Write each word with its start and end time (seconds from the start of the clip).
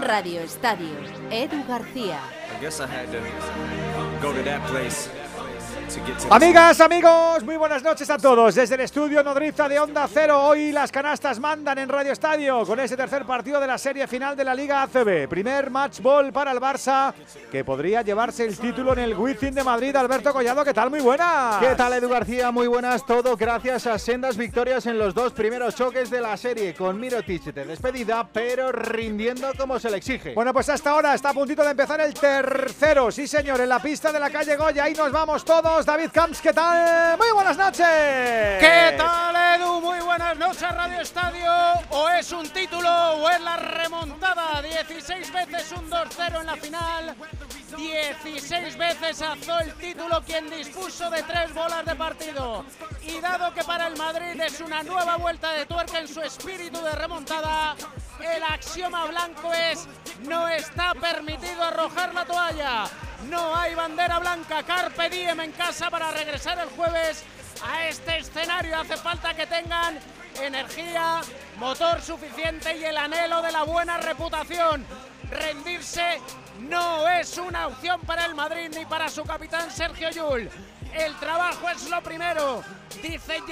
Radio 0.00 0.40
Estadio, 0.40 0.88
Edu 1.30 1.64
García. 1.68 2.20
Amigas, 6.30 6.80
amigos, 6.80 7.44
muy 7.44 7.56
buenas 7.56 7.80
noches 7.80 8.10
a 8.10 8.18
todos. 8.18 8.56
Desde 8.56 8.74
el 8.74 8.80
estudio 8.80 9.22
Nodriza 9.22 9.68
de 9.68 9.78
Onda 9.78 10.08
Cero, 10.12 10.42
hoy 10.42 10.72
las 10.72 10.90
canastas 10.90 11.38
mandan 11.38 11.78
en 11.78 11.88
Radio 11.88 12.10
Estadio 12.10 12.66
con 12.66 12.80
ese 12.80 12.96
tercer 12.96 13.24
partido 13.24 13.60
de 13.60 13.68
la 13.68 13.78
serie 13.78 14.08
final 14.08 14.34
de 14.36 14.44
la 14.44 14.52
Liga 14.52 14.82
ACB. 14.82 15.28
Primer 15.28 15.70
match 15.70 16.00
ball 16.00 16.32
para 16.32 16.50
el 16.50 16.58
Barça, 16.58 17.14
que 17.52 17.64
podría 17.64 18.02
llevarse 18.02 18.44
el 18.44 18.58
título 18.58 18.94
en 18.94 18.98
el 18.98 19.14
Wizzing 19.16 19.54
de 19.54 19.62
Madrid. 19.62 19.94
Alberto 19.94 20.32
Collado, 20.32 20.64
¿qué 20.64 20.74
tal? 20.74 20.90
Muy 20.90 21.00
buena. 21.00 21.58
¿Qué 21.60 21.76
tal, 21.76 21.92
Edu 21.92 22.08
García? 22.08 22.50
Muy 22.50 22.66
buenas. 22.66 23.06
Todo 23.06 23.36
gracias 23.36 23.86
a 23.86 23.96
sendas 23.98 24.36
victorias 24.36 24.86
en 24.86 24.98
los 24.98 25.14
dos 25.14 25.32
primeros 25.32 25.76
choques 25.76 26.10
de 26.10 26.20
la 26.20 26.36
serie, 26.36 26.74
con 26.74 26.98
Mirotic 26.98 27.44
de 27.44 27.64
despedida, 27.64 28.28
pero 28.32 28.72
rindiendo 28.72 29.52
como 29.56 29.78
se 29.78 29.90
le 29.90 29.98
exige. 29.98 30.34
Bueno, 30.34 30.52
pues 30.52 30.68
hasta 30.68 30.90
ahora 30.90 31.14
está 31.14 31.30
a 31.30 31.34
puntito 31.34 31.62
de 31.62 31.70
empezar 31.70 32.00
el 32.00 32.12
tercero. 32.12 33.12
Sí, 33.12 33.28
señor, 33.28 33.60
en 33.60 33.68
la 33.68 33.78
pista 33.78 34.10
de 34.10 34.18
la 34.18 34.30
calle 34.30 34.56
Goya. 34.56 34.82
Ahí 34.82 34.94
nos 34.94 35.12
vamos 35.12 35.44
todos. 35.44 35.75
David 35.84 36.10
Camps, 36.10 36.40
¿qué 36.40 36.54
tal? 36.54 37.18
Muy 37.18 37.30
buenas 37.34 37.58
noches. 37.58 37.86
¿Qué 37.86 38.94
tal, 38.96 39.60
Edu? 39.60 39.80
Muy 39.82 40.00
buenas 40.00 40.34
noches, 40.38 40.74
Radio 40.74 41.00
Estadio. 41.00 41.52
O 41.90 42.08
es 42.08 42.32
un 42.32 42.48
título 42.48 42.88
o 42.88 43.28
es 43.28 43.40
la 43.42 43.56
remontada. 43.58 44.62
16 44.62 45.30
veces 45.32 45.72
un 45.72 45.90
2-0 45.90 46.40
en 46.40 46.46
la 46.46 46.56
final. 46.56 47.14
16 47.76 48.78
veces 48.78 49.20
azó 49.20 49.58
el 49.58 49.74
título 49.74 50.22
quien 50.24 50.48
dispuso 50.48 51.10
de 51.10 51.22
tres 51.24 51.52
bolas 51.52 51.84
de 51.84 51.94
partido. 51.94 52.64
Y 53.02 53.20
dado 53.20 53.52
que 53.52 53.62
para 53.62 53.88
el 53.88 53.98
Madrid 53.98 54.40
es 54.40 54.60
una 54.62 54.82
nueva 54.82 55.16
vuelta 55.16 55.52
de 55.52 55.66
tuerca 55.66 55.98
en 55.98 56.08
su 56.08 56.22
espíritu 56.22 56.80
de 56.80 56.92
remontada, 56.92 57.76
el 58.20 58.42
axioma 58.42 59.04
blanco 59.04 59.52
es 59.52 59.86
no 60.26 60.48
está 60.48 60.94
permitido 60.94 61.62
arrojar 61.62 62.14
la 62.14 62.24
toalla. 62.24 62.84
No 63.28 63.56
hay 63.56 63.74
bandera 63.74 64.18
blanca, 64.18 64.62
carpe 64.62 65.10
diem 65.10 65.40
en 65.40 65.52
casa 65.52 65.90
para 65.90 66.10
regresar 66.12 66.58
el 66.58 66.68
jueves 66.70 67.24
a 67.62 67.88
este 67.88 68.18
escenario. 68.18 68.78
Hace 68.78 68.96
falta 68.96 69.34
que 69.34 69.46
tengan 69.46 69.98
energía, 70.40 71.20
motor 71.58 72.00
suficiente 72.00 72.76
y 72.76 72.84
el 72.84 72.96
anhelo 72.96 73.42
de 73.42 73.52
la 73.52 73.64
buena 73.64 73.98
reputación. 73.98 74.86
Rendirse 75.30 76.20
no 76.60 77.08
es 77.08 77.36
una 77.38 77.66
opción 77.66 78.00
para 78.02 78.26
el 78.26 78.34
Madrid 78.34 78.70
ni 78.76 78.84
para 78.84 79.08
su 79.08 79.24
capitán 79.24 79.70
Sergio 79.70 80.10
Llull. 80.10 80.48
El 80.94 81.14
trabajo 81.16 81.68
es 81.68 81.88
lo 81.88 82.02
primero. 82.02 82.62
Dice 83.02 83.42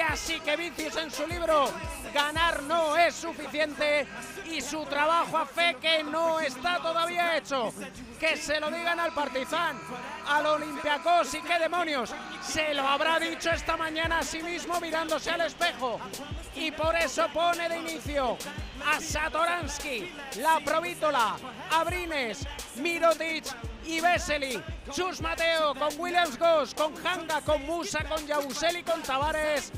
que 0.44 0.56
Vicius 0.56 0.96
en 0.96 1.10
su 1.10 1.26
libro, 1.26 1.70
ganar 2.14 2.62
no 2.62 2.96
es 2.96 3.14
suficiente 3.14 4.06
y 4.46 4.60
su 4.60 4.84
trabajo 4.86 5.36
a 5.38 5.46
fe 5.46 5.76
que 5.80 6.02
no 6.02 6.40
está 6.40 6.78
todavía 6.78 7.36
hecho. 7.36 7.72
Que 8.18 8.36
se 8.36 8.58
lo 8.60 8.70
digan 8.70 8.98
al 8.98 9.12
Partizan, 9.12 9.78
al 10.26 10.46
Olympiacos 10.46 11.34
y 11.34 11.42
qué 11.42 11.58
demonios. 11.58 12.14
Se 12.42 12.72
lo 12.72 12.86
habrá 12.86 13.18
dicho 13.18 13.50
esta 13.50 13.76
mañana 13.76 14.20
a 14.20 14.22
sí 14.22 14.42
mismo 14.42 14.80
mirándose 14.80 15.30
al 15.30 15.42
espejo. 15.42 16.00
Y 16.54 16.70
por 16.70 16.96
eso 16.96 17.26
pone 17.32 17.68
de 17.68 17.78
inicio 17.78 18.38
a 18.86 19.00
Satoransky, 19.00 20.10
la 20.40 20.60
Provítola, 20.60 21.36
Abrines, 21.70 22.46
Mirotic 22.76 23.44
y 23.84 24.00
Vesely. 24.00 24.62
Chus 24.90 25.20
Mateo 25.20 25.74
con 25.74 25.98
Williams 25.98 26.38
Goss, 26.38 26.74
con 26.74 26.94
Hanga, 27.06 27.40
con 27.40 27.64
Musa, 27.66 28.04
con 28.04 28.26
Yabusel 28.26 28.78
y 28.78 28.82
con 28.82 29.02
Tavares. 29.02 29.72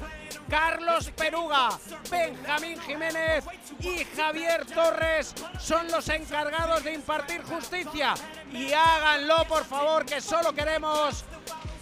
Carlos 0.48 1.10
Peruga, 1.16 1.70
Benjamín 2.10 2.80
Jiménez 2.80 3.44
y 3.80 4.04
Javier 4.16 4.64
Torres 4.66 5.34
son 5.58 5.90
los 5.90 6.08
encargados 6.08 6.84
de 6.84 6.94
impartir 6.94 7.42
justicia. 7.42 8.14
Y 8.52 8.72
háganlo, 8.72 9.44
por 9.48 9.64
favor, 9.64 10.06
que 10.06 10.20
solo 10.20 10.52
queremos 10.52 11.24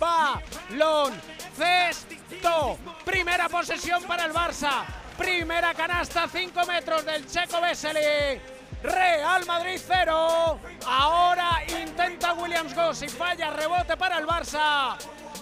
baloncesto. 0.00 1.18
Primera 3.04 3.48
posesión 3.48 4.02
para 4.04 4.24
el 4.24 4.32
Barça. 4.32 4.84
Primera 5.18 5.74
canasta, 5.74 6.26
5 6.26 6.66
metros 6.66 7.04
del 7.04 7.26
Checo 7.26 7.60
Vesely. 7.60 8.53
Real 8.84 9.46
Madrid 9.46 9.80
0. 9.82 10.60
Ahora 10.86 11.62
intenta 11.80 12.34
Williams 12.34 12.74
Goss 12.74 13.02
y 13.02 13.08
falla 13.08 13.50
rebote 13.50 13.96
para 13.96 14.18
el 14.18 14.26
Barça. 14.26 14.94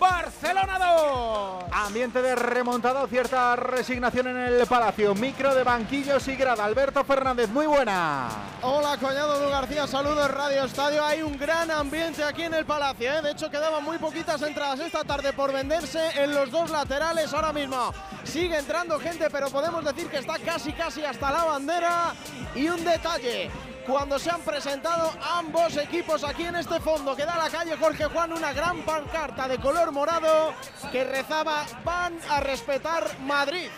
Barcelona 0.03 0.81
2. 0.81 1.65
Ambiente 1.71 2.21
de 2.23 2.35
remontado, 2.35 3.07
cierta 3.07 3.55
resignación 3.55 4.27
en 4.27 4.37
el 4.37 4.67
Palacio. 4.67 5.15
Micro 5.15 5.55
de 5.55 5.63
banquillos 5.63 6.27
y 6.27 6.35
grada. 6.35 6.65
Alberto 6.65 7.05
Fernández, 7.05 7.49
muy 7.49 7.67
buena. 7.67 8.29
Hola, 8.63 8.97
Collado 8.99 9.41
Lu 9.41 9.49
García, 9.49 9.87
saludos 9.87 10.29
Radio 10.29 10.65
Estadio. 10.65 11.05
Hay 11.05 11.23
un 11.23 11.39
gran 11.39 11.71
ambiente 11.71 12.25
aquí 12.25 12.43
en 12.43 12.55
el 12.55 12.65
Palacio. 12.65 13.13
¿eh? 13.13 13.23
De 13.23 13.31
hecho, 13.31 13.49
quedaban 13.49 13.85
muy 13.85 13.99
poquitas 13.99 14.43
entradas 14.43 14.81
esta 14.81 15.05
tarde 15.05 15.33
por 15.35 15.53
venderse 15.53 16.21
en 16.21 16.34
los 16.34 16.51
dos 16.51 16.71
laterales 16.71 17.33
ahora 17.33 17.53
mismo. 17.53 17.95
Sigue 18.25 18.59
entrando 18.59 18.99
gente, 18.99 19.31
pero 19.31 19.51
podemos 19.51 19.84
decir 19.84 20.09
que 20.09 20.19
está 20.19 20.37
casi, 20.41 20.73
casi 20.73 21.05
hasta 21.05 21.31
la 21.31 21.45
bandera. 21.45 22.13
Y 22.57 22.69
un 22.69 22.84
detalle, 22.84 23.53
cuando 23.87 24.19
se 24.19 24.31
han 24.31 24.41
presentado 24.43 25.12
ambos 25.22 25.76
equipos 25.76 26.25
aquí 26.25 26.44
en 26.44 26.56
este 26.56 26.81
fondo 26.81 27.16
que 27.16 27.25
da 27.25 27.37
la 27.37 27.50
calle 27.50 27.76
Jorge 27.76 28.04
Juan 28.04 28.32
una 28.32 28.53
gran 28.53 28.82
pancarta 28.82 29.48
de 29.48 29.59
color 29.59 29.93
morado 29.93 30.54
que 30.91 31.04
rezaba 31.04 31.65
van 31.84 32.19
a 32.28 32.41
respetar 32.41 33.04
Madrid. 33.21 33.69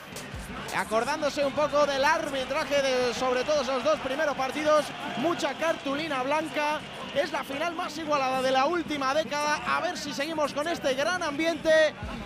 Acordándose 0.76 1.44
un 1.44 1.52
poco 1.52 1.86
del 1.86 2.04
arbitraje 2.04 2.82
de 2.82 3.14
sobre 3.14 3.44
todo 3.44 3.62
esos 3.62 3.84
dos 3.84 3.98
primeros 4.00 4.36
partidos, 4.36 4.84
mucha 5.18 5.54
cartulina 5.54 6.22
blanca. 6.22 6.80
Es 7.14 7.30
la 7.32 7.44
final 7.44 7.74
más 7.76 7.96
igualada 7.96 8.42
de 8.42 8.50
la 8.50 8.64
última 8.66 9.14
década. 9.14 9.60
A 9.66 9.80
ver 9.80 9.96
si 9.96 10.12
seguimos 10.12 10.52
con 10.52 10.66
este 10.66 10.94
gran 10.94 11.22
ambiente 11.22 11.70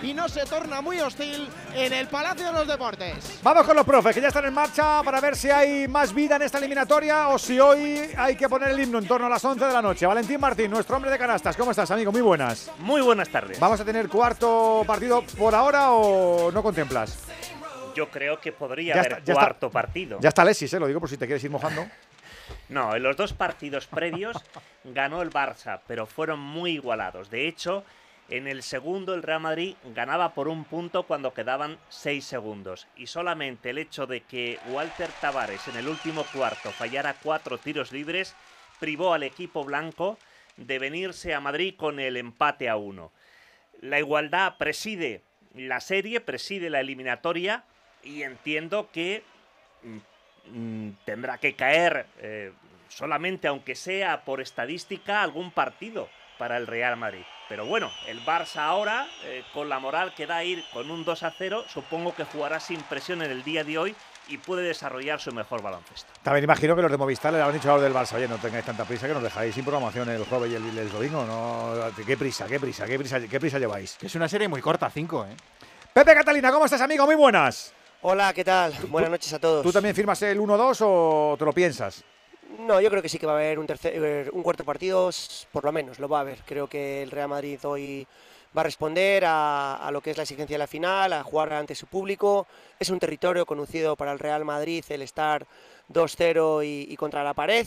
y 0.02 0.14
no 0.14 0.28
se 0.30 0.46
torna 0.46 0.80
muy 0.80 0.98
hostil 1.00 1.46
en 1.74 1.92
el 1.92 2.08
Palacio 2.08 2.46
de 2.46 2.52
los 2.52 2.66
Deportes. 2.66 3.38
Vamos 3.42 3.64
con 3.66 3.76
los 3.76 3.84
profes, 3.84 4.14
que 4.14 4.22
ya 4.22 4.28
están 4.28 4.46
en 4.46 4.54
marcha 4.54 5.02
para 5.02 5.20
ver 5.20 5.36
si 5.36 5.50
hay 5.50 5.86
más 5.88 6.14
vida 6.14 6.36
en 6.36 6.42
esta 6.42 6.56
eliminatoria 6.56 7.28
o 7.28 7.38
si 7.38 7.60
hoy 7.60 8.10
hay 8.16 8.34
que 8.34 8.48
poner 8.48 8.70
el 8.70 8.80
himno 8.80 8.98
en 8.98 9.06
torno 9.06 9.26
a 9.26 9.30
las 9.30 9.44
11 9.44 9.62
de 9.62 9.72
la 9.74 9.82
noche. 9.82 10.06
Valentín 10.06 10.40
Martín, 10.40 10.70
nuestro 10.70 10.96
hombre 10.96 11.10
de 11.10 11.18
canastas. 11.18 11.54
¿Cómo 11.54 11.70
estás, 11.70 11.90
amigo? 11.90 12.10
Muy 12.10 12.22
buenas. 12.22 12.70
Muy 12.78 13.02
buenas 13.02 13.28
tardes. 13.28 13.60
¿Vamos 13.60 13.78
a 13.80 13.84
tener 13.84 14.08
cuarto 14.08 14.84
partido 14.86 15.22
por 15.36 15.54
ahora 15.54 15.90
o 15.90 16.50
no 16.50 16.62
contemplas? 16.62 17.18
Yo 17.94 18.08
creo 18.10 18.40
que 18.40 18.52
podría 18.52 18.94
Ya 18.94 19.00
haber 19.00 19.12
está, 19.12 19.24
ya 19.24 19.32
está. 19.32 19.44
cuarto 19.44 19.70
partido. 19.70 20.18
Ya 20.22 20.28
está 20.30 20.42
Alexis, 20.42 20.72
¿eh? 20.72 20.80
lo 20.80 20.86
digo 20.86 21.00
por 21.00 21.10
si 21.10 21.18
te 21.18 21.26
quieres 21.26 21.44
ir 21.44 21.50
mojando. 21.50 21.84
No, 22.68 22.94
en 22.94 23.02
los 23.02 23.16
dos 23.16 23.32
partidos 23.32 23.86
previos 23.86 24.36
ganó 24.84 25.22
el 25.22 25.30
Barça, 25.30 25.80
pero 25.86 26.06
fueron 26.06 26.40
muy 26.40 26.72
igualados. 26.72 27.30
De 27.30 27.48
hecho, 27.48 27.84
en 28.28 28.46
el 28.46 28.62
segundo 28.62 29.14
el 29.14 29.22
Real 29.22 29.40
Madrid 29.40 29.74
ganaba 29.94 30.34
por 30.34 30.48
un 30.48 30.64
punto 30.64 31.04
cuando 31.04 31.32
quedaban 31.32 31.78
seis 31.88 32.26
segundos. 32.26 32.86
Y 32.96 33.06
solamente 33.06 33.70
el 33.70 33.78
hecho 33.78 34.06
de 34.06 34.20
que 34.20 34.58
Walter 34.68 35.10
Tavares 35.20 35.66
en 35.68 35.76
el 35.76 35.88
último 35.88 36.24
cuarto 36.32 36.70
fallara 36.70 37.16
cuatro 37.22 37.58
tiros 37.58 37.90
libres 37.90 38.34
privó 38.80 39.14
al 39.14 39.22
equipo 39.22 39.64
blanco 39.64 40.18
de 40.56 40.78
venirse 40.78 41.34
a 41.34 41.40
Madrid 41.40 41.74
con 41.76 42.00
el 42.00 42.16
empate 42.16 42.68
a 42.68 42.76
uno. 42.76 43.12
La 43.80 43.98
igualdad 43.98 44.56
preside 44.58 45.22
la 45.54 45.80
serie, 45.80 46.20
preside 46.20 46.68
la 46.68 46.80
eliminatoria 46.80 47.64
y 48.02 48.22
entiendo 48.22 48.90
que 48.92 49.22
mm, 50.52 50.90
tendrá 51.04 51.38
que 51.38 51.54
caer 51.54 52.06
eh, 52.20 52.52
solamente, 52.88 53.48
aunque 53.48 53.74
sea 53.74 54.24
por 54.24 54.40
estadística, 54.40 55.22
algún 55.22 55.50
partido 55.50 56.08
para 56.38 56.56
el 56.56 56.66
Real 56.66 56.96
Madrid. 56.96 57.24
Pero 57.48 57.66
bueno, 57.66 57.90
el 58.06 58.24
Barça 58.24 58.60
ahora, 58.60 59.06
eh, 59.24 59.42
con 59.52 59.68
la 59.68 59.78
moral 59.78 60.14
que 60.14 60.26
da 60.26 60.36
a 60.36 60.44
ir 60.44 60.64
con 60.72 60.90
un 60.90 61.04
2 61.04 61.22
a 61.22 61.30
0, 61.30 61.64
supongo 61.68 62.14
que 62.14 62.24
jugará 62.24 62.60
sin 62.60 62.80
presión 62.82 63.22
en 63.22 63.30
el 63.30 63.42
día 63.42 63.64
de 63.64 63.78
hoy 63.78 63.96
y 64.28 64.36
puede 64.36 64.62
desarrollar 64.62 65.20
su 65.20 65.32
mejor 65.32 65.62
baloncesto. 65.62 66.12
También 66.22 66.44
imagino 66.44 66.76
que 66.76 66.82
los 66.82 66.90
de 66.90 66.98
Movistar 66.98 67.32
le 67.32 67.40
habrán 67.40 67.56
dicho 67.56 67.70
a 67.70 67.74
los 67.74 67.82
del 67.82 67.94
Barça, 67.94 68.14
oye, 68.16 68.28
no 68.28 68.36
tengáis 68.36 68.64
tanta 68.64 68.84
prisa 68.84 69.08
que 69.08 69.14
nos 69.14 69.22
dejáis 69.22 69.54
sin 69.54 69.64
programación 69.64 70.08
el 70.10 70.24
jueves 70.24 70.52
y 70.52 70.54
el, 70.54 70.78
el 70.78 70.92
domingo. 70.92 71.24
No, 71.24 72.04
¿Qué 72.06 72.16
prisa, 72.16 72.46
qué 72.46 72.60
prisa, 72.60 72.86
qué 72.86 72.98
prisa, 72.98 73.20
qué 73.20 73.40
prisa 73.40 73.58
lleváis? 73.58 73.96
Que 73.96 74.06
es 74.06 74.14
una 74.14 74.28
serie 74.28 74.46
muy 74.46 74.60
corta, 74.60 74.90
5, 74.90 75.26
¿eh? 75.30 75.36
Pepe 75.94 76.14
Catalina, 76.14 76.52
¿cómo 76.52 76.66
estás, 76.66 76.82
amigo? 76.82 77.06
Muy 77.06 77.16
buenas. 77.16 77.74
Hola, 78.00 78.32
¿qué 78.32 78.44
tal? 78.44 78.72
Buenas 78.90 79.10
noches 79.10 79.32
a 79.32 79.40
todos. 79.40 79.64
¿Tú 79.64 79.72
también 79.72 79.92
firmas 79.92 80.22
el 80.22 80.38
1-2 80.38 80.78
o 80.82 81.34
te 81.36 81.44
lo 81.44 81.52
piensas? 81.52 82.04
No, 82.60 82.80
yo 82.80 82.90
creo 82.90 83.02
que 83.02 83.08
sí 83.08 83.18
que 83.18 83.26
va 83.26 83.32
a 83.32 83.36
haber 83.36 83.58
un, 83.58 83.66
tercer, 83.66 83.92
eh, 83.96 84.30
un 84.32 84.44
cuarto 84.44 84.64
partido, 84.64 85.10
por 85.50 85.64
lo 85.64 85.72
menos, 85.72 85.98
lo 85.98 86.08
va 86.08 86.18
a 86.18 86.20
haber. 86.20 86.38
Creo 86.46 86.68
que 86.68 87.02
el 87.02 87.10
Real 87.10 87.28
Madrid 87.28 87.58
hoy 87.64 88.06
va 88.56 88.60
a 88.60 88.64
responder 88.64 89.24
a, 89.24 89.74
a 89.74 89.90
lo 89.90 90.00
que 90.00 90.12
es 90.12 90.16
la 90.16 90.22
exigencia 90.22 90.54
de 90.54 90.58
la 90.58 90.68
final, 90.68 91.12
a 91.12 91.24
jugar 91.24 91.52
ante 91.52 91.74
su 91.74 91.86
público. 91.88 92.46
Es 92.78 92.88
un 92.90 93.00
territorio 93.00 93.44
conocido 93.44 93.96
para 93.96 94.12
el 94.12 94.20
Real 94.20 94.44
Madrid 94.44 94.84
el 94.90 95.02
estar 95.02 95.44
2-0 95.92 96.64
y, 96.64 96.92
y 96.92 96.96
contra 96.96 97.24
la 97.24 97.34
pared. 97.34 97.66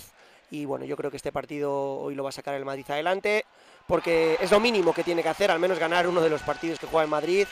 Y 0.50 0.64
bueno, 0.64 0.86
yo 0.86 0.96
creo 0.96 1.12
que 1.12 1.18
este 1.18 1.34
partido 1.34 1.74
hoy 1.74 2.16
lo 2.16 2.24
va 2.24 2.30
a 2.30 2.34
sacar 2.34 2.56
el 2.56 2.64
Madrid 2.64 2.86
adelante, 2.88 3.46
porque 3.86 4.38
es 4.40 4.50
lo 4.50 4.62
mínimo 4.62 4.94
que 4.94 5.04
tiene 5.04 5.24
que 5.24 5.30
hacer, 5.30 5.52
al 5.52 5.60
menos 5.60 5.78
ganar 5.78 6.08
uno 6.08 6.22
de 6.22 6.30
los 6.30 6.42
partidos 6.42 6.80
que 6.80 6.88
juega 6.88 7.04
el 7.04 7.10
Madrid 7.10 7.48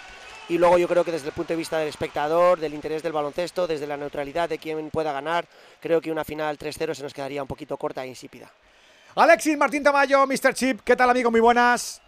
Y 0.50 0.57
luego 0.57 0.78
yo 0.80 0.88
creo 0.88 1.06
que 1.06 1.12
desde 1.12 1.28
el 1.28 1.34
punto 1.34 1.54
de 1.54 1.57
vista 1.57 1.78
del 1.78 1.88
espectador, 1.88 2.60
del 2.60 2.74
interés 2.74 3.04
del 3.04 3.13
baloncesto, 3.13 3.68
desde 3.68 3.86
la 3.86 3.98
neutralidad 3.98 4.50
de 4.50 4.57
quién 4.57 4.90
pueda 4.90 5.12
ganar, 5.13 5.46
creo 5.80 6.01
que 6.01 6.12
una 6.12 6.24
final 6.24 6.57
3-0 6.57 6.96
se 6.96 7.04
nos 7.04 7.13
quedaría 7.13 7.42
un 7.44 7.48
poquito 7.48 7.78
corta 7.78 8.04
e 8.04 8.07
insípida. 8.07 8.50
Alexis 9.16 9.57
Martín 9.57 9.84
Tamayo, 9.84 10.25
Mr. 10.25 10.54
Chip, 10.54 10.81
¿qué 10.84 10.96
tal 10.96 11.10
amigo? 11.10 11.30
Muy 11.30 11.40
buenas. 11.40 12.01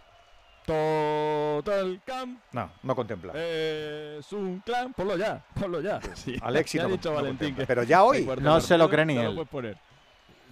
Total 0.66 2.00
Camp 2.04 2.38
No, 2.52 2.70
no 2.82 2.94
contempla. 2.96 3.32
es 3.36 4.32
un 4.32 4.60
clan. 4.64 4.92
Ponlo 4.92 5.16
ya, 5.16 5.44
ponlo 5.58 5.80
ya. 5.80 6.00
Sí, 6.14 6.36
Alexis 6.42 6.80
ya 6.80 6.84
ha 6.84 6.88
no- 6.88 6.94
dicho 6.94 7.10
no 7.10 7.16
Valentín 7.16 7.54
que 7.54 7.66
Pero 7.66 7.82
ya 7.84 8.02
hoy. 8.04 8.28
No 8.40 8.60
se 8.60 8.76
lo 8.78 8.88
cree 8.88 9.04
ni 9.04 9.14
ya 9.14 9.22
él. 9.22 9.26
Lo 9.28 9.34
puedes 9.34 9.48
poner. 9.50 9.76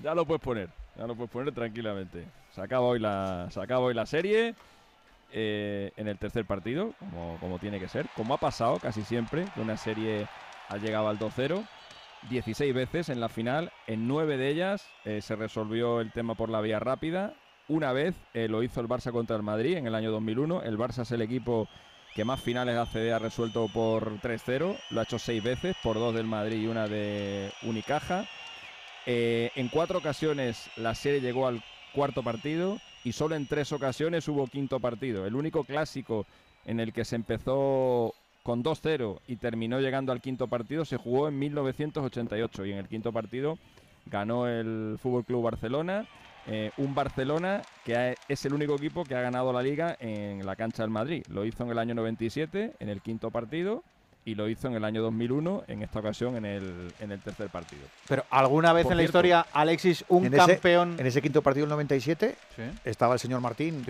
Ya 0.02 0.14
lo 0.14 0.24
puedes 0.24 0.42
poner. 0.42 0.68
Ya 0.96 1.06
lo 1.06 1.14
puedes 1.14 1.30
poner 1.30 1.54
tranquilamente. 1.54 2.24
Se 2.54 2.60
acaba 2.60 2.86
hoy 2.86 2.98
la, 2.98 3.48
se 3.50 3.60
acaba 3.60 3.80
hoy 3.86 3.94
la 3.94 4.06
serie. 4.06 4.54
Eh, 5.32 5.92
en 5.96 6.08
el 6.08 6.18
tercer 6.18 6.44
partido, 6.44 6.94
como, 6.98 7.38
como 7.40 7.58
tiene 7.58 7.78
que 7.78 7.88
ser. 7.88 8.06
Como 8.16 8.34
ha 8.34 8.38
pasado 8.38 8.78
casi 8.78 9.02
siempre, 9.02 9.46
que 9.54 9.60
una 9.60 9.76
serie 9.76 10.26
ha 10.68 10.76
llegado 10.76 11.08
al 11.08 11.18
2-0. 11.18 11.66
16 12.28 12.74
veces 12.74 13.08
en 13.08 13.20
la 13.20 13.28
final. 13.28 13.72
En 13.86 14.06
9 14.06 14.36
de 14.36 14.48
ellas 14.48 14.86
eh, 15.04 15.20
se 15.22 15.36
resolvió 15.36 16.00
el 16.00 16.12
tema 16.12 16.34
por 16.34 16.50
la 16.50 16.60
vía 16.60 16.78
rápida. 16.78 17.34
Una 17.68 17.92
vez 17.92 18.14
eh, 18.34 18.48
lo 18.48 18.62
hizo 18.62 18.80
el 18.80 18.88
Barça 18.88 19.12
contra 19.12 19.36
el 19.36 19.42
Madrid 19.42 19.76
en 19.76 19.86
el 19.86 19.94
año 19.94 20.10
2001. 20.10 20.62
El 20.62 20.76
Barça 20.76 21.02
es 21.02 21.12
el 21.12 21.22
equipo 21.22 21.68
que 22.14 22.24
más 22.24 22.40
finales 22.40 22.74
de 22.74 22.80
ACB 22.80 23.14
ha 23.14 23.18
resuelto 23.18 23.68
por 23.68 24.20
3-0. 24.20 24.76
Lo 24.90 25.00
ha 25.00 25.04
hecho 25.04 25.18
6 25.18 25.42
veces, 25.42 25.76
por 25.82 25.96
dos 25.96 26.14
del 26.14 26.26
Madrid 26.26 26.60
y 26.62 26.66
una 26.66 26.88
de 26.88 27.52
Unicaja. 27.62 28.26
Eh, 29.06 29.50
en 29.54 29.68
cuatro 29.68 29.98
ocasiones 29.98 30.70
la 30.76 30.94
serie 30.94 31.20
llegó 31.20 31.46
al 31.46 31.62
cuarto 31.94 32.22
partido 32.22 32.78
y 33.04 33.12
solo 33.12 33.34
en 33.34 33.46
tres 33.46 33.72
ocasiones 33.72 34.28
hubo 34.28 34.46
quinto 34.46 34.80
partido. 34.80 35.26
El 35.26 35.34
único 35.34 35.64
clásico 35.64 36.26
en 36.64 36.80
el 36.80 36.92
que 36.92 37.04
se 37.04 37.16
empezó 37.16 38.14
con 38.42 38.62
2-0 38.62 39.20
y 39.28 39.36
terminó 39.36 39.80
llegando 39.80 40.12
al 40.12 40.20
quinto 40.20 40.48
partido 40.48 40.84
se 40.84 40.96
jugó 40.96 41.28
en 41.28 41.38
1988 41.38 42.66
y 42.66 42.72
en 42.72 42.78
el 42.78 42.88
quinto 42.88 43.12
partido 43.12 43.58
ganó 44.06 44.48
el 44.48 44.96
Fútbol 45.00 45.24
Club 45.24 45.44
Barcelona. 45.44 46.06
eh, 46.46 46.70
un 46.78 46.94
Barcelona 46.94 47.60
que 47.84 48.16
es 48.28 48.44
el 48.46 48.54
único 48.54 48.74
equipo 48.74 49.04
que 49.04 49.14
ha 49.14 49.20
ganado 49.20 49.52
la 49.52 49.62
liga 49.62 49.96
en 50.00 50.44
la 50.44 50.56
cancha 50.56 50.82
del 50.82 50.90
Madrid. 50.90 51.22
Lo 51.28 51.44
hizo 51.44 51.64
en 51.64 51.70
el 51.70 51.78
año 51.78 51.94
97 51.94 52.72
en 52.78 52.88
el 52.88 53.02
quinto 53.02 53.30
partido 53.30 53.84
y 54.24 54.34
lo 54.34 54.48
hizo 54.48 54.68
en 54.68 54.74
el 54.74 54.84
año 54.84 55.00
2001 55.02 55.64
en 55.66 55.82
esta 55.82 55.98
ocasión 56.00 56.36
en 56.36 56.44
el, 56.44 56.92
en 57.00 57.10
el 57.12 57.20
tercer 57.20 57.48
partido. 57.48 57.82
Pero 58.08 58.24
alguna 58.30 58.72
vez 58.72 58.84
Por 58.84 58.92
en 58.92 58.98
la 58.98 59.04
historia, 59.04 59.46
Alexis, 59.52 60.04
un 60.08 60.26
en 60.26 60.34
ese- 60.34 60.46
campeón. 60.54 60.96
En 60.98 61.06
ese 61.06 61.22
quinto 61.22 61.40
partido 61.42 61.64
del 61.66 61.70
97 61.70 62.36
Sí. 62.54 62.62
estaba 62.84 63.14
el 63.14 63.20
señor 63.20 63.40
Martín 63.40 63.84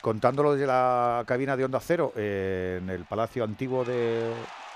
contándolo 0.00 0.52
desde 0.54 0.66
la 0.66 1.24
cabina 1.26 1.56
de 1.56 1.64
Onda 1.64 1.80
Cero 1.80 2.12
eh, 2.16 2.78
en 2.82 2.90
el 2.90 3.04
Palacio 3.04 3.42
Antiguo 3.44 3.84
de 3.84 4.30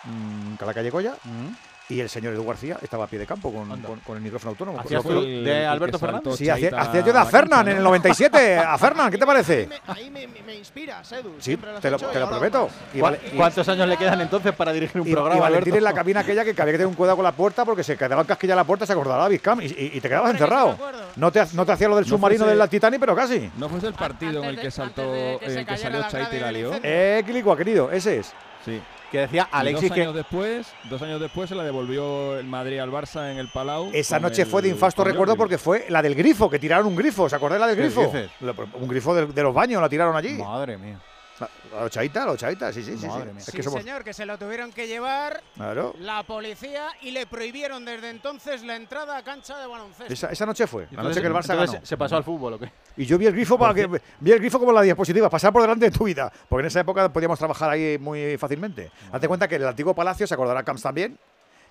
mm, 0.05 0.55
Calacalle-Coya 0.56 1.14
Mm. 1.25 1.52
Y 1.88 2.00
el 2.00 2.08
señor 2.08 2.35
Edu 2.35 2.44
García 2.46 2.76
estaba 2.82 3.05
a 3.05 3.06
pie 3.06 3.19
de 3.19 3.26
campo 3.26 3.52
con, 3.52 3.69
con- 3.82 4.00
con 4.00 4.17
el 4.17 4.23
micrófono 4.23 4.50
autónomo. 4.50 4.81
¿Hacías 4.81 5.02
tú 5.02 5.20
de 5.23 5.67
Alberto 5.67 5.99
Fernández? 5.99 6.37
Sí, 6.37 6.49
hacía, 6.50 6.69
hacía 6.79 7.00
yo 7.00 7.12
de 7.12 7.19
a 7.19 7.25
cancha, 7.31 7.61
en 7.62 7.69
el 7.69 7.76
¿no? 7.76 7.82
97. 7.90 8.58
A 8.58 8.76
Fernan, 8.79 9.11
¿qué 9.11 9.19
te 9.19 9.25
parece? 9.26 9.69
ahí 9.87 10.11
me, 10.11 10.26
me 10.26 10.55
inspiras, 10.55 11.11
Edu. 11.12 11.35
Sí, 11.38 11.56
te 11.56 11.90
lo, 11.90 11.99
te 11.99 12.19
y 12.20 12.26
prometo. 12.26 12.69
Y, 12.93 12.99
¿Cu- 12.99 13.02
vale- 13.05 13.20
y- 13.32 13.37
¿Cuántos 13.37 13.69
años 13.69 13.88
le 13.88 13.96
quedan 13.96 14.20
entonces 14.20 14.52
para 14.55 14.73
dirigir 14.73 15.00
un 15.00 15.06
y- 15.06 15.11
y 15.11 15.14
programa, 15.14 15.40
Valentín 15.40 15.73
Alberto? 15.73 15.79
en 15.79 15.85
la 15.85 15.93
cabina 15.94 16.20
aquella 16.20 16.44
que, 16.44 16.50
había 16.50 16.64
que 16.73 16.79
tener 16.79 16.87
un 16.87 16.94
cuidado 16.94 17.17
con 17.17 17.25
la 17.25 17.32
puerta 17.32 17.64
porque 17.64 17.82
se 17.82 17.96
quedaba 17.96 18.25
casquilla 18.25 18.55
la 18.55 18.64
puerta, 18.64 18.84
se 18.87 18.93
acordará 18.93 19.23
David 19.23 19.41
Cam 19.43 19.61
y, 19.62 19.67
y- 19.67 19.91
y 19.94 20.00
te 20.00 20.08
quedabas 20.08 20.31
encerrado. 20.32 20.76
No 21.17 21.32
te, 21.32 21.43
no 21.55 21.64
te 21.64 21.73
hacía 21.73 21.88
lo 21.88 21.96
del 21.96 22.05
No 22.05 22.11
submarino 22.11 22.44
fuese- 22.44 22.56
del 22.56 22.69
Titanic, 22.69 23.00
pero 23.00 23.17
casi. 23.17 23.50
¿No 23.56 23.69
fuese 23.69 23.87
el 23.87 23.94
partido 23.94 24.43
en 24.43 24.50
el 24.50 24.61
que 24.61 24.70
saltó, 24.70 25.11
de 25.12 25.38
que 25.41 25.46
el 25.46 25.67
que 25.67 25.76
salió 25.76 26.02
Chaita 26.08 26.37
y 26.37 26.41
la 26.41 26.52
lió? 26.52 26.73
Eh, 26.82 27.23
Quilicua, 27.25 27.56
querido, 27.56 27.91
ese 27.91 28.19
es. 28.19 28.32
Sí. 28.64 28.81
Que 29.10 29.20
decía 29.20 29.49
Y 29.64 29.72
dos 29.72 29.82
que. 29.84 30.00
años 30.02 30.14
después, 30.14 30.70
dos 30.90 31.00
años 31.00 31.19
después 31.20 31.49
se 31.49 31.55
la 31.55 31.64
devolvió 31.64 32.38
el 32.38 32.46
Madrid 32.46 32.78
al 32.78 32.90
Barça 32.90 33.31
en 33.32 33.38
el 33.38 33.49
Palau. 33.49 33.90
Esa 33.94 34.20
noche 34.20 34.44
fue 34.44 34.60
de 34.62 34.69
infasto 34.69 35.02
recuerdo 35.02 35.34
porque 35.37 35.56
fue 35.58 35.87
la 35.88 36.02
del 36.02 36.14
grifo, 36.14 36.50
que 36.50 36.58
tiraron 36.58 36.87
un 36.87 36.96
grifo. 36.96 37.28
¿Se 37.28 37.37
acordáis 37.37 37.60
la 37.60 37.66
del 37.69 37.76
¿Qué 37.76 37.82
grifo? 37.84 38.02
dices? 38.02 38.31
Un 38.75 38.88
grifo 38.88 39.14
del- 39.14 39.34
de, 39.34 39.43
los 39.43 39.55
baños 39.55 39.81
la 39.81 39.88
tiraron 39.88 40.14
allí. 40.14 40.34
Madre 40.34 40.76
mía. 40.76 40.99
La, 41.40 41.49
la 41.73 41.85
ochaita, 41.85 42.26
la 42.26 42.32
ochaita, 42.32 42.73
sí, 42.73 42.82
sí, 42.82 42.93
sí. 42.93 42.99
sí. 42.99 43.06
Madre 43.06 43.26
mía. 43.32 43.38
Es 43.38 43.44
Sí, 43.46 43.52
que 43.56 43.62
somos. 43.62 43.81
señor, 43.82 44.02
que 44.05 44.12
se 44.12 44.26
lo 44.26 44.37
tuvieron 44.38 44.73
que 44.73 44.87
llevar 44.88 45.43
Claro. 45.55 45.94
la 46.00 46.23
policía 46.25 46.88
y 47.02 47.11
le 47.12 47.26
prohibieron 47.26 47.85
desde 47.85 48.11
entonces 48.11 48.62
la 48.64 48.76
entrada 48.76 49.17
a 49.17 49.23
cancha 49.23 49.58
de 49.58 49.67
baloncesto. 49.67 50.12
Esa, 50.12 50.31
esa 50.32 50.46
noche 50.46 50.67
fue, 50.67 50.82
la 50.85 50.88
Entonces- 50.90 51.08
noche 51.11 51.20
que 51.20 51.26
el 51.29 51.32
Barça 51.32 51.52
entonces 51.52 51.73
ganó. 51.75 51.87
¿Se 51.87 51.96
pasó 51.96 52.17
al 52.17 52.25
fútbol 52.25 52.55
o 52.55 52.58
qué? 52.58 52.73
Y 52.96 53.05
yo 53.06 53.17
vi 53.19 53.26
el 53.26 53.32
grifo 53.32 53.58
para 53.58 53.73
que 53.75 53.87
vi 54.20 54.32
el 54.32 54.38
grifo 54.40 54.58
como 54.58 54.73
la 54.73 54.82
diapositiva, 54.82 55.29
pasar 55.31 55.52
por 55.52 55.62
delante 55.62 55.85
de 55.85 55.90
tu 55.90 56.05
vida, 56.05 56.32
porque 56.49 56.61
en 56.62 56.67
esa 56.67 56.81
época 56.81 57.12
podíamos 57.12 57.38
trabajar 57.38 57.70
ahí 57.70 57.99
muy 57.99 58.37
fácilmente. 58.38 58.91
Hazte 59.12 59.29
cuenta 59.29 59.46
que 59.46 59.56
en 59.56 59.62
el 59.62 59.69
antiguo 59.69 59.94
palacio 59.94 60.26
se 60.26 60.34
acordará 60.34 60.62
Camps 60.62 60.82
también. 60.82 61.19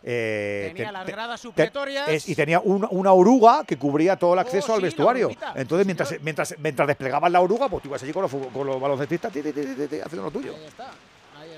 Eh, 0.09 0.69
Tenía 0.73 0.87
te- 0.87 0.91
las 0.93 1.05
gradas 1.05 1.41
supletorias. 1.41 2.07
es- 2.07 2.29
y 2.29 2.35
tenía 2.35 2.61
una, 2.61 2.87
una 2.91 3.11
oruga 3.11 3.65
que 3.65 3.77
cubría 3.77 4.15
todo 4.15 4.33
el 4.33 4.39
Oh, 4.39 4.41
acceso 4.41 4.67
sí, 4.67 4.71
al 4.73 4.81
vestuario. 4.81 5.29
Entonces, 5.55 5.83
Sí, 5.83 5.85
mientras, 5.85 6.09
señor. 6.09 6.23
mientras, 6.23 6.55
mientras 6.59 6.87
desplegaban 6.87 7.31
la 7.31 7.41
oruga, 7.41 7.67
pues 7.67 7.83
tú 7.83 7.89
ibas 7.89 8.01
allí 8.03 8.13
con 8.13 8.21
los, 8.21 8.31
con 8.31 8.65
los 8.65 8.79
baloncestistas 8.79 9.33
ti, 9.33 9.41
ti, 9.43 9.51
ti, 9.51 9.61
ti, 9.65 9.87
ti, 9.87 9.99
haciendo 9.99 10.23
lo 10.23 10.31
tuyo. 10.31 10.53
Ahí 10.55 10.65
está. 10.65 10.89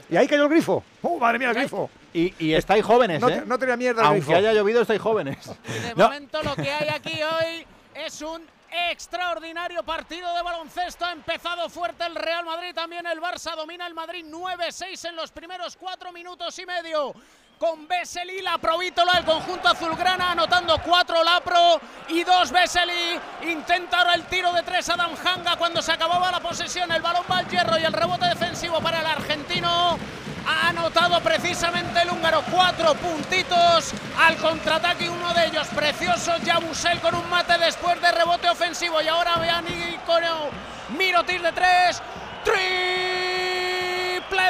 Y 0.10 0.18
ahí 0.18 0.28
cayó 0.28 0.44
el 0.46 0.50
grifo. 0.50 0.84
¡Oh, 1.04 1.20
madre 1.20 1.38
mía, 1.38 1.50
el 1.50 1.56
grifo! 1.56 1.88
Y, 2.12 2.34
y 2.44 2.54
estáis 2.56 2.84
jóvenes, 2.84 3.22
No, 3.22 3.30
¿eh? 3.30 3.44
no 3.46 3.60
tenía 3.60 3.78
mierda 3.78 4.02
el 4.02 4.08
Aunque 4.08 4.22
grifo. 4.22 4.36
haya 4.38 4.54
llovido, 4.54 4.82
estáis 4.82 5.00
jóvenes. 5.00 5.38
Y 5.68 5.80
de 5.84 5.94
No. 5.96 6.06
momento 6.06 6.42
lo 6.42 6.56
que 6.56 6.72
hay 6.72 6.90
aquí 6.90 7.20
hoy 7.22 7.66
es 7.94 8.20
un 8.24 8.42
extraordinario 8.72 9.84
partido 9.84 10.34
de 10.36 10.42
baloncesto. 10.42 11.06
Ha 11.06 11.12
empezado 11.12 11.70
fuerte 11.70 12.06
el 12.06 12.16
Real 12.16 12.44
Madrid, 12.46 12.74
también 12.74 13.06
el 13.06 13.20
Barça 13.22 13.56
domina 13.56 13.86
el 13.88 13.94
Madrid 13.94 14.26
9-6 14.28 15.06
en 15.10 15.16
los 15.16 15.32
primeros 15.32 15.76
cuatro 15.76 16.12
minutos 16.12 16.58
y 16.60 16.66
medio. 16.66 17.14
Con 17.60 17.90
Vesely, 17.90 18.42
la 18.42 18.58
provítola, 18.58 19.18
el 19.18 19.26
conjunto 19.26 19.68
azulgrana, 19.68 20.32
anotando 20.32 20.82
cuatro 20.82 21.22
Lapro 21.26 21.82
y 22.08 22.24
dos 22.24 22.54
Vesely. 22.54 23.20
Intenta 23.52 23.98
ahora 23.98 24.14
el 24.14 24.24
tiro 24.28 24.54
de 24.54 24.64
tres 24.64 24.88
Adam 24.88 25.12
Hanga 25.22 25.58
cuando 25.58 25.82
se 25.82 25.92
acababa 25.92 26.32
la 26.32 26.40
posesión. 26.40 26.90
El 26.90 27.02
balón 27.02 27.24
va 27.30 27.40
al 27.40 27.50
hierro 27.50 27.78
y 27.78 27.84
el 27.84 27.92
rebote 27.92 28.28
defensivo 28.28 28.80
para 28.80 29.02
el 29.02 29.06
argentino. 29.06 30.00
Ha 30.48 30.70
anotado 30.70 31.20
precisamente 31.20 32.02
el 32.02 32.10
húngaro 32.12 32.44
cuatro 32.50 32.96
puntitos 32.96 33.92
al 34.18 34.38
contraataque, 34.38 35.10
uno 35.10 35.34
de 35.34 35.48
ellos 35.48 35.68
precioso, 35.76 36.38
Yabusel 36.38 37.02
con 37.02 37.14
un 37.14 37.30
mate 37.30 37.58
después 37.58 38.02
de 38.02 38.10
rebote 38.10 38.50
ofensivo 38.50 39.02
y 39.02 39.10
ahora 39.10 39.36
vean 39.36 39.66
con 40.06 40.24
Mirotic 40.98 41.42
de 41.42 41.52
tres, 41.52 42.02
triple 42.46 42.89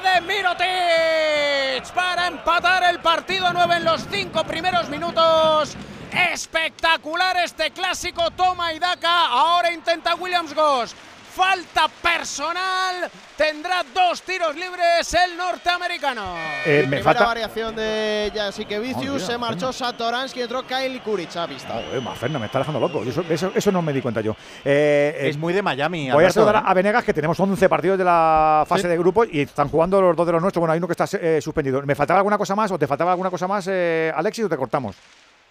de 0.01 0.21
Mirotic 0.21 1.93
para 1.93 2.27
empatar 2.27 2.83
el 2.83 2.99
partido 2.99 3.51
9 3.51 3.75
en 3.75 3.83
los 3.83 4.05
cinco 4.09 4.45
primeros 4.45 4.87
minutos. 4.87 5.75
Espectacular 6.11 7.35
este 7.37 7.71
clásico 7.71 8.31
toma 8.31 8.73
y 8.73 8.79
daca, 8.79 9.27
ahora 9.27 9.71
intenta 9.71 10.15
Williams 10.15 10.53
Goss. 10.55 10.95
Falta 11.33 11.87
personal, 12.01 13.09
tendrá 13.37 13.83
dos 13.93 14.21
tiros 14.23 14.55
libres 14.55 15.13
el 15.13 15.37
norteamericano. 15.37 16.35
Eh, 16.65 16.85
me 16.89 17.01
falta. 17.01 17.25
variación 17.25 17.75
de 17.75 18.31
Jasikevicius, 18.35 19.09
Oh, 19.09 19.13
mira, 19.13 19.25
se 19.25 19.37
marchó 19.37 19.59
coño. 19.67 19.73
Satoransky, 19.73 20.41
entró 20.41 20.65
Kyle 20.65 20.99
Kuric 21.01 21.35
a 21.37 21.45
vista. 21.45 21.73
Joder, 21.75 22.01
Maferna, 22.01 22.39
me 22.39 22.47
está 22.47 22.59
dejando 22.59 22.79
loco. 22.79 23.03
Eso, 23.03 23.23
eso, 23.29 23.51
eso 23.55 23.71
no 23.71 23.81
me 23.81 23.93
di 23.93 24.01
cuenta 24.01 24.21
yo. 24.21 24.31
Eh, 24.65 25.15
eh, 25.17 25.29
Es 25.29 25.37
muy 25.37 25.53
de 25.53 25.61
Miami. 25.61 26.11
Voy 26.11 26.25
a 26.25 26.31
saludar 26.31 26.55
¿eh? 26.57 26.61
a 26.65 26.73
Venegas, 26.73 27.03
que 27.03 27.13
tenemos 27.13 27.39
11 27.39 27.69
partidos 27.69 27.97
de 27.97 28.03
la 28.03 28.65
fase 28.67 28.83
Sí. 28.83 28.87
de 28.87 28.97
grupos 28.97 29.27
y 29.31 29.41
están 29.41 29.69
jugando 29.69 30.01
los 30.01 30.15
dos 30.15 30.25
de 30.25 30.33
los 30.33 30.41
nuestros. 30.41 30.59
Bueno, 30.61 30.73
hay 30.73 30.77
uno 30.79 30.87
que 30.87 30.93
está 31.01 31.05
eh, 31.21 31.39
suspendido. 31.41 31.81
¿Me 31.83 31.95
faltaba 31.95 32.19
alguna 32.19 32.37
cosa 32.37 32.55
más 32.55 32.71
o 32.71 32.77
te 32.79 32.87
faltaba 32.87 33.11
alguna 33.11 33.29
cosa 33.29 33.47
más, 33.47 33.67
eh, 33.69 34.11
Alexis, 34.15 34.45
o 34.45 34.49
te 34.49 34.57
cortamos? 34.57 34.95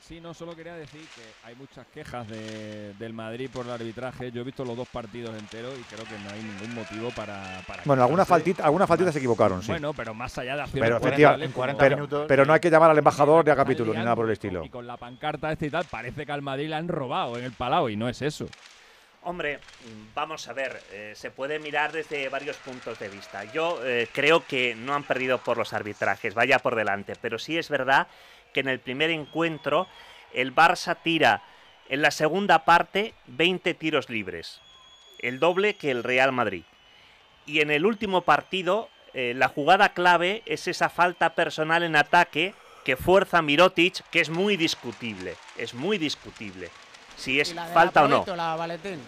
Sí, 0.08 0.20
no, 0.22 0.32
solo 0.32 0.56
quería 0.56 0.74
decir 0.74 1.02
que 1.14 1.20
hay 1.46 1.54
muchas 1.54 1.86
quejas 1.88 2.26
de- 2.28 2.94
del 2.94 3.12
Madrid 3.12 3.50
por 3.52 3.66
el 3.66 3.72
arbitraje. 3.72 4.32
Yo 4.32 4.40
he 4.40 4.44
visto 4.44 4.64
los 4.64 4.74
dos 4.74 4.88
partidos 4.88 5.38
enteros 5.38 5.78
y 5.78 5.82
creo 5.82 6.02
que 6.06 6.18
no 6.24 6.30
hay 6.30 6.42
ningún 6.42 6.74
motivo 6.74 7.10
para. 7.10 7.60
para 7.66 7.82
Bueno, 7.84 8.04
alguna 8.04 8.24
faltita, 8.24 8.64
alguna 8.64 8.86
faltita 8.86 9.12
se 9.12 9.18
equivocaron, 9.18 9.62
sí. 9.62 9.70
Bueno, 9.70 9.92
pero 9.92 10.14
más 10.14 10.38
allá 10.38 10.56
de 10.56 10.62
acciones 10.62 10.98
pero, 11.02 11.44
en 11.44 11.52
40 11.52 11.78
pero, 11.78 11.96
minutos. 11.96 12.24
pero 12.26 12.46
no 12.46 12.54
hay 12.54 12.60
que 12.60 12.70
llamar 12.70 12.90
al 12.90 12.96
embajador 12.96 13.44
ni 13.44 13.50
a 13.50 13.56
capítulo 13.56 13.92
ni 13.92 13.98
nada 13.98 14.16
por 14.16 14.24
el 14.24 14.32
estilo. 14.32 14.64
Y 14.64 14.70
con 14.70 14.86
la 14.86 14.96
pancarta 14.96 15.52
este 15.52 15.66
y 15.66 15.70
tal, 15.70 15.84
parece 15.90 16.24
que 16.24 16.32
al 16.32 16.40
Madrid 16.40 16.68
le 16.70 16.76
han 16.76 16.88
robado 16.88 17.36
en 17.36 17.44
el 17.44 17.52
Palau 17.52 17.90
y 17.90 17.96
no 17.96 18.08
es 18.08 18.22
eso. 18.22 18.46
Hombre, 19.24 19.58
vamos 20.14 20.48
a 20.48 20.54
ver, 20.54 20.80
eh, 20.92 21.12
se 21.14 21.30
puede 21.30 21.58
mirar 21.58 21.92
desde 21.92 22.30
varios 22.30 22.56
puntos 22.56 22.98
de 22.98 23.08
vista. 23.10 23.44
Yo 23.52 23.78
eh, 23.84 24.08
creo 24.14 24.42
que 24.46 24.74
no 24.74 24.94
han 24.94 25.02
perdido 25.02 25.36
por 25.36 25.58
los 25.58 25.74
arbitrajes, 25.74 26.32
vaya 26.34 26.60
por 26.60 26.74
delante, 26.76 27.12
pero 27.20 27.38
sí 27.38 27.58
es 27.58 27.68
verdad 27.68 28.06
que 28.58 28.62
en 28.62 28.68
el 28.68 28.80
primer 28.80 29.10
encuentro 29.10 29.86
el 30.34 30.52
Barça 30.52 30.96
tira 31.00 31.42
en 31.88 32.02
la 32.02 32.10
segunda 32.10 32.64
parte 32.64 33.14
20 33.28 33.72
tiros 33.74 34.10
libres, 34.10 34.60
el 35.20 35.38
doble 35.38 35.74
que 35.74 35.92
el 35.92 36.02
Real 36.02 36.32
Madrid. 36.32 36.64
Y 37.46 37.60
en 37.60 37.70
el 37.70 37.86
último 37.86 38.22
partido, 38.22 38.88
eh, 39.14 39.32
la 39.36 39.46
jugada 39.46 39.90
clave 39.90 40.42
es 40.44 40.66
esa 40.66 40.88
falta 40.88 41.36
personal 41.36 41.84
en 41.84 41.94
ataque 41.94 42.52
que 42.84 42.96
fuerza 42.96 43.42
Mirotic, 43.42 44.02
que 44.10 44.20
es 44.20 44.28
muy 44.28 44.56
discutible, 44.56 45.36
es 45.56 45.72
muy 45.72 45.96
discutible. 45.96 46.68
Si 47.16 47.38
es 47.38 47.54
falta 47.72 48.04
o 48.04 48.08
no. 48.08 48.24
Valentín. 48.26 48.98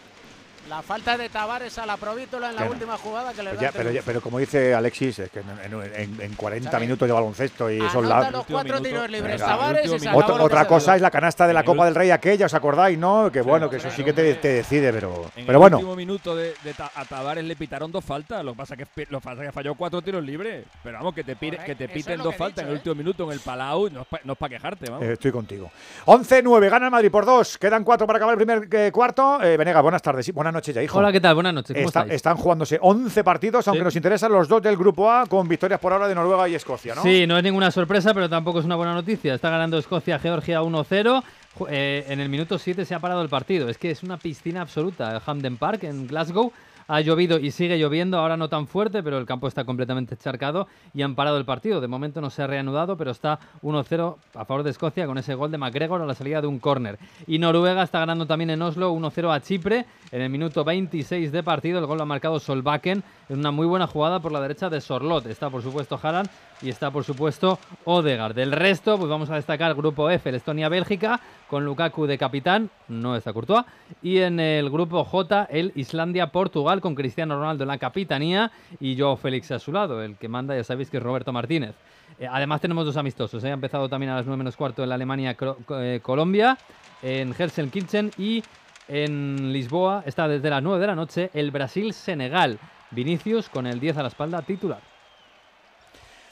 La 0.69 0.83
falta 0.83 1.17
de 1.17 1.29
Tavares 1.29 1.79
a 1.79 1.87
la 1.87 1.97
Provítola 1.97 2.51
en 2.51 2.57
la 2.57 2.65
no. 2.65 2.71
última 2.71 2.97
jugada 2.97 3.33
que 3.33 3.43
le 3.43 3.51
Pues 3.51 3.61
ya, 3.61 3.73
pero, 3.73 3.91
ya- 3.91 4.03
pero 4.05 4.21
como 4.21 4.39
dice 4.39 4.73
Alexis, 4.73 5.19
es 5.19 5.31
que 5.31 5.41
en, 5.41 5.47
en- 5.95 6.21
en 6.21 6.35
40 6.35 6.71
¿Sabe? 6.71 6.85
minutos 6.85 7.09
de 7.09 7.13
baloncesto 7.13 7.71
y 7.71 7.79
esos 7.79 7.95
Anota 7.97 8.09
lados. 8.09 8.33
los 8.33 8.47
cuatro 8.47 8.81
tiros 8.81 9.11
libres 9.11 9.33
Venga. 9.41 9.47
Tavares 9.47 9.85
y 9.85 9.89
se 9.89 9.95
Último 9.95 10.21
acabó 10.21 10.45
Otra, 10.45 10.67
cosa 10.69 10.95
es 10.95 11.03
la 11.03 11.11
canasta 11.11 11.47
de 11.49 11.55
la 11.55 11.65
Copa 11.65 11.87
del 11.87 11.95
Rey 11.97 12.11
aquella, 12.13 12.47
¿os 12.47 12.55
acordáis? 12.55 12.97
¿No? 12.99 13.33
Que 13.33 13.41
bueno, 13.41 13.69
que 13.69 13.77
eso 13.79 13.91
sí 13.91 14.05
que 14.05 14.13
te, 14.13 14.35
te 14.35 14.49
decide, 14.49 14.93
pero, 14.93 15.25
En 15.35 15.45
pero 15.47 15.53
el 15.53 15.59
bueno. 15.59 15.77
último 15.79 15.97
minuto 15.97 16.37
de, 16.37 16.55
de 16.63 16.75
Ta- 16.75 16.93
a 16.95 17.05
Tavares 17.05 17.45
le 17.45 17.57
pitaron 17.57 17.91
dos 17.91 18.05
faltas. 18.05 18.45
Lo 18.45 18.53
que 18.53 18.59
pasa 18.59 18.77
que 18.77 18.87
lo 19.09 19.19
que 19.21 19.25
pasa 19.25 19.43
que 19.43 19.53
falló 19.53 19.75
cuatro 19.75 20.01
tiros 20.03 20.23
libres. 20.23 20.67
Pero 20.85 20.99
vamos, 20.99 21.15
que 21.15 21.25
te, 21.25 21.37
pire- 21.37 21.65
que 21.65 21.75
te 21.75 21.89
piten 21.89 22.19
dos 22.23 22.37
faltas 22.37 22.63
en 22.63 22.69
el 22.69 22.75
¿eh? 22.75 22.77
último 22.77 22.95
minuto 22.95 23.25
en 23.25 23.33
el 23.33 23.41
Palau. 23.41 23.89
No 23.91 24.03
es 24.33 24.39
para 24.39 24.51
quejarte, 24.51 24.89
vamos. 24.89 25.05
Eh, 25.07 25.15
estoy 25.15 25.33
contigo. 25.33 25.71
11-9, 26.07 26.71
gana 26.71 26.85
el 26.87 26.91
Madrid 26.93 27.11
por 27.11 27.25
dos. 27.27 27.59
Quedan 27.59 27.83
cuatro 27.83 28.07
para 28.07 28.19
acabar 28.19 28.35
el 28.35 28.45
primer 28.47 28.69
eh, 28.73 28.93
cuarto. 28.93 29.43
Eh, 29.43 29.57
Venegas, 29.57 29.83
buenas 29.83 30.03
tardes. 30.03 30.29
Buenas 30.51 30.63
noches 30.63 30.75
ya, 30.75 30.83
hijo. 30.83 30.99
Hola, 30.99 31.13
¿qué 31.13 31.21
tal? 31.21 31.35
Buenas 31.35 31.55
noches. 31.55 31.75
¿Cómo 31.75 31.87
Está- 31.87 32.01
estáis? 32.01 32.17
están 32.17 32.37
jugándose 32.37 32.79
11 32.81 33.23
partidos, 33.25 33.67
aunque 33.69 33.81
Sí. 33.81 33.85
nos 33.85 33.97
interesan 33.97 34.33
los 34.33 34.49
dos 34.49 34.61
del 34.63 34.77
grupo 34.77 35.11
A, 35.11 35.27
con 35.27 35.47
victorias 35.49 35.79
por 35.81 35.93
ahora 35.93 36.09
de 36.09 36.15
Noruega 36.15 36.49
y 36.49 36.55
Escocia, 36.55 36.95
¿no? 36.95 37.03
Sí, 37.03 37.27
no 37.27 37.37
es 37.39 37.43
ninguna 37.45 37.71
sorpresa, 37.71 38.13
pero 38.13 38.29
tampoco 38.29 38.59
es 38.59 38.65
una 38.65 38.77
buena 38.77 38.95
noticia. 38.95 39.35
Está 39.35 39.49
ganando 39.51 39.79
Escocia 39.79 40.19
Georgia 40.19 40.63
1-0. 40.63 41.23
Ju- 41.59 41.67
eh, 41.71 42.05
en 42.09 42.21
el 42.21 42.29
minuto 42.29 42.59
7 42.59 42.85
se 42.85 42.95
ha 42.95 42.99
parado 43.01 43.23
el 43.23 43.29
partido. 43.29 43.69
Es 43.69 43.79
que 43.79 43.91
es 43.91 44.03
una 44.03 44.17
piscina 44.17 44.61
absoluta. 44.61 45.13
El 45.15 45.21
Hampden 45.25 45.57
Park 45.57 45.85
en 45.85 46.07
Glasgow 46.07 46.53
ha 46.91 47.01
llovido 47.01 47.39
y 47.39 47.53
sigue 47.53 47.79
lloviendo. 47.79 48.19
Ahora 48.19 48.37
no 48.37 48.49
tan 48.49 48.67
fuerte, 48.67 49.03
pero 49.03 49.19
el 49.19 49.25
campo 49.25 49.47
está 49.47 49.65
completamente 49.65 50.15
encharcado 50.17 50.67
y 50.93 51.03
han 51.03 51.15
parado 51.15 51.39
el 51.39 51.45
partido. 51.45 51.81
De 51.81 51.87
momento 51.87 52.21
no 52.21 52.31
se 52.31 52.43
ha 52.43 52.49
reanudado, 52.49 52.97
pero 52.97 53.13
está 53.13 53.39
1-0 53.63 54.17
a 54.35 54.45
favor 54.45 54.65
de 54.65 54.71
Escocia 54.71 55.07
con 55.07 55.17
ese 55.17 55.35
gol 55.35 55.53
de 55.53 55.59
McGregor 55.59 56.03
a 56.03 56.07
la 56.07 56.15
salida 56.15 56.41
de 56.41 56.49
un 56.49 56.59
córner. 56.59 56.99
Y 57.29 57.39
Noruega 57.39 57.85
está 57.85 58.01
ganando 58.01 58.27
también 58.27 58.51
en 58.51 58.61
Oslo 58.61 58.93
1-0 58.93 59.33
a 59.33 59.41
Chipre 59.41 59.87
en 60.11 60.21
el 60.21 60.31
minuto 60.31 60.65
26 60.65 61.31
de 61.31 61.43
partido. 61.45 61.79
El 61.79 61.87
gol 61.87 61.99
lo 61.99 62.03
ha 62.03 62.07
marcado 62.07 62.41
Solbakken 62.41 63.05
en 63.29 63.39
una 63.39 63.53
muy 63.53 63.67
buena 63.67 63.87
jugada 63.87 64.19
por 64.19 64.33
la 64.33 64.41
derecha 64.41 64.69
de 64.69 64.81
Sorlot. 64.81 65.27
Está 65.27 65.49
por 65.49 65.63
supuesto 65.63 65.99
Haaland 66.03 66.29
y 66.63 66.69
está 66.69 66.91
por 66.91 67.05
supuesto 67.05 67.59
Odegaard. 67.85 68.35
Del 68.35 68.53
resto, 68.53 68.99
pues 68.99 69.09
vamos 69.09 69.31
a 69.31 69.37
destacar 69.37 69.71
el 69.71 69.77
grupo 69.77 70.11
F, 70.11 70.29
el 70.29 70.37
Estonia-Bélgica, 70.37 71.21
con 71.49 71.65
Lukaku 71.65 72.07
de 72.07 72.19
capitán, 72.19 72.71
no 72.89 73.17
está 73.17 73.33
Courtois, 73.33 73.65
y 74.03 74.19
en 74.19 74.41
el 74.41 74.71
grupo 74.71 75.05
J, 75.05 75.49
el 75.51 75.73
Islandia-Portugal, 75.75 76.81
con 76.81 76.95
Cristiano 76.95 77.37
Ronaldo 77.37 77.65
en 77.65 77.69
la 77.69 77.79
capitanía 77.79 78.51
y 78.79 78.99
Joao 78.99 79.17
Félix 79.17 79.51
a 79.51 79.59
su 79.59 79.73
lado, 79.73 80.03
el 80.03 80.17
que 80.17 80.29
manda, 80.29 80.55
ya 80.55 80.65
sabéis 80.65 80.91
que 80.91 80.99
es 80.99 81.03
Roberto 81.03 81.33
Martínez. 81.33 81.75
Eh, 82.19 82.27
además 82.31 82.61
tenemos 82.61 82.85
dos 82.85 82.97
amistosos, 82.97 83.43
¿eh? 83.45 83.51
ha 83.51 83.55
empezado 83.55 83.89
también 83.89 84.13
a 84.13 84.17
las 84.17 84.27
9 84.27 84.37
menos 84.37 84.57
cuarto 84.57 84.85
en 84.85 84.93
Alemania-Colombia, 84.93 86.59
en 87.03 87.33
Helsinki 87.35 87.81
y 88.19 88.43
en 88.89 89.53
Lisboa 89.53 90.03
está 90.05 90.27
desde 90.27 90.51
las 90.51 90.63
9 90.63 90.81
de 90.81 90.87
la 90.87 90.95
noche 90.95 91.31
el 91.33 91.51
Brasil-Senegal. 91.51 92.59
Vinicius 92.91 93.49
con 93.49 93.69
el 93.69 93.79
10 93.79 93.99
a 93.99 94.03
la 94.03 94.09
espalda 94.09 94.43
titular. 94.43 94.90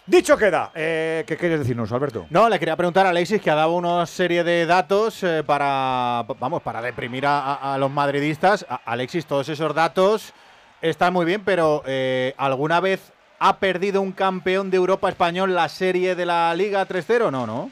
Dicho 0.09 0.38
queda. 0.38 0.71
Eh, 0.75 1.23
¿Qué 1.27 1.37
quieres 1.37 1.59
decirnos, 1.61 1.93
Alberto? 1.93 2.27
No, 2.31 2.49
le 2.49 2.59
quería 2.59 2.75
preguntar 2.77 3.05
a 3.05 3.11
Alexis 3.11 3.43
que 3.43 3.50
ha 3.50 3.55
dado 3.55 3.73
una 3.75 4.07
serie 4.07 4.43
de 4.43 4.65
datos 4.65 5.23
eh, 5.23 5.43
para, 5.45 6.25
vamos, 6.41 6.62
para 6.62 6.81
deprimir 6.81 7.25
a, 7.27 7.77
los 7.79 7.91
madridistas. 7.91 8.65
A- 8.71 8.81
Alexis, 8.87 9.27
todos 9.27 9.47
esos 9.50 9.75
datos 9.75 10.33
están 10.81 11.12
muy 11.12 11.27
bien, 11.27 11.43
pero 11.45 11.83
eh, 11.85 12.33
¿alguna 12.38 12.81
vez 12.81 13.12
ha 13.38 13.59
perdido 13.59 14.00
un 14.00 14.12
campeón 14.12 14.71
de 14.71 14.79
Europa 14.79 15.11
español 15.11 15.55
la 15.55 15.69
serie 15.69 16.15
de 16.15 16.25
la 16.25 16.55
Liga 16.55 16.88
3-0? 16.88 17.31
No, 17.31 17.47
no. 17.47 17.71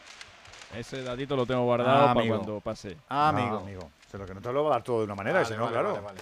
Ese 0.76 1.02
datito 1.02 1.36
lo 1.36 1.46
tengo 1.46 1.64
guardado 1.64 2.02
Ah, 2.02 2.06
para 2.08 2.20
amigo. 2.20 2.36
cuando 2.36 2.60
pase. 2.60 2.98
Ah, 3.08 3.26
Ah, 3.26 3.28
amigo. 3.30 3.56
amigo. 3.60 3.90
Se 4.12 4.18
lo 4.18 4.26
que 4.26 4.34
no 4.34 4.42
te 4.42 4.52
lo 4.52 4.62
va 4.62 4.70
a 4.70 4.72
dar 4.74 4.82
todo 4.82 4.98
de 4.98 5.04
una 5.04 5.14
manera, 5.14 5.36
Vale, 5.40 5.46
ese 5.46 5.56
no, 5.56 5.62
vale, 5.64 5.72
claro. 5.72 5.88
vale, 5.94 6.04
vale. 6.04 6.20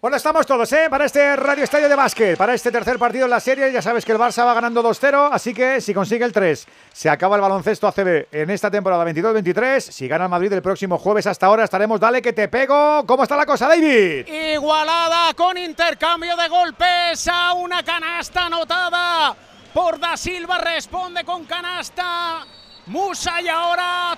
Bueno, 0.00 0.16
estamos 0.16 0.46
todos, 0.46 0.72
¿eh? 0.72 0.86
Para 0.88 1.06
este 1.06 1.34
Radio 1.34 1.64
Estadio 1.64 1.88
de 1.88 1.96
Básquet, 1.96 2.38
para 2.38 2.54
este 2.54 2.70
tercer 2.70 3.00
partido 3.00 3.24
en 3.24 3.30
la 3.30 3.40
serie. 3.40 3.72
Ya 3.72 3.82
sabes 3.82 4.04
que 4.04 4.12
el 4.12 4.18
Barça 4.18 4.46
va 4.46 4.54
ganando 4.54 4.80
2-0, 4.80 5.30
así 5.32 5.52
que 5.52 5.80
si 5.80 5.92
consigue 5.92 6.24
el 6.24 6.32
3, 6.32 6.68
se 6.92 7.10
acaba 7.10 7.34
el 7.34 7.42
baloncesto 7.42 7.88
ACB 7.88 8.28
en 8.30 8.50
esta 8.50 8.70
temporada 8.70 9.04
22-23. 9.04 9.80
Si 9.80 10.06
gana 10.06 10.26
el 10.26 10.30
Madrid 10.30 10.52
el 10.52 10.62
próximo 10.62 10.98
jueves 10.98 11.26
hasta 11.26 11.46
ahora, 11.46 11.64
estaremos. 11.64 11.98
Dale 11.98 12.22
que 12.22 12.32
te 12.32 12.46
pego. 12.46 13.04
¿Cómo 13.08 13.24
está 13.24 13.36
la 13.36 13.44
cosa, 13.44 13.66
David? 13.66 14.28
Igualada 14.28 15.34
con 15.34 15.58
intercambio 15.58 16.36
de 16.36 16.46
golpes 16.46 17.26
a 17.26 17.54
una 17.54 17.82
canasta 17.82 18.46
anotada 18.46 19.34
por 19.74 19.98
Da 19.98 20.16
Silva. 20.16 20.58
Responde 20.58 21.24
con 21.24 21.44
canasta. 21.44 22.46
Musa 22.86 23.40
y 23.42 23.48
ahora 23.48 24.16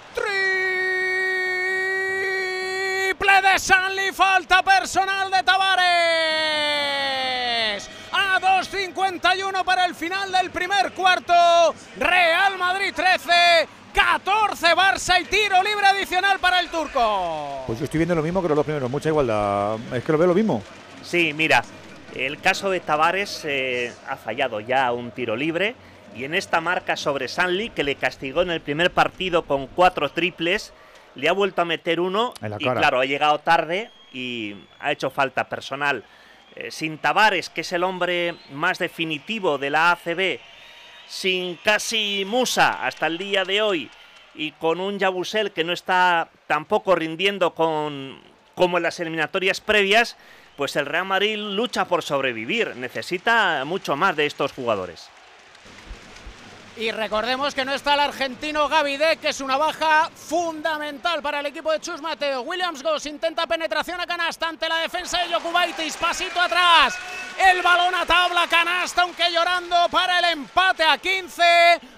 triple 3.21 3.51
de 3.51 3.59
Sanli. 3.59 4.13
Falta 4.13 4.63
personal 4.63 5.31
de 5.31 5.43
Tavares. 5.43 5.81
A 8.13 8.41
2.51 8.41 9.65
para 9.65 9.85
el 9.85 9.95
final 9.95 10.33
del 10.33 10.51
primer 10.51 10.93
cuarto. 10.93 11.35
Real 11.99 12.59
Madrid 12.59 12.93
13. 12.95 13.69
14 13.93 14.69
Barça 14.77 15.21
y 15.21 15.25
tiro 15.25 15.61
libre 15.65 15.85
adicional 15.85 16.39
para 16.39 16.61
el 16.61 16.69
turco. 16.71 17.65
Pues 17.67 17.81
yo 17.81 17.87
estoy 17.87 17.99
viendo 17.99 18.15
lo 18.15 18.23
mismo 18.23 18.41
que 18.41 18.47
los 18.47 18.57
dos 18.57 18.65
primeros, 18.65 18.89
mucha 18.89 19.09
igualdad. 19.09 19.79
Es 19.93 20.05
que 20.05 20.13
lo 20.13 20.19
veo 20.19 20.29
lo 20.29 20.35
mismo. 20.35 20.63
Sí, 21.03 21.33
mira, 21.35 21.65
el 22.15 22.41
caso 22.41 22.71
de 22.71 22.79
Tavares 22.79 23.45
eh, 23.45 23.93
ha 24.09 24.15
fallado 24.17 24.61
ya 24.61 24.93
un 24.93 25.11
tiro 25.11 25.35
libre 25.35 25.75
y 26.15 26.23
en 26.23 26.35
esta 26.35 26.61
marca 26.61 26.97
sobre 26.97 27.27
Sanli, 27.27 27.71
que 27.71 27.83
le 27.83 27.97
castigó 27.97 28.43
en 28.43 28.51
el 28.51 28.61
primer 28.61 28.93
partido 28.93 29.43
con 29.43 29.67
cuatro 29.67 30.09
triples, 30.11 30.73
le 31.15 31.29
ha 31.29 31.33
vuelto 31.33 31.63
a 31.63 31.65
meter 31.65 32.01
uno 32.01 32.35
En 32.41 32.51
la 32.51 32.57
y 32.59 32.65
cara. 32.65 32.81
claro, 32.81 33.01
ha 33.01 33.05
llegado 33.05 33.39
tarde 33.41 33.91
y 34.13 34.55
ha 34.79 34.93
hecho 34.93 35.11
falta 35.11 35.49
personal. 35.49 36.05
Eh, 36.57 36.71
sin 36.71 36.99
Tavares, 36.99 37.49
que 37.49 37.61
es 37.61 37.73
el 37.73 37.85
hombre 37.85 38.35
más 38.53 38.79
definitivo 38.79 39.59
de 39.59 39.71
la 39.71 39.93
ACB, 39.93 40.41
sin 41.07 41.57
casi 41.57 42.25
Musa 42.27 42.85
hasta 42.85 43.07
el 43.07 43.19
día 43.19 43.45
de 43.45 43.63
hoy 43.63 43.91
y 44.35 44.53
con 44.53 44.81
un 44.81 44.99
Yabusel 44.99 45.53
que 45.53 45.65
no 45.65 45.73
está 45.73 46.29
tampoco 46.47 46.95
rindiendo 46.95 47.55
con, 47.55 48.21
como 48.55 48.77
en 48.77 48.83
las 48.83 49.01
eliminatorias 49.01 49.61
previas, 49.61 50.17
pues 50.57 50.77
el 50.77 50.87
Real 50.87 51.05
Madrid 51.05 51.37
lucha 51.37 51.87
por 51.87 52.03
sobrevivir. 52.03 52.77
Necesita 52.77 53.65
mucho 53.65 53.97
más 53.97 54.17
de 54.17 54.27
estos 54.27 54.53
jugadores. 54.53 55.09
Y 56.81 56.93
recordemos 56.93 57.55
que 57.55 57.63
no 57.63 57.75
está 57.75 57.93
el 57.93 58.01
argentino 58.01 58.67
Gavide, 58.67 59.19
que 59.19 59.29
es 59.29 59.43
una 59.43 59.59
baja 59.59 60.09
fundamental 60.15 61.21
para 61.21 61.41
el 61.41 61.45
equipo 61.45 61.71
de 61.71 61.79
Chus 61.79 62.01
Mateo. 62.01 62.41
Williams 62.41 62.83
Goss 62.83 63.05
intenta 63.05 63.47
penetración 63.47 64.01
a 64.01 64.07
canasta 64.07 64.49
ante 64.49 64.67
la 64.67 64.79
defensa 64.79 65.19
de 65.19 65.35
Jokubaitis. 65.35 65.99
Pasito 65.99 66.41
atrás. 66.41 66.97
El 67.39 67.61
balón 67.61 67.95
a 67.95 68.07
tabla, 68.07 68.47
canasta, 68.49 69.03
aunque 69.03 69.31
llorando 69.31 69.77
para 69.91 70.21
el 70.21 70.39
empate 70.39 70.83
a 70.83 70.97
15. 70.97 71.43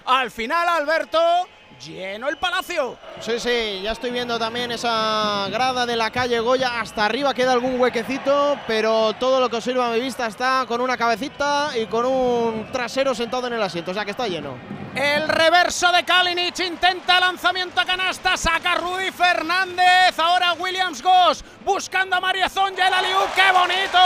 Al 0.03 0.29
final, 0.29 0.67
Alberto, 0.67 1.47
lleno 1.79 2.29
el 2.29 2.37
palacio. 2.37 2.97
Sí, 3.19 3.39
sí, 3.39 3.81
ya 3.83 3.91
estoy 3.91 4.11
viendo 4.11 4.37
también 4.39 4.71
esa 4.71 5.47
grada 5.49 5.85
de 5.85 5.95
la 5.95 6.11
calle 6.11 6.39
Goya. 6.39 6.79
Hasta 6.79 7.05
arriba 7.05 7.33
queda 7.33 7.53
algún 7.53 7.79
huequecito, 7.79 8.57
pero 8.67 9.13
todo 9.13 9.39
lo 9.39 9.49
que 9.49 9.57
os 9.57 9.63
sirva 9.63 9.87
a 9.87 9.91
mi 9.91 9.99
vista 9.99 10.27
está 10.27 10.65
con 10.67 10.81
una 10.81 10.97
cabecita 10.97 11.71
y 11.77 11.85
con 11.87 12.05
un 12.05 12.71
trasero 12.71 13.15
sentado 13.15 13.47
en 13.47 13.53
el 13.53 13.61
asiento, 13.61 13.91
o 13.91 13.93
sea 13.93 14.05
que 14.05 14.11
está 14.11 14.27
lleno. 14.27 14.55
El 14.95 15.27
reverso 15.27 15.91
de 15.91 16.03
Kalinic 16.03 16.59
intenta 16.59 17.19
lanzamiento 17.19 17.81
a 17.81 17.85
canasta, 17.85 18.37
saca 18.37 18.75
Rudy 18.75 19.11
Fernández, 19.11 20.17
ahora 20.19 20.53
Williams 20.53 21.01
Goss 21.01 21.43
buscando 21.65 22.15
a 22.15 22.19
Mario 22.19 22.47
Zonja 22.47 22.87
el 22.87 22.93
aliú, 22.93 23.17
¡qué 23.33 23.51
bonito! 23.51 23.97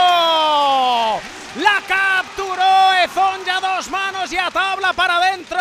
La 1.56 1.82
capturó 1.88 2.92
Ezonja, 3.02 3.60
dos 3.60 3.90
manos 3.90 4.32
y 4.32 4.36
a 4.36 4.50
tabla 4.50 4.92
para 4.92 5.16
adentro. 5.16 5.58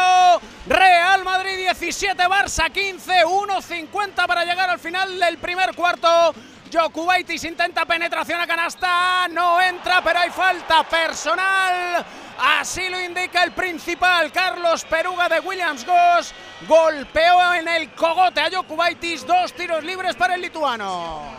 Real 0.67 1.23
Madrid 1.23 1.57
17, 1.57 2.06
Barça 2.15 2.69
15, 2.71 3.25
1.50 3.25 4.25
para 4.25 4.45
llegar 4.45 4.69
al 4.69 4.79
final 4.79 5.19
del 5.19 5.37
primer 5.37 5.75
cuarto. 5.75 6.33
Jokubaitis 6.71 7.43
intenta 7.43 7.85
penetración 7.85 8.39
a 8.39 8.47
canasta, 8.47 9.27
no 9.29 9.61
entra, 9.61 10.01
pero 10.01 10.19
hay 10.19 10.29
falta 10.29 10.83
personal. 10.83 12.05
Así 12.39 12.87
lo 12.89 12.99
indica 12.99 13.43
el 13.43 13.51
principal, 13.51 14.31
Carlos 14.31 14.85
Peruga 14.85 15.27
de 15.27 15.39
Williams 15.39 15.85
Goss. 15.85 16.33
Golpeó 16.67 17.53
en 17.53 17.67
el 17.67 17.91
cogote 17.91 18.41
a 18.41 18.49
Jokubaitis, 18.49 19.25
dos 19.25 19.53
tiros 19.53 19.83
libres 19.83 20.15
para 20.15 20.35
el 20.35 20.41
lituano. 20.41 21.35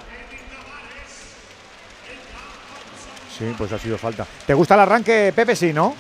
Sí, 3.39 3.55
pues 3.57 3.73
ha 3.73 3.79
sido 3.79 3.97
falta. 3.97 4.27
¿Te 4.47 4.55
gusta 4.55 4.75
el 4.75 4.81
arranque, 4.81 5.33
Pepe? 5.35 5.55
Sí, 5.55 5.73
¿no? 5.73 5.95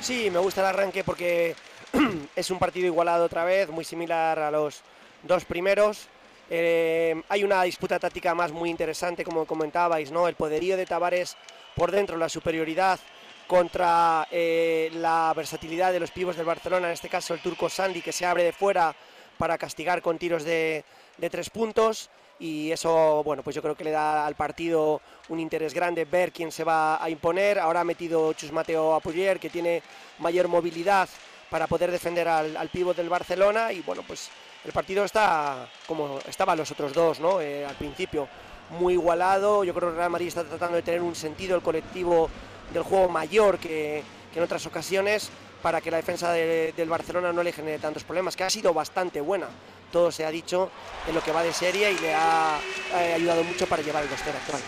Sí, 0.00 0.30
me 0.30 0.38
gusta 0.38 0.62
el 0.62 0.68
arranque 0.68 1.04
porque 1.04 1.54
es 2.36 2.50
un 2.50 2.58
partido 2.58 2.86
igualado 2.86 3.24
otra 3.24 3.44
vez, 3.44 3.68
muy 3.68 3.84
similar 3.84 4.38
a 4.38 4.50
los 4.50 4.82
dos 5.22 5.44
primeros. 5.44 6.08
Eh, 6.50 7.20
hay 7.28 7.44
una 7.44 7.62
disputa 7.62 7.98
táctica 7.98 8.34
más 8.34 8.52
muy 8.52 8.70
interesante, 8.70 9.24
como 9.24 9.46
comentabais, 9.46 10.10
¿no? 10.10 10.28
El 10.28 10.34
poderío 10.34 10.76
de 10.76 10.86
Tavares 10.86 11.36
por 11.74 11.90
dentro, 11.90 12.16
la 12.16 12.28
superioridad 12.28 12.98
contra 13.46 14.26
eh, 14.30 14.90
la 14.94 15.32
versatilidad 15.34 15.92
de 15.92 16.00
los 16.00 16.10
pibos 16.10 16.36
del 16.36 16.46
Barcelona, 16.46 16.88
en 16.88 16.94
este 16.94 17.08
caso 17.08 17.34
el 17.34 17.40
turco 17.40 17.68
Sandy, 17.68 18.02
que 18.02 18.12
se 18.12 18.26
abre 18.26 18.44
de 18.44 18.52
fuera 18.52 18.94
para 19.38 19.56
castigar 19.56 20.02
con 20.02 20.18
tiros 20.18 20.44
de, 20.44 20.84
de 21.16 21.30
tres 21.30 21.50
puntos. 21.50 22.10
y 22.40 22.70
eso, 22.70 23.22
bueno, 23.24 23.42
pues 23.42 23.56
yo 23.56 23.62
creo 23.62 23.74
que 23.74 23.82
le 23.84 23.90
da 23.90 24.24
al 24.24 24.36
partido 24.36 25.00
un 25.28 25.40
interés 25.40 25.74
grande 25.74 26.04
ver 26.04 26.30
quién 26.30 26.52
se 26.52 26.62
va 26.62 27.02
a 27.02 27.10
imponer. 27.10 27.58
Ahora 27.58 27.80
ha 27.80 27.84
metido 27.84 28.32
Chus 28.32 28.52
Mateo 28.52 28.94
Apoyer, 28.94 29.40
que 29.40 29.50
tiene 29.50 29.82
mayor 30.18 30.46
movilidad 30.46 31.08
para 31.50 31.66
poder 31.66 31.90
defender 31.90 32.28
al, 32.28 32.56
al 32.56 32.68
pívot 32.68 32.96
del 32.96 33.08
Barcelona 33.08 33.72
y 33.72 33.80
bueno, 33.80 34.02
pues 34.06 34.28
el 34.64 34.72
partido 34.72 35.04
está 35.04 35.68
como 35.86 36.18
estaban 36.28 36.58
los 36.58 36.70
otros 36.70 36.92
dos, 36.92 37.20
¿no? 37.20 37.40
Eh, 37.40 37.64
al 37.64 37.74
principio 37.76 38.28
muy 38.70 38.94
igualado. 38.94 39.64
Yo 39.64 39.72
creo 39.74 39.90
que 39.90 39.96
Real 39.96 40.10
Madrid 40.10 40.28
está 40.28 40.44
tratando 40.44 40.76
de 40.76 40.82
tener 40.82 41.00
un 41.00 41.14
sentido 41.14 41.56
el 41.56 41.62
colectivo 41.62 42.28
del 42.72 42.82
juego 42.82 43.08
mayor 43.08 43.58
que, 43.58 44.02
que 44.32 44.38
en 44.38 44.44
otras 44.44 44.66
ocasiones 44.66 45.30
para 45.62 45.80
que 45.80 45.90
la 45.90 45.96
defensa 45.96 46.30
de- 46.32 46.72
del 46.76 46.88
Barcelona 46.88 47.32
no 47.32 47.42
le 47.42 47.52
genere 47.52 47.78
tantos 47.78 48.04
problemas, 48.04 48.36
que 48.36 48.44
ha 48.44 48.50
sido 48.50 48.72
bastante 48.74 49.20
buena. 49.20 49.48
Todo 49.90 50.12
se 50.12 50.24
ha 50.26 50.30
dicho 50.30 50.70
en 51.08 51.14
lo 51.14 51.22
que 51.22 51.32
va 51.32 51.42
de 51.42 51.52
serie 51.52 51.90
y 51.92 51.98
le 51.98 52.14
ha 52.14 52.58
eh, 52.94 53.14
ayudado 53.14 53.42
mucho 53.42 53.66
para 53.66 53.82
llevar 53.82 54.04
el 54.04 54.10
2 54.10 54.20
actual. 54.20 54.62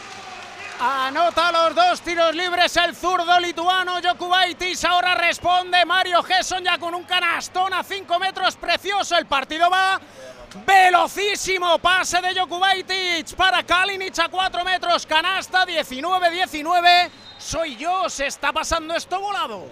Anota 0.83 1.53
los 1.53 1.75
dos 1.75 2.01
tiros 2.01 2.35
libres 2.35 2.75
el 2.79 2.95
zurdo 2.97 3.39
lituano 3.39 3.97
Jokubaitis. 4.03 4.83
Ahora 4.85 5.15
responde 5.15 5.85
Mario 5.85 6.23
Gesson 6.23 6.65
ya 6.65 6.79
con 6.79 6.95
un 6.95 7.05
canastón 7.05 7.75
a 7.75 7.83
5 7.83 8.19
metros. 8.19 8.57
Precioso. 8.57 9.17
El 9.19 9.27
partido 9.27 9.69
va 9.69 10.01
velocísimo. 10.67 11.79
Pase 11.79 12.23
de 12.23 12.35
Jokubaitis 12.41 13.35
para 13.35 13.63
Kalinic 13.63 14.19
a 14.21 14.29
4 14.31 14.65
metros. 14.65 15.05
Canasta 15.07 15.67
19-19. 15.67 17.11
Soy 17.37 17.77
yo. 17.77 18.09
Se 18.09 18.27
está 18.27 18.51
pasando 18.53 18.95
esto 18.95 19.21
volado. 19.21 19.67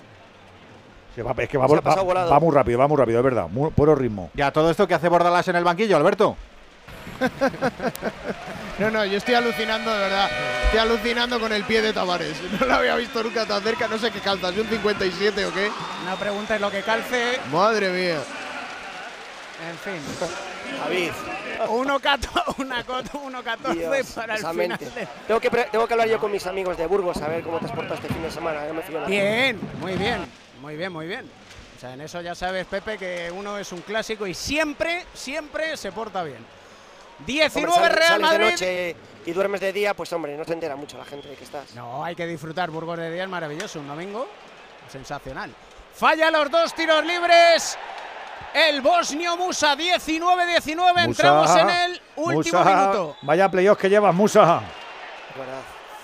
Va- 1.26 1.34
es 1.42 1.48
que 1.48 1.58
va, 1.58 1.66
va- 1.66 2.38
muy 2.38 2.54
rápido, 2.54 2.78
va 2.78 2.86
muy 2.86 2.96
rápido, 2.98 3.18
es 3.18 3.24
verdad. 3.24 3.48
Muy, 3.48 3.70
puro 3.70 3.94
ritmo. 3.94 4.30
Ya 4.34 4.52
todo 4.52 4.70
esto 4.70 4.86
que 4.86 4.94
hace 4.94 5.08
Bordalas 5.08 5.48
en 5.48 5.56
el 5.56 5.64
banquillo, 5.64 5.96
Alberto. 5.96 6.36
No, 8.78 8.90
no, 8.92 9.04
yo 9.04 9.18
estoy 9.18 9.34
alucinando, 9.34 9.92
de 9.92 9.98
verdad. 9.98 10.30
Estoy 10.66 10.78
alucinando 10.78 11.40
con 11.40 11.52
el 11.52 11.64
pie 11.64 11.82
de 11.82 11.92
Tavares. 11.92 12.36
No 12.60 12.66
lo 12.66 12.74
había 12.74 12.94
visto 12.94 13.20
nunca 13.24 13.44
tan 13.44 13.60
cerca, 13.62 13.88
no 13.88 13.98
sé 13.98 14.12
qué 14.12 14.20
calza, 14.20 14.50
¿es 14.50 14.56
un 14.58 14.68
57 14.68 15.46
o 15.46 15.52
qué? 15.52 15.68
No 16.06 16.16
preguntes 16.16 16.60
lo 16.60 16.70
que 16.70 16.82
calce. 16.82 17.40
Madre 17.50 17.88
mía. 17.90 18.20
En 19.68 19.78
fin. 19.78 20.00
David, 20.84 21.10
1-14 21.66 23.74
Dios, 23.74 24.06
para 24.14 24.36
el 24.36 24.46
final. 24.46 24.78
de- 24.78 25.08
Tengo 25.26 25.40
que, 25.40 25.50
tengo 25.50 25.86
que 25.88 25.94
hablar 25.94 26.08
yo 26.08 26.20
con 26.20 26.30
mis 26.30 26.46
amigos 26.46 26.76
de 26.78 26.86
Burgos 26.86 27.16
a 27.22 27.26
ver 27.28 27.42
cómo 27.42 27.58
te 27.58 27.66
has 27.66 27.72
portado 27.72 27.94
este 27.96 28.06
fin 28.08 28.22
de 28.22 28.30
semana. 28.30 28.60
Me 28.72 28.84
la- 29.00 29.06
Bien, 29.06 29.58
muy 29.80 29.94
bien, 29.96 30.24
muy 30.60 30.76
bien, 30.76 30.92
muy 30.92 31.06
bien. 31.08 31.28
O 31.76 31.80
sea, 31.80 31.94
en 31.94 32.00
eso 32.02 32.20
ya 32.20 32.34
sabes, 32.36 32.66
Pepe, 32.66 32.98
que 32.98 33.32
uno 33.34 33.58
es 33.58 33.72
un 33.72 33.80
clásico 33.80 34.24
y 34.26 34.34
siempre, 34.34 35.04
siempre 35.14 35.76
se 35.76 35.90
porta 35.90 36.22
bien. 36.22 36.38
Hombre, 37.18 37.32
19 37.34 37.74
sal- 37.74 37.90
Real 37.96 38.08
sales 38.08 38.30
de 38.30 38.38
Madrid. 38.38 38.50
noche 38.52 38.96
y 39.26 39.32
duermes 39.32 39.60
de 39.60 39.72
día, 39.72 39.94
pues 39.94 40.12
hombre, 40.12 40.36
no 40.36 40.44
se 40.44 40.52
entera 40.52 40.76
mucho 40.76 40.96
la 40.98 41.04
gente 41.04 41.28
de 41.28 41.36
que 41.36 41.44
estás. 41.44 41.74
No, 41.74 42.04
hay 42.04 42.14
que 42.14 42.26
disfrutar. 42.26 42.70
Burgos 42.70 42.98
de 42.98 43.10
día 43.12 43.24
es 43.24 43.28
maravilloso. 43.28 43.80
Un 43.80 43.88
domingo 43.88 44.26
sensacional. 44.90 45.54
Falla 45.94 46.30
los 46.30 46.50
dos 46.50 46.74
tiros 46.74 47.04
libres. 47.04 47.76
El 48.54 48.80
bosnio 48.80 49.36
Musa, 49.36 49.76
19-19. 49.76 51.04
Entramos 51.04 51.54
en 51.56 51.68
el 51.70 52.02
último 52.16 52.58
Musa, 52.60 52.64
minuto. 52.76 53.16
Vaya 53.22 53.50
playoff 53.50 53.78
que 53.78 53.90
llevas, 53.90 54.14
Musa. 54.14 54.62
Verdad. 55.36 55.60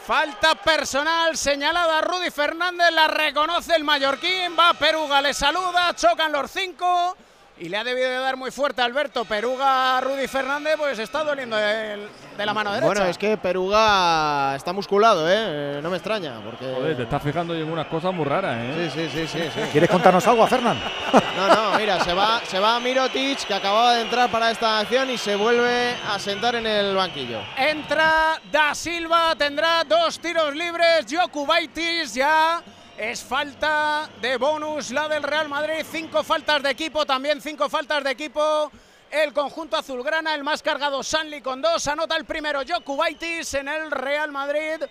Falta 0.06 0.54
personal 0.56 1.35
señalada 1.38 1.99
a 1.99 2.02
Rudy 2.02 2.30
Fernández, 2.30 2.90
la 2.92 3.06
reconoce 3.09 3.75
el 3.75 3.85
mallorquín, 3.85 4.54
va 4.59 4.75
Peruga, 4.75 5.23
le 5.23 5.33
saluda, 5.33 5.94
chocan 5.97 6.30
los 6.30 6.50
cinco 6.50 7.16
y 7.56 7.68
le 7.68 7.76
ha 7.76 7.84
debido 7.84 8.08
de 8.11 8.16
dar 8.16 8.37
muy 8.37 8.50
fuerte 8.50 8.82
a 8.82 8.84
Alberto 8.84 9.25
Peruga 9.25 9.96
a 9.96 10.00
Rudy 10.00 10.26
Fernández, 10.26 10.75
pues 10.76 10.99
está 10.99 11.23
doliendo 11.23 11.56
de 11.56 12.08
la 12.38 12.52
mano 12.52 12.73
derecha. 12.73 12.87
Bueno, 12.87 13.04
es 13.04 13.16
que 13.16 13.37
Peruga 13.37 14.56
está 14.56 14.73
musculado, 14.73 15.30
¿eh? 15.30 15.78
No 15.80 15.88
me 15.88 15.96
extraña, 15.99 16.40
porque... 16.44 16.64
Joder, 16.75 16.96
te 16.96 17.02
estás 17.04 17.23
fijando 17.23 17.54
en 17.54 17.70
unas 17.70 17.87
cosas 17.87 18.12
muy 18.12 18.25
raras, 18.25 18.56
¿eh? 18.58 18.90
Sí, 18.92 19.08
sí, 19.08 19.08
sí, 19.12 19.28
sí, 19.28 19.50
sí. 19.54 19.61
¿Quieres 19.70 19.88
contarnos 19.88 20.26
algo, 20.26 20.46
Fernán? 20.46 20.78
No, 21.34 21.49
no, 21.49 21.78
mira, 21.78 22.02
se 22.04 22.12
va, 22.14 22.40
se 22.46 22.61
va 22.61 22.78
Mirotic, 22.78 23.44
que 23.44 23.54
acababa 23.54 23.94
de 23.94 24.02
entrar 24.02 24.30
para 24.30 24.52
esta 24.52 24.78
acción 24.78 25.11
y 25.11 25.18
se 25.18 25.34
vuelve 25.34 25.96
a 26.08 26.16
sentar 26.18 26.54
en 26.54 26.64
el 26.64 26.94
banquillo. 26.94 27.40
Entra 27.56 28.40
Da 28.52 28.73
Silva, 28.73 29.34
tendrá 29.36 29.82
dos 29.82 30.21
tiros 30.21 30.54
libres. 30.54 31.06
Jokubaitis 31.10 32.14
ya 32.14 32.62
es 32.99 33.23
falta 33.23 34.09
de 34.21 34.37
bonus 34.37 34.91
la 34.91 35.09
del 35.09 35.23
Real 35.23 35.49
Madrid. 35.49 35.85
Cinco 35.91 36.23
faltas 36.23 36.63
de 36.63 36.71
equipo, 36.71 37.04
también 37.04 37.41
cinco 37.41 37.69
faltas 37.69 38.04
de 38.04 38.11
equipo. 38.11 38.71
El 39.11 39.33
conjunto 39.33 39.76
azulgrana, 39.76 40.35
el 40.35 40.45
más 40.45 40.63
cargado 40.63 41.02
Sanli 41.02 41.41
con 41.41 41.61
dos. 41.61 41.87
Anota 41.87 42.17
el 42.17 42.25
primero 42.25 42.61
Jokubaitis 42.67 43.54
en 43.54 43.69
el 43.69 43.91
Real 43.91 44.33
Madrid. 44.33 44.83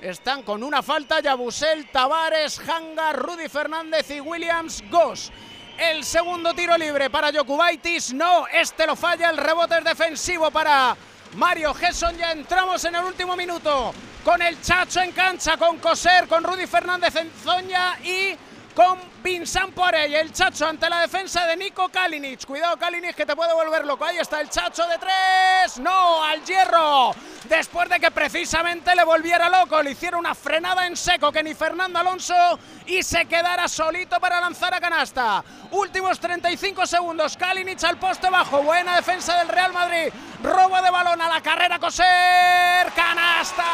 Están 0.00 0.42
con 0.42 0.62
una 0.62 0.82
falta 0.82 1.20
Yabusel, 1.20 1.90
Tavares, 1.90 2.60
Hanga, 2.60 3.12
Rudy 3.12 3.48
Fernández 3.48 4.10
y 4.10 4.20
Williams 4.20 4.82
Goss. 4.90 5.32
El 5.76 6.04
segundo 6.04 6.54
tiro 6.54 6.76
libre 6.76 7.10
para 7.10 7.32
Jokubaitis. 7.32 8.12
No, 8.14 8.46
este 8.48 8.86
lo 8.86 8.96
falla. 8.96 9.30
El 9.30 9.36
rebote 9.36 9.78
es 9.78 9.84
defensivo 9.84 10.50
para 10.50 10.96
Mario 11.34 11.74
Gesson. 11.74 12.16
Ya 12.16 12.32
entramos 12.32 12.84
en 12.84 12.94
el 12.94 13.04
último 13.04 13.36
minuto. 13.36 13.92
Con 14.24 14.42
el 14.42 14.60
Chacho 14.60 15.00
en 15.00 15.12
cancha, 15.12 15.56
con 15.56 15.78
Coser, 15.78 16.26
con 16.28 16.44
Rudy 16.44 16.66
Fernández 16.66 17.16
en 17.16 17.30
Zoña 17.42 17.98
y 18.02 18.36
con 18.74 18.98
Vincent 19.22 19.74
Poiré. 19.74 20.18
El 20.18 20.32
Chacho 20.32 20.66
ante 20.66 20.88
la 20.88 21.00
defensa 21.00 21.46
de 21.46 21.56
Nico 21.56 21.88
Kalinic. 21.88 22.44
Cuidado, 22.46 22.76
Kalinic, 22.76 23.14
que 23.14 23.26
te 23.26 23.36
puede 23.36 23.52
volver 23.52 23.84
loco. 23.84 24.04
Ahí 24.04 24.18
está 24.18 24.40
el 24.40 24.48
Chacho 24.48 24.86
de 24.86 24.98
tres. 24.98 25.78
No, 25.78 26.22
al 26.24 26.44
hierro. 26.44 27.12
Después 27.48 27.88
de 27.88 28.00
que 28.00 28.10
precisamente 28.10 28.94
le 28.94 29.04
volviera 29.04 29.48
loco, 29.48 29.82
le 29.82 29.92
hiciera 29.92 30.16
una 30.16 30.34
frenada 30.34 30.86
en 30.86 30.96
seco 30.96 31.30
que 31.32 31.42
ni 31.42 31.54
Fernando 31.54 31.98
Alonso 31.98 32.58
y 32.86 33.02
se 33.02 33.26
quedara 33.26 33.68
solito 33.68 34.20
para 34.20 34.40
lanzar 34.40 34.74
a 34.74 34.80
canasta. 34.80 35.44
Últimos 35.70 36.18
35 36.20 36.86
segundos. 36.86 37.36
Kalinic 37.36 37.82
al 37.84 37.98
poste 37.98 38.30
bajo. 38.30 38.62
Buena 38.62 38.96
defensa 38.96 39.36
del 39.38 39.48
Real 39.48 39.72
Madrid. 39.72 40.12
Robo 40.42 40.80
de 40.80 40.90
balón 40.90 41.20
a 41.20 41.28
la 41.28 41.40
carrera 41.40 41.78
Coser. 41.78 42.92
Canasta 42.94 43.66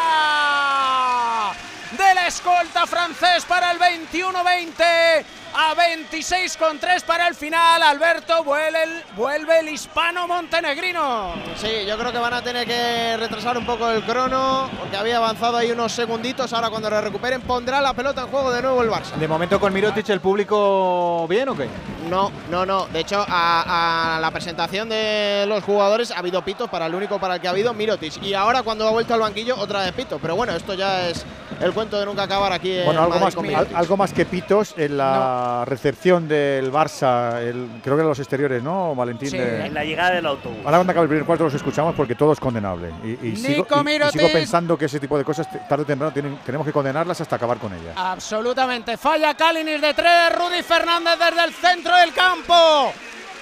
del 1.97 2.19
escolta 2.27 2.87
francés 2.87 3.45
para 3.45 3.71
el 3.71 3.79
21-20 3.79 5.25
a 5.55 5.75
26 5.75 6.57
con 6.57 6.79
3 6.79 7.03
para 7.05 7.29
el 7.29 7.35
final. 7.35 7.83
Alberto 7.83 8.43
vuelve 8.45 8.83
el, 8.83 9.03
vuelve 9.17 9.61
el 9.61 9.69
hispano 9.69 10.27
montenegrino. 10.27 11.35
Sí, 11.57 11.87
yo 11.87 11.97
creo 11.97 12.13
que 12.13 12.19
van 12.19 12.35
a 12.35 12.43
tener 12.43 12.67
que 12.67 13.17
retrasar 13.17 13.57
un 13.57 13.65
poco 13.65 13.91
el 13.91 14.03
crono, 14.03 14.69
porque 14.79 14.97
había 14.97 15.19
avanzado 15.19 15.57
ahí 15.57 15.71
unos 15.71 15.93
segunditos. 15.93 16.53
Ahora 16.53 16.71
cuando 16.71 16.91
lo 16.91 17.01
recuperen 17.01 17.41
pondrá 17.43 17.81
la 17.81 17.93
pelota 17.95 18.23
en 18.23 18.29
juego 18.29 18.51
de 18.51 18.63
nuevo 18.63 18.83
el 18.83 18.91
Barça. 18.91 19.15
De 19.15 19.29
momento 19.29 19.61
con 19.61 19.73
Mirotic 19.73 20.09
el 20.09 20.21
público 20.21 21.27
bien 21.29 21.49
o 21.49 21.57
qué? 21.57 21.69
No, 22.09 22.31
no, 22.51 22.67
no. 22.67 22.87
De 22.87 23.01
hecho, 23.01 23.25
a, 23.27 24.17
a 24.17 24.21
la 24.21 24.31
presentación 24.31 24.89
de 24.89 25.45
los 25.49 25.63
jugadores 25.65 26.11
ha 26.11 26.19
habido 26.19 26.45
pitos 26.45 26.69
para 26.69 26.87
el 26.87 26.95
único 26.95 27.19
para 27.19 27.37
el 27.37 27.41
que 27.41 27.47
ha 27.47 27.51
habido 27.51 27.73
Mirotic. 27.73 28.23
Y 28.23 28.35
ahora 28.35 28.63
cuando 28.63 28.87
ha 28.87 28.91
vuelto 28.91 29.15
al 29.15 29.21
banquillo, 29.21 29.57
otra 29.57 29.81
vez 29.81 29.93
pito. 29.93 30.19
Pero 30.19 30.37
bueno, 30.37 30.53
esto 30.55 30.75
ya 30.75 31.09
es 31.09 31.25
el 31.61 31.73
cuento 31.73 31.99
de 31.99 32.07
nunca 32.07 32.23
acabar 32.25 32.53
aquí 32.53 32.73
en 32.79 32.85
Bueno, 32.87 33.01
algo 33.01 33.11
Madrid 33.11 33.25
más, 33.25 33.35
con 33.35 33.45
al- 33.45 33.51
Mirotic. 33.51 33.77
algo 33.77 33.97
más 33.97 34.13
que 34.13 34.25
pitos 34.27 34.75
en 34.77 34.97
la 34.97 35.65
recepción 35.67 36.29
del 36.29 36.71
Barça, 36.73 37.39
el- 37.41 37.69
creo 37.83 37.97
que 37.97 38.03
en 38.03 38.09
los 38.09 38.19
exteriores, 38.19 38.63
¿no, 38.63 38.95
Valentín? 38.95 39.31
Sí. 39.31 39.39
De- 39.39 39.67
En 39.67 39.75
la 39.75 39.85
llegada 39.85 40.13
del 40.13 40.27
autobús. 40.27 40.59
Ahora 40.65 40.79
cuando 40.79 40.91
acabe 40.93 41.05
el 41.05 41.09
primer 41.09 41.27
cuarto 41.27 41.45
los 41.45 41.55
escuchamos 41.55 41.95
porque 41.95 42.15
todo 42.15 42.33
es 42.33 42.41
condenable. 42.41 42.91
Y, 43.05 43.29
y 43.29 43.37
sigo, 43.37 43.67
y- 43.69 44.07
y 44.07 44.11
sigo 44.11 44.29
pensando 44.33 44.77
que 44.79 44.87
ese 44.87 45.01
tipo 45.01 45.17
de 45.19 45.25
cosas, 45.25 45.49
tarde 45.69 45.83
o 45.83 45.87
temprano, 45.87 46.13
tienen- 46.13 46.39
tenemos 46.45 46.67
que 46.67 46.73
condenarlas 46.73 47.21
hasta 47.21 47.37
acabar 47.37 47.59
con 47.59 47.73
ellas. 47.73 47.95
Absolutamente. 47.97 48.97
Falla 48.97 49.35
Kalinic 49.35 49.81
de 49.81 49.95
tres. 49.95 50.33
Rudy 50.37 50.63
Fernández 50.63 51.15
desde 51.19 51.45
el 51.45 51.53
centro 51.55 51.95
del 51.97 52.13
campo. 52.13 52.93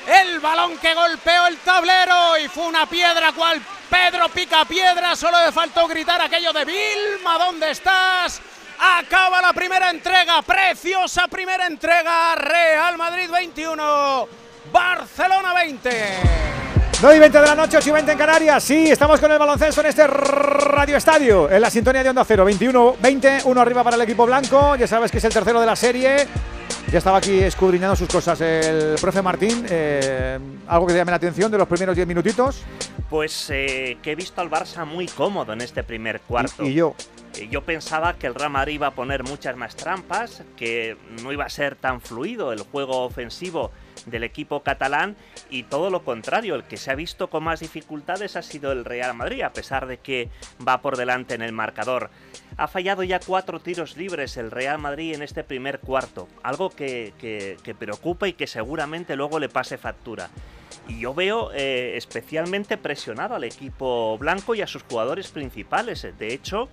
El 0.06 0.40
balón 0.40 0.78
que 0.78 0.94
golpeó 0.94 1.46
el 1.46 1.58
tablero 1.58 2.36
y 2.38 2.48
fue 2.48 2.66
una 2.66 2.86
piedra 2.86 3.32
cual 3.32 3.60
Pedro 3.88 4.28
pica 4.28 4.64
piedra. 4.64 5.14
Solo 5.14 5.44
le 5.44 5.52
faltó 5.52 5.86
gritar 5.86 6.20
aquello 6.20 6.52
de 6.52 6.64
Vilma, 6.64 7.38
¿dónde 7.38 7.70
estás? 7.70 8.40
Acaba 8.78 9.40
la 9.40 9.52
primera 9.52 9.90
entrega, 9.90 10.42
preciosa 10.42 11.28
primera 11.28 11.66
entrega. 11.66 12.34
Real 12.34 12.96
Madrid 12.98 13.30
21, 13.30 14.28
Barcelona 14.72 15.54
20. 15.54 16.42
9 17.00 17.16
y 17.16 17.20
20 17.20 17.40
de 17.40 17.46
la 17.46 17.54
noche, 17.54 17.76
8 17.78 17.88
y 17.88 17.92
20 17.92 18.12
en 18.12 18.18
Canarias. 18.18 18.62
Sí, 18.62 18.90
estamos 18.90 19.20
con 19.20 19.30
el 19.30 19.38
baloncesto 19.38 19.80
en 19.80 19.88
este 19.88 20.06
Radio 20.06 20.96
Estadio, 20.96 21.50
en 21.50 21.60
la 21.60 21.68
sintonía 21.68 22.02
de 22.02 22.10
Onda 22.10 22.24
Cero. 22.24 22.48
21-20, 22.48 23.42
uno 23.44 23.60
arriba 23.60 23.82
para 23.82 23.96
el 23.96 24.02
equipo 24.02 24.24
blanco. 24.24 24.76
Ya 24.76 24.86
sabes 24.86 25.10
que 25.10 25.18
es 25.18 25.24
el 25.24 25.32
tercero 25.32 25.60
de 25.60 25.66
la 25.66 25.76
serie. 25.76 26.28
Ya 26.92 26.98
estaba 26.98 27.16
aquí 27.18 27.38
escudriñando 27.38 27.96
sus 27.96 28.06
cosas 28.08 28.38
el 28.42 28.96
profe 29.00 29.22
Martín. 29.22 29.64
Eh, 29.70 30.38
algo 30.66 30.86
que 30.86 30.92
te 30.92 30.98
llame 30.98 31.10
la 31.10 31.16
atención 31.16 31.50
de 31.50 31.56
los 31.56 31.66
primeros 31.66 31.96
10 31.96 32.06
minutitos. 32.06 32.62
Pues 33.08 33.48
eh, 33.48 33.96
que 34.02 34.12
he 34.12 34.14
visto 34.14 34.42
al 34.42 34.50
Barça 34.50 34.84
muy 34.84 35.06
cómodo 35.06 35.54
en 35.54 35.62
este 35.62 35.82
primer 35.84 36.20
cuarto. 36.20 36.62
Y, 36.64 36.68
y 36.68 36.74
yo, 36.74 36.94
Eh, 37.38 37.48
Yo 37.50 37.62
pensaba 37.62 38.12
que 38.18 38.26
el 38.26 38.34
Real 38.34 38.50
Madrid 38.50 38.74
iba 38.74 38.88
a 38.88 38.90
poner 38.90 39.24
muchas 39.24 39.56
más 39.56 39.74
trampas, 39.74 40.42
que 40.54 40.98
no 41.22 41.32
iba 41.32 41.46
a 41.46 41.48
ser 41.48 41.76
tan 41.76 42.02
fluido 42.02 42.52
el 42.52 42.60
juego 42.60 43.04
ofensivo 43.06 43.70
del 44.06 44.24
equipo 44.24 44.62
catalán 44.62 45.16
y 45.50 45.64
todo 45.64 45.90
lo 45.90 46.04
contrario, 46.04 46.54
el 46.54 46.64
que 46.64 46.76
se 46.76 46.90
ha 46.90 46.94
visto 46.94 47.28
con 47.28 47.44
más 47.44 47.60
dificultades 47.60 48.36
ha 48.36 48.42
sido 48.42 48.72
el 48.72 48.84
Real 48.84 49.14
Madrid, 49.14 49.42
a 49.42 49.52
pesar 49.52 49.86
de 49.86 49.98
que 49.98 50.28
va 50.66 50.80
por 50.80 50.96
delante 50.96 51.34
en 51.34 51.42
el 51.42 51.52
marcador. 51.52 52.10
Ha 52.56 52.68
fallado 52.68 53.02
ya 53.02 53.20
cuatro 53.20 53.60
tiros 53.60 53.96
libres 53.96 54.36
el 54.36 54.50
Real 54.50 54.78
Madrid 54.78 55.14
en 55.14 55.22
este 55.22 55.44
primer 55.44 55.80
cuarto, 55.80 56.28
algo 56.42 56.70
que, 56.70 57.14
que 57.20 57.74
preocupa 57.74 58.28
y 58.28 58.34
que 58.34 58.46
seguramente 58.46 59.16
luego 59.16 59.38
le 59.38 59.48
pase 59.48 59.78
factura. 59.78 60.30
Y 60.88 61.00
yo 61.00 61.14
veo 61.14 61.50
eh, 61.52 61.96
especialmente 61.96 62.76
presionado 62.76 63.34
al 63.34 63.44
equipo 63.44 64.16
blanco 64.18 64.54
y 64.54 64.62
a 64.62 64.66
sus 64.66 64.82
jugadores 64.82 65.28
principales. 65.28 66.06
De 66.18 66.32
hecho, 66.32 66.68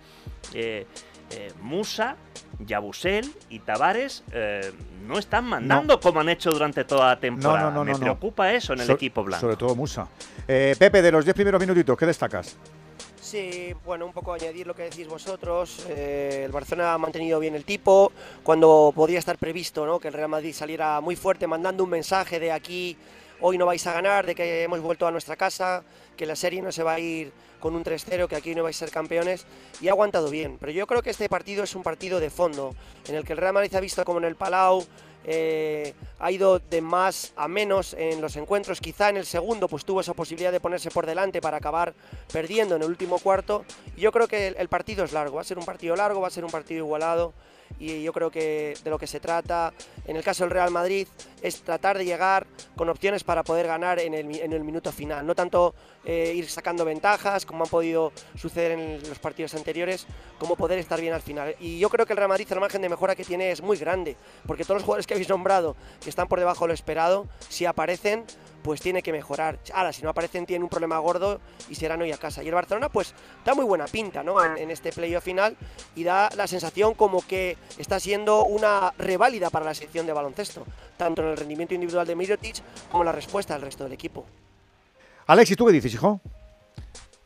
eh, 0.54 0.88
eh, 1.32 1.52
Musa, 1.62 2.16
Yabusel 2.60 3.32
y 3.50 3.60
Tavares 3.60 4.24
no 5.08 5.18
están 5.18 5.46
mandando 5.46 6.00
como 6.00 6.20
han 6.20 6.30
hecho 6.30 6.52
durante 6.52 6.84
toda 6.84 7.08
la 7.08 7.20
temporada. 7.20 7.84
Me 7.84 7.96
preocupa 7.96 8.52
eso 8.54 8.74
en 8.74 8.82
el 8.82 8.92
equipo 8.92 9.24
blanco. 9.24 9.42
Sobre 9.42 9.56
todo 9.56 9.76
Musa. 9.76 10.08
Pepe, 10.46 11.02
de 11.02 11.12
los 11.12 11.24
10 11.24 11.36
primeros 11.36 11.60
minutitos, 11.60 11.98
¿qué 11.98 12.06
destacas? 12.06 12.58
Sí, 13.22 13.74
bueno, 13.86 14.06
un 14.06 14.14
poco 14.14 14.34
añadir 14.34 14.66
lo 14.66 14.74
que 14.74 14.84
decís 14.84 15.08
vosotros. 15.08 15.86
el 15.88 16.52
Barcelona 16.52 16.94
ha 16.94 16.98
mantenido 16.98 17.40
bien 17.40 17.56
el 17.56 17.64
tipo. 17.64 18.12
Cuando 18.44 18.92
podía 18.96 19.20
estar 19.20 19.38
previsto 19.38 19.86
¿no? 19.86 20.00
que 20.00 20.08
el 20.10 20.14
Real 20.14 20.30
Madrid 20.30 20.54
saliera 20.54 21.00
muy 21.02 21.16
fuerte, 21.16 21.48
mandando 21.48 21.84
un 21.84 21.90
mensaje 21.90 22.40
de 22.40 22.52
aquí 22.52 22.98
hoy 23.42 23.58
no 23.58 23.66
vais 23.66 23.86
a 23.88 23.94
ganar, 23.94 24.26
de 24.26 24.36
que 24.36 24.64
hemos 24.64 24.80
vuelto 24.82 25.08
a 25.08 25.12
nuestra 25.12 25.36
casa, 25.36 25.84
que 26.18 26.26
la 26.26 26.36
serie 26.36 26.62
no 26.62 26.72
se 26.72 26.84
va 26.84 26.94
a 26.94 27.00
ir 27.00 27.32
con 27.60 27.76
un 27.76 27.84
3-0, 27.84 28.28
que 28.28 28.36
aquí 28.36 28.56
no 28.56 28.64
vais 28.64 28.76
a 28.78 28.80
ser 28.80 28.92
campeones, 28.92 29.46
y 29.82 29.88
ha 29.88 29.92
aguantado 29.92 30.30
bien. 30.30 30.58
Pero 30.60 30.72
yo 30.72 30.88
creo 30.88 31.02
que 31.02 31.10
este 31.10 31.28
partido 31.30 31.64
es 31.64 31.76
un 31.76 31.84
partido 31.84 32.20
de 32.20 32.30
fondo, 32.30 32.76
en 33.08 33.16
el 33.16 33.24
que 33.24 33.34
el 33.34 33.38
Real 33.38 33.54
Madrid 33.54 33.76
ha 33.76 33.80
visto 33.80 34.04
como 34.06 34.20
en 34.20 34.26
el 34.26 34.36
Palau 34.36 34.86
eh, 35.26 35.94
ha 36.20 36.32
ido 36.32 36.60
de 36.60 36.82
más 36.82 37.34
a 37.36 37.48
menos 37.48 37.94
en 37.94 38.22
los 38.22 38.36
encuentros. 38.36 38.80
Quizá 38.80 39.10
en 39.10 39.18
el 39.18 39.26
segundo 39.26 39.68
pues 39.68 39.86
tuvo 39.86 40.02
esa 40.02 40.14
posibilidad 40.14 40.52
de 40.52 40.60
ponerse 40.60 40.90
por 40.90 41.06
delante 41.06 41.42
para 41.42 41.58
acabar 41.58 41.94
perdiendo 42.32 42.76
en 42.76 42.84
el 42.84 42.90
último 42.90 43.20
cuarto. 43.20 43.66
Yo 43.98 44.12
creo 44.12 44.28
que 44.28 44.48
el 44.48 44.70
partido 44.70 45.04
es 45.04 45.12
largo, 45.12 45.36
va 45.36 45.42
a 45.42 45.46
ser 45.46 45.60
un 45.60 45.66
partido 45.66 45.96
largo, 45.96 46.22
va 46.22 46.28
a 46.28 46.32
ser 46.32 46.46
un 46.46 46.52
partido 46.52 46.86
igualado 46.86 47.34
y 47.80 48.02
yo 48.04 48.14
creo 48.14 48.32
que 48.32 48.76
de 48.84 48.90
lo 48.90 48.98
que 48.98 49.08
se 49.08 49.20
trata 49.20 49.74
en 50.06 50.16
el 50.16 50.24
caso 50.24 50.44
del 50.44 50.52
Real 50.52 50.72
Madrid 50.72 51.08
es 51.42 51.62
tratar 51.62 51.98
de 51.98 52.06
llegar 52.06 52.48
con 52.76 52.90
opciones 52.90 53.24
para 53.24 53.44
poder 53.44 53.68
ganar 53.68 54.00
en 54.00 54.14
el, 54.14 54.36
en 54.40 54.54
el 54.54 54.64
minuto 54.64 54.92
final, 54.92 55.26
no 55.26 55.36
tanto 55.36 55.74
eh, 56.06 56.34
ir 56.36 56.50
sacando 56.50 56.86
ventajas 56.86 57.46
como 57.46 57.64
han 57.64 57.70
podido 57.70 58.12
suceder 58.36 58.72
en 58.72 59.08
los 59.08 59.20
partidos 59.20 59.54
anteriores, 59.54 60.08
como 60.40 60.56
poder 60.56 60.80
estar 60.80 61.00
bien 61.00 61.14
al 61.14 61.22
final. 61.22 61.56
Y 61.60 61.80
yo 61.80 61.90
creo 61.90 62.06
que 62.06 62.14
el 62.14 62.18
Real 62.18 62.30
Madrid 62.30 62.48
el 62.50 62.60
margen 62.60 62.82
de 62.82 62.90
mejora 62.90 63.16
que 63.16 63.24
tiene 63.24 63.52
es 63.52 63.62
muy 63.62 63.78
grande, 63.78 64.16
porque 64.48 64.64
todos 64.64 64.78
los 64.78 64.84
jugadores 64.84 65.08
que 65.08 65.14
habéis 65.14 65.30
nombrado 65.30 65.76
que 66.02 66.10
están 66.10 66.28
por 66.28 66.40
debajo 66.40 66.66
de 66.66 66.70
lo 66.70 66.74
esperado, 66.74 67.28
si 67.50 67.66
aparecen, 67.66 68.26
pues 68.62 68.82
tiene 68.82 69.02
que 69.02 69.12
mejorar. 69.12 69.60
Ahora, 69.74 69.94
si 69.94 70.02
no 70.02 70.10
aparecen, 70.10 70.46
tiene 70.46 70.64
un 70.64 70.70
problema 70.70 70.98
gordo 71.00 71.40
y 71.70 71.76
serán 71.76 72.02
hoy 72.02 72.12
a 72.12 72.18
casa. 72.18 72.44
Y 72.44 72.48
el 72.48 72.54
Barcelona, 72.54 72.90
pues 72.90 73.14
da 73.46 73.54
muy 73.54 73.66
buena 73.66 73.86
pinta 73.86 74.24
¿no? 74.24 74.44
en, 74.44 74.70
este 74.72 74.92
playoff 74.92 75.24
final 75.24 75.56
y 75.96 76.04
da 76.04 76.30
la 76.36 76.48
sensación 76.48 76.94
como 76.94 77.26
que 77.26 77.58
está 77.78 78.00
siendo 78.00 78.46
una 78.46 78.94
reválida 78.98 79.50
para 79.50 79.66
la 79.66 79.74
sección 79.74 80.06
de 80.06 80.14
baloncesto, 80.14 80.66
tanto 80.98 81.22
en 81.22 81.30
el 81.30 81.38
rendimiento 81.38 81.74
individual 81.74 82.06
de 82.06 82.16
Mirotic 82.16 82.62
como 82.92 83.04
la 83.04 83.12
respuesta 83.12 83.54
del 83.54 83.64
resto 83.64 83.84
del 83.84 83.94
equipo. 83.94 84.26
Alexis, 85.28 85.58
¿tú 85.58 85.66
qué 85.66 85.74
dices, 85.74 85.94
hijo? 85.94 86.20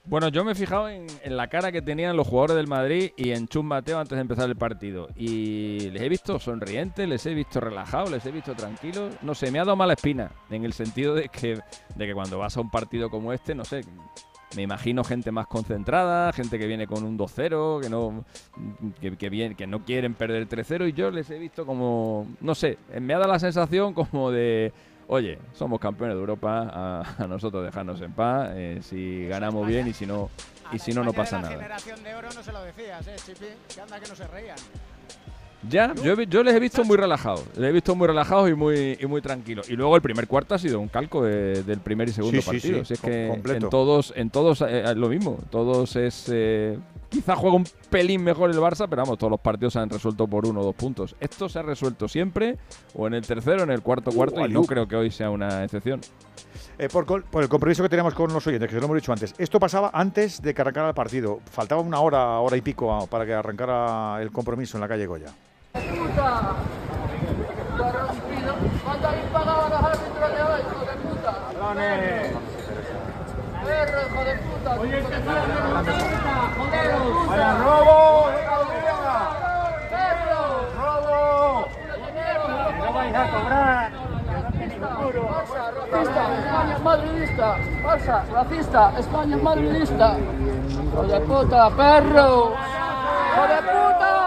Bueno, 0.06 0.28
yo 0.28 0.44
me 0.44 0.52
he 0.52 0.56
fijado 0.56 0.90
en, 0.90 1.08
la 1.26 1.48
cara 1.48 1.72
que 1.72 1.82
tenían 1.82 2.18
los 2.18 2.28
jugadores 2.28 2.58
del 2.58 2.68
Madrid 2.68 3.12
y 3.16 3.32
en 3.32 3.48
Chum 3.48 3.66
Mateo 3.66 4.00
antes 4.00 4.18
de 4.18 4.22
empezar 4.22 4.50
el 4.50 4.58
partido. 4.58 5.08
Y 5.16 5.90
les 5.92 6.02
he 6.02 6.10
visto 6.10 6.40
sonrientes, 6.40 7.08
les 7.08 7.26
he 7.26 7.34
visto 7.34 7.62
relajados, 7.62 8.12
les 8.12 8.26
he 8.26 8.32
visto 8.32 8.54
tranquilos. 8.54 9.14
No 9.22 9.34
sé, 9.34 9.50
me 9.50 9.60
ha 9.60 9.64
dado 9.64 9.78
mala 9.78 9.94
espina 9.94 10.32
en 10.50 10.66
el 10.66 10.74
sentido 10.74 11.16
de 11.16 11.30
que, 11.30 11.62
de 11.96 12.06
que 12.06 12.14
cuando 12.14 12.38
vas 12.38 12.58
a 12.58 12.62
un 12.62 12.70
partido 12.70 13.10
como 13.10 13.32
este, 13.32 13.56
no 13.56 13.64
sé, 13.64 13.82
me 14.58 14.64
imagino 14.64 15.06
gente 15.06 15.32
más 15.32 15.48
concentrada, 15.48 16.34
gente 16.34 16.60
que 16.60 16.68
viene 16.68 16.86
con 16.86 17.06
un 17.06 17.18
2-0, 17.18 17.82
que 17.82 17.90
no 17.90 18.26
que, 19.00 19.56
que 19.56 19.68
no 19.68 19.86
quieren 19.86 20.16
perder 20.16 20.42
el 20.42 20.50
3-0 20.50 20.90
y 20.90 20.94
yo 20.94 21.12
les 21.12 21.30
he 21.30 21.40
visto 21.40 21.66
como, 21.66 22.28
no 22.42 22.56
sé, 22.56 22.78
me 23.00 23.14
ha 23.14 23.20
dado 23.20 23.32
la 23.32 23.40
sensación 23.40 23.94
como 23.94 24.32
de 24.32 24.74
oye, 25.14 25.38
somos 25.54 25.80
campeones 25.80 26.16
de 26.16 26.22
Europa, 26.22 27.06
a, 27.20 27.28
nosotros 27.28 27.64
dejarnos 27.64 28.02
en 28.02 28.14
paz, 28.14 28.50
eh, 28.56 28.80
si 28.82 29.28
ganamos 29.28 29.68
bien 29.68 29.88
y 29.88 29.94
si 29.94 30.08
no, 30.08 30.32
y 30.72 30.80
si 30.80 30.92
no, 30.92 31.04
no 31.04 31.14
pasa 31.14 31.40
nada. 31.40 31.54
generación 31.54 32.04
de 32.04 32.16
oro 32.16 32.30
no 32.34 32.42
se 32.42 32.52
lo 32.52 32.64
decías, 32.64 33.08
¿eh, 33.08 33.16
Chipi? 33.24 33.46
Que 33.74 33.82
anda 33.82 34.00
que 34.00 34.08
no 34.08 34.16
se 34.16 34.28
reían. 34.28 34.58
Ya, 35.70 35.94
yo, 35.96 36.22
yo, 36.22 36.44
les 36.44 36.56
he 36.56 36.60
visto 36.60 36.84
muy 36.84 36.98
relajados. 36.98 37.46
Les 37.56 37.70
he 37.70 37.72
visto 37.72 37.96
muy 37.96 38.08
relajados 38.08 38.50
y 38.50 38.54
muy, 38.54 38.98
y 39.00 39.06
muy 39.06 39.22
tranquilos. 39.22 39.70
Y 39.70 39.76
luego 39.76 39.96
el 39.96 40.02
primer 40.02 40.28
cuarto 40.28 40.56
ha 40.56 40.60
sido 40.60 40.80
un 40.80 40.88
calco 40.88 41.24
del 41.24 41.80
primer 41.80 42.10
y 42.10 42.12
segundo 42.12 42.42
partido. 42.42 42.82
es 42.82 43.00
que 43.00 43.28
en 43.28 43.70
todos, 43.70 44.14
en 44.16 44.30
todos 44.30 44.62
eh, 44.62 44.84
es 44.86 44.96
lo 44.96 45.10
mismo. 45.10 45.40
Todos 45.50 45.96
es. 45.96 46.30
Eh, 46.32 46.78
quizá 47.10 47.36
juega 47.36 47.56
un 47.56 47.68
pelín 47.90 48.24
mejor 48.24 48.50
el 48.50 48.58
Barça, 48.58 48.88
pero 48.90 49.04
vamos, 49.04 49.18
todos 49.18 49.32
los 49.32 49.40
partidos 49.40 49.74
se 49.74 49.80
han 49.80 49.90
resuelto 49.90 50.28
por 50.28 50.46
uno 50.48 50.62
o 50.62 50.64
dos 50.64 50.76
puntos. 50.76 51.16
Esto 51.20 51.48
se 51.48 51.60
ha 51.60 51.62
resuelto 51.62 52.08
siempre, 52.08 52.58
o 52.96 53.08
en 53.08 53.14
el 53.14 53.26
tercero, 53.26 53.64
en 53.64 53.70
el 53.70 53.82
cuarto 53.82 54.10
uh, 54.10 54.14
cuarto, 54.14 54.46
y 54.46 54.52
no 54.52 54.64
creo 54.64 54.88
que 54.88 54.96
hoy 54.96 55.12
sea 55.12 55.30
una 55.30 55.64
excepción. 55.64 56.02
Eh, 56.80 56.90
por, 56.90 57.06
el 57.42 57.50
compromiso 57.50 57.84
que 57.84 57.90
tenemos 57.90 58.14
con 58.16 58.34
los 58.34 58.46
oyentes, 58.48 58.68
que 58.68 58.76
lo 58.76 58.86
hemos 58.86 58.96
dicho 58.96 59.14
antes, 59.14 59.36
esto 59.38 59.60
pasaba 59.60 59.92
antes 59.94 60.42
de 60.42 60.54
que 60.54 60.62
arrancara 60.62 60.90
el 60.90 60.96
partido. 60.96 61.40
Faltaba 61.52 61.82
una 61.82 62.00
hora, 62.00 62.40
hora 62.40 62.58
y 62.58 62.62
pico 62.62 63.08
para 63.08 63.26
que 63.26 63.34
arrancara 63.34 64.22
el 64.22 64.32
compromiso 64.32 64.78
en 64.78 64.82
la 64.82 64.88
calle 64.88 65.06
Goya. 65.06 65.34
Puta! 65.82 66.56
¿Cuánto 68.84 69.08
habéis 69.08 69.26
pagado 69.26 69.66
a 69.66 69.70
los 69.70 69.84
árbitros 69.84 70.36
de 70.36 70.44
hoy, 70.44 70.62
hijo 70.62 70.86
de 70.86 70.96
puta? 70.98 71.32
¡Perro, 73.64 74.00
hijo 74.02 74.24
de 74.24 74.36
puta! 74.38 74.72
¡Oye, 74.80 74.92
que 74.92 75.18
¡Joderos! 76.58 77.28
¡Vaya 77.28 77.54
robo! 77.58 78.30
¡Perro! 79.90 80.42
¡Robo! 80.78 81.68
¡No 82.78 82.94
vais 82.94 83.16
a 83.16 83.32
cobrar! 83.32 83.92
Racista, 85.92 86.24
España 86.40 86.74
es 86.76 86.82
madridista. 86.84 87.58
Falsa, 87.84 88.26
racista, 88.32 88.94
España 89.00 89.36
es 89.36 89.44
madridista. 89.44 90.18
¡Hijo 90.70 91.04
de 91.04 91.20
puta, 91.22 91.70
perro! 91.72 92.54
¡Hijo 93.34 93.48
de 93.48 93.62
puta! 93.62 94.23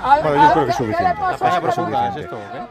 Bueno, 0.00 0.46
yo 0.46 0.52
creo 0.52 0.64
que 0.64 0.70
es 0.70 0.76
suficiente. 0.76 1.14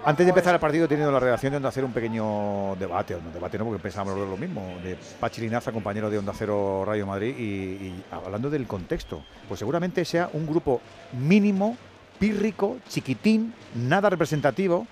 Antes 0.06 0.26
de 0.26 0.30
empezar 0.30 0.54
el 0.54 0.60
partido 0.60 0.86
he 0.86 0.88
tenido 0.88 1.12
la 1.12 1.20
relación 1.20 1.52
de 1.52 1.58
Onda 1.58 1.72
Cero 1.72 1.88
un 1.88 1.94
pequeño 1.94 2.76
debate, 2.76 3.16
un 3.16 3.34
debate 3.34 3.58
no 3.58 3.66
porque 3.66 3.82
pensábamos 3.82 4.18
lo 4.18 4.38
mismo, 4.38 4.76
de 4.84 4.98
Pachilinaza, 5.20 5.72
compañero 5.72 6.10
de 6.10 6.18
Onda 6.18 6.34
Cero 6.36 6.84
Rayo 6.86 7.06
Madrid, 7.06 7.36
y, 7.38 8.04
hablando 8.12 8.50
del 8.50 8.68
contexto, 8.68 9.24
pues 9.48 9.60
seguramente 9.60 10.06
sea 10.06 10.30
un 10.34 10.48
grupo 10.48 10.82
mínimo, 11.14 11.78
pírrico, 12.20 12.78
chiquitín, 12.88 13.54
nada 13.76 14.10
representativo. 14.10 14.88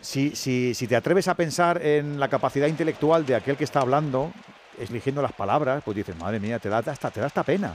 Si, 0.00 0.34
si, 0.34 0.72
si 0.74 0.86
te 0.86 0.96
atreves 0.96 1.28
a 1.28 1.34
pensar 1.34 1.84
en 1.84 2.18
la 2.18 2.28
capacidad 2.28 2.68
intelectual 2.68 3.26
de 3.26 3.34
aquel 3.34 3.56
que 3.56 3.64
está 3.64 3.80
hablando, 3.80 4.32
eligiendo 4.78 5.20
las 5.20 5.32
palabras, 5.32 5.82
pues 5.84 5.94
dices, 5.94 6.16
madre 6.16 6.40
mía, 6.40 6.58
te 6.58 6.70
da 6.70 6.78
hasta, 6.78 7.10
te 7.10 7.20
da 7.20 7.26
hasta 7.26 7.42
pena. 7.42 7.74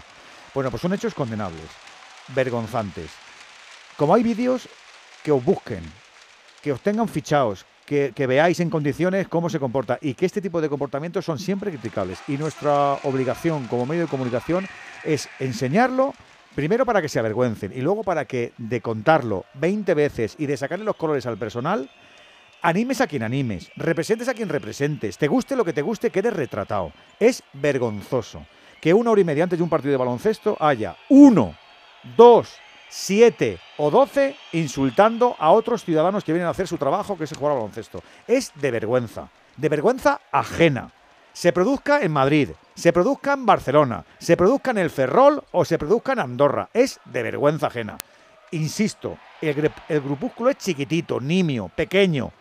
Bueno, 0.56 0.72
pues 0.72 0.82
son 0.82 0.94
hechos 0.94 1.14
condenables, 1.14 1.70
vergonzantes 2.34 3.12
como 4.00 4.16
hay 4.16 4.24
vídeos, 4.24 4.70
que 5.26 5.34
os 5.34 5.44
busquen, 5.44 5.84
que 6.64 6.72
os 6.72 6.80
tengan 6.80 7.10
fichados, 7.10 7.66
que, 7.86 8.14
veáis 8.16 8.62
en 8.62 8.70
condiciones 8.70 9.28
cómo 9.28 9.50
se 9.50 9.60
comporta 9.60 10.00
y 10.00 10.14
que 10.14 10.26
este 10.26 10.40
tipo 10.40 10.62
de 10.62 10.70
comportamientos 10.70 11.26
son 11.26 11.38
siempre 11.38 11.70
criticables. 11.70 12.20
Y 12.30 12.38
nuestra 12.38 12.94
obligación 13.04 13.68
como 13.68 13.86
medio 13.86 14.04
de 14.04 14.08
comunicación 14.08 14.70
es 15.04 15.28
enseñarlo, 15.40 16.14
primero 16.56 16.86
para 16.86 17.02
que 17.02 17.10
se 17.10 17.20
avergüencen 17.20 17.74
y 17.76 17.82
luego 17.82 18.06
para 18.06 18.24
que 18.24 18.54
de 18.58 18.80
contarlo 18.80 19.44
20 19.56 19.94
veces 19.96 20.36
y 20.38 20.46
de 20.46 20.56
sacarle 20.56 20.86
los 20.86 20.96
colores 20.96 21.26
al 21.26 21.38
personal, 21.38 21.92
animes 22.62 23.02
a 23.02 23.08
quien 23.08 23.24
animes, 23.24 23.70
representes 23.76 24.30
a 24.30 24.34
quien 24.34 24.48
representes, 24.48 25.18
te 25.18 25.28
guste 25.28 25.58
lo 25.58 25.66
que 25.66 25.74
te 25.74 25.82
guste, 25.82 26.10
quedes 26.10 26.32
retratado. 26.32 26.94
Es 27.20 27.44
vergonzoso 27.52 28.46
que 28.80 28.94
una 28.94 29.12
hora 29.12 29.20
y 29.20 29.26
media 29.26 29.44
antes 29.44 29.60
de 29.60 29.64
un 29.64 29.70
partido 29.70 29.92
de 29.92 29.98
baloncesto 29.98 30.56
haya 30.58 30.96
uno, 31.10 31.54
dos, 32.16 32.58
7 32.90 33.60
o 33.78 33.92
12 33.92 34.36
insultando 34.54 35.36
a 35.40 35.52
otros 35.52 35.86
ciudadanos 35.86 36.24
que 36.24 36.34
vienen 36.34 36.48
a 36.48 36.52
hacer 36.52 36.68
su 36.68 36.78
trabajo, 36.78 37.18
que 37.18 37.24
es 37.24 37.34
jugar 37.38 37.54
al 37.54 37.60
baloncesto. 37.60 38.04
Es 38.28 38.52
de 38.56 38.72
vergüenza, 38.72 39.30
de 39.56 39.70
vergüenza 39.70 40.20
ajena. 40.32 40.92
Se 41.32 41.54
produzca 41.54 42.02
en 42.02 42.12
Madrid, 42.12 42.50
se 42.74 42.92
produzca 42.92 43.34
en 43.34 43.46
Barcelona, 43.46 44.04
se 44.18 44.36
produzca 44.36 44.72
en 44.72 44.80
el 44.80 44.90
Ferrol 44.90 45.44
o 45.52 45.64
se 45.64 45.78
produzca 45.78 46.14
en 46.14 46.20
Andorra. 46.20 46.70
Es 46.74 47.00
de 47.06 47.24
vergüenza 47.24 47.68
ajena. 47.68 47.98
Insisto, 48.52 49.18
el, 49.42 49.72
el 49.88 50.02
grupúsculo 50.02 50.50
es 50.50 50.58
chiquitito, 50.58 51.22
nimio, 51.22 51.70
pequeño, 51.70 52.32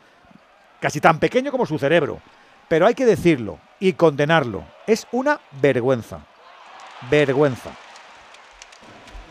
casi 0.80 1.00
tan 1.00 1.18
pequeño 1.18 1.50
como 1.50 1.66
su 1.66 1.78
cerebro. 1.78 2.20
Pero 2.66 2.86
hay 2.86 2.94
que 2.94 3.06
decirlo 3.06 3.58
y 3.78 3.92
condenarlo. 3.92 4.64
Es 4.86 5.06
una 5.12 5.38
vergüenza. 5.60 6.20
Vergüenza 7.10 7.70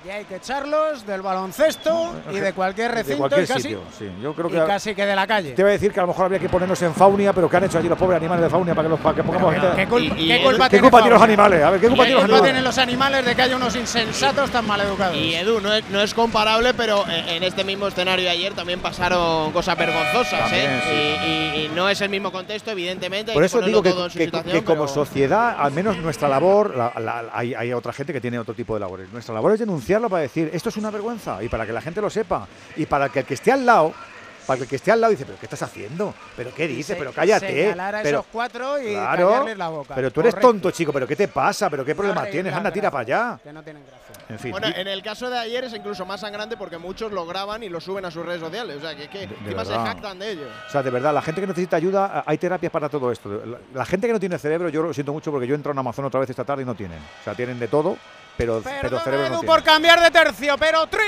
Y 0.08 0.10
hay 0.10 0.24
que 0.24 0.36
echarlos 0.38 1.06
del 1.06 1.22
baloncesto 1.22 2.15
y 2.32 2.39
de 2.39 2.54
cualquier 2.54 2.91
recinto 2.93 3.24
de 3.28 3.30
cualquier 3.30 3.43
y 3.43 3.48
casi, 3.48 3.62
sitio, 3.62 3.82
sí. 4.00 4.10
Yo 4.22 4.34
creo 4.34 4.48
y 4.48 4.52
que 4.54 4.58
casi 4.65 4.96
que 4.96 5.06
de 5.06 5.13
la 5.13 5.28
calle. 5.28 5.52
te 5.52 5.62
iba 5.62 5.67
a 5.67 5.74
decir 5.74 5.91
que 5.91 6.00
a 6.00 6.04
lo 6.04 6.08
mejor 6.08 6.26
habría 6.26 6.39
que 6.39 6.48
ponernos 6.48 6.82
en 6.82 6.93
Faunia, 6.93 7.34
pero 7.34 7.50
¿qué 7.50 7.58
han 7.58 7.65
hecho 7.65 7.78
allí 7.78 7.89
los 7.89 7.98
pobres 7.98 8.15
animales 8.15 8.43
de 8.46 8.50
Faunia 8.50 8.74
para 8.74 8.86
que 8.86 8.89
los 8.91 9.00
para 9.02 9.15
que 9.17 9.24
pongamos 9.24 9.54
gente? 9.54 9.67
¿Qué 9.76 9.86
culpa, 9.88 10.15
Y- 10.17 10.24
y 10.24 10.28
qué 10.30 10.43
culpa 10.43 10.63
¿Qué 10.65 10.70
tiene 10.70 10.82
culpa 10.84 10.98
tienen 11.00 11.13
los 11.13 11.22
animales? 11.22 11.62
A 11.63 11.70
ver, 11.72 11.82
¿qué 11.82 11.88
culpa 11.89 12.04
¿Qué 12.04 12.08
tienen 12.08 12.15
los 12.15 12.24
animales? 12.24 12.43
tienen 12.46 12.63
los 12.63 12.78
animales 12.78 13.26
de 13.26 13.36
que 13.36 13.41
haya 13.41 13.56
unos 13.58 13.76
insensatos 13.76 14.50
tan 14.50 14.65
maleducados? 14.65 15.17
Y 15.17 15.34
Edu, 15.36 15.60
no 15.60 15.74
es, 15.74 15.84
no 15.89 16.00
es 16.02 16.13
comparable, 16.13 16.74
pero 16.74 17.04
en 17.10 17.43
este 17.43 17.65
mismo 17.65 17.88
escenario 17.88 18.24
de 18.24 18.32
ayer 18.32 18.54
también 18.54 18.80
pasaron 18.80 19.52
cosas 19.52 19.78
vergonzosas, 19.78 20.39
También, 20.39 20.72
¿eh? 20.72 20.82
sí, 20.86 21.28
Y, 21.28 21.60
y- 21.63 21.65
y 21.65 21.72
no 21.76 21.89
es 21.89 22.00
el 22.00 22.08
mismo 22.10 22.32
contexto, 22.32 22.72
evidentemente. 22.72 23.34
Por 23.34 23.41
que 23.41 23.48
eso 23.48 23.62
digo 23.62 23.84
que, 23.84 23.93
que- 24.13 24.32
que 24.32 24.63
como 24.63 24.88
sociedad, 24.88 25.58
al 25.60 25.74
menos 25.74 25.98
nuestra 25.98 26.30
labor, 26.30 26.74
la- 26.78 26.93
la- 26.98 27.26
hay, 27.34 27.54
hay 27.54 27.74
otra 27.74 27.91
gente 27.91 28.13
que 28.13 28.22
tiene 28.22 28.39
otro 28.39 28.54
tipo 28.54 28.74
de 28.74 28.80
labores. 28.80 29.12
Nuestra 29.12 29.34
labor 29.36 29.52
es 29.54 29.60
denunciarlo 29.97 30.10
para 30.10 30.21
decir 30.23 30.49
esto 30.53 30.69
es 30.69 30.77
una 30.77 30.91
vergüenza 30.91 31.41
y 31.43 31.49
para 31.49 31.65
que 31.65 31.73
la 31.73 31.81
gente 31.81 32.01
lo 32.01 32.10
sepa 32.10 32.47
y 32.75 32.86
para 32.86 33.10
que 33.10 33.19
el 33.19 33.25
que 33.25 33.33
esté 33.33 33.51
al 33.51 33.65
lado, 33.65 33.93
para 34.45 34.57
que 34.57 34.63
el 34.63 34.69
que 34.69 34.75
esté 34.77 34.91
al 34.91 35.01
lado 35.01 35.12
dice 35.12 35.25
pero 35.25 35.38
qué 35.39 35.45
estás 35.45 35.62
haciendo, 35.63 36.13
pero 36.36 36.53
qué 36.53 36.67
dices, 36.67 36.86
Se- 36.88 36.95
pero 36.95 37.12
cállate, 37.12 37.47
señalar 37.47 37.95
a 37.95 38.01
pero 38.03 38.19
esos 38.19 38.31
cuatro 38.31 38.79
y 38.81 38.93
claro, 38.93 39.27
callarles 39.29 39.57
la 39.57 39.67
boca. 39.69 39.95
pero 39.95 40.12
tú 40.12 40.21
eres 40.21 40.33
Correcto. 40.36 40.47
tonto 40.53 40.71
chico, 40.71 40.93
pero 40.93 41.07
qué 41.07 41.15
te 41.15 41.27
pasa, 41.27 41.69
pero 41.69 41.83
qué 41.83 41.95
problema 41.95 42.23
No 42.23 42.31
tienes, 42.31 42.53
anda 42.53 42.71
tira 42.71 42.89
para 42.91 43.01
allá. 43.01 43.39
Que 43.43 43.51
no 43.51 43.62
tienen 43.63 43.83
gracia. 43.83 44.25
En 44.29 44.39
fin, 44.39 44.51
Bueno, 44.51 44.67
en 44.67 44.88
el 44.88 45.01
caso 45.01 45.29
de 45.29 45.38
ayer 45.38 45.63
es 45.65 45.73
incluso 45.73 46.05
más 46.05 46.19
sangrante 46.21 46.55
porque 46.57 46.77
muchos 46.77 47.12
lo 47.12 47.25
graban 47.25 47.63
y 47.63 47.69
lo 47.69 47.79
suben 47.81 48.03
a 48.05 48.12
sus 48.12 48.25
redes 48.25 48.41
sociales. 48.41 48.77
O 48.77 48.81
sea, 48.81 48.95
que, 48.95 49.03
es 49.03 49.10
que 49.10 49.19
De- 49.19 49.27
de 49.27 49.36
encima 49.36 49.65
se 49.65 49.73
jactan 49.73 50.19
de 50.19 50.31
ello. 50.31 50.47
O 50.67 50.71
sea, 50.71 50.83
de 50.83 50.89
verdad, 50.91 51.13
la 51.13 51.21
gente 51.21 51.41
que 51.41 51.47
necesita 51.47 51.75
ayuda, 51.77 52.23
hay 52.25 52.38
terapias 52.38 52.71
para 52.71 52.89
todo 52.89 53.12
esto. 53.12 53.29
La, 53.45 53.57
la 53.73 53.86
gente 53.86 54.07
que 54.07 54.13
no 54.13 54.19
tiene 54.19 54.38
cerebro, 54.38 54.69
yo 54.69 54.81
lo 54.83 54.93
siento 54.93 55.12
mucho 55.13 55.31
porque 55.31 55.47
yo 55.47 55.55
entro 55.55 55.71
en 55.71 55.79
Amazon 55.79 56.05
otra 56.05 56.19
vez 56.19 56.29
esta 56.29 56.43
tarde 56.45 56.63
y 56.63 56.65
no 56.65 56.75
tienen. 56.75 56.99
O 56.99 57.23
sea, 57.23 57.36
tienen 57.36 57.57
de 57.60 57.67
todo, 57.69 57.97
pero, 58.38 58.62
pero 58.63 59.00
cerebro 59.00 59.30
no 59.30 59.41
por 59.41 59.63
cambiar 59.63 60.00
de 60.00 60.12
tercio, 60.12 60.58
pero 60.58 60.88
tri. 60.88 61.02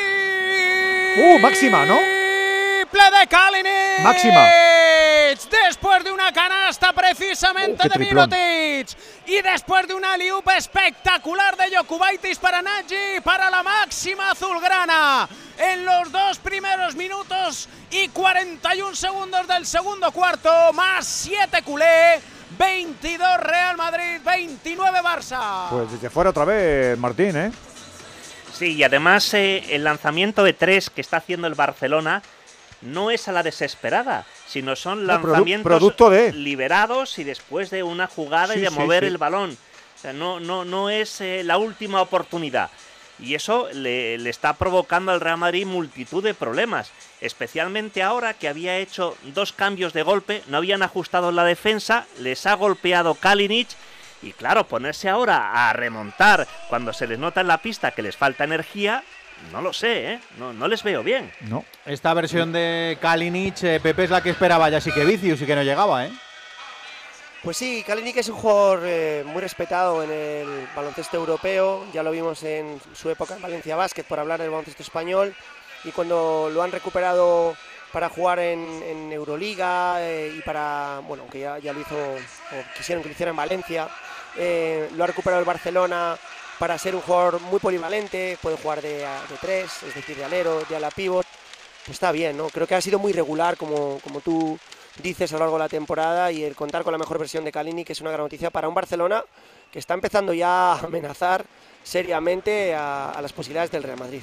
Uh, 1.18 1.39
máxima, 1.39 1.86
¿no? 1.86 1.98
Triple 1.98 3.20
de 3.20 3.28
Kalinic. 3.28 4.00
Máxima. 4.02 4.48
Después 5.68 6.04
de 6.04 6.12
una 6.12 6.32
canasta 6.32 6.92
precisamente 6.92 7.88
Uh, 7.88 7.89
de. 7.89 8.00
Mirotic. 8.00 8.98
Y 9.28 9.42
después 9.42 9.88
de 9.88 9.94
una 9.94 10.18
liup 10.18 10.50
espectacular 10.58 11.56
de 11.56 11.78
Jokubaitis 11.78 12.39
para 12.39 12.62
Nagy, 12.62 13.22
para 13.24 13.50
la 13.52 13.62
máxima 13.62 14.32
azulgrana. 14.32 15.30
En 15.58 15.86
los 15.86 16.12
dos 16.12 16.39
primeros 16.39 16.96
minutos 16.96 17.70
y 17.92 18.08
41 18.08 18.96
segundos 18.96 19.48
del 19.48 19.65
segundo 19.68 20.12
cuarto, 20.12 20.74
más 20.74 21.06
7 21.06 21.62
culé. 21.63 22.20
22 22.58 23.38
Real 23.42 23.78
Madrid, 23.78 24.20
29 24.24 25.00
Barça. 25.02 25.70
Pues 25.70 25.92
desde 25.92 26.10
fuera 26.10 26.32
otra 26.32 26.46
vez, 26.46 26.98
Martín, 26.98 27.36
¿eh? 27.38 27.52
Sí, 28.54 28.74
y 28.76 28.84
además 28.84 29.34
eh, 29.34 29.64
el 29.76 29.84
lanzamiento 29.84 30.44
de 30.44 30.54
tres 30.54 30.90
que 30.90 31.02
está 31.02 31.18
haciendo 31.18 31.48
el 31.48 31.54
Barcelona 31.56 32.22
no 32.82 33.12
es 33.12 33.28
a 33.28 33.32
la 33.32 33.44
desesperada, 33.44 34.26
sino 34.48 34.76
son 34.76 35.06
No, 35.06 35.14
produ- 35.14 35.24
lanzamientos 35.28 35.70
producto 35.70 36.10
de. 36.10 36.34
liberados 36.34 37.20
y 37.20 37.24
después 37.24 37.70
de 37.70 37.84
una 37.84 38.08
jugada 38.08 38.54
Sí, 38.54 38.60
y 38.60 38.64
de 38.64 38.70
sí, 38.70 38.76
mover 38.80 39.04
sí. 39.04 39.08
el 39.08 39.18
balón. 39.18 39.52
O 39.98 40.02
sea, 40.02 40.14
no, 40.14 40.40
no, 40.40 40.66
no 40.66 40.90
es 40.90 41.22
eh, 41.22 41.42
la 41.44 41.58
última 41.58 42.02
oportunidad. 42.02 42.70
Y 43.20 43.36
eso 43.36 43.68
le, 43.74 44.18
le 44.18 44.30
está 44.30 44.54
provocando 44.54 45.12
al 45.12 45.20
Real 45.20 45.38
Madrid 45.38 45.66
multitud 45.66 46.24
de 46.24 46.34
problemas. 46.34 46.90
Especialmente 47.21 48.01
ahora 48.01 48.34
que 48.34 48.47
había 48.47 48.77
hecho 48.77 49.17
dos 49.23 49.51
cambios 49.51 49.91
de 49.93 50.03
golpe, 50.03 50.41
no 50.47 50.58
habían 50.58 50.84
ajustado 50.84 51.32
la 51.32 51.43
defensa, 51.43 52.05
les 52.19 52.45
ha 52.45 52.53
golpeado 52.53 53.15
Kalinic. 53.15 53.67
Y 54.21 54.34
claro, 54.34 54.65
ponerse 54.65 55.10
ahora 55.10 55.69
a 55.69 55.73
remontar 55.73 56.47
cuando 56.67 56.93
se 56.93 57.08
les 57.08 57.19
nota 57.19 57.41
en 57.41 57.47
la 57.47 57.60
pista 57.60 57.91
que 57.91 58.01
les 58.01 58.17
falta 58.17 58.43
energía, 58.43 59.03
no 59.51 59.62
lo 59.62 59.71
sé, 59.73 60.13
¿eh? 60.13 60.19
No, 60.38 60.53
no 60.53 60.67
les 60.67 60.84
veo 60.84 61.03
bien. 61.03 61.32
No. 61.41 61.63
Esta 61.86 62.13
versión 62.13 62.51
de 62.51 62.97
Kalinic, 63.01 63.63
eh, 63.63 63.79
Pepe 63.79 64.03
es 64.03 64.10
la 64.10 64.21
que 64.21 64.29
esperaba 64.29 64.69
ya 64.69 64.82
sí 64.82 64.91
que 64.91 65.05
Vicius 65.05 65.41
y 65.41 65.45
que 65.45 65.55
no 65.55 65.63
llegaba, 65.63 66.05
¿eh? 66.05 66.12
Pues 67.41 67.55
sí, 67.55 67.84
Kalinic 67.88 68.17
es 68.17 68.27
un 68.27 68.36
jugador 68.36 68.82
eh, 68.84 69.23
muy 69.25 69.41
respetado 69.41 70.03
en 70.03 70.12
el 70.12 70.67
baloncesto 70.75 71.15
europeo, 71.15 71.86
ya 71.93 72.03
lo 72.03 72.12
vimos 72.12 72.43
en 72.43 72.82
su 72.93 73.10
época 73.10 73.36
en 73.36 73.41
Valencia 73.41 73.77
Basket 73.77 74.03
por 74.03 74.19
hablar 74.19 74.41
del 74.41 74.49
baloncesto 74.49 74.84
español 74.84 75.34
y 75.84 75.92
cuando 75.92 76.50
lo 76.54 76.62
han 76.62 76.72
recuperado 76.72 77.56
para 77.92 78.10
jugar 78.10 78.39
en, 78.39 78.84
en 78.84 79.12
Euroliga 79.12 79.98
eh, 80.02 80.34
y 80.38 80.42
para, 80.42 81.02
bueno, 81.08 81.26
que 81.32 81.39
ya, 81.39 81.58
ya 81.60 81.74
lo 81.74 81.82
hizo, 81.82 81.96
o 81.96 82.78
quisieron 82.78 83.02
que 83.02 83.10
lo 83.10 83.13
hiciera 83.13 83.32
en 83.32 83.38
Valencia, 83.38 83.89
eh, 84.38 84.89
lo 84.96 85.04
ha 85.04 85.08
recuperado 85.08 85.39
el 85.39 85.46
Barcelona 85.46 86.18
para 86.60 86.78
ser 86.78 86.94
un 86.94 87.02
jugador 87.02 87.39
muy 87.42 87.60
polivalente, 87.60 88.38
puede 88.42 88.58
jugar 88.58 88.82
de, 88.82 89.00
de 89.00 89.38
tres, 89.42 89.72
es 89.88 89.96
decir, 89.96 90.18
de 90.18 90.26
alero, 90.26 90.62
de 90.70 90.76
ala 90.76 90.92
pivot, 90.92 91.26
pues 91.86 91.96
está 91.96 92.12
bien, 92.12 92.38
¿no? 92.38 92.50
Creo 92.50 92.68
que 92.68 92.76
ha 92.76 92.82
sido 92.82 93.00
muy 93.00 93.13
regular, 93.13 93.58
como, 93.58 94.00
como 94.04 94.20
tú 94.20 94.60
dices 95.02 95.32
a 95.32 95.36
lo 95.36 95.39
largo 95.39 95.58
de 95.58 95.63
la 95.63 95.70
temporada, 95.70 96.32
y 96.32 96.44
el 96.44 96.56
contar 96.56 96.84
con 96.84 96.92
la 96.92 96.98
mejor 96.98 97.18
versión 97.18 97.46
de 97.46 97.52
Kalinic 97.52 97.89
es 97.89 98.02
una 98.02 98.12
gran 98.12 98.26
noticia 98.26 98.50
para 98.52 98.68
un 98.68 98.76
Barcelona 98.76 99.24
que 99.72 99.80
está 99.80 99.94
empezando 99.94 100.34
ya 100.34 100.74
a 100.74 100.80
amenazar 100.80 101.46
seriamente 101.82 102.76
a, 102.76 103.12
a 103.12 103.22
las 103.22 103.32
posibilidades 103.34 103.72
del 103.72 103.84
Real 103.84 103.98
Madrid. 103.98 104.22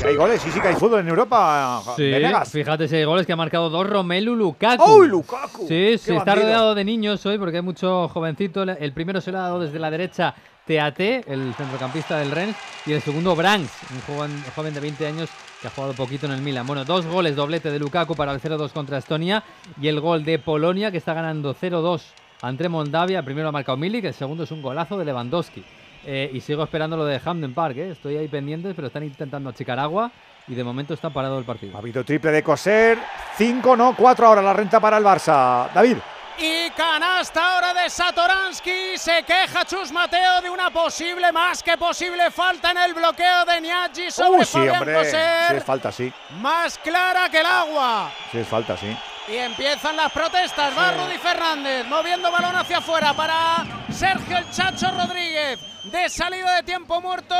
Que 0.00 0.08
hay 0.08 0.16
goles, 0.16 0.40
sí, 0.42 0.50
sí 0.50 0.60
que 0.60 0.68
hay 0.68 0.74
fútbol 0.74 1.00
en 1.00 1.08
Europa. 1.08 1.82
Sí, 1.96 2.10
Venegas. 2.10 2.50
fíjate 2.50 2.88
si 2.88 2.96
hay 2.96 3.04
goles 3.04 3.26
que 3.26 3.32
ha 3.32 3.36
marcado 3.36 3.70
dos 3.70 3.88
Romelu 3.88 4.34
Lukaku. 4.34 4.82
¡Oh, 4.82 5.02
Lukaku! 5.02 5.62
Sí, 5.62 5.68
¡Qué 5.68 5.98
sí, 5.98 6.14
está 6.14 6.34
rodeado 6.34 6.74
de 6.74 6.84
niños 6.84 7.24
hoy 7.26 7.38
porque 7.38 7.56
hay 7.58 7.62
mucho 7.62 8.08
jovencito. 8.08 8.62
El 8.64 8.92
primero 8.92 9.20
se 9.20 9.32
lo 9.32 9.38
ha 9.38 9.42
dado 9.42 9.60
desde 9.60 9.78
la 9.78 9.90
derecha 9.90 10.34
TAT, 10.66 11.00
el 11.00 11.54
centrocampista 11.56 12.18
del 12.18 12.30
Rennes, 12.30 12.56
y 12.86 12.92
el 12.92 13.02
segundo 13.02 13.36
Branks, 13.36 13.70
un 13.92 14.00
joven, 14.14 14.44
joven 14.54 14.74
de 14.74 14.80
20 14.80 15.06
años 15.06 15.30
que 15.60 15.68
ha 15.68 15.70
jugado 15.70 15.94
poquito 15.94 16.26
en 16.26 16.32
el 16.32 16.42
Milan. 16.42 16.66
Bueno, 16.66 16.84
dos 16.84 17.06
goles, 17.06 17.36
doblete 17.36 17.70
de 17.70 17.78
Lukaku 17.78 18.14
para 18.14 18.32
el 18.32 18.40
0-2 18.40 18.72
contra 18.72 18.98
Estonia 18.98 19.42
y 19.80 19.88
el 19.88 20.00
gol 20.00 20.24
de 20.24 20.38
Polonia 20.38 20.90
que 20.90 20.98
está 20.98 21.14
ganando 21.14 21.54
0-2 21.54 22.02
ante 22.42 22.68
Moldavia. 22.68 23.20
El 23.20 23.24
primero 23.24 23.48
ha 23.48 23.52
marcado 23.52 23.76
Milik, 23.78 24.04
el 24.04 24.14
segundo 24.14 24.44
es 24.44 24.50
un 24.50 24.60
golazo 24.62 24.98
de 24.98 25.04
Lewandowski. 25.04 25.64
Eh, 26.06 26.30
y 26.32 26.40
sigo 26.40 26.62
esperando 26.62 26.96
lo 26.96 27.04
de 27.04 27.18
Hamden 27.18 27.54
Park, 27.54 27.76
¿eh? 27.78 27.90
estoy 27.92 28.16
ahí 28.16 28.28
pendiente, 28.28 28.74
pero 28.74 28.88
están 28.88 29.04
intentando 29.04 29.48
achicar 29.48 29.78
agua 29.78 30.10
y 30.46 30.54
de 30.54 30.62
momento 30.62 30.92
está 30.92 31.08
parado 31.10 31.38
el 31.38 31.44
partido. 31.44 31.74
Ha 31.76 31.78
habido 31.78 32.04
triple 32.04 32.30
de 32.30 32.42
coser. 32.42 32.98
Cinco, 33.36 33.74
no, 33.76 33.94
cuatro 33.96 34.26
ahora 34.26 34.42
la 34.42 34.52
renta 34.52 34.80
para 34.80 34.98
el 34.98 35.04
Barça. 35.04 35.72
David. 35.72 35.96
Y 36.36 36.68
canasta 36.70 37.54
ahora 37.54 37.72
de 37.72 37.88
Satoransky. 37.88 38.98
Se 38.98 39.22
queja 39.22 39.64
Chus 39.64 39.92
Mateo 39.92 40.42
de 40.42 40.50
una 40.50 40.68
posible, 40.70 41.30
más 41.32 41.62
que 41.62 41.78
posible 41.78 42.30
falta 42.30 42.72
en 42.72 42.78
el 42.78 42.92
bloqueo 42.92 43.44
de 43.46 43.60
Niaggi 43.60 44.10
sobre 44.10 44.40
Uh, 44.42 44.44
sí, 44.44 44.52
Fabián 44.58 44.76
hombre. 44.76 44.94
Coser. 44.96 45.48
Sí, 45.48 45.56
es 45.56 45.64
falta, 45.64 45.92
sí. 45.92 46.12
Más 46.40 46.76
clara 46.78 47.28
que 47.30 47.38
el 47.38 47.46
agua. 47.46 48.10
Sí, 48.32 48.38
es 48.38 48.48
falta, 48.48 48.76
sí. 48.76 48.94
Y 49.28 49.36
empiezan 49.36 49.96
las 49.96 50.12
protestas. 50.12 50.76
Va 50.76 50.92
Rudy 50.92 51.18
Fernández 51.18 51.86
moviendo 51.86 52.30
balón 52.30 52.56
hacia 52.56 52.78
afuera 52.78 53.14
para 53.14 53.64
Sergio 53.90 54.36
el 54.36 54.50
Chacho 54.50 54.90
Rodríguez. 54.90 55.73
De 55.84 56.08
salida 56.08 56.56
de 56.56 56.62
tiempo 56.62 57.00
muerto. 57.00 57.34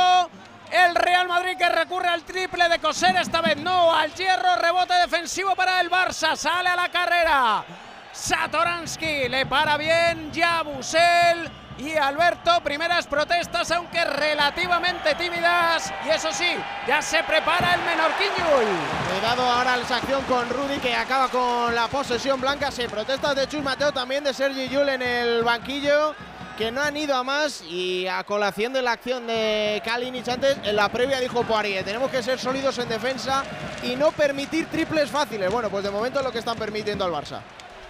El 0.70 0.94
Real 0.94 1.28
Madrid 1.28 1.57
que 1.57 1.68
recurre 1.68 2.09
al 2.09 2.24
triple 2.24 2.68
de 2.68 2.78
coser. 2.78 3.16
Esta 3.16 3.40
vez 3.40 3.57
no. 3.57 3.94
Al 3.94 4.12
hierro. 4.14 4.57
Rebote 4.57 4.94
defensivo 4.94 5.54
para 5.54 5.80
el 5.80 5.90
Barça. 5.90 6.37
Sale 6.37 6.68
a 6.68 6.76
la 6.76 6.88
carrera. 6.90 7.64
Satoransky 8.12 9.28
le 9.28 9.46
para 9.46 9.76
bien. 9.76 10.30
Yabusel. 10.33 11.50
Y 11.78 11.96
Alberto, 11.96 12.61
primeras 12.61 13.09
protestas, 13.09 13.68
aunque 13.72 14.04
relativamente 14.04 15.16
tímidas. 15.16 15.92
Y 16.07 16.11
eso 16.11 16.33
sí, 16.33 16.54
ya 16.87 17.02
se 17.02 17.24
prepara 17.24 17.74
el 17.74 17.80
menorquiño. 17.83 18.44
Cuidado 19.11 19.42
ahora 19.42 19.76
la 19.76 19.96
acción 19.96 20.22
con 20.24 20.48
Rudy 20.50 20.78
que 20.78 20.94
acaba 20.94 21.28
con 21.28 21.74
la 21.74 21.88
posesión 21.88 22.40
blanca. 22.40 22.70
Sí, 22.70 22.87
protestas 22.87 23.35
de 23.35 23.48
Chus 23.48 23.62
Mateo, 23.62 23.90
también 23.90 24.22
de 24.22 24.33
Sergi 24.33 24.68
Yul 24.68 24.88
en 24.88 25.02
el 25.02 25.42
banquillo, 25.42 26.14
que 26.56 26.70
no 26.70 26.82
han 26.82 26.96
ido 26.96 27.14
a 27.16 27.24
más. 27.24 27.62
Y 27.62 28.06
a 28.06 28.24
colación 28.24 28.72
de 28.72 28.82
la 28.82 28.92
acción 28.92 29.26
de 29.26 29.82
Kalinic 29.84 30.28
antes, 30.28 30.56
en 30.62 30.76
la 30.76 30.88
previa 30.88 31.20
dijo 31.20 31.42
Poirier, 31.44 31.84
tenemos 31.84 32.10
que 32.10 32.22
ser 32.22 32.38
sólidos 32.38 32.78
en 32.78 32.88
defensa 32.88 33.44
y 33.82 33.96
no 33.96 34.12
permitir 34.12 34.66
triples 34.66 35.10
fáciles. 35.10 35.50
Bueno, 35.50 35.70
pues 35.70 35.84
de 35.84 35.90
momento 35.90 36.20
es 36.20 36.24
lo 36.24 36.32
que 36.32 36.38
están 36.38 36.56
permitiendo 36.56 37.04
al 37.04 37.12
Barça. 37.12 37.40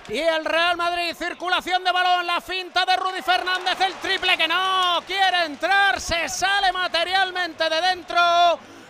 Y 0.09 0.18
el 0.18 0.44
Real 0.44 0.77
Madrid, 0.77 1.14
circulación 1.16 1.83
de 1.83 1.90
balón, 1.90 2.27
la 2.27 2.40
finta 2.40 2.85
de 2.85 2.94
Rudy 2.94 3.22
Fernández, 3.22 3.81
el 3.81 3.94
triple 3.94 4.37
que 4.37 4.46
no 4.46 5.03
quiere 5.07 5.46
entrar, 5.46 5.98
se 5.98 6.29
sale 6.29 6.72
materialmente 6.72 7.70
de 7.70 7.81
dentro, 7.81 8.20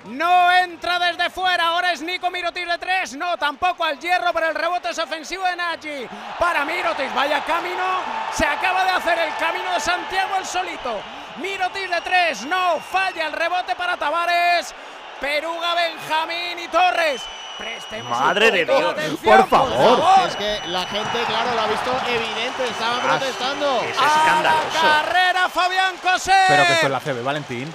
no 0.04 0.52
entra 0.52 0.98
desde 0.98 1.30
fuera, 1.30 1.68
ahora 1.68 1.92
es 1.92 2.00
Nico 2.02 2.30
Mirotic 2.30 2.66
de 2.66 2.78
tres, 2.78 3.14
no, 3.16 3.36
tampoco 3.36 3.84
al 3.84 3.98
hierro, 3.98 4.32
pero 4.32 4.48
el 4.48 4.54
rebote 4.54 4.90
es 4.90 4.98
ofensivo 4.98 5.44
de 5.44 5.56
Nagy, 5.56 6.08
para 6.38 6.64
Mirotic, 6.64 7.12
vaya 7.14 7.42
camino, 7.44 7.84
se 8.32 8.46
acaba 8.46 8.84
de 8.84 8.90
hacer 8.90 9.18
el 9.18 9.34
camino 9.36 9.72
de 9.72 9.80
Santiago 9.80 10.36
el 10.38 10.44
solito, 10.46 11.00
Mirotic 11.36 11.88
de 11.88 12.00
tres, 12.02 12.44
no, 12.46 12.78
falla 12.80 13.26
el 13.26 13.32
rebote 13.32 13.74
para 13.76 13.96
Tavares, 13.96 14.74
Peruga, 15.20 15.74
Benjamín 15.74 16.58
y 16.58 16.68
Torres. 16.68 17.22
Prestemos 17.56 18.18
Madre 18.18 18.50
de 18.50 18.64
Dios, 18.64 18.94
por 19.24 19.46
favor. 19.48 20.28
Es 20.28 20.34
que 20.36 20.60
la 20.66 20.84
gente, 20.86 21.22
claro, 21.24 21.54
lo 21.54 21.60
ha 21.62 21.66
visto 21.68 21.92
evidente, 22.08 22.64
estaban 22.64 22.98
Ah, 23.00 23.02
protestando. 23.16 23.80
Es 23.82 23.96
A 23.96 24.42
la 24.42 24.80
carrera 24.82 25.48
Fabián 25.48 25.96
Coser. 25.98 26.34
Pero 26.48 26.66
que 26.66 26.72
esto 26.72 26.86
es 26.86 26.92
la 26.92 27.00
CB, 27.00 27.22
Valentín. 27.22 27.72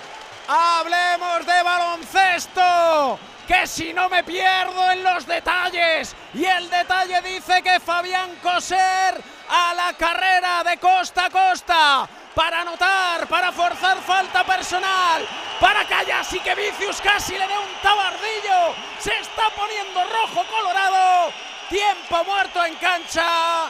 Hablemos 0.51 1.45
de 1.45 1.62
baloncesto, 1.62 3.19
que 3.47 3.67
si 3.67 3.93
no 3.93 4.09
me 4.09 4.23
pierdo 4.23 4.89
en 4.89 5.03
los 5.03 5.27
detalles. 5.27 6.15
Y 6.33 6.43
el 6.43 6.67
detalle 6.71 7.21
dice 7.21 7.62
que 7.62 7.79
Fabián 7.79 8.35
Coser 8.41 9.23
a 9.47 9.73
la 9.75 9.93
carrera 9.93 10.63
de 10.63 10.77
costa 10.79 11.25
a 11.25 11.29
costa 11.29 12.09
para 12.33 12.62
anotar, 12.62 13.27
para 13.27 13.51
forzar 13.51 13.99
falta 13.99 14.43
personal, 14.43 15.23
para 15.59 15.81
haya 15.81 16.21
así 16.21 16.39
que 16.39 16.55
Vicius 16.55 16.99
casi 16.99 17.33
le 17.33 17.47
dé 17.47 17.53
un 17.55 17.81
tabardillo. 17.83 18.73
Se 18.97 19.15
está 19.19 19.51
poniendo 19.55 20.03
rojo 20.03 20.43
colorado. 20.49 21.31
Tiempo 21.69 22.23
muerto 22.23 22.65
en 22.65 22.73
cancha. 22.77 23.69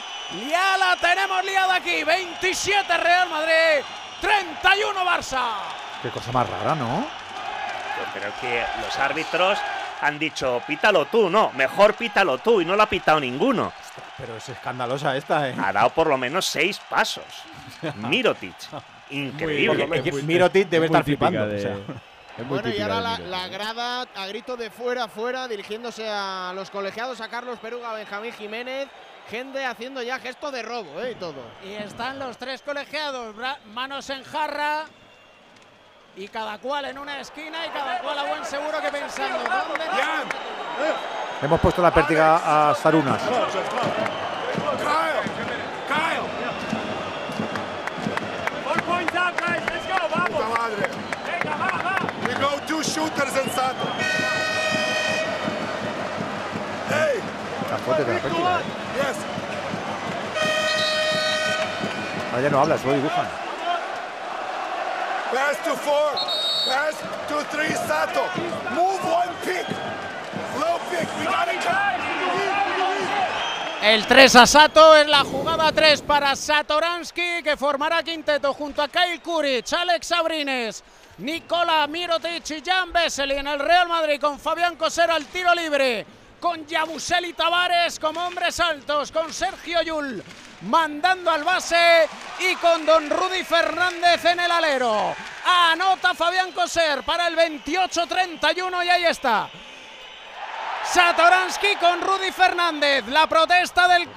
Ya 0.49 0.77
la 0.77 0.95
tenemos 0.95 1.43
liada 1.43 1.75
aquí. 1.75 2.05
27 2.05 2.97
Real 2.99 3.27
Madrid, 3.27 3.83
31 4.21 5.03
Barça. 5.03 5.88
Qué 6.01 6.09
cosa 6.09 6.31
más 6.31 6.49
rara, 6.49 6.75
¿no? 6.75 7.01
Yo 7.01 8.19
creo 8.19 8.31
que 8.39 8.63
los 8.81 8.97
árbitros 8.97 9.59
han 10.01 10.17
dicho, 10.17 10.62
pítalo 10.65 11.05
tú, 11.05 11.29
no, 11.29 11.51
mejor 11.51 11.93
pítalo 11.95 12.38
tú, 12.38 12.62
y 12.62 12.65
no 12.65 12.75
lo 12.75 12.83
ha 12.83 12.89
pitado 12.89 13.19
ninguno. 13.19 13.73
Pero 14.17 14.38
es 14.38 14.47
escandalosa 14.47 15.17
esta, 15.17 15.49
¿eh? 15.49 15.55
Ha 15.62 15.73
dado 15.73 15.89
por 15.89 16.07
lo 16.07 16.17
menos 16.17 16.45
seis 16.45 16.79
pasos. 16.89 17.25
Mirotic, 17.95 18.55
increíble. 19.09 19.89
Es 19.93 20.01
que 20.01 20.12
Mirotic 20.23 20.69
debe 20.69 20.85
estar 20.85 21.03
flipando. 21.03 21.43
o 21.43 21.59
sea. 21.59 21.75
Bueno, 22.47 22.69
y 22.69 22.79
ahora 22.79 23.01
la, 23.01 23.19
la 23.19 23.47
grada 23.49 24.05
a 24.15 24.27
grito 24.27 24.55
de 24.55 24.69
fuera, 24.69 25.09
fuera, 25.09 25.49
dirigiéndose 25.49 26.07
a 26.09 26.53
los 26.55 26.69
colegiados, 26.69 27.19
a 27.19 27.27
Carlos 27.27 27.59
Peruga, 27.59 27.91
Benjamín 27.93 28.31
Jiménez. 28.31 28.88
Gente 29.29 29.63
haciendo 29.63 30.01
ya 30.01 30.17
gesto 30.17 30.49
de 30.49 30.63
robo 30.63 31.01
¿eh? 31.01 31.12
y 31.12 31.15
todo. 31.15 31.35
Y 31.63 31.73
están 31.73 32.17
los 32.17 32.38
tres 32.38 32.62
colegiados, 32.62 33.35
manos 33.73 34.09
en 34.09 34.23
jarra. 34.23 34.85
Y 36.19 36.27
cada 36.27 36.58
cual 36.58 36.84
en 36.84 36.97
una 36.97 37.17
esquina 37.21 37.65
y 37.65 37.69
cada 37.69 37.99
cual 38.01 38.19
a 38.19 38.23
buen 38.25 38.43
seguro 38.43 38.82
que 38.82 38.89
pensando. 38.91 39.38
¿dónde 39.38 39.86
Hemos 41.41 41.62
puesto 41.62 41.82
la 41.82 41.93
pértiga 41.93 42.69
a 42.71 42.75
Sarunas. 42.75 43.21
Puta 50.27 50.49
madre. 50.49 50.89
We 52.27 52.34
go 52.36 52.60
two 52.67 52.84
shooters 52.84 53.36
and 53.38 53.51
Sato. 53.51 53.88
Hey, 56.89 57.19
La 57.71 57.77
fuerte 57.77 58.03
de 58.03 58.13
la 58.13 58.19
pértiga. 58.19 58.60
yes. 58.95 59.17
Ahora 62.32 62.41
ya 62.41 62.49
no 62.49 62.60
habla, 62.60 62.77
solo 62.77 62.93
dibujan. 62.93 63.48
Pass 65.31 65.57
to 65.63 65.75
four. 65.75 66.11
Pass 66.65 66.97
to 67.29 67.43
three, 67.51 67.73
Sato. 67.87 68.25
Move 68.73 69.03
one 69.05 69.29
pick. 69.43 69.67
Low 70.59 70.79
pick. 70.89 71.07
El 73.81 74.05
3 74.05 74.35
a 74.35 74.45
Sato 74.45 74.95
es 74.95 75.07
la 75.07 75.23
jugada 75.23 75.71
3 75.71 76.01
para 76.01 76.35
Satoransky 76.35 77.41
que 77.41 77.55
formará 77.55 78.03
quinteto 78.03 78.53
junto 78.53 78.81
a 78.81 78.89
Kyle 78.89 79.21
Kuric, 79.21 79.71
Alex 79.71 80.07
Sabrines, 80.07 80.83
Nicola 81.19 81.87
Mirotic 81.87 82.49
y 82.51 82.61
Jan 82.61 82.91
Vesely 82.91 83.35
en 83.35 83.47
el 83.47 83.57
Real 83.57 83.87
Madrid 83.87 84.19
con 84.19 84.37
Fabián 84.37 84.75
Cosero 84.75 85.13
al 85.13 85.25
tiro 85.27 85.55
libre, 85.55 86.05
con 86.41 86.67
Yabuseli 86.67 87.31
Tavares 87.31 87.99
como 87.99 88.19
hombres 88.19 88.59
altos, 88.59 89.13
con 89.13 89.33
Sergio 89.33 89.81
Yul 89.81 90.23
mandando 90.61 91.31
al 91.31 91.43
base 91.43 92.07
y 92.39 92.55
con 92.55 92.85
Don 92.85 93.09
Rudy 93.09 93.43
Fernández 93.43 94.23
en 94.25 94.39
el 94.39 94.51
alero. 94.51 95.15
Anota 95.45 96.13
Fabián 96.13 96.51
Coser 96.51 97.03
para 97.03 97.27
el 97.27 97.37
28-31 97.37 98.85
y 98.85 98.89
ahí 98.89 99.05
está. 99.05 99.49
Satoransky 100.91 101.75
con 101.75 102.01
Rudy 102.01 102.31
Fernández. 102.31 103.07
La 103.07 103.27
protesta 103.27 103.87
del 103.87 104.07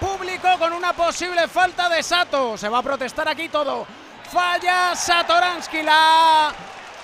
público 0.00 0.48
con 0.58 0.72
una 0.72 0.92
posible 0.92 1.48
falta 1.48 1.88
de 1.88 2.02
Sato. 2.02 2.56
Se 2.56 2.68
va 2.68 2.78
a 2.78 2.82
protestar 2.82 3.28
aquí 3.28 3.48
todo. 3.48 3.86
Falla 4.32 4.94
Satoransky. 4.96 5.82
La 5.82 6.52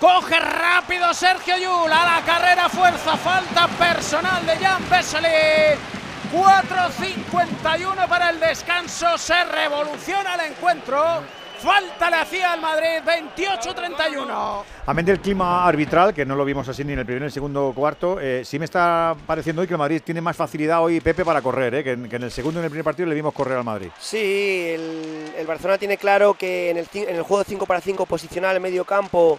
coge 0.01 0.41
rápido 0.41 1.13
Sergio 1.13 1.57
Yul. 1.59 1.93
A 1.93 2.17
la 2.17 2.23
carrera 2.25 2.69
fuerza. 2.69 3.17
Falta 3.17 3.69
personal 3.69 4.47
de 4.47 4.57
Jan 4.57 4.89
Vesely. 4.89 5.79
4.51 6.33 8.09
para 8.09 8.31
el 8.31 8.41
descanso. 8.41 9.19
Se 9.19 9.45
revoluciona 9.45 10.35
el 10.37 10.53
encuentro. 10.53 11.23
Falta 11.61 12.09
le 12.09 12.17
hacía 12.17 12.53
al 12.55 12.61
Madrid. 12.61 12.87
28-31. 13.05 14.63
Amén 14.87 15.05
del 15.05 15.21
clima 15.21 15.67
arbitral, 15.67 16.15
que 16.15 16.25
no 16.25 16.35
lo 16.35 16.45
vimos 16.45 16.67
así 16.69 16.83
ni 16.85 16.95
en 16.95 17.01
el 17.01 17.05
primer 17.05 17.21
ni 17.21 17.25
en 17.25 17.29
el 17.29 17.33
segundo 17.33 17.73
cuarto, 17.77 18.19
eh, 18.19 18.43
sí 18.47 18.59
me 18.59 18.65
está 18.65 19.15
pareciendo 19.27 19.61
hoy 19.61 19.69
que 19.69 19.75
el 19.75 19.79
Madrid 19.79 20.01
tiene 20.03 20.21
más 20.23 20.35
facilidad 20.37 20.83
hoy, 20.83 21.01
Pepe, 21.01 21.23
para 21.25 21.43
correr, 21.43 21.75
eh, 21.75 21.85
que, 21.85 21.93
en, 21.93 22.09
que 22.09 22.17
en 22.17 22.23
el 22.23 22.31
segundo 22.31 22.59
y 22.59 22.63
en 22.63 22.65
el 22.65 22.71
primer 22.71 22.85
partido 22.85 23.07
le 23.09 23.15
vimos 23.15 23.35
correr 23.35 23.59
al 23.59 23.65
Madrid. 23.65 23.89
Sí, 24.01 24.71
el, 24.75 25.33
el 25.37 25.47
Barcelona 25.47 25.77
tiene 25.79 25.99
claro 25.99 26.33
que 26.35 26.71
en 26.71 26.79
el, 26.79 26.89
ci- 26.89 27.07
en 27.07 27.15
el 27.17 27.23
juego 27.23 27.45
5 27.45 27.67
para 27.67 27.81
5 27.83 28.07
posicional 28.07 28.57
en 28.57 28.63
medio 28.63 28.85
campo 28.87 29.39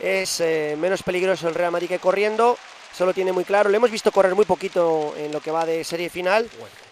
es 0.00 0.40
eh, 0.40 0.74
menos 0.80 1.02
peligroso 1.02 1.48
el 1.48 1.54
Real 1.54 1.70
Madrid 1.70 1.88
que 1.88 1.98
corriendo. 1.98 2.56
Eso 2.98 3.06
lo 3.06 3.14
tiene 3.14 3.30
muy 3.30 3.44
claro. 3.44 3.70
Le 3.70 3.76
hemos 3.76 3.92
visto 3.92 4.10
correr 4.10 4.34
muy 4.34 4.44
poquito 4.44 5.14
en 5.16 5.30
lo 5.30 5.40
que 5.40 5.52
va 5.52 5.64
de 5.64 5.84
serie 5.84 6.10
final. 6.10 6.50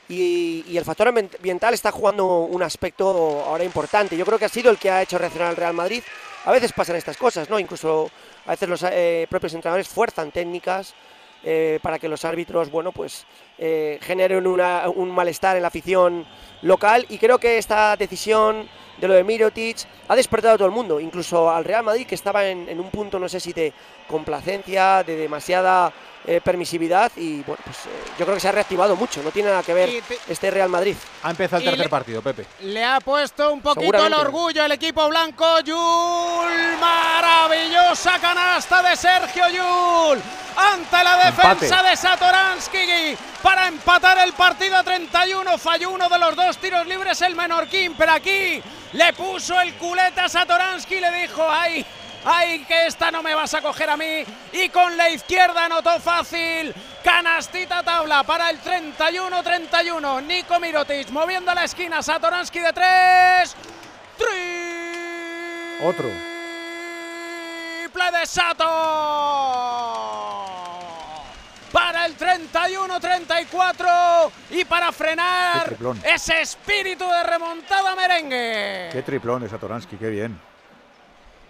Y, 0.08 0.64
y 0.68 0.78
el 0.78 0.84
factor 0.84 1.08
ambient- 1.08 1.34
ambiental 1.34 1.74
está 1.74 1.90
jugando 1.90 2.42
un 2.42 2.62
aspecto 2.62 3.42
ahora 3.44 3.64
importante. 3.64 4.16
Yo 4.16 4.24
creo 4.24 4.38
que 4.38 4.44
ha 4.44 4.48
sido 4.48 4.70
el 4.70 4.78
que 4.78 4.88
ha 4.88 5.02
hecho 5.02 5.18
reaccionar 5.18 5.48
al 5.48 5.56
Real 5.56 5.74
Madrid. 5.74 6.04
A 6.44 6.52
veces 6.52 6.72
pasan 6.72 6.94
estas 6.94 7.16
cosas, 7.16 7.50
¿no? 7.50 7.58
Incluso 7.58 8.08
a 8.46 8.50
veces 8.50 8.68
los 8.68 8.84
eh, 8.88 9.26
propios 9.28 9.52
entrenadores 9.54 9.88
fuerzan 9.88 10.30
técnicas 10.30 10.94
eh, 11.48 11.78
para 11.80 11.98
que 12.00 12.08
los 12.08 12.24
árbitros, 12.24 12.70
bueno, 12.70 12.90
pues 12.90 13.24
eh, 13.56 13.98
generen 14.02 14.46
una- 14.48 14.88
un 14.90 15.10
malestar 15.12 15.54
en 15.56 15.62
la 15.62 15.68
afición 15.68 16.26
local. 16.62 17.06
Y 17.08 17.18
creo 17.18 17.38
que 17.38 17.56
esta 17.56 17.96
decisión 17.96 18.68
de 18.98 19.06
lo 19.08 19.14
de 19.14 19.22
Mirotic 19.22 19.78
ha 20.08 20.16
despertado 20.16 20.54
a 20.54 20.58
todo 20.58 20.66
el 20.66 20.74
mundo, 20.74 20.98
incluso 20.98 21.48
al 21.50 21.64
Real 21.64 21.84
Madrid, 21.84 22.06
que 22.06 22.14
estaba 22.16 22.46
en, 22.48 22.68
en 22.68 22.80
un 22.80 22.90
punto, 22.90 23.18
no 23.20 23.28
sé 23.28 23.38
si 23.40 23.52
de 23.52 23.72
complacencia, 24.08 25.02
de 25.04 25.16
demasiada 25.16 25.92
eh, 26.26 26.40
permisividad. 26.42 27.10
Y 27.16 27.42
bueno, 27.42 27.62
pues 27.64 27.76
eh, 27.86 27.90
yo 28.18 28.24
creo 28.24 28.34
que 28.34 28.40
se 28.40 28.48
ha 28.48 28.52
reactivado 28.52 28.96
mucho. 28.96 29.22
No 29.22 29.30
tiene 29.30 29.48
nada 29.50 29.62
que 29.62 29.72
ver 29.74 30.02
este 30.28 30.50
Real 30.50 30.68
Madrid. 30.68 30.96
Ha 31.22 31.30
empezado 31.30 31.58
el 31.60 31.64
tercer 31.64 31.84
le- 31.86 31.88
partido, 31.90 32.22
Pepe. 32.22 32.46
Le 32.60 32.84
ha 32.84 33.00
puesto 33.00 33.52
un 33.52 33.60
poquito 33.60 34.04
el 34.06 34.12
orgullo 34.14 34.64
el 34.64 34.72
equipo 34.72 35.08
blanco. 35.08 35.60
Yul, 35.60 36.76
maravillosa 36.80 38.18
canasta 38.20 38.82
de 38.82 38.96
Sergio 38.96 39.44
Yul. 39.48 40.22
Ante 40.56 41.04
la 41.04 41.16
defensa 41.30 41.82
de 41.82 41.94
Satoransky 41.96 43.14
para 43.42 43.68
empatar 43.68 44.18
el 44.18 44.32
partido 44.32 44.76
a 44.76 44.82
31. 44.82 45.58
Falló 45.58 45.90
uno 45.90 46.08
de 46.08 46.18
los 46.18 46.34
dos 46.34 46.56
tiros 46.58 46.86
libres 46.86 47.20
el 47.22 47.34
Menorquín, 47.34 47.94
pero 47.96 48.12
aquí 48.12 48.62
le 48.92 49.12
puso 49.12 49.60
el 49.60 49.74
culete 49.74 50.20
a 50.20 50.28
Satoransky 50.30 50.94
y 50.96 51.00
le 51.00 51.10
dijo, 51.22 51.46
ay, 51.48 51.84
ay, 52.26 52.64
que 52.64 52.86
esta 52.86 53.10
no 53.10 53.22
me 53.22 53.34
vas 53.34 53.54
a 53.54 53.62
coger 53.62 53.88
a 53.88 53.96
mí. 53.96 54.24
Y 54.52 54.68
con 54.68 54.94
la 54.96 55.08
izquierda 55.08 55.64
anotó 55.64 55.98
fácil. 56.00 56.74
Canastita 57.02 57.82
tabla 57.82 58.22
para 58.24 58.50
el 58.50 58.60
31-31. 58.60 60.22
Nico 60.24 60.60
Mirotic 60.60 61.08
moviendo 61.10 61.54
la 61.54 61.64
esquina. 61.64 62.02
Satoransky 62.02 62.58
de 62.58 62.72
tres. 62.72 63.56
Otro. 65.82 66.08
Triple 67.82 68.18
de 68.18 68.26
Sato. 68.26 68.64
Para 71.70 72.06
el 72.06 72.16
31-34 72.16 74.30
y 74.50 74.64
para 74.64 74.90
frenar 74.92 75.76
ese 76.04 76.40
espíritu 76.40 77.08
de 77.08 77.22
remontada 77.22 77.94
merengue. 77.94 78.88
Qué 78.92 79.02
triplón 79.02 79.42
de 79.42 79.48
Satoransky, 79.48 79.96
qué 79.96 80.08
bien. 80.08 80.40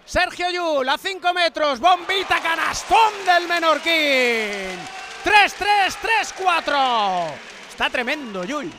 Sergio 0.07 0.49
Yul 0.49 0.87
a 0.87 0.97
5 0.97 1.33
metros, 1.33 1.81
bombita 1.81 2.39
canastón 2.39 3.11
del 3.25 3.45
Menorquín. 3.45 4.79
3-3, 5.25 5.97
3-4. 6.33 7.33
Está 7.69 7.89
tremendo 7.89 8.45
Yul. 8.45 8.71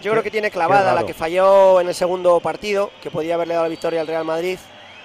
Yo 0.00 0.12
creo 0.12 0.22
que 0.22 0.30
tiene 0.30 0.50
clavada 0.50 0.94
la 0.94 1.04
que 1.04 1.12
falló 1.12 1.82
en 1.82 1.88
el 1.88 1.94
segundo 1.94 2.40
partido, 2.40 2.90
que 3.02 3.10
podía 3.10 3.34
haberle 3.34 3.52
dado 3.52 3.66
la 3.66 3.68
victoria 3.68 4.00
al 4.00 4.06
Real 4.06 4.24
Madrid. 4.24 4.58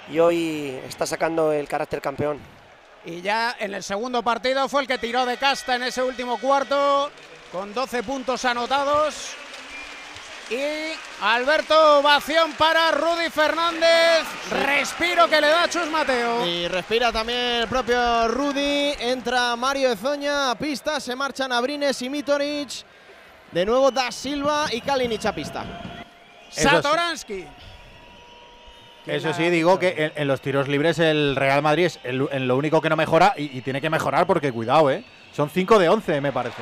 Y 0.10 0.19
hoy 0.19 0.80
está 0.88 1.06
sacando 1.06 1.52
el 1.52 1.67
carácter 1.67 1.99
campeón. 1.99 2.39
Y 3.04 3.21
ya 3.21 3.58
en 3.60 3.73
el 3.73 3.84
segundo 3.84 4.24
partido 4.24 4.70
fue 4.70 4.84
el 4.84 4.88
que 4.88 4.97
tiró 4.97 5.26
de 5.26 5.36
casta 5.36 5.76
en 5.76 5.84
ese 5.84 6.01
último 6.01 6.38
cuarto, 6.38 7.11
con 7.51 7.74
12 7.74 8.01
puntos 8.03 8.45
anotados. 8.45 9.36
Y 10.50 10.91
Alberto 11.22 12.00
ovación 12.00 12.52
para 12.54 12.91
Rudy 12.91 13.30
Fernández. 13.32 14.24
Respiro 14.52 15.28
que 15.30 15.41
le 15.41 15.48
da 15.48 15.68
Chus 15.70 15.88
Mateo. 15.89 16.46
Y 16.46 16.68
respira 16.68 17.12
también 17.12 17.39
el 17.39 17.68
propio 17.68 18.28
Rudy. 18.28 18.94
Entra 19.00 19.56
Mario 19.56 19.91
Ezoña 19.91 20.52
a 20.52 20.56
pista. 20.56 21.00
Se 21.00 21.16
marchan 21.16 21.52
Abrines 21.52 22.02
y 22.02 22.10
Mitoric. 22.10 22.70
De 23.52 23.66
nuevo 23.66 23.89
Da 23.91 24.12
Silva 24.12 24.66
y 24.72 24.82
Kalinic 24.82 25.26
a 25.26 25.34
pista. 25.34 25.64
Eso 26.52 26.70
sí. 26.70 26.76
Satoransky. 26.76 27.46
¿Quién 29.06 29.16
Eso 29.18 29.34
sí, 29.34 29.50
digo 29.50 29.80
que 29.80 29.89
en, 29.98 30.12
en 30.16 30.28
los 30.28 30.39
tiros 30.39 30.68
libres 30.68 30.98
el 31.00 31.36
Real 31.36 31.62
Madrid 31.62 31.86
es 31.86 32.00
el- 32.04 32.28
en 32.32 32.48
lo 32.48 32.56
único 32.58 32.80
que 32.82 32.89
no 32.89 32.96
mejora 32.96 33.34
y, 33.36 33.58
y 33.58 33.62
tiene 33.62 33.82
que 33.82 33.89
mejorar 33.89 34.26
porque 34.26 34.52
cuidado, 34.52 34.89
¿eh? 34.91 35.04
Son 35.36 35.50
5 35.50 35.78
de 35.80 35.89
11, 35.89 36.22
me 36.22 36.32
parece. 36.32 36.62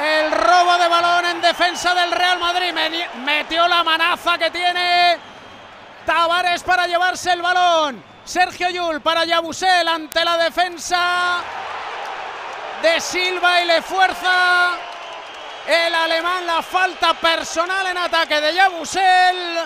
El 0.00 0.30
robo 0.32 0.76
de 0.78 0.88
balón 0.88 1.13
defensa 1.44 1.94
del 1.94 2.10
Real 2.10 2.38
Madrid. 2.38 2.74
Metió 3.24 3.68
la 3.68 3.84
manaza 3.84 4.38
que 4.38 4.50
tiene 4.50 5.18
Tavares 6.06 6.62
para 6.62 6.86
llevarse 6.86 7.32
el 7.32 7.42
balón. 7.42 8.02
Sergio 8.24 8.70
Yul 8.70 9.00
para 9.02 9.24
Yabusel 9.24 9.86
ante 9.86 10.24
la 10.24 10.38
defensa 10.38 11.42
de 12.82 13.00
Silva 13.00 13.60
y 13.60 13.66
le 13.66 13.82
fuerza 13.82 14.72
el 15.66 15.94
alemán 15.94 16.46
la 16.46 16.62
falta 16.62 17.14
personal 17.14 17.86
en 17.86 17.98
ataque 17.98 18.40
de 18.40 18.54
Yabusel 18.54 19.58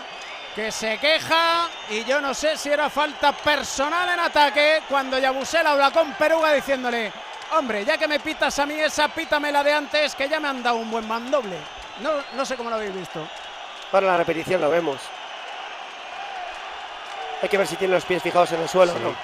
que 0.54 0.72
se 0.72 0.98
queja 0.98 1.68
y 1.90 2.04
yo 2.04 2.20
no 2.20 2.34
sé 2.34 2.56
si 2.56 2.68
era 2.68 2.90
falta 2.90 3.32
personal 3.32 4.08
en 4.08 4.20
ataque 4.20 4.82
cuando 4.88 5.18
Yabusel 5.18 5.66
habla 5.66 5.92
con 5.92 6.12
Peruga 6.14 6.52
diciéndole 6.52 7.12
hombre 7.56 7.84
ya 7.84 7.96
que 7.98 8.06
me 8.08 8.20
pitas 8.20 8.58
a 8.58 8.66
mí 8.66 8.74
esa 8.74 9.08
pítame 9.08 9.50
la 9.52 9.62
de 9.64 9.72
antes 9.72 10.14
que 10.14 10.28
ya 10.28 10.38
me 10.40 10.48
han 10.48 10.62
dado 10.62 10.76
un 10.76 10.90
buen 10.90 11.06
mandoble 11.08 11.56
no, 12.00 12.10
no 12.34 12.44
sé 12.44 12.56
cómo 12.56 12.68
lo 12.70 12.76
habéis 12.76 12.94
visto 12.94 13.26
Para 13.90 14.06
la 14.06 14.16
repetición 14.18 14.60
lo 14.60 14.70
vemos. 14.70 14.98
Hay 17.42 17.48
que 17.48 17.56
ver 17.58 17.66
si 17.66 17.76
tiene 17.76 17.94
los 17.94 18.04
pies 18.04 18.22
fijados 18.22 18.52
en 18.52 18.60
el 18.60 18.68
suelo 18.68 18.92
o 18.92 18.98
no. 18.98 19.14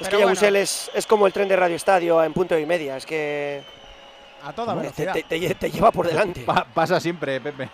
Es 0.00 0.08
que 0.08 0.16
bueno. 0.16 0.28
Yabusel 0.28 0.56
es, 0.56 0.90
es 0.94 1.06
como 1.06 1.26
el 1.26 1.32
tren 1.32 1.48
de 1.48 1.56
Radio 1.56 1.76
Estadio 1.76 2.22
en 2.22 2.32
punto 2.32 2.56
y 2.58 2.64
media. 2.64 2.96
Es 2.96 3.04
que 3.06 3.62
a 4.44 4.52
toda 4.52 4.74
te, 4.74 4.80
velocidad 4.80 5.12
te- 5.14 5.22
te 5.24 5.38
lle- 5.40 5.56
te 5.58 5.70
lleva 5.70 5.90
por 5.90 6.06
delante. 6.06 6.40
Pa- 6.42 6.64
pasa 6.72 7.00
siempre, 7.00 7.40
Pepe. 7.40 7.68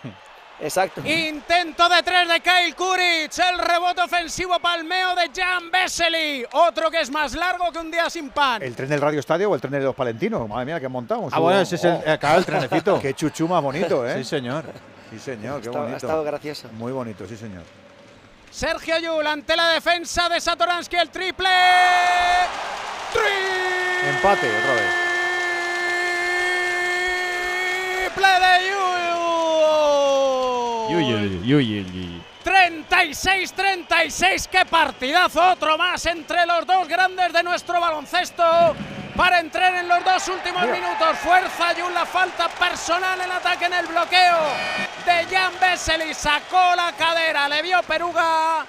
Exacto. 0.61 1.01
Intento 1.05 1.89
de 1.89 2.01
tres 2.01 2.27
de 2.29 2.39
Kyle 2.39 2.73
Kuric, 2.75 3.31
el 3.39 3.59
rebote 3.59 4.01
ofensivo 4.01 4.57
palmeo 4.59 5.13
de 5.13 5.29
Jan 5.35 5.69
Vesely, 5.69 6.45
otro 6.53 6.89
que 6.89 7.01
es 7.01 7.09
más 7.11 7.33
largo 7.35 7.71
que 7.73 7.79
un 7.79 7.91
día 7.91 8.09
sin 8.09 8.29
pan. 8.29 8.61
¿El 8.63 8.73
tren 8.73 8.87
del 8.87 9.01
Radio 9.01 9.19
Estadio 9.19 9.49
o 9.49 9.55
el 9.55 9.59
tren 9.61 9.73
de 9.73 9.81
los 9.81 9.93
palentinos? 9.93 10.47
Madre 10.47 10.65
mía, 10.65 10.79
que 10.79 10.85
han 10.85 10.91
montado. 10.93 11.27
Ah, 11.31 11.39
bueno, 11.39 11.59
ese 11.59 11.75
es 11.75 11.83
el, 11.83 12.19
claro, 12.19 12.37
el 12.39 12.45
trenecito. 12.45 12.99
Qué 13.01 13.13
chuchu 13.13 13.47
más 13.49 13.61
bonito, 13.61 14.07
¿eh? 14.07 14.15
Sí, 14.19 14.23
señor. 14.23 14.63
Sí, 15.11 15.19
señor, 15.19 15.61
qué 15.61 15.67
Está- 15.67 15.77
ha 15.79 15.81
bonito. 15.83 15.97
estado 15.97 16.23
gracioso. 16.23 16.67
Muy 16.73 16.91
bonito, 16.91 17.27
sí, 17.27 17.37
señor. 17.37 17.63
Sergio 18.49 18.97
Yul 18.97 19.27
ante 19.27 19.55
la 19.55 19.69
defensa 19.69 20.29
de 20.29 20.39
Satoransky, 20.41 20.95
el 20.95 21.09
triple. 21.09 21.49
Empate 24.09 24.47
otra 24.57 24.73
vez. 24.73 24.93
Triple 27.97 28.27
de 28.27 28.69
Yul. 28.69 30.24
36-36, 32.43 34.47
qué 34.47 34.65
partidazo, 34.65 35.51
otro 35.51 35.77
más 35.77 36.05
entre 36.05 36.45
los 36.45 36.65
dos 36.65 36.87
grandes 36.87 37.33
de 37.33 37.43
nuestro 37.43 37.81
baloncesto 37.81 38.43
para 39.15 39.39
entrar 39.39 39.73
en 39.75 39.87
los 39.87 40.03
dos 40.03 40.27
últimos 40.27 40.63
minutos. 40.63 41.17
Fuerza 41.23 41.73
Yul, 41.73 41.93
la 41.93 42.05
falta 42.05 42.49
personal 42.49 43.21
en 43.21 43.31
ataque 43.31 43.65
en 43.65 43.73
el 43.73 43.85
bloqueo 43.87 44.37
de 45.05 45.25
Jan 45.35 45.53
Vesely, 45.59 46.13
sacó 46.13 46.75
la 46.75 46.93
cadera, 46.97 47.49
le 47.49 47.61
vio 47.61 47.81
Peruga 47.83 48.65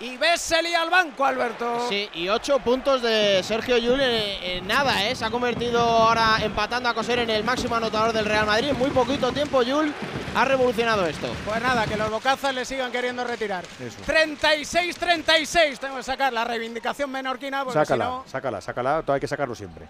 y 0.00 0.16
Vesely 0.16 0.74
al 0.74 0.90
banco, 0.90 1.24
Alberto. 1.24 1.88
Sí, 1.88 2.08
y 2.14 2.28
ocho 2.28 2.60
puntos 2.60 3.02
de 3.02 3.42
Sergio 3.42 3.78
Llull 3.78 4.00
en, 4.00 4.44
en 4.44 4.64
nada, 4.68 5.04
¿eh? 5.04 5.16
Se 5.16 5.24
ha 5.24 5.30
convertido 5.30 5.80
ahora 5.80 6.36
empatando 6.40 6.88
a 6.88 6.94
coser 6.94 7.18
en 7.18 7.30
el 7.30 7.42
máximo 7.42 7.74
anotador 7.74 8.12
del 8.12 8.24
Real 8.24 8.46
Madrid. 8.46 8.68
En 8.68 8.78
muy 8.78 8.90
poquito 8.90 9.32
tiempo 9.32 9.62
Llull 9.62 9.92
ha 10.38 10.44
revolucionado 10.44 11.04
esto. 11.06 11.26
Pues 11.44 11.60
nada, 11.60 11.84
que 11.86 11.96
los 11.96 12.10
bocazas 12.10 12.54
le 12.54 12.64
sigan 12.64 12.92
queriendo 12.92 13.24
retirar. 13.24 13.64
Eso. 13.64 13.98
36-36, 14.06 15.78
tengo 15.78 15.96
que 15.96 16.02
sacar 16.04 16.32
la 16.32 16.44
reivindicación 16.44 17.10
menorquina 17.10 17.64
porque 17.64 17.80
Sácala, 17.80 18.04
si 18.04 18.10
no... 18.10 18.24
sácala, 18.26 18.60
sácala. 18.60 19.02
Todo 19.02 19.14
hay 19.14 19.20
que 19.20 19.26
sacarlo 19.26 19.56
siempre. 19.56 19.86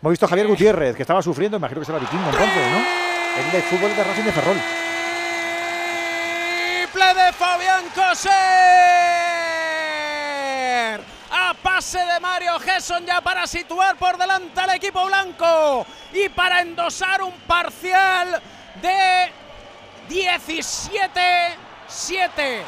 Hemos 0.00 0.12
visto 0.12 0.26
a 0.26 0.28
Javier 0.28 0.46
Gutiérrez, 0.46 0.94
que 0.94 1.02
estaba 1.02 1.20
sufriendo, 1.22 1.56
imagino 1.56 1.80
que 1.80 1.86
será 1.86 1.98
vikingo 1.98 2.30
entonces, 2.30 2.70
¿no? 2.70 2.78
El 3.44 3.50
de 3.52 3.62
fútbol 3.62 3.96
de 3.96 4.04
Racing 4.04 4.22
de 4.22 4.32
Ferrol. 4.32 4.56
Triple 6.56 7.14
de 7.14 7.32
Fabián 7.32 7.84
Coser. 7.94 8.30
A 11.32 11.54
pase 11.62 11.98
de 11.98 12.20
Mario 12.20 12.58
Gesson 12.60 13.04
ya 13.04 13.20
para 13.20 13.46
situar 13.46 13.96
por 13.96 14.16
delante 14.16 14.60
al 14.60 14.70
equipo 14.70 15.04
blanco 15.06 15.84
y 16.12 16.28
para 16.28 16.60
endosar 16.60 17.22
un 17.22 17.32
parcial 17.46 18.40
de 18.80 19.30
17-7 20.10 22.62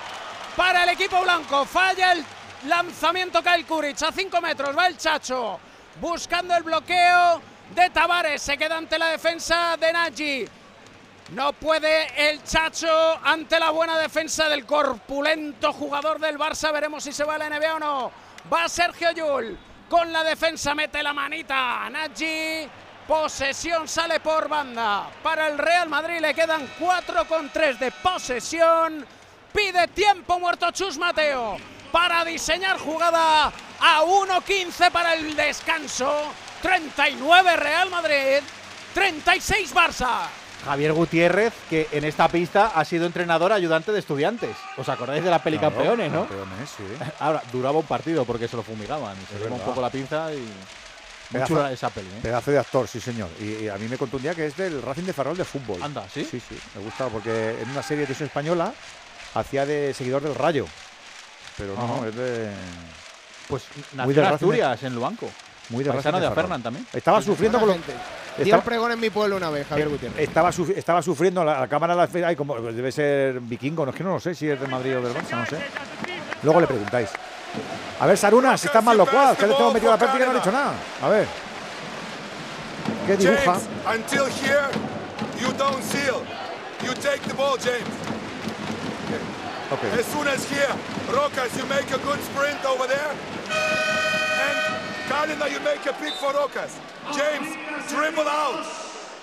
para 0.56 0.84
el 0.84 0.90
equipo 0.90 1.20
blanco. 1.22 1.64
Falla 1.64 2.12
el 2.12 2.24
lanzamiento 2.68 3.42
Kyle 3.42 3.66
a 4.00 4.12
5 4.12 4.40
metros. 4.40 4.78
Va 4.78 4.86
el 4.86 4.96
Chacho 4.96 5.58
buscando 6.00 6.54
el 6.54 6.62
bloqueo 6.62 7.42
de 7.74 7.90
Tavares. 7.90 8.42
Se 8.42 8.56
queda 8.56 8.76
ante 8.76 8.96
la 8.96 9.08
defensa 9.08 9.76
de 9.76 9.92
Nagy. 9.92 10.48
No 11.32 11.52
puede 11.52 12.30
el 12.30 12.44
Chacho 12.44 13.18
ante 13.24 13.58
la 13.58 13.70
buena 13.70 13.98
defensa 13.98 14.48
del 14.48 14.64
corpulento 14.64 15.72
jugador 15.72 16.20
del 16.20 16.38
Barça. 16.38 16.72
Veremos 16.72 17.02
si 17.02 17.12
se 17.12 17.24
va 17.24 17.34
a 17.34 17.38
la 17.38 17.50
NBA 17.50 17.74
o 17.74 17.78
no. 17.80 18.12
Va 18.52 18.68
Sergio 18.68 19.10
Yul 19.10 19.58
con 19.88 20.12
la 20.12 20.22
defensa, 20.22 20.74
mete 20.74 21.02
la 21.02 21.12
manita. 21.12 21.90
Nagy, 21.90 22.68
posesión 23.06 23.88
sale 23.88 24.20
por 24.20 24.48
banda. 24.48 25.08
Para 25.22 25.48
el 25.48 25.58
Real 25.58 25.88
Madrid 25.88 26.20
le 26.20 26.34
quedan 26.34 26.68
4 26.78 27.26
con 27.26 27.50
3 27.50 27.78
de 27.78 27.90
posesión. 27.90 29.04
Pide 29.52 29.88
tiempo 29.88 30.38
muerto 30.38 30.70
Chus 30.70 30.98
Mateo 30.98 31.56
para 31.92 32.24
diseñar 32.24 32.78
jugada 32.78 33.46
a 33.46 34.02
1.15 34.02 34.90
para 34.90 35.14
el 35.14 35.36
descanso. 35.36 36.10
39 36.62 37.56
Real 37.56 37.90
Madrid, 37.90 38.38
36 38.94 39.74
Barça. 39.74 40.28
Javier 40.64 40.92
Gutiérrez, 40.92 41.52
que 41.68 41.88
en 41.90 42.04
esta 42.04 42.28
pista 42.28 42.70
ha 42.74 42.84
sido 42.84 43.04
entrenador 43.04 43.52
ayudante 43.52 43.90
de 43.90 43.98
estudiantes. 43.98 44.56
¿Os 44.76 44.88
acordáis 44.88 45.24
de 45.24 45.30
la 45.30 45.42
peli 45.42 45.58
Claro, 45.58 45.74
Campeones, 45.74 46.12
no? 46.12 46.20
Campeones, 46.20 46.70
sí. 46.70 46.84
Ahora, 47.18 47.42
duraba 47.52 47.78
un 47.78 47.86
partido 47.86 48.24
porque 48.24 48.46
se 48.46 48.56
lo 48.56 48.62
fumigaban. 48.62 49.16
Se 49.28 49.38
lleva 49.38 49.56
un 49.56 49.60
poco 49.60 49.80
la 49.80 49.90
pinza 49.90 50.32
y. 50.32 50.48
Muy 51.32 51.40
Pedazo- 51.40 51.46
chula 51.48 51.72
esa 51.72 51.90
peli, 51.90 52.08
¿eh? 52.08 52.20
Pedazo 52.22 52.50
de 52.50 52.58
actor, 52.58 52.86
sí, 52.88 53.00
señor. 53.00 53.28
Y, 53.40 53.64
y 53.64 53.68
a 53.68 53.76
mí 53.78 53.88
me 53.88 53.96
contó 53.96 54.16
un 54.18 54.22
día 54.22 54.34
que 54.34 54.46
es 54.46 54.56
del 54.56 54.82
Racing 54.82 55.04
de 55.04 55.12
Ferrol 55.12 55.36
de 55.36 55.44
fútbol. 55.44 55.82
Anda, 55.82 56.04
¿sí? 56.12 56.26
Sí, 56.30 56.40
sí. 56.40 56.58
Me 56.74 56.82
gusta 56.82 57.06
porque 57.08 57.56
en 57.60 57.70
una 57.70 57.82
serie 57.82 58.00
de 58.02 58.06
televisión 58.06 58.26
española 58.28 58.72
hacía 59.34 59.64
de 59.66 59.94
seguidor 59.94 60.22
del 60.22 60.34
Rayo. 60.34 60.66
Pero 61.56 61.74
no, 61.74 61.96
Ajá. 61.96 62.08
es 62.08 62.16
de. 62.16 62.50
Pues 63.48 63.64
Muy 63.74 63.82
nació 63.96 64.10
en 64.10 64.16
Racing 64.16 64.22
de- 64.22 64.34
Asturias, 64.34 64.82
en 64.82 64.94
Luanco. 64.94 65.30
Muy 65.70 65.84
de 65.84 65.90
Paisano 65.92 66.18
de 66.18 66.22
Ferrol. 66.28 66.38
Afernan 66.38 66.62
también. 66.62 66.86
Estaba 66.92 67.22
sufriendo 67.22 67.58
con 67.60 67.68
lo- 67.68 67.76
estaba- 68.38 68.62
pregón 68.64 68.92
en 68.92 69.00
mi 69.00 69.10
pueblo 69.10 69.36
una 69.36 69.48
vez, 69.50 69.66
Javier 69.68 69.88
Gutiérrez. 69.88 70.18
Estaba, 70.20 70.50
suf- 70.52 70.76
estaba 70.76 71.02
sufriendo 71.02 71.44
la, 71.44 71.60
la 71.60 71.68
cámara 71.68 71.94
la 71.94 72.08
ay, 72.26 72.36
como 72.36 72.60
debe 72.60 72.90
ser 72.92 73.40
vikingo, 73.40 73.84
no 73.84 73.90
es 73.90 73.96
que 73.96 74.02
no 74.04 74.14
lo 74.14 74.20
sé 74.20 74.34
si 74.34 74.48
es 74.48 74.58
del 74.60 74.68
Madrid 74.70 74.96
o 74.98 75.02
del 75.02 75.14
Barça, 75.14 75.36
no 75.38 75.46
sé. 75.46 75.58
Luego 76.42 76.60
le 76.60 76.66
preguntáis. 76.66 77.08
A 78.00 78.06
ver, 78.06 78.16
Saruna, 78.18 78.56
si 78.56 78.66
estás 78.66 78.82
mal 78.82 78.96
locuaz, 78.96 79.36
que 79.36 79.46
te 79.46 79.54
tengo 79.54 79.72
metido 79.72 79.92
la 79.92 79.98
práctica 79.98 80.24
y 80.24 80.26
no 80.26 80.32
he 80.32 80.36
dicho 80.36 80.50
nada. 80.52 80.72
A 81.02 81.08
ver. 81.08 81.26
¿Qué 83.06 83.16
dibuja? 83.16 83.54
James, 83.54 83.68
until 83.86 84.26
here, 84.26 84.68
you 85.40 85.52
don't 85.52 85.82
seal. 85.84 86.22
You 86.84 86.94
take 86.94 87.20
the 87.28 87.34
ball, 87.34 87.56
James. 87.56 87.88
As 89.98 90.04
soon 90.06 90.28
as 90.28 90.44
here, 90.50 90.68
Rokas, 91.08 91.56
you 91.56 91.64
make 91.66 91.90
a 91.94 91.98
good 91.98 92.20
sprint 92.24 92.62
over 92.66 92.86
there. 92.86 93.10
And 94.44 94.58
Kalina, 95.08 95.50
you 95.50 95.60
make 95.60 95.86
a 95.86 95.92
pick 95.94 96.12
for 96.14 96.32
Rokas. 96.32 96.76
James, 97.14 97.56
dribble 97.88 98.28
out. 98.28 98.66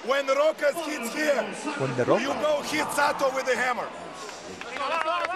When 0.06 0.26
Rokas 0.28 0.76
hits 0.86 1.14
here, 1.14 1.44
When 1.78 1.96
the 1.98 2.06
Rokas- 2.06 2.22
you 2.22 2.34
go 2.42 2.62
hit 2.64 2.88
Sato 2.96 3.30
with 3.36 3.46
the 3.46 3.56
hammer. 3.56 3.88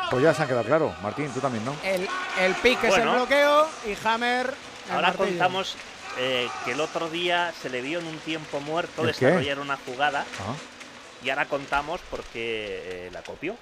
Pues 0.09 0.23
ya 0.23 0.33
se 0.33 0.41
han 0.43 0.47
quedado 0.47 0.63
claro. 0.65 0.93
Martín, 1.01 1.31
tú 1.33 1.39
también, 1.39 1.65
¿no? 1.65 1.75
El, 1.83 2.07
el 2.39 2.55
pick 2.55 2.83
es 2.83 2.97
el 2.97 3.07
bloqueo 3.09 3.67
y 3.85 4.07
Hammer. 4.07 4.53
Ahora 4.91 5.07
martillo. 5.07 5.29
contamos 5.29 5.75
eh, 6.17 6.47
que 6.65 6.71
el 6.73 6.81
otro 6.81 7.09
día 7.09 7.53
se 7.61 7.69
le 7.69 7.81
vio 7.81 7.99
en 7.99 8.07
un 8.07 8.19
tiempo 8.19 8.59
muerto 8.59 9.03
desarrollar 9.03 9.59
una 9.59 9.77
jugada 9.77 10.25
Ah. 10.39 10.53
y 11.23 11.29
ahora 11.29 11.45
contamos 11.45 12.01
porque 12.11 13.07
eh, 13.07 13.09
la 13.11 13.21
copió. 13.23 13.55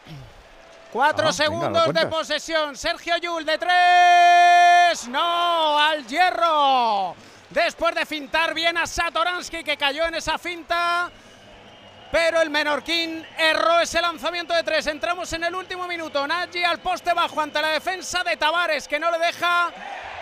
Cuatro 0.92 1.30
Ah, 1.30 1.32
venga, 1.32 1.32
¿lo 1.32 1.34
segundos 1.34 1.94
de 1.94 2.08
posesión. 2.08 2.76
Sergio 2.76 3.16
Yul 3.18 3.46
de 3.46 3.58
tres. 3.58 5.08
No, 5.08 5.80
al 5.80 6.06
hierro. 6.06 7.16
Después 7.50 7.96
de 7.96 8.06
fintar 8.06 8.54
bien 8.54 8.78
a 8.78 8.86
Satoransky 8.86 9.64
que 9.64 9.78
cayó 9.78 10.06
en 10.08 10.16
esa 10.16 10.38
finta. 10.38 11.10
Pero 12.12 12.42
el 12.42 12.50
menorquín 12.50 13.26
erró 13.38 13.80
ese 13.80 14.02
lanzamiento 14.02 14.54
de 14.54 14.64
tres. 14.64 14.86
Entramos 14.88 15.32
en 15.34 15.46
el 15.46 15.56
último 15.56 15.88
minuto. 15.88 16.28
Nagy 16.28 16.64
al 16.64 16.80
poste 16.80 17.14
bajo 17.14 17.40
ante 17.40 17.62
la 17.62 17.70
defensa 17.70 18.24
de 18.24 18.36
Tavares 18.36 18.88
que 18.88 19.00
no 19.00 19.10
le 19.12 19.18
deja 19.18 19.72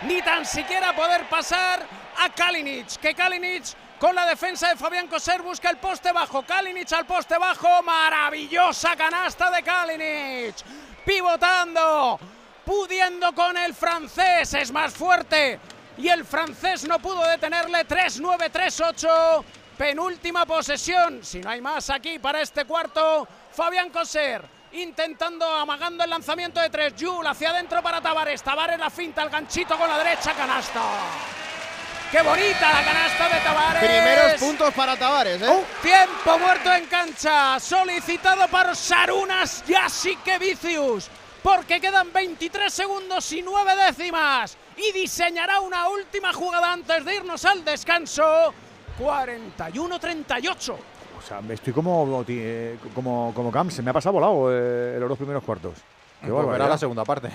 ni 0.02 0.22
tan 0.22 0.46
siquiera 0.46 0.94
poder 0.94 1.28
pasar 1.28 1.80
a 2.18 2.28
Kalinic. 2.30 2.96
Que 2.98 3.14
Kalinic 3.14 3.64
con 3.98 4.14
la 4.14 4.24
defensa 4.24 4.68
de 4.68 4.76
Fabián 4.76 5.08
Coser, 5.08 5.42
busca 5.42 5.68
el 5.68 5.76
poste 5.76 6.10
bajo, 6.10 6.42
Kalinic 6.42 6.90
al 6.92 7.04
poste 7.04 7.36
bajo, 7.36 7.82
maravillosa 7.82 8.96
canasta 8.96 9.50
de 9.50 9.62
Kalinic, 9.62 10.54
pivotando, 11.04 12.18
pudiendo 12.64 13.34
con 13.34 13.58
el 13.58 13.74
francés, 13.74 14.54
es 14.54 14.72
más 14.72 14.94
fuerte 14.94 15.60
y 15.98 16.08
el 16.08 16.24
francés 16.24 16.88
no 16.88 16.98
pudo 16.98 17.26
detenerle 17.28 17.86
3-9-3-8, 17.86 19.44
penúltima 19.80 20.44
posesión, 20.44 21.24
si 21.24 21.40
no 21.40 21.48
hay 21.48 21.62
más 21.62 21.88
aquí 21.88 22.18
para 22.18 22.42
este 22.42 22.66
cuarto, 22.66 23.26
Fabián 23.50 23.88
Coser 23.88 24.44
intentando, 24.72 25.46
amagando 25.46 26.04
el 26.04 26.10
lanzamiento 26.10 26.60
de 26.60 26.68
tres, 26.68 26.92
Jul 27.00 27.26
hacia 27.26 27.48
adentro 27.48 27.82
para 27.82 27.98
Tavares, 28.02 28.42
Tavares 28.42 28.78
la 28.78 28.90
finta, 28.90 29.22
el 29.22 29.30
ganchito 29.30 29.78
con 29.78 29.88
la 29.88 29.96
derecha, 29.96 30.34
canasta. 30.34 30.82
¡Qué 32.12 32.20
bonita 32.20 32.70
la 32.74 32.84
canasta 32.84 33.28
de 33.30 33.40
Tavares! 33.40 33.82
Primeros 33.82 34.32
puntos 34.34 34.74
para 34.74 34.98
Tavares, 34.98 35.40
¿eh? 35.40 35.64
Tiempo 35.80 36.38
muerto 36.38 36.74
en 36.74 36.84
cancha, 36.84 37.58
solicitado 37.58 38.48
por 38.48 38.76
Sarunas 38.76 39.64
Jasikevicius, 39.66 41.08
porque 41.42 41.80
quedan 41.80 42.12
23 42.12 42.70
segundos 42.70 43.32
y 43.32 43.40
9 43.40 43.72
décimas 43.86 44.58
y 44.76 44.92
diseñará 44.92 45.60
una 45.60 45.88
última 45.88 46.34
jugada 46.34 46.70
antes 46.70 47.02
de 47.02 47.14
irnos 47.14 47.46
al 47.46 47.64
descanso. 47.64 48.52
41-38. 49.00 50.74
O 51.18 51.22
sea, 51.22 51.40
estoy 51.50 51.72
como, 51.72 52.24
eh, 52.28 52.76
como, 52.94 53.32
como 53.34 53.70
se 53.70 53.82
me 53.82 53.90
ha 53.90 53.94
pasado 53.94 54.14
volado 54.14 54.50
eh, 54.52 54.96
los 55.00 55.08
dos 55.08 55.18
primeros 55.18 55.42
cuartos. 55.42 55.74
Qué 56.20 56.26
Pues 56.26 56.32
barbaridad. 56.32 56.52
verá 56.58 56.68
la 56.68 56.78
segunda 56.78 57.04
parte. 57.04 57.30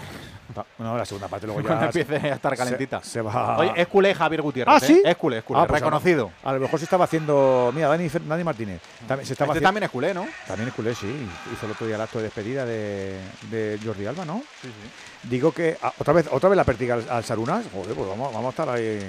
No, 0.78 0.98
la 0.98 1.06
segunda 1.06 1.28
parte 1.28 1.48
luego 1.48 1.62
ya. 1.64 1.68
Cuando 1.68 1.86
empiece 1.86 2.16
a 2.16 2.36
estar 2.36 2.56
calentita. 2.56 3.02
Se, 3.04 3.20
va. 3.22 3.58
Oye, 3.58 3.74
es 3.76 3.88
culé 3.88 4.14
Javier 4.14 4.42
Gutiérrez. 4.42 4.76
¿Ah, 4.76 4.80
sí? 4.80 5.02
¿eh? 5.04 5.10
Es 5.12 5.18
culé, 5.18 5.40
es 5.40 5.44
culé. 5.44 5.60
Ah, 5.60 5.66
pues 5.68 5.82
reconocido. 5.82 6.32
A 6.44 6.54
lo 6.54 6.60
mejor 6.60 6.80
se 6.80 6.86
estaba 6.86 7.06
haciendo. 7.06 7.72
Mira, 7.74 7.88
Dani, 7.88 8.44
Martínez. 8.44 8.82
También, 9.08 9.26
se 9.26 9.34
estaba 9.34 9.48
Este 9.54 9.58
haciendo- 9.58 9.62
también 9.68 9.84
es 9.84 9.90
culé, 9.90 10.14
¿no? 10.14 10.26
También 10.48 10.70
es 10.70 10.76
culé, 10.76 10.94
sí. 10.96 11.28
Hizo 11.54 11.66
el 11.66 11.72
otro 11.72 11.88
día 11.88 11.96
el 11.96 12.02
acto 12.02 12.20
de 12.20 12.26
despedida 12.26 12.64
de, 12.66 13.20
de 13.50 13.80
Jordi 13.84 14.06
Alba, 14.06 14.24
¿no? 14.24 14.44
Sí, 14.62 14.68
sí. 14.68 15.28
Digo 15.30 15.52
que. 15.52 15.78
ah, 15.82 15.92
¿Otra 15.98 16.14
vez 16.14 16.28
otra 16.32 16.50
vez 16.50 16.58
la 16.58 16.64
pértiga 16.64 16.94
al, 16.96 17.06
al 17.10 17.24
Sarunas? 17.24 17.66
Joder, 17.74 17.96
pues 17.96 18.08
vamos, 18.08 18.32
vamos 18.32 18.46
a 18.48 18.50
estar 18.50 18.70
ahí. 18.70 19.00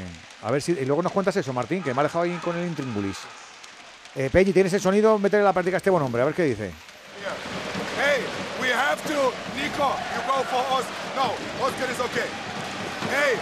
A 0.42 0.50
ver 0.50 0.62
si. 0.62 0.72
Y 0.72 0.84
luego 0.86 1.02
nos 1.02 1.12
cuentas 1.12 1.36
eso, 1.36 1.52
Martín, 1.52 1.82
que 1.82 1.92
me 1.92 2.00
ha 2.00 2.04
dejado 2.04 2.24
ahí 2.24 2.36
con 2.42 2.56
el 2.56 2.66
intríngulis. 2.66 3.18
Eh, 4.14 4.30
¿tienes 4.32 4.72
el 4.72 4.80
sonido? 4.80 5.18
Métele 5.18 5.42
la 5.44 5.52
práctica 5.52 5.76
a 5.76 5.78
este 5.78 5.90
buen 5.90 6.02
hombre, 6.02 6.22
a 6.22 6.24
ver 6.24 6.34
qué 6.34 6.44
dice. 6.44 6.70
Hey, 6.72 7.65
we 8.66 8.72
have 8.72 9.00
to, 9.06 9.14
Nico, 9.54 9.94
you 10.10 10.20
go 10.26 10.42
for 10.50 10.62
us. 10.74 10.86
No, 11.14 11.30
Oscar 11.62 11.86
is 11.86 12.00
okay. 12.00 12.26
Hey, 13.14 13.38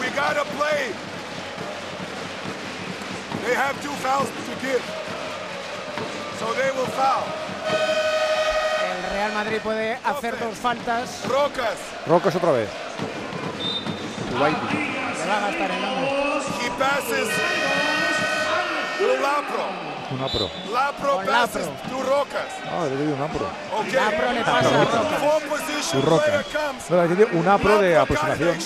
we 0.00 0.10
gotta 0.16 0.44
play. 0.58 0.90
They 3.46 3.54
have 3.54 3.80
two 3.80 3.94
fouls 4.02 4.28
to 4.28 4.54
give. 4.60 4.82
So 6.40 6.52
they 6.54 6.70
will 6.74 6.90
foul. 6.98 7.24
El 8.82 9.14
Real 9.14 9.32
Madrid 9.34 9.60
puede 9.62 9.96
hacer 10.04 10.36
dos 10.40 10.58
faltas. 10.58 11.24
Rocas, 11.28 11.78
Rocos 12.08 12.34
otra 12.34 12.52
vez. 12.52 12.68
Le 14.32 14.38
va 14.40 15.36
a 15.36 15.40
gastar 15.40 15.70
el 15.70 15.80
nombre. 15.80 16.10
he 16.60 16.68
passes 16.70 17.28
to 18.98 19.89
Lapro. 20.10 20.16
Un 20.16 20.22
apro. 20.22 20.50
Lapro 20.72 21.16
Con 21.16 21.26
passes 21.26 21.66
Lapro. 21.66 21.88
to 21.90 22.02
Rocas. 22.02 22.52
Ah, 22.66 22.84
le 22.88 22.96
doy 22.96 23.06
un 23.12 23.22
apro. 23.22 23.46
Okay. 23.80 23.92
Lapro 23.92 24.32
le 24.32 24.40
pasa 24.44 24.68
a 24.68 24.84
Rocas. 24.84 25.20
Four 25.20 25.42
position 25.42 26.00
Un 26.00 26.06
roca. 26.06 26.24
player 26.24 26.44
comes. 26.44 26.90
No, 26.90 26.96
le 27.06 27.14
doy 27.14 27.28
un 27.38 27.48
apro 27.48 27.78
de 27.78 27.96
aproximación. 27.96 28.58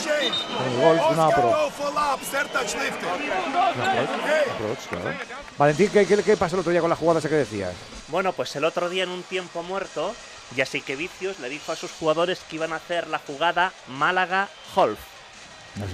gol, 0.81 0.97
un 0.97 1.19
Oscar 1.19 1.31
apro. 1.31 1.43
go 1.51 1.71
for 1.71 1.95
lap, 1.95 2.21
Sertac 2.23 2.63
lifted. 2.63 3.09
Hey. 3.19 4.51
Approach, 4.53 4.87
claro. 4.89 5.19
Valentín, 5.59 5.91
¿qué, 5.91 6.07
qué, 6.07 6.23
qué 6.23 6.37
pasó 6.37 6.57
el 6.57 6.61
otro 6.61 6.73
día 6.73 6.81
con 6.81 6.91
la 6.91 6.97
jugada 6.97 7.19
esa 7.21 7.29
que 7.29 7.35
decías? 7.37 7.73
Bueno, 8.09 8.33
pues 8.33 8.55
el 8.57 8.65
otro 8.65 8.89
día 8.89 9.05
en 9.05 9.11
un 9.11 9.23
tiempo 9.23 9.63
muerto, 9.63 10.15
Vicius 10.51 11.39
le 11.41 11.49
dijo 11.49 11.73
a 11.73 11.77
sus 11.77 11.93
jugadores 11.93 12.41
que 12.49 12.57
iban 12.57 12.73
a 12.73 12.77
hacer 12.77 13.07
la 13.09 13.19
jugada 13.19 13.73
Málaga-Holf. 13.89 14.99
¿Ah, 15.81 15.85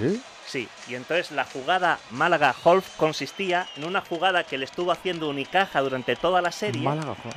sí? 0.51 0.69
Y 0.89 0.95
entonces 0.95 1.31
la 1.31 1.45
jugada 1.45 1.99
Málaga-Holf 2.11 2.97
consistía 2.97 3.67
en 3.77 3.85
una 3.85 4.01
jugada 4.01 4.45
que 4.45 4.59
le 4.59 4.65
estuvo 4.65 4.93
haciendo 4.93 5.29
Unicaja 5.29 5.81
durante 5.81 6.17
toda 6.17 6.43
la 6.43 6.53
serie 6.53 6.83
Málaga, 6.83 7.15
joder. 7.23 7.37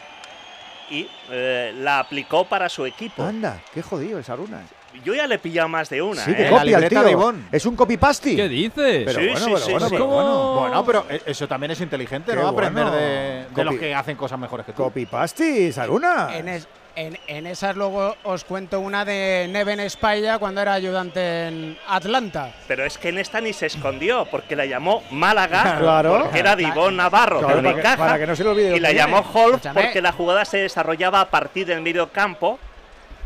y 0.90 1.08
eh, 1.30 1.74
la 1.78 2.00
aplicó 2.00 2.46
para 2.46 2.70
su 2.70 2.86
equipo. 2.86 3.24
Anda, 3.24 3.62
qué 3.74 3.82
jodido 3.82 4.18
el 4.18 4.24
Sarunas. 4.24 4.70
Yo 5.04 5.16
ya 5.16 5.26
le 5.26 5.36
he 5.36 5.40
pillado 5.40 5.68
más 5.70 5.90
de 5.90 6.04
una. 6.04 6.24
Sí, 6.24 6.30
¿eh? 6.32 6.36
que 6.36 6.50
copia 6.50 6.78
el 6.78 6.88
tío. 6.88 7.02
de. 7.04 7.40
Es 7.52 7.66
un 7.66 7.76
copy-paste. 7.76 8.36
¿Qué 8.36 8.48
dices? 8.48 9.04
Pero 9.06 9.20
Sí, 9.20 9.26
bueno, 9.28 9.40
sí, 9.40 9.46
pero 9.46 9.58
sí, 9.60 9.72
bueno, 9.72 9.86
sí. 9.88 9.92
pero 9.96 10.06
bueno. 10.06 10.54
Bueno, 10.60 10.86
pero 10.86 11.06
eso 11.26 11.48
también 11.48 11.72
es 11.72 11.82
inteligente, 11.82 12.32
Qué 12.32 12.38
¿no? 12.38 12.48
Aprender 12.50 12.84
bueno. 12.84 12.98
de, 12.98 13.46
de 13.56 13.64
los 13.64 13.76
que 13.76 13.96
hacen 13.96 14.16
cosas 14.16 14.38
mejores 14.38 14.66
que 14.68 14.72
tú. 14.74 14.84
Copy-paste, 14.84 15.72
Saruna. 15.72 16.30
En, 16.38 16.48
es- 16.48 16.68
en- 16.96 17.18
en 17.28 17.48
esas 17.48 17.76
luego 17.76 18.16
os 18.24 18.44
cuento 18.44 18.80
una 18.80 19.04
de 19.06 19.48
Neven 19.50 19.80
España 19.80 20.38
cuando 20.40 20.62
era 20.62 20.74
ayudante 20.74 21.48
en 21.48 21.78
Atlanta. 21.88 22.52
Pero 22.68 22.86
es 22.86 22.98
que 22.98 23.10
en 23.10 23.18
esta 23.18 23.42
ni 23.42 23.52
se 23.54 23.66
escondió, 23.66 24.26
porque 24.30 24.56
la 24.56 24.66
llamó 24.66 25.04
Málaga, 25.12 25.78
Claro. 25.80 26.20
porque 26.22 26.40
era 26.40 26.56
de 26.56 26.64
Ivón 26.64 26.96
Navarro, 26.98 27.40
Claro, 27.40 27.56
de 27.58 27.62
para 27.62 27.70
que- 27.74 27.80
Unicaja, 27.80 27.98
para 27.98 28.20
que 28.20 28.28
no 28.28 28.36
se 28.36 28.44
le 28.44 28.50
olvide 28.50 28.76
y 28.78 28.80
la 28.80 28.92
llamó 28.92 29.18
Holf 29.20 29.56
Escúchame. 29.56 29.82
porque 29.82 30.02
la 30.02 30.12
jugada 30.12 30.46
se 30.46 30.58
desarrollaba 30.58 31.22
a 31.22 31.30
partir 31.30 31.66
del 31.66 31.82
medio 31.82 32.10
campo, 32.12 32.60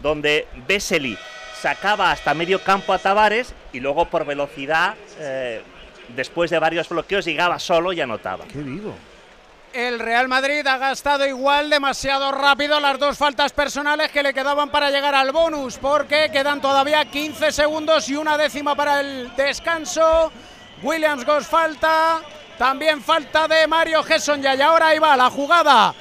donde 0.01 0.47
Vesely 0.67 1.17
sacaba 1.59 2.11
hasta 2.11 2.33
medio 2.33 2.59
campo 2.63 2.93
a 2.93 2.99
Tavares 2.99 3.53
y 3.73 3.79
luego 3.79 4.05
por 4.05 4.25
velocidad, 4.25 4.93
eh, 5.19 5.61
después 6.15 6.49
de 6.51 6.59
varios 6.59 6.87
bloqueos, 6.87 7.25
llegaba 7.25 7.59
solo 7.59 7.91
y 7.91 7.99
anotaba. 7.99 8.45
Qué 8.45 8.59
vivo. 8.59 8.95
El 9.77 9.99
Real 9.99 10.27
Madrid 10.27 10.65
ha 10.65 10.79
gastado 10.79 11.23
igual 11.23 11.69
demasiado 11.69 12.31
rápido 12.31 12.79
las 12.79 12.97
dos 12.97 13.15
faltas 13.15 13.53
personales 13.53 14.09
que 14.09 14.23
le 14.23 14.33
quedaban 14.33 14.71
para 14.71 14.89
llegar 14.89 15.13
al 15.13 15.31
bonus, 15.31 15.77
porque 15.77 16.31
quedan 16.33 16.59
todavía 16.59 17.05
15 17.05 17.51
segundos 17.51 18.09
y 18.09 18.15
una 18.15 18.39
décima 18.39 18.73
para 18.73 19.01
el 19.01 19.35
descanso. 19.35 20.31
Williams 20.81 21.23
Goss 21.23 21.45
falta, 21.45 22.21
también 22.57 23.03
falta 23.03 23.47
de 23.47 23.67
Mario 23.67 24.01
Gesson 24.01 24.41
y 24.43 24.47
ahora 24.47 24.87
ahí 24.87 24.97
va 24.97 25.15
la 25.15 25.29
jugada 25.29 25.93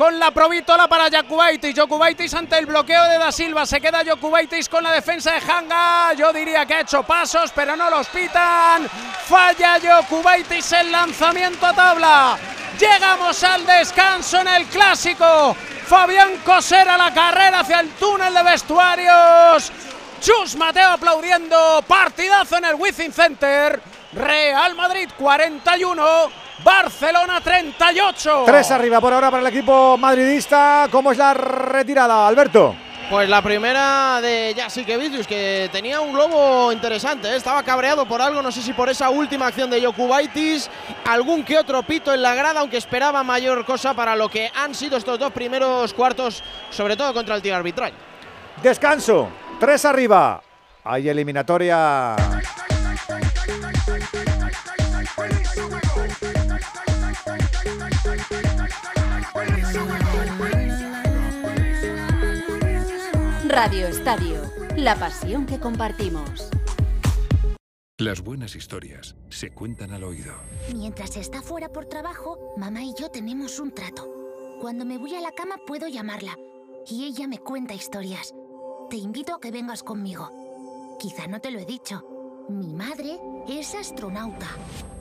con 0.00 0.18
la 0.18 0.30
provítola 0.30 0.88
para 0.88 1.10
Jakubaitis. 1.10 1.76
Jakubaitis 1.76 2.32
ante 2.32 2.56
el 2.56 2.64
bloqueo 2.64 3.04
de 3.04 3.18
Da 3.18 3.30
Silva. 3.30 3.66
Se 3.66 3.82
queda 3.82 4.02
Jakubaitis 4.02 4.66
con 4.66 4.82
la 4.82 4.92
defensa 4.92 5.32
de 5.32 5.40
Hanga. 5.40 6.14
Yo 6.14 6.32
diría 6.32 6.64
que 6.64 6.72
ha 6.72 6.80
hecho 6.80 7.02
pasos, 7.02 7.52
pero 7.54 7.76
no 7.76 7.90
los 7.90 8.08
pitan. 8.08 8.88
Falla 8.88 9.78
Jakubaitis 9.78 10.72
el 10.72 10.90
lanzamiento 10.90 11.66
a 11.66 11.74
tabla. 11.74 12.38
Llegamos 12.78 13.44
al 13.44 13.66
descanso 13.66 14.40
en 14.40 14.48
el 14.48 14.64
clásico. 14.68 15.54
Fabián 15.84 16.38
Coser 16.46 16.88
a 16.88 16.96
la 16.96 17.12
carrera 17.12 17.60
hacia 17.60 17.80
el 17.80 17.90
túnel 17.90 18.32
de 18.32 18.42
vestuarios. 18.42 19.70
Chus 20.22 20.56
Mateo 20.56 20.92
aplaudiendo. 20.92 21.84
Partidazo 21.86 22.56
en 22.56 22.64
el 22.64 22.74
Wizzing 22.76 23.12
Center. 23.12 23.78
Real 24.12 24.74
Madrid 24.74 25.08
41. 25.16 26.02
Barcelona 26.62 27.40
38. 27.40 28.42
Tres 28.44 28.70
arriba 28.70 29.00
por 29.00 29.12
ahora 29.12 29.30
para 29.30 29.40
el 29.40 29.46
equipo 29.46 29.96
madridista. 29.96 30.88
¿Cómo 30.90 31.12
es 31.12 31.18
la 31.18 31.32
retirada, 31.32 32.26
Alberto? 32.26 32.74
Pues 33.08 33.28
la 33.28 33.42
primera 33.42 34.20
de 34.20 34.54
Jasikevicius, 34.56 35.26
que 35.26 35.68
tenía 35.72 36.00
un 36.00 36.12
globo 36.12 36.70
interesante, 36.70 37.28
¿eh? 37.28 37.36
estaba 37.36 37.60
cabreado 37.64 38.06
por 38.06 38.22
algo, 38.22 38.40
no 38.40 38.52
sé 38.52 38.62
si 38.62 38.72
por 38.72 38.88
esa 38.88 39.10
última 39.10 39.48
acción 39.48 39.68
de 39.68 39.84
Jokubaitis, 39.84 40.70
algún 41.06 41.42
que 41.42 41.58
otro 41.58 41.82
pito 41.82 42.14
en 42.14 42.22
la 42.22 42.36
grada, 42.36 42.60
aunque 42.60 42.76
esperaba 42.76 43.24
mayor 43.24 43.64
cosa 43.64 43.94
para 43.94 44.14
lo 44.14 44.28
que 44.28 44.52
han 44.54 44.76
sido 44.76 44.96
estos 44.96 45.18
dos 45.18 45.32
primeros 45.32 45.92
cuartos, 45.92 46.44
sobre 46.70 46.96
todo 46.96 47.12
contra 47.12 47.34
el 47.34 47.42
tiro 47.42 47.56
arbitral. 47.56 47.92
Descanso. 48.62 49.28
Tres 49.58 49.84
arriba. 49.84 50.40
Hay 50.84 51.08
eliminatoria. 51.08 52.14
Radio 63.52 63.88
Estadio, 63.88 64.42
la 64.76 64.94
pasión 64.94 65.44
que 65.44 65.58
compartimos. 65.58 66.50
Las 67.98 68.20
buenas 68.20 68.54
historias 68.54 69.16
se 69.28 69.50
cuentan 69.50 69.90
al 69.90 70.04
oído. 70.04 70.34
Mientras 70.72 71.16
está 71.16 71.42
fuera 71.42 71.68
por 71.68 71.86
trabajo, 71.86 72.54
mamá 72.56 72.84
y 72.84 72.94
yo 72.96 73.10
tenemos 73.10 73.58
un 73.58 73.74
trato. 73.74 74.06
Cuando 74.60 74.84
me 74.84 74.98
voy 74.98 75.16
a 75.16 75.20
la 75.20 75.32
cama 75.32 75.56
puedo 75.66 75.88
llamarla 75.88 76.36
y 76.86 77.06
ella 77.06 77.26
me 77.26 77.40
cuenta 77.40 77.74
historias. 77.74 78.32
Te 78.88 78.98
invito 78.98 79.34
a 79.34 79.40
que 79.40 79.50
vengas 79.50 79.82
conmigo. 79.82 80.30
Quizá 81.00 81.26
no 81.26 81.40
te 81.40 81.50
lo 81.50 81.58
he 81.58 81.66
dicho. 81.66 82.46
Mi 82.48 82.72
madre 82.72 83.18
es 83.48 83.74
astronauta. 83.74 84.46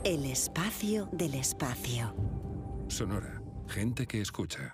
El 0.04 0.26
espacio 0.26 1.08
del 1.12 1.36
espacio. 1.36 2.16
Sonora, 2.88 3.44
gente 3.68 4.08
que 4.08 4.22
escucha. 4.22 4.74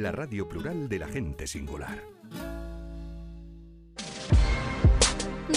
la 0.01 0.11
radio 0.11 0.47
plural 0.47 0.89
de 0.89 0.99
la 0.99 1.07
gente 1.07 1.47
singular. 1.47 1.99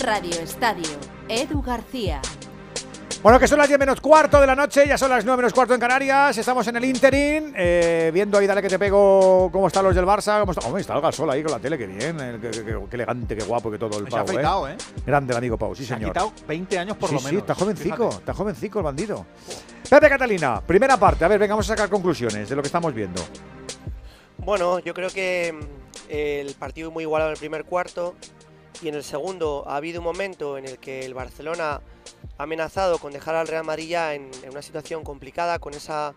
Radio 0.03 0.41
Estadio, 0.41 0.89
Edu 1.29 1.63
García. 1.63 2.21
Bueno, 3.23 3.39
que 3.39 3.49
son 3.49 3.57
las 3.57 3.69
10 3.69 3.79
menos 3.81 4.03
cuarto 4.03 4.39
de 4.39 4.47
la 4.47 4.55
noche, 4.55 4.87
ya 4.87 4.99
son 4.99 5.09
las 5.09 5.25
9 5.25 5.39
menos 5.39 5.55
cuarto 5.55 5.73
en 5.73 5.81
Canarias, 5.81 6.37
estamos 6.37 6.67
en 6.69 6.77
el 6.77 6.85
interín, 6.85 7.55
eh, 7.57 8.11
viendo 8.13 8.37
ahí, 8.37 8.47
dale 8.47 8.61
que 8.61 8.69
te 8.69 8.79
pego, 8.79 9.49
cómo 9.51 9.69
están 9.69 9.83
los 9.85 9.95
del 9.95 10.05
Barça, 10.05 10.41
cómo 10.41 10.53
está, 10.53 10.67
hombre, 10.67 10.83
está 10.83 10.95
el 10.95 11.01
Gasol 11.01 11.31
ahí 11.31 11.43
con 11.43 11.53
la 11.53 11.59
tele, 11.59 11.79
qué 11.79 11.87
bien, 11.87 12.19
eh, 12.21 12.39
qué, 12.39 12.51
qué- 12.51 12.65
qué 12.91 12.97
elegante, 12.97 13.35
qué 13.35 13.45
guapo, 13.45 13.71
que 13.71 13.79
todo 13.79 13.99
el 13.99 14.05
Se 14.11 14.15
ha 14.19 14.25
Pau, 14.25 14.29
afeitado, 14.35 14.69
¿eh? 14.69 14.77
Grande 15.07 15.33
el 15.33 15.39
amigo 15.39 15.57
Pau, 15.57 15.75
sí 15.75 15.87
Se 15.87 15.95
ha 15.95 15.97
señor. 15.97 16.11
quitado 16.13 16.33
20 16.47 16.79
años 16.79 16.99
por 16.99 17.09
sí, 17.09 17.15
lo 17.15 17.21
sí, 17.21 17.27
menos. 17.29 17.41
está 17.41 17.55
jovencico, 17.55 17.97
Fíjate. 17.97 18.17
está 18.17 18.35
jovencico 18.35 18.79
el 18.81 18.85
bandido. 18.85 19.27
Pepe 19.89 20.09
Catalina, 20.11 20.61
primera 20.61 20.99
parte, 20.99 21.25
a 21.25 21.29
ver, 21.29 21.39
venga, 21.39 21.55
vamos 21.55 21.71
a 21.71 21.73
sacar 21.75 21.89
conclusiones 21.89 22.47
de 22.47 22.55
lo 22.57 22.61
que 22.61 22.69
estamos 22.69 22.93
viendo. 22.93 23.23
Bueno, 24.39 24.79
yo 24.81 24.95
creo 24.95 25.11
que 25.11 25.53
mm, 25.53 26.11
el 26.11 26.55
partido 26.55 26.91
muy 26.91 27.05
igualado 27.05 27.31
en 27.31 27.35
el 27.35 27.39
primer 27.39 27.65
cuarto 27.65 28.15
y 28.83 28.89
en 28.89 28.95
el 28.95 29.05
segundo 29.05 29.65
ha 29.67 29.77
habido 29.77 30.01
un 30.01 30.05
momento 30.05 30.59
en 30.59 30.67
el 30.67 30.79
que 30.79 31.05
el 31.05 31.15
Barcelona 31.15 31.81
ha 32.37 32.43
amenazado 32.43 32.99
con 32.99 33.13
dejar 33.13 33.35
al 33.37 33.49
Real 33.49 33.65
Madrid 33.65 33.89
ya 33.89 34.15
en, 34.15 34.31
una 34.51 34.63
situación 34.63 35.05
complicada 35.05 35.59
con 35.59 35.75
esa 35.75 36.15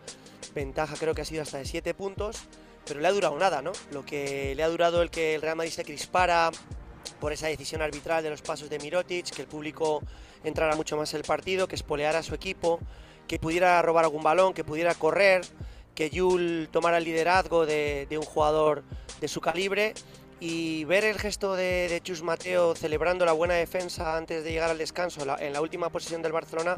ventaja 0.53 0.95
creo 0.99 1.13
que 1.13 1.21
ha 1.21 1.25
sido 1.25 1.43
hasta 1.43 1.59
de 1.59 1.65
7 1.65 1.93
puntos, 1.93 2.47
pero 2.85 2.99
le 2.99 3.07
ha 3.07 3.11
durado 3.11 3.37
nada, 3.37 3.61
¿no? 3.61 3.71
Lo 3.91 4.03
que 4.05 4.55
le 4.55 4.63
ha 4.63 4.69
durado 4.69 5.01
el 5.01 5.09
que 5.11 5.35
el 5.35 5.41
Real 5.41 5.55
Madrid 5.55 5.71
se 5.71 5.85
crispara 5.85 6.51
por 7.19 7.31
esa 7.31 7.47
decisión 7.47 7.81
arbitral 7.81 8.23
de 8.23 8.29
los 8.29 8.41
pasos 8.41 8.69
de 8.69 8.79
Mirotic, 8.79 9.29
que 9.29 9.43
el 9.43 9.47
público 9.47 10.01
entrara 10.43 10.75
mucho 10.75 10.97
más 10.97 11.13
en 11.13 11.19
el 11.19 11.25
partido, 11.25 11.67
que 11.67 11.75
espoleara 11.75 12.19
a 12.19 12.23
su 12.23 12.35
equipo, 12.35 12.79
que 13.27 13.39
pudiera 13.39 13.81
robar 13.81 14.05
algún 14.05 14.23
balón, 14.23 14.53
que 14.53 14.63
pudiera 14.63 14.93
correr, 14.95 15.41
que 15.97 16.11
Yul 16.11 16.69
tomara 16.71 16.99
el 16.99 17.05
liderazgo 17.05 17.65
de, 17.65 18.07
un 18.11 18.21
jugador 18.21 18.83
de 19.19 19.27
su 19.27 19.41
calibre 19.41 19.95
y 20.39 20.83
ver 20.83 21.03
el 21.03 21.17
gesto 21.17 21.55
de, 21.55 21.99
Chus 22.03 22.21
Mateo 22.21 22.75
celebrando 22.75 23.25
la 23.25 23.31
buena 23.31 23.55
defensa 23.55 24.15
antes 24.15 24.43
de 24.43 24.51
llegar 24.51 24.69
al 24.69 24.77
descanso 24.77 25.25
en 25.39 25.53
la 25.53 25.59
última 25.59 25.89
posesión 25.89 26.21
del 26.21 26.33
Barcelona 26.33 26.77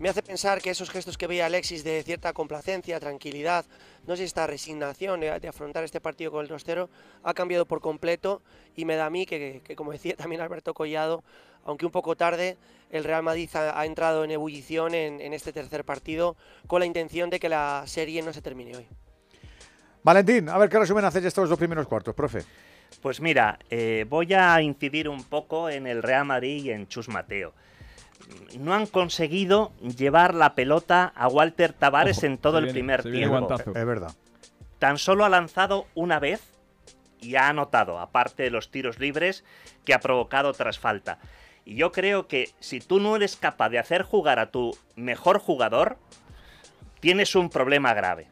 me 0.00 0.08
hace 0.08 0.24
pensar 0.24 0.60
que 0.60 0.70
esos 0.70 0.90
gestos 0.90 1.16
que 1.16 1.28
veía 1.28 1.46
Alexis 1.46 1.84
de 1.84 2.02
cierta 2.02 2.32
complacencia, 2.32 2.98
tranquilidad, 2.98 3.64
no 4.08 4.16
sé 4.16 4.24
esta 4.24 4.46
resignación 4.48 5.20
de, 5.20 5.38
de 5.38 5.48
afrontar 5.48 5.84
este 5.84 6.00
partido 6.00 6.32
con 6.32 6.44
el 6.44 6.50
2-0 6.50 6.88
ha 7.22 7.34
cambiado 7.34 7.64
por 7.64 7.80
completo 7.80 8.42
y 8.74 8.84
me 8.84 8.96
da 8.96 9.06
a 9.06 9.10
mí 9.10 9.24
que, 9.24 9.62
que, 9.64 9.76
como 9.76 9.92
decía 9.92 10.16
también 10.16 10.40
Alberto 10.40 10.74
Collado, 10.74 11.22
aunque 11.68 11.84
un 11.84 11.92
poco 11.92 12.16
tarde, 12.16 12.56
el 12.90 13.04
Real 13.04 13.22
Madrid 13.22 13.48
ha, 13.54 13.78
ha 13.78 13.84
entrado 13.84 14.24
en 14.24 14.30
ebullición 14.30 14.94
en, 14.94 15.20
en 15.20 15.34
este 15.34 15.52
tercer 15.52 15.84
partido 15.84 16.34
con 16.66 16.80
la 16.80 16.86
intención 16.86 17.28
de 17.28 17.38
que 17.38 17.50
la 17.50 17.82
serie 17.86 18.22
no 18.22 18.32
se 18.32 18.40
termine 18.40 18.74
hoy. 18.74 18.86
Valentín, 20.02 20.48
a 20.48 20.56
ver 20.56 20.70
qué 20.70 20.78
resumen 20.78 21.04
haces 21.04 21.20
de 21.22 21.28
estos 21.28 21.48
dos 21.50 21.58
primeros 21.58 21.86
cuartos, 21.86 22.14
profe. 22.14 22.42
Pues 23.02 23.20
mira, 23.20 23.58
eh, 23.68 24.06
voy 24.08 24.32
a 24.32 24.62
incidir 24.62 25.10
un 25.10 25.22
poco 25.24 25.68
en 25.68 25.86
el 25.86 26.02
Real 26.02 26.24
Madrid 26.24 26.64
y 26.64 26.70
en 26.70 26.88
Chus 26.88 27.08
Mateo. 27.10 27.52
No 28.58 28.72
han 28.72 28.86
conseguido 28.86 29.72
llevar 29.82 30.34
la 30.34 30.54
pelota 30.54 31.12
a 31.14 31.28
Walter 31.28 31.74
Tavares 31.74 32.18
Ojo, 32.18 32.26
en 32.26 32.38
todo 32.38 32.58
el 32.58 32.64
viene- 32.64 32.78
primer 32.78 33.02
tiempo. 33.02 33.54
Es 33.54 33.84
verdad. 33.86 34.12
Tan 34.78 34.96
solo 34.96 35.26
ha 35.26 35.28
lanzado 35.28 35.86
una 35.94 36.18
vez 36.18 36.40
y 37.20 37.34
ha 37.36 37.48
anotado, 37.48 37.98
aparte 37.98 38.44
de 38.44 38.50
los 38.50 38.70
tiros 38.70 38.98
libres 38.98 39.44
que 39.84 39.92
ha 39.92 40.00
provocado 40.00 40.52
tras 40.54 40.78
falta. 40.78 41.18
Y 41.68 41.74
yo 41.74 41.92
creo 41.92 42.28
que 42.28 42.48
si 42.60 42.80
tú 42.80 42.98
no 42.98 43.14
eres 43.14 43.36
capaz 43.36 43.68
de 43.68 43.78
hacer 43.78 44.00
jugar 44.00 44.38
a 44.38 44.50
tu 44.50 44.74
mejor 44.96 45.38
jugador, 45.38 45.98
tienes 47.00 47.34
un 47.34 47.50
problema 47.50 47.92
grave. 47.92 48.26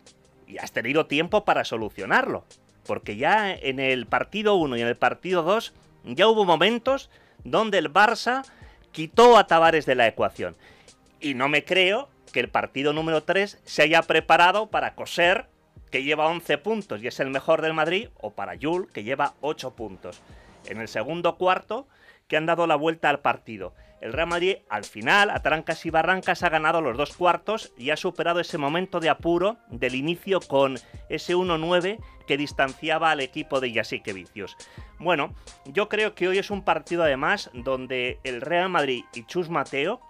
Y 0.46 0.56
has 0.56 0.72
tenido 0.72 1.04
tiempo 1.04 1.44
para 1.44 1.66
solucionarlo. 1.66 2.46
Porque 2.86 3.16
ya 3.16 3.52
en 3.52 3.78
el 3.78 4.06
partido 4.06 4.54
1 4.54 4.78
y 4.78 4.80
en 4.80 4.88
el 4.88 4.96
partido 4.96 5.42
2 5.42 5.74
ya 6.04 6.28
hubo 6.28 6.46
momentos 6.46 7.10
donde 7.44 7.76
el 7.76 7.92
Barça 7.92 8.42
quitó 8.90 9.36
a 9.36 9.46
Tavares 9.46 9.84
de 9.84 9.96
la 9.96 10.06
ecuación. 10.06 10.56
Y 11.20 11.34
no 11.34 11.50
me 11.50 11.62
creo 11.62 12.08
que 12.32 12.40
el 12.40 12.48
partido 12.48 12.94
número 12.94 13.22
3 13.24 13.60
se 13.66 13.82
haya 13.82 14.00
preparado 14.00 14.70
para 14.70 14.94
coser, 14.94 15.44
que 15.90 16.04
lleva 16.04 16.28
11 16.28 16.56
puntos 16.56 17.02
y 17.02 17.08
es 17.08 17.20
el 17.20 17.28
mejor 17.28 17.60
del 17.60 17.74
Madrid, 17.74 18.08
o 18.18 18.30
para 18.30 18.54
Yul, 18.54 18.90
que 18.90 19.04
lleva 19.04 19.34
8 19.42 19.74
puntos. 19.74 20.22
En 20.64 20.80
el 20.80 20.88
segundo 20.88 21.36
cuarto, 21.36 21.86
que 22.28 22.36
han 22.36 22.46
dado 22.46 22.66
la 22.66 22.76
vuelta 22.76 23.10
al 23.10 23.20
partido. 23.20 23.74
El 24.00 24.12
Real 24.12 24.28
Madrid, 24.28 24.56
al 24.68 24.84
final, 24.84 25.30
a 25.30 25.40
trancas 25.40 25.86
y 25.86 25.90
barrancas, 25.90 26.42
ha 26.42 26.50
ganado 26.50 26.80
los 26.80 26.96
dos 26.96 27.16
cuartos 27.16 27.72
y 27.78 27.90
ha 27.90 27.96
superado 27.96 28.40
ese 28.40 28.58
momento 28.58 29.00
de 29.00 29.08
apuro 29.08 29.56
del 29.68 29.94
inicio 29.94 30.40
con 30.40 30.76
ese 31.08 31.34
1-9 31.34 31.98
que 32.26 32.36
distanciaba 32.36 33.10
al 33.10 33.20
equipo 33.20 33.60
de 33.60 33.72
Yasique 33.72 34.12
Vicios. 34.12 34.56
Bueno, 34.98 35.34
yo 35.64 35.88
creo 35.88 36.14
que 36.14 36.28
hoy 36.28 36.38
es 36.38 36.50
un 36.50 36.62
partido 36.62 37.04
además 37.04 37.50
donde 37.54 38.20
el 38.24 38.40
Real 38.40 38.68
Madrid 38.68 39.04
y 39.14 39.24
Chus 39.24 39.48
Mateo 39.48 40.00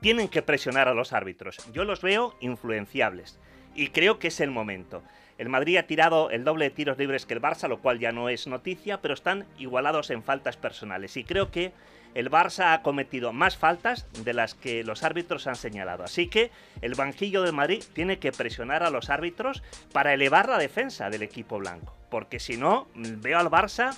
tienen 0.00 0.28
que 0.28 0.42
presionar 0.42 0.88
a 0.88 0.94
los 0.94 1.12
árbitros. 1.12 1.56
Yo 1.72 1.84
los 1.84 2.02
veo 2.02 2.36
influenciables 2.40 3.40
y 3.74 3.88
creo 3.88 4.18
que 4.18 4.28
es 4.28 4.40
el 4.40 4.50
momento. 4.50 5.02
El 5.40 5.48
Madrid 5.48 5.78
ha 5.78 5.84
tirado 5.84 6.28
el 6.28 6.44
doble 6.44 6.66
de 6.66 6.70
tiros 6.70 6.98
libres 6.98 7.24
que 7.24 7.32
el 7.32 7.40
Barça, 7.40 7.66
lo 7.66 7.80
cual 7.80 7.98
ya 7.98 8.12
no 8.12 8.28
es 8.28 8.46
noticia, 8.46 9.00
pero 9.00 9.14
están 9.14 9.46
igualados 9.56 10.10
en 10.10 10.22
faltas 10.22 10.58
personales. 10.58 11.16
Y 11.16 11.24
creo 11.24 11.50
que 11.50 11.72
el 12.14 12.30
Barça 12.30 12.74
ha 12.74 12.82
cometido 12.82 13.32
más 13.32 13.56
faltas 13.56 14.06
de 14.22 14.34
las 14.34 14.54
que 14.54 14.84
los 14.84 15.02
árbitros 15.02 15.46
han 15.46 15.56
señalado. 15.56 16.04
Así 16.04 16.26
que 16.26 16.50
el 16.82 16.94
banquillo 16.94 17.40
del 17.40 17.54
Madrid 17.54 17.82
tiene 17.94 18.18
que 18.18 18.32
presionar 18.32 18.82
a 18.82 18.90
los 18.90 19.08
árbitros 19.08 19.62
para 19.94 20.12
elevar 20.12 20.46
la 20.46 20.58
defensa 20.58 21.08
del 21.08 21.22
equipo 21.22 21.58
blanco. 21.58 21.96
Porque 22.10 22.38
si 22.38 22.58
no, 22.58 22.88
veo 22.94 23.38
al 23.38 23.48
Barça 23.48 23.96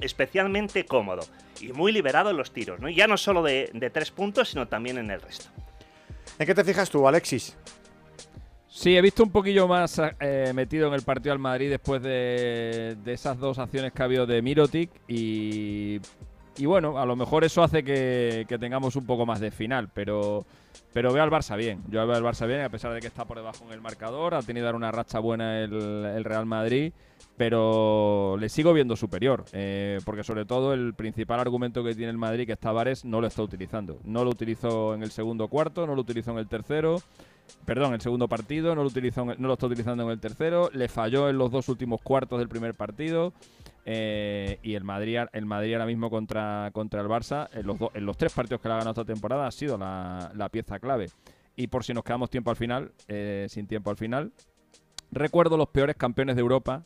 especialmente 0.00 0.86
cómodo 0.86 1.26
y 1.60 1.72
muy 1.72 1.90
liberado 1.90 2.30
en 2.30 2.36
los 2.36 2.52
tiros. 2.52 2.78
¿no? 2.78 2.88
Ya 2.88 3.08
no 3.08 3.16
solo 3.16 3.42
de, 3.42 3.68
de 3.74 3.90
tres 3.90 4.12
puntos, 4.12 4.50
sino 4.50 4.68
también 4.68 4.98
en 4.98 5.10
el 5.10 5.20
resto. 5.20 5.46
¿En 6.38 6.46
qué 6.46 6.54
te 6.54 6.62
fijas 6.62 6.88
tú, 6.88 7.08
Alexis? 7.08 7.56
Sí, 8.70 8.96
he 8.96 9.00
visto 9.00 9.22
un 9.22 9.30
poquillo 9.30 9.66
más 9.66 10.00
eh, 10.20 10.52
metido 10.54 10.88
en 10.88 10.94
el 10.94 11.02
partido 11.02 11.32
al 11.32 11.38
Madrid 11.38 11.70
después 11.70 12.02
de, 12.02 12.96
esas 13.06 13.38
dos 13.38 13.58
acciones 13.58 13.92
que 13.92 14.02
ha 14.02 14.04
habido 14.04 14.26
de 14.26 14.42
Mirotic 14.42 14.90
y, 15.08 16.00
y 16.58 16.66
bueno, 16.66 16.98
a 16.98 17.06
lo 17.06 17.16
mejor 17.16 17.44
eso 17.44 17.62
hace 17.62 17.82
que, 17.82 18.44
tengamos 18.60 18.94
un 18.96 19.06
poco 19.06 19.24
más 19.24 19.40
de 19.40 19.50
final, 19.50 19.88
pero, 19.94 20.44
pero 20.92 21.12
veo 21.12 21.22
al 21.22 21.30
Barça 21.30 21.56
bien. 21.56 21.82
Yo 21.88 22.06
veo 22.06 22.16
al 22.16 22.22
Barça 22.22 22.46
bien, 22.46 22.60
a 22.60 22.68
pesar 22.68 22.92
de 22.92 23.00
que 23.00 23.06
está 23.06 23.24
por 23.24 23.38
debajo 23.38 23.64
en 23.64 23.72
el 23.72 23.80
marcador, 23.80 24.34
ha 24.34 24.42
tenido 24.42 24.68
una 24.76 24.92
racha 24.92 25.18
buena 25.18 25.60
el, 25.60 25.72
el 25.72 26.24
Real 26.24 26.44
Madrid, 26.44 26.92
pero 27.38 28.36
le 28.38 28.48
sigo 28.48 28.72
viendo 28.72 28.96
superior, 28.96 29.44
eh, 29.52 29.98
porque 30.04 30.24
sobre 30.24 30.44
todo 30.44 30.74
el 30.74 30.94
principal 30.94 31.40
argumento 31.40 31.84
que 31.84 31.94
tiene 31.94 32.10
el 32.10 32.18
Madrid, 32.18 32.44
que 32.44 32.52
es 32.52 32.58
Tavares, 32.58 33.04
no 33.04 33.20
lo 33.20 33.28
está 33.28 33.42
utilizando. 33.42 33.98
No 34.04 34.24
lo 34.24 34.30
utilizó 34.30 34.94
en 34.94 35.02
el 35.02 35.10
segundo 35.10 35.48
cuarto, 35.48 35.86
no 35.86 35.94
lo 35.94 36.02
utilizó 36.02 36.32
en 36.32 36.38
el 36.38 36.48
tercero. 36.48 37.00
Perdón, 37.64 37.94
el 37.94 38.00
segundo 38.00 38.28
partido, 38.28 38.74
no 38.74 38.82
lo, 38.82 38.88
utilizó 38.88 39.24
no 39.24 39.34
lo 39.48 39.52
está 39.54 39.66
utilizando 39.66 40.02
en 40.04 40.10
el 40.10 40.20
tercero, 40.20 40.70
le 40.72 40.88
falló 40.88 41.28
en 41.28 41.38
los 41.38 41.50
dos 41.50 41.68
últimos 41.68 42.00
cuartos 42.02 42.38
del 42.38 42.48
primer 42.48 42.74
partido 42.74 43.32
eh, 43.84 44.58
y 44.62 44.74
el 44.74 44.84
Madrid, 44.84 45.18
el 45.32 45.46
Madrid 45.46 45.72
ahora 45.74 45.86
mismo 45.86 46.10
contra, 46.10 46.70
contra 46.72 47.00
el 47.00 47.08
Barça, 47.08 47.48
en 47.52 47.66
los, 47.66 47.78
do- 47.78 47.90
en 47.94 48.04
los 48.06 48.16
tres 48.16 48.32
partidos 48.32 48.60
que 48.60 48.68
le 48.68 48.74
ha 48.74 48.78
ganado 48.78 49.00
esta 49.00 49.12
temporada 49.12 49.46
ha 49.46 49.50
sido 49.50 49.76
la, 49.78 50.30
la 50.34 50.48
pieza 50.48 50.78
clave. 50.78 51.08
Y 51.56 51.66
por 51.68 51.84
si 51.84 51.92
nos 51.92 52.04
quedamos 52.04 52.30
tiempo 52.30 52.50
al 52.50 52.56
final, 52.56 52.92
eh, 53.08 53.46
sin 53.48 53.66
tiempo 53.66 53.90
al 53.90 53.96
final, 53.96 54.32
recuerdo 55.10 55.56
los 55.56 55.68
peores 55.68 55.96
campeones 55.96 56.36
de 56.36 56.40
Europa 56.40 56.84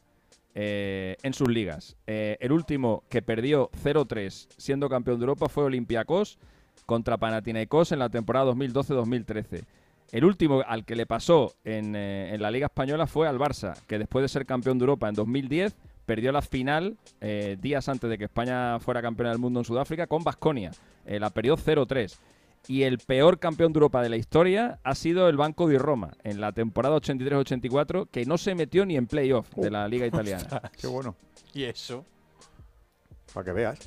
eh, 0.54 1.16
en 1.22 1.32
sus 1.34 1.48
ligas. 1.48 1.96
El 2.06 2.52
último 2.52 3.02
que 3.08 3.22
perdió 3.22 3.70
0-3 3.82 4.48
siendo 4.56 4.88
campeón 4.88 5.18
de 5.18 5.24
Europa 5.24 5.48
fue 5.48 5.64
Olympiacos 5.64 6.38
contra 6.86 7.16
Panathinaikos 7.18 7.92
en 7.92 7.98
la 7.98 8.08
temporada 8.08 8.50
2012-2013. 8.52 9.64
El 10.12 10.26
último 10.26 10.62
al 10.66 10.84
que 10.84 10.94
le 10.94 11.06
pasó 11.06 11.54
en, 11.64 11.96
eh, 11.96 12.34
en 12.34 12.42
la 12.42 12.50
Liga 12.50 12.66
Española 12.66 13.06
fue 13.06 13.26
al 13.26 13.38
Barça, 13.38 13.74
que 13.86 13.98
después 13.98 14.22
de 14.22 14.28
ser 14.28 14.44
campeón 14.44 14.78
de 14.78 14.82
Europa 14.82 15.08
en 15.08 15.14
2010 15.14 15.74
perdió 16.04 16.32
la 16.32 16.42
final 16.42 16.98
eh, 17.22 17.56
días 17.58 17.88
antes 17.88 18.10
de 18.10 18.18
que 18.18 18.24
España 18.24 18.78
fuera 18.78 19.00
campeona 19.00 19.30
del 19.30 19.38
mundo 19.38 19.60
en 19.60 19.64
Sudáfrica 19.64 20.06
con 20.06 20.22
Basconia. 20.22 20.70
la 21.06 21.30
perdió 21.30 21.56
0-3. 21.56 22.14
y 22.68 22.82
el 22.82 22.98
peor 22.98 23.38
campeón 23.38 23.72
de 23.72 23.78
Europa 23.78 24.02
de 24.02 24.10
la 24.10 24.16
historia 24.16 24.78
ha 24.84 24.94
sido 24.94 25.28
el 25.28 25.36
Banco 25.36 25.66
di 25.66 25.78
Roma 25.78 26.10
en 26.22 26.40
la 26.40 26.52
temporada 26.52 26.94
83-84, 26.96 28.08
que 28.10 28.26
no 28.26 28.36
se 28.36 28.54
metió 28.54 28.84
ni 28.84 28.96
en 28.96 29.06
playoff 29.06 29.48
de 29.54 29.70
la 29.70 29.88
Liga 29.88 30.06
Italiana. 30.06 30.42
Ostras, 30.42 30.72
qué 30.78 30.86
bueno. 30.86 31.16
¿Y 31.54 31.64
eso? 31.64 32.04
Para 33.32 33.44
que 33.44 33.52
veas. 33.52 33.78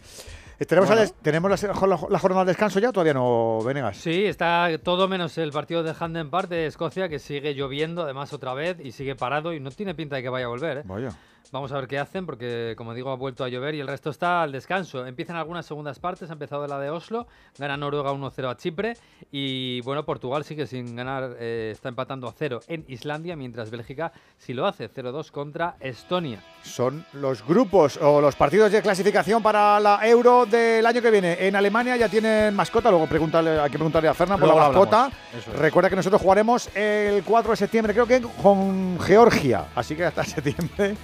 ¿Tenemos, 0.68 0.88
Bueno. 0.90 1.04
la, 1.04 1.10
¿tenemos 1.22 1.64
la, 1.64 2.00
la- 2.10 2.20
jornada 2.20 2.46
de 2.46 2.50
descanso 2.52 2.80
ya 2.80 2.92
todavía 2.92 3.14
no, 3.14 3.60
Venegas? 3.64 3.98
Sí, 3.98 4.26
está 4.26 4.70
todo 4.84 5.08
menos 5.08 5.38
el 5.38 5.52
partido 5.52 5.84
de 5.84 5.94
Handen 6.00 6.30
Park 6.30 6.50
de 6.50 6.66
Escocia, 6.68 7.10
que 7.10 7.20
sigue 7.20 7.54
lloviendo 7.54 8.04
además 8.04 8.32
otra 8.34 8.54
vez 8.54 8.78
y 8.84 8.92
sigue 8.94 9.16
parado 9.16 9.54
y 9.54 9.60
no 9.60 9.70
tiene 9.72 9.94
pinta 9.96 10.16
de 10.16 10.24
que 10.24 10.30
vaya 10.30 10.46
a 10.46 10.50
volver. 10.50 10.78
¿eh? 10.78 10.82
Vaya. 10.86 11.10
Vamos 11.52 11.72
a 11.72 11.76
ver 11.76 11.88
qué 11.88 12.00
hacen, 12.00 12.26
porque 12.26 12.74
como 12.78 12.94
digo, 12.94 13.12
ha 13.12 13.16
vuelto 13.16 13.44
a 13.44 13.50
llover 13.50 13.76
y 13.76 13.80
el 13.80 13.88
resto 13.88 14.10
está 14.10 14.44
al 14.44 14.52
descanso. 14.52 15.06
Empiezan 15.06 15.36
algunas 15.36 15.66
segundas 15.66 16.00
partes, 16.00 16.30
ha 16.30 16.34
empezado 16.34 16.68
la 16.68 16.80
de 16.80 16.90
Oslo, 16.90 17.28
gana 17.58 17.78
Noruega 17.78 18.12
1-0 18.12 18.50
a 18.50 18.58
Chipre 18.58 18.98
y 19.32 19.82
bueno, 19.82 20.06
Portugal 20.06 20.44
sigue 20.44 20.68
sin 20.68 20.96
ganar, 20.96 21.36
eh, 21.40 21.70
está 21.72 21.90
empatando 21.90 22.28
a 22.28 22.34
0 22.34 22.62
en 22.68 22.86
Islandia, 22.88 23.36
mientras 23.36 23.70
Bélgica 23.70 24.12
sí 24.38 24.54
lo 24.54 24.66
hace, 24.66 24.90
0-2 24.90 25.32
contra 25.32 25.76
Estonia. 25.80 26.44
Son 26.64 27.06
los 27.14 27.46
grupos 27.46 27.98
o 27.98 28.22
los 28.22 28.36
partidos 28.36 28.72
de 28.72 28.82
clasificación 28.82 29.42
para 29.42 29.80
la 29.80 30.00
Euro 30.08 30.46
del 30.46 30.86
año 30.86 31.02
que 31.02 31.12
viene. 31.12 31.48
En 31.48 31.56
Alemania 31.56 31.96
ya 31.96 32.10
tienen 32.10 32.56
mascota, 32.56 32.90
luego 32.90 33.08
preguntarle, 33.08 33.60
hay 33.60 33.70
que 33.70 33.78
preguntarle 33.78 34.10
a 34.10 34.14
Fernando 34.14 34.40
por 34.40 34.50
Luego 34.50 34.60
la 34.60 34.68
mascota. 34.68 35.12
es. 35.38 35.46
Recuerda 35.48 35.90
que 35.90 35.96
nosotros 35.96 36.22
jugaremos 36.22 36.70
el 36.76 37.24
4 37.24 37.52
de 37.52 37.58
septiembre, 37.58 37.94
creo 37.94 38.08
que 38.08 38.22
con 38.42 39.00
Georgia. 39.00 39.66
Así 39.76 39.96
que 39.96 40.06
hasta 40.06 40.24
septiembre, 40.26 40.96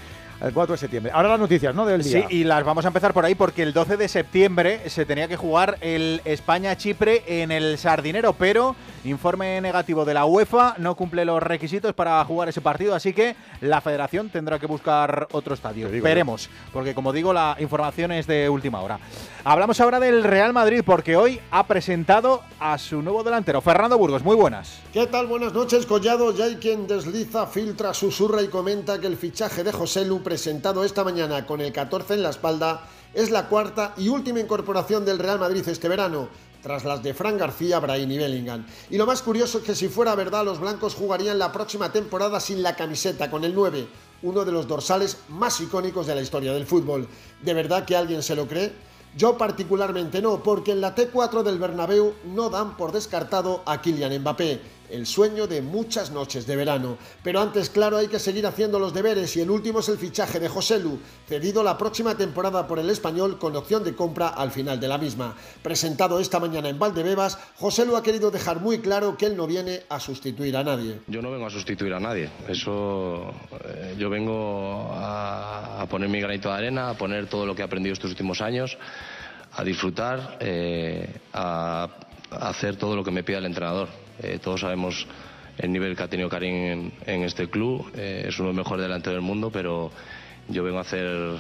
el 0.41 0.53
4 0.53 0.73
de 0.73 0.77
septiembre. 0.77 1.11
Ahora 1.13 1.29
las 1.29 1.39
noticias, 1.39 1.73
¿no? 1.75 1.85
Del 1.85 2.03
Sí, 2.03 2.15
día. 2.15 2.27
y 2.29 2.43
las 2.43 2.63
vamos 2.63 2.83
a 2.85 2.87
empezar 2.89 3.13
por 3.13 3.25
ahí 3.25 3.35
porque 3.35 3.63
el 3.63 3.73
12 3.73 3.97
de 3.97 4.07
septiembre 4.07 4.89
se 4.89 5.05
tenía 5.05 5.27
que 5.27 5.35
jugar 5.37 5.77
el 5.81 6.21
España-Chipre 6.25 7.23
en 7.41 7.51
el 7.51 7.77
Sardinero, 7.77 8.33
pero 8.33 8.75
informe 9.03 9.59
negativo 9.61 10.05
de 10.05 10.13
la 10.13 10.25
UEFA 10.25 10.75
no 10.77 10.95
cumple 10.95 11.25
los 11.25 11.41
requisitos 11.41 11.93
para 11.93 12.23
jugar 12.25 12.49
ese 12.49 12.61
partido, 12.61 12.93
así 12.93 13.13
que 13.13 13.35
la 13.61 13.81
federación 13.81 14.29
tendrá 14.29 14.59
que 14.59 14.67
buscar 14.67 15.27
otro 15.31 15.53
estadio. 15.55 15.89
digo 15.89 16.03
Veremos, 16.03 16.49
porque 16.71 16.93
como 16.93 17.11
digo, 17.13 17.33
la 17.33 17.55
información 17.59 18.11
es 18.11 18.27
de 18.27 18.47
última 18.49 18.81
hora. 18.81 18.99
Hablamos 19.43 19.79
ahora 19.81 19.99
del 19.99 20.23
Real 20.23 20.53
Madrid 20.53 20.83
porque 20.85 21.15
hoy 21.15 21.39
ha 21.49 21.65
presentado 21.65 22.41
a 22.59 22.77
su 22.77 23.01
nuevo 23.01 23.23
delantero, 23.23 23.59
Fernando 23.61 23.97
Burgos. 23.97 24.23
Muy 24.23 24.35
buenas. 24.35 24.79
¿Qué 24.93 25.07
tal? 25.07 25.25
Buenas 25.27 25.53
noches, 25.53 25.85
Collado. 25.87 26.35
Ya 26.35 26.45
hay 26.45 26.57
quien 26.57 26.85
desliza, 26.87 27.47
filtra, 27.47 27.93
susurra 27.93 28.41
y 28.43 28.49
comenta 28.49 28.99
que 28.99 29.07
el 29.07 29.17
fichaje 29.17 29.63
de 29.63 29.71
José 29.71 30.05
Lu, 30.05 30.21
presentado 30.31 30.85
esta 30.85 31.03
mañana 31.03 31.45
con 31.45 31.59
el 31.59 31.73
14 31.73 32.13
en 32.13 32.23
la 32.23 32.29
espalda, 32.29 32.87
es 33.13 33.31
la 33.31 33.49
cuarta 33.49 33.93
y 33.97 34.07
última 34.07 34.39
incorporación 34.39 35.03
del 35.03 35.19
Real 35.19 35.39
Madrid 35.39 35.67
este 35.67 35.89
verano, 35.89 36.29
tras 36.63 36.85
las 36.85 37.03
de 37.03 37.13
Fran 37.13 37.37
García, 37.37 37.81
Brahim 37.81 38.09
y 38.11 38.17
Bellingham. 38.17 38.65
Y 38.89 38.97
lo 38.97 39.05
más 39.05 39.21
curioso 39.23 39.57
es 39.57 39.65
que 39.65 39.75
si 39.75 39.89
fuera 39.89 40.15
verdad, 40.15 40.45
los 40.45 40.61
blancos 40.61 40.95
jugarían 40.95 41.37
la 41.37 41.51
próxima 41.51 41.91
temporada 41.91 42.39
sin 42.39 42.63
la 42.63 42.77
camiseta, 42.77 43.29
con 43.29 43.43
el 43.43 43.53
9, 43.53 43.85
uno 44.21 44.45
de 44.45 44.53
los 44.53 44.69
dorsales 44.69 45.17
más 45.27 45.59
icónicos 45.59 46.07
de 46.07 46.15
la 46.15 46.21
historia 46.21 46.53
del 46.53 46.65
fútbol. 46.65 47.09
¿De 47.41 47.53
verdad 47.53 47.83
que 47.83 47.97
alguien 47.97 48.23
se 48.23 48.37
lo 48.37 48.47
cree? 48.47 48.71
Yo 49.17 49.37
particularmente 49.37 50.21
no, 50.21 50.41
porque 50.41 50.71
en 50.71 50.79
la 50.79 50.95
T4 50.95 51.43
del 51.43 51.59
Bernabéu 51.59 52.13
no 52.23 52.49
dan 52.49 52.77
por 52.77 52.93
descartado 52.93 53.63
a 53.65 53.81
Kylian 53.81 54.17
Mbappé, 54.21 54.61
el 54.91 55.05
sueño 55.05 55.47
de 55.47 55.61
muchas 55.61 56.11
noches 56.11 56.45
de 56.45 56.55
verano. 56.55 56.97
Pero 57.23 57.39
antes, 57.41 57.69
claro, 57.69 57.97
hay 57.97 58.07
que 58.07 58.19
seguir 58.19 58.45
haciendo 58.45 58.79
los 58.79 58.93
deberes 58.93 59.35
y 59.37 59.41
el 59.41 59.49
último 59.49 59.79
es 59.79 59.89
el 59.89 59.97
fichaje 59.97 60.39
de 60.39 60.49
José 60.49 60.79
Lu, 60.79 60.99
cedido 61.27 61.63
la 61.63 61.77
próxima 61.77 62.15
temporada 62.15 62.67
por 62.67 62.79
el 62.79 62.89
español 62.89 63.37
con 63.39 63.55
opción 63.55 63.83
de 63.83 63.95
compra 63.95 64.29
al 64.29 64.51
final 64.51 64.79
de 64.79 64.87
la 64.87 64.97
misma. 64.97 65.35
Presentado 65.63 66.19
esta 66.19 66.39
mañana 66.39 66.69
en 66.69 66.79
Valdebebas, 66.79 67.37
José 67.57 67.85
Lu 67.85 67.95
ha 67.95 68.03
querido 68.03 68.31
dejar 68.31 68.59
muy 68.59 68.79
claro 68.79 69.17
que 69.17 69.25
él 69.25 69.37
no 69.37 69.47
viene 69.47 69.83
a 69.89 69.99
sustituir 69.99 70.55
a 70.57 70.63
nadie. 70.63 70.99
Yo 71.07 71.21
no 71.21 71.31
vengo 71.31 71.45
a 71.45 71.49
sustituir 71.49 71.93
a 71.93 71.99
nadie. 71.99 72.29
Eso 72.47 73.33
eh, 73.65 73.95
yo 73.97 74.09
vengo 74.09 74.91
a, 74.93 75.85
poner 75.89 76.09
mi 76.09 76.19
granito 76.19 76.49
de 76.49 76.55
arena, 76.55 76.89
a 76.89 76.93
poner 76.93 77.27
todo 77.27 77.45
lo 77.45 77.55
que 77.55 77.61
he 77.61 77.65
aprendido 77.65 77.93
estos 77.93 78.11
últimos 78.11 78.41
años, 78.41 78.77
a 79.53 79.63
disfrutar, 79.63 80.37
eh, 80.39 81.09
a 81.33 81.89
hacer 82.31 82.77
todo 82.77 82.95
lo 82.95 83.03
que 83.03 83.11
me 83.11 83.23
pida 83.23 83.39
el 83.39 83.45
entrenador. 83.45 83.89
Eh, 84.21 84.39
todos 84.41 84.61
sabemos 84.61 85.07
el 85.57 85.71
nivel 85.71 85.95
que 85.95 86.03
ha 86.03 86.07
tenido 86.07 86.29
Karim 86.29 86.55
en, 86.55 86.93
en 87.05 87.23
este 87.23 87.49
club. 87.49 87.91
eh, 87.95 88.25
es 88.27 88.39
uno 88.39 88.49
de 88.49 88.55
los 88.55 88.65
mejores 88.65 88.83
delanteros 88.83 89.15
del 89.17 89.25
mundo, 89.25 89.49
pero 89.51 89.91
yo 90.47 90.63
vengo 90.63 90.77
a 90.77 90.81
hacer 90.81 91.37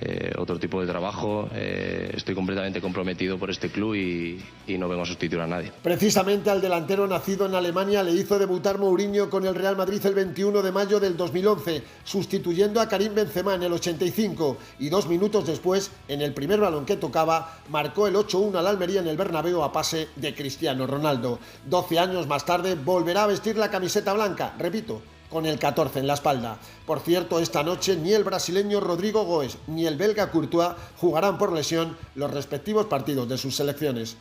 eh, 0.00 0.32
otro 0.36 0.58
tipo 0.58 0.80
de 0.80 0.86
trabajo. 0.86 1.48
eh, 1.52 2.12
estoy 2.14 2.34
completamente 2.34 2.80
comprometido 2.80 3.38
por 3.38 3.50
este 3.50 3.70
club 3.70 3.94
y, 3.94 4.38
no 4.78 4.88
vengo 4.88 5.02
a 5.02 5.06
sustituir 5.06 5.40
a 5.40 5.46
nadie. 5.46 5.72
Precisamente 5.82 6.50
al 6.50 6.60
delantero 6.60 7.08
nacido 7.08 7.46
en 7.46 7.54
Alemania 7.54 8.02
le 8.04 8.12
hizo 8.12 8.38
debutar 8.38 8.78
Mourinho 8.78 9.28
con 9.28 9.44
el 9.44 9.54
Real 9.56 9.76
Madrid 9.76 10.00
el 10.06 10.14
21 10.14 10.62
de 10.62 10.70
mayo 10.70 11.00
del 11.00 11.16
2011, 11.16 11.82
sustituyendo 12.04 12.80
a 12.80 12.88
Karim 12.88 13.12
Benzema 13.12 13.54
en 13.54 13.64
el 13.64 13.72
85 13.72 14.56
y 14.78 14.88
dos 14.88 15.08
minutos 15.08 15.46
después, 15.46 15.90
en 16.06 16.22
el 16.22 16.32
primer 16.32 16.60
balón 16.60 16.86
que 16.86 16.96
tocaba, 16.96 17.58
marcó 17.70 18.06
el 18.06 18.14
8-1 18.14 18.56
al 18.56 18.68
Almería 18.68 19.00
en 19.00 19.08
el 19.08 19.16
Bernabéu 19.16 19.64
a 19.64 19.72
pase 19.72 20.08
de 20.14 20.32
Cristiano 20.32 20.86
Ronaldo. 20.86 21.40
12 21.66 21.98
años 21.98 22.28
más 22.28 22.44
tarde 22.44 22.76
volverá 22.76 23.24
a 23.24 23.28
vestir 23.28 23.56
la 23.56 23.70
camiseta 23.70 24.12
blanca, 24.12 24.54
repito, 24.58 25.02
con 25.30 25.46
el 25.46 25.58
14 25.58 25.98
en 26.00 26.06
la 26.06 26.14
espalda. 26.14 26.58
Por 26.86 27.00
cierto, 27.00 27.38
esta 27.38 27.62
noche 27.62 27.96
ni 27.96 28.12
el 28.12 28.24
brasileño 28.24 28.80
Rodrigo 28.80 29.24
Goes 29.24 29.58
ni 29.66 29.86
el 29.86 29.96
belga 29.96 30.30
Courtois 30.30 30.72
jugarán 30.96 31.38
por 31.38 31.52
lesión 31.52 31.96
los 32.14 32.30
respectivos 32.30 32.86
partidos 32.86 33.28
de 33.28 33.38
sus 33.38 33.56
selecciones. 33.56 34.16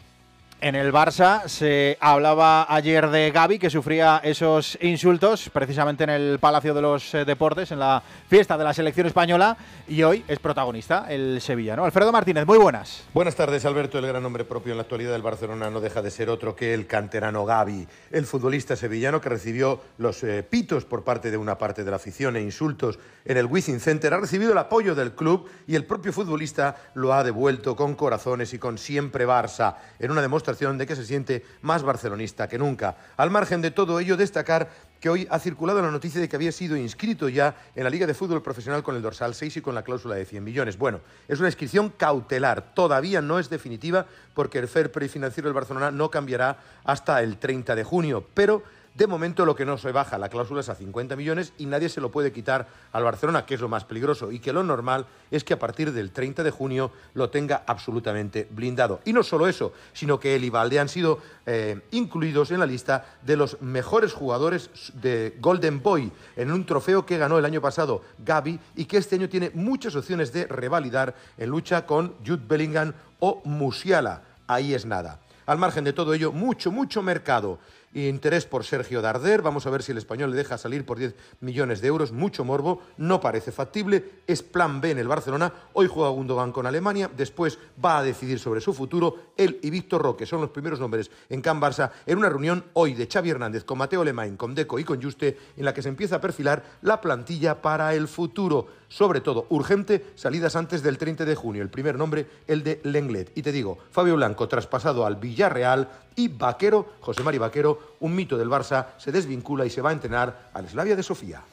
En 0.59 0.73
el 0.73 0.91
Barça 0.91 1.47
se 1.47 1.99
hablaba 1.99 2.65
ayer 2.67 3.11
de 3.11 3.29
Gaby, 3.29 3.59
que 3.59 3.69
sufría 3.69 4.19
esos 4.23 4.75
insultos 4.81 5.51
precisamente 5.53 6.03
en 6.03 6.09
el 6.09 6.39
Palacio 6.39 6.73
de 6.73 6.81
los 6.81 7.13
eh, 7.13 7.25
Deportes, 7.25 7.71
en 7.71 7.77
la 7.77 8.01
fiesta 8.27 8.57
de 8.57 8.63
la 8.63 8.73
selección 8.73 9.05
española, 9.05 9.55
y 9.87 10.01
hoy 10.01 10.25
es 10.27 10.39
protagonista 10.39 11.05
el 11.09 11.41
sevillano. 11.41 11.85
Alfredo 11.85 12.11
Martínez, 12.11 12.47
muy 12.47 12.57
buenas. 12.57 13.03
Buenas 13.13 13.35
tardes, 13.35 13.65
Alberto. 13.65 13.99
El 13.99 14.07
gran 14.07 14.23
nombre 14.23 14.45
propio 14.45 14.71
en 14.71 14.77
la 14.77 14.81
actualidad 14.81 15.11
del 15.11 15.21
Barcelona 15.21 15.69
no 15.69 15.79
deja 15.79 16.01
de 16.01 16.09
ser 16.09 16.27
otro 16.27 16.55
que 16.55 16.73
el 16.73 16.87
canterano 16.87 17.45
Gaby, 17.45 17.87
el 18.09 18.25
futbolista 18.25 18.75
sevillano 18.75 19.21
que 19.21 19.29
recibió 19.29 19.79
los 19.99 20.23
eh, 20.23 20.41
pitos 20.41 20.85
por 20.85 21.03
parte 21.03 21.29
de 21.29 21.37
una 21.37 21.59
parte 21.59 21.83
de 21.83 21.91
la 21.91 21.97
afición 21.97 22.35
e 22.35 22.41
insultos 22.41 22.97
en 23.25 23.37
el 23.37 23.45
Wizzing 23.45 23.79
Center. 23.79 24.11
Ha 24.11 24.21
recibido 24.21 24.53
el 24.53 24.57
apoyo 24.57 24.95
del 24.95 25.13
club 25.13 25.47
y 25.67 25.75
el 25.75 25.85
propio 25.85 26.11
futbolista 26.11 26.77
lo 26.95 27.13
ha 27.13 27.23
devuelto 27.23 27.75
con 27.75 27.93
corazones 27.93 28.55
y 28.55 28.57
con 28.57 28.79
siempre 28.79 29.27
Barça, 29.27 29.75
en 29.99 30.09
una 30.09 30.23
demostración 30.23 30.46
de 30.47 30.87
que 30.87 30.95
se 30.95 31.05
siente 31.05 31.43
más 31.61 31.83
barcelonista 31.83 32.47
que 32.47 32.57
nunca. 32.57 32.95
Al 33.17 33.29
margen 33.29 33.61
de 33.61 33.69
todo 33.69 33.99
ello, 33.99 34.15
destacar 34.15 34.69
que 35.01 35.09
hoy 35.09 35.27
ha 35.29 35.39
circulado 35.39 35.81
la 35.81 35.91
noticia 35.91 36.21
de 36.21 36.29
que 36.29 36.37
había 36.37 36.53
sido 36.53 36.77
inscrito 36.77 37.27
ya 37.27 37.53
en 37.75 37.83
la 37.83 37.89
Liga 37.89 38.07
de 38.07 38.13
Fútbol 38.13 38.41
Profesional 38.41 38.81
con 38.81 38.95
el 38.95 39.01
dorsal 39.01 39.35
6 39.35 39.57
y 39.57 39.61
con 39.61 39.75
la 39.75 39.83
cláusula 39.83 40.15
de 40.15 40.23
100 40.23 40.41
millones. 40.41 40.77
Bueno, 40.77 41.01
es 41.27 41.39
una 41.39 41.49
inscripción 41.49 41.89
cautelar, 41.89 42.73
todavía 42.73 43.21
no 43.21 43.39
es 43.39 43.49
definitiva 43.49 44.05
porque 44.33 44.59
el 44.59 44.69
fair 44.69 44.89
play 44.89 45.09
financiero 45.09 45.49
del 45.49 45.53
Barcelona 45.53 45.91
no 45.91 46.09
cambiará 46.09 46.59
hasta 46.85 47.21
el 47.21 47.37
30 47.37 47.75
de 47.75 47.83
junio, 47.83 48.25
pero 48.33 48.63
de 48.97 49.05
momento 49.05 49.45
lo 49.45 49.55
que 49.55 49.65
no 49.65 49.77
se 49.77 49.91
baja 49.91 50.17
la 50.17 50.29
cláusula 50.29 50.61
es 50.61 50.69
a 50.69 50.75
50 50.75 51.15
millones 51.15 51.53
y 51.59 51.67
nadie 51.67 51.87
se 51.87 52.01
lo 52.01 52.11
puede 52.11 52.31
quitar 52.31 52.67
al 52.91 53.03
Barcelona, 53.03 53.45
que 53.45 53.53
es 53.53 53.61
lo 53.61 53.69
más 53.69 53.85
peligroso, 53.85 54.31
y 54.31 54.39
que 54.39 54.51
lo 54.51 54.63
normal 54.63 55.05
es 55.29 55.43
que 55.43 55.53
a 55.53 55.59
partir 55.59 55.93
del 55.93 56.11
30 56.11 56.43
de 56.43 56.49
junio 56.49 56.91
lo 57.13 57.29
tenga 57.29 57.63
absolutamente 57.67 58.47
blindado. 58.49 59.01
Y 59.05 59.13
no 59.13 59.21
solo 59.21 59.47
eso, 59.47 59.73
sino 59.93 60.19
que 60.19 60.35
él 60.35 60.45
y 60.45 60.77
han 60.77 60.89
sido 60.89 61.19
eh, 61.45 61.81
incluidos 61.91 62.49
en 62.49 62.59
la 62.59 62.65
lista 62.65 63.17
de 63.21 63.37
los 63.37 63.61
mejores 63.61 64.13
jugadores 64.13 64.71
de 64.95 65.37
Golden 65.39 65.83
Boy, 65.83 66.11
en 66.35 66.51
un 66.51 66.65
trofeo 66.65 67.05
que 67.05 67.19
ganó 67.19 67.37
el 67.37 67.45
año 67.45 67.61
pasado 67.61 68.01
Gaby 68.17 68.59
y 68.75 68.85
que 68.85 68.97
este 68.97 69.15
año 69.15 69.29
tiene 69.29 69.51
muchas 69.53 69.95
opciones 69.95 70.33
de 70.33 70.47
revalidar 70.47 71.13
en 71.37 71.49
lucha 71.49 71.85
con 71.85 72.15
Jude 72.25 72.43
Bellingham 72.47 72.93
o 73.19 73.41
Musiala. 73.45 74.23
Ahí 74.47 74.73
es 74.73 74.85
nada. 74.85 75.19
Al 75.45 75.57
margen 75.57 75.85
de 75.85 75.93
todo 75.93 76.13
ello, 76.13 76.33
mucho, 76.33 76.71
mucho 76.71 77.01
mercado. 77.01 77.59
Interés 78.05 78.45
por 78.45 78.63
Sergio 78.63 79.01
Darder. 79.01 79.41
Vamos 79.41 79.65
a 79.65 79.69
ver 79.69 79.81
si 79.81 79.91
el 79.91 79.97
español 79.97 80.29
le 80.31 80.37
deja 80.37 80.57
salir 80.57 80.85
por 80.85 80.99
10 80.99 81.15
millones 81.39 81.81
de 81.81 81.87
euros. 81.87 82.11
Mucho 82.11 82.45
morbo. 82.45 82.81
No 82.97 83.19
parece 83.19 83.51
factible. 83.51 84.21
Es 84.27 84.43
plan 84.43 84.79
B 84.81 84.91
en 84.91 84.99
el 84.99 85.07
Barcelona. 85.07 85.51
Hoy 85.73 85.87
juega 85.87 86.09
Gundogan 86.09 86.51
con 86.51 86.67
Alemania. 86.67 87.09
Después 87.15 87.57
va 87.83 87.99
a 87.99 88.03
decidir 88.03 88.39
sobre 88.39 88.61
su 88.61 88.73
futuro. 88.73 89.31
Él 89.35 89.59
y 89.63 89.69
Víctor 89.69 90.01
Roque 90.01 90.25
son 90.25 90.41
los 90.41 90.51
primeros 90.51 90.79
nombres 90.79 91.09
en 91.29 91.41
Can 91.41 91.59
Barça 91.59 91.91
en 92.05 92.17
una 92.17 92.29
reunión 92.29 92.65
hoy 92.73 92.93
de 92.93 93.07
Xavi 93.07 93.31
Hernández 93.31 93.63
con 93.63 93.77
Mateo 93.77 94.03
Lemain, 94.03 94.37
con 94.37 94.53
Deco 94.53 94.77
y 94.79 94.83
con 94.83 95.01
Juste 95.01 95.37
en 95.57 95.65
la 95.65 95.73
que 95.73 95.81
se 95.81 95.89
empieza 95.89 96.17
a 96.17 96.21
perfilar 96.21 96.63
la 96.81 97.01
plantilla 97.01 97.61
para 97.61 97.93
el 97.95 98.07
futuro. 98.07 98.67
Sobre 98.89 99.21
todo, 99.21 99.47
urgente, 99.49 100.05
salidas 100.15 100.55
antes 100.55 100.81
del 100.81 100.97
30 100.97 101.25
de 101.25 101.35
junio. 101.35 101.61
El 101.61 101.69
primer 101.69 101.97
nombre, 101.97 102.27
el 102.47 102.63
de 102.63 102.79
Lenglet. 102.83 103.31
Y 103.35 103.41
te 103.41 103.51
digo, 103.51 103.77
Fabio 103.91 104.15
Blanco, 104.15 104.47
traspasado 104.47 105.05
al 105.05 105.17
Villarreal, 105.17 105.89
y 106.15 106.29
Vaquero, 106.29 106.93
José 106.99 107.21
Mari 107.21 107.37
Vaquero, 107.37 107.95
un 107.99 108.15
mito 108.15 108.37
del 108.37 108.49
Barça, 108.49 108.87
se 108.97 109.11
desvincula 109.11 109.65
y 109.65 109.69
se 109.69 109.81
va 109.81 109.91
a 109.91 109.93
entrenar 109.93 110.49
al 110.53 110.67
Slavia 110.67 110.95
de 110.95 111.03
Sofía. 111.03 111.43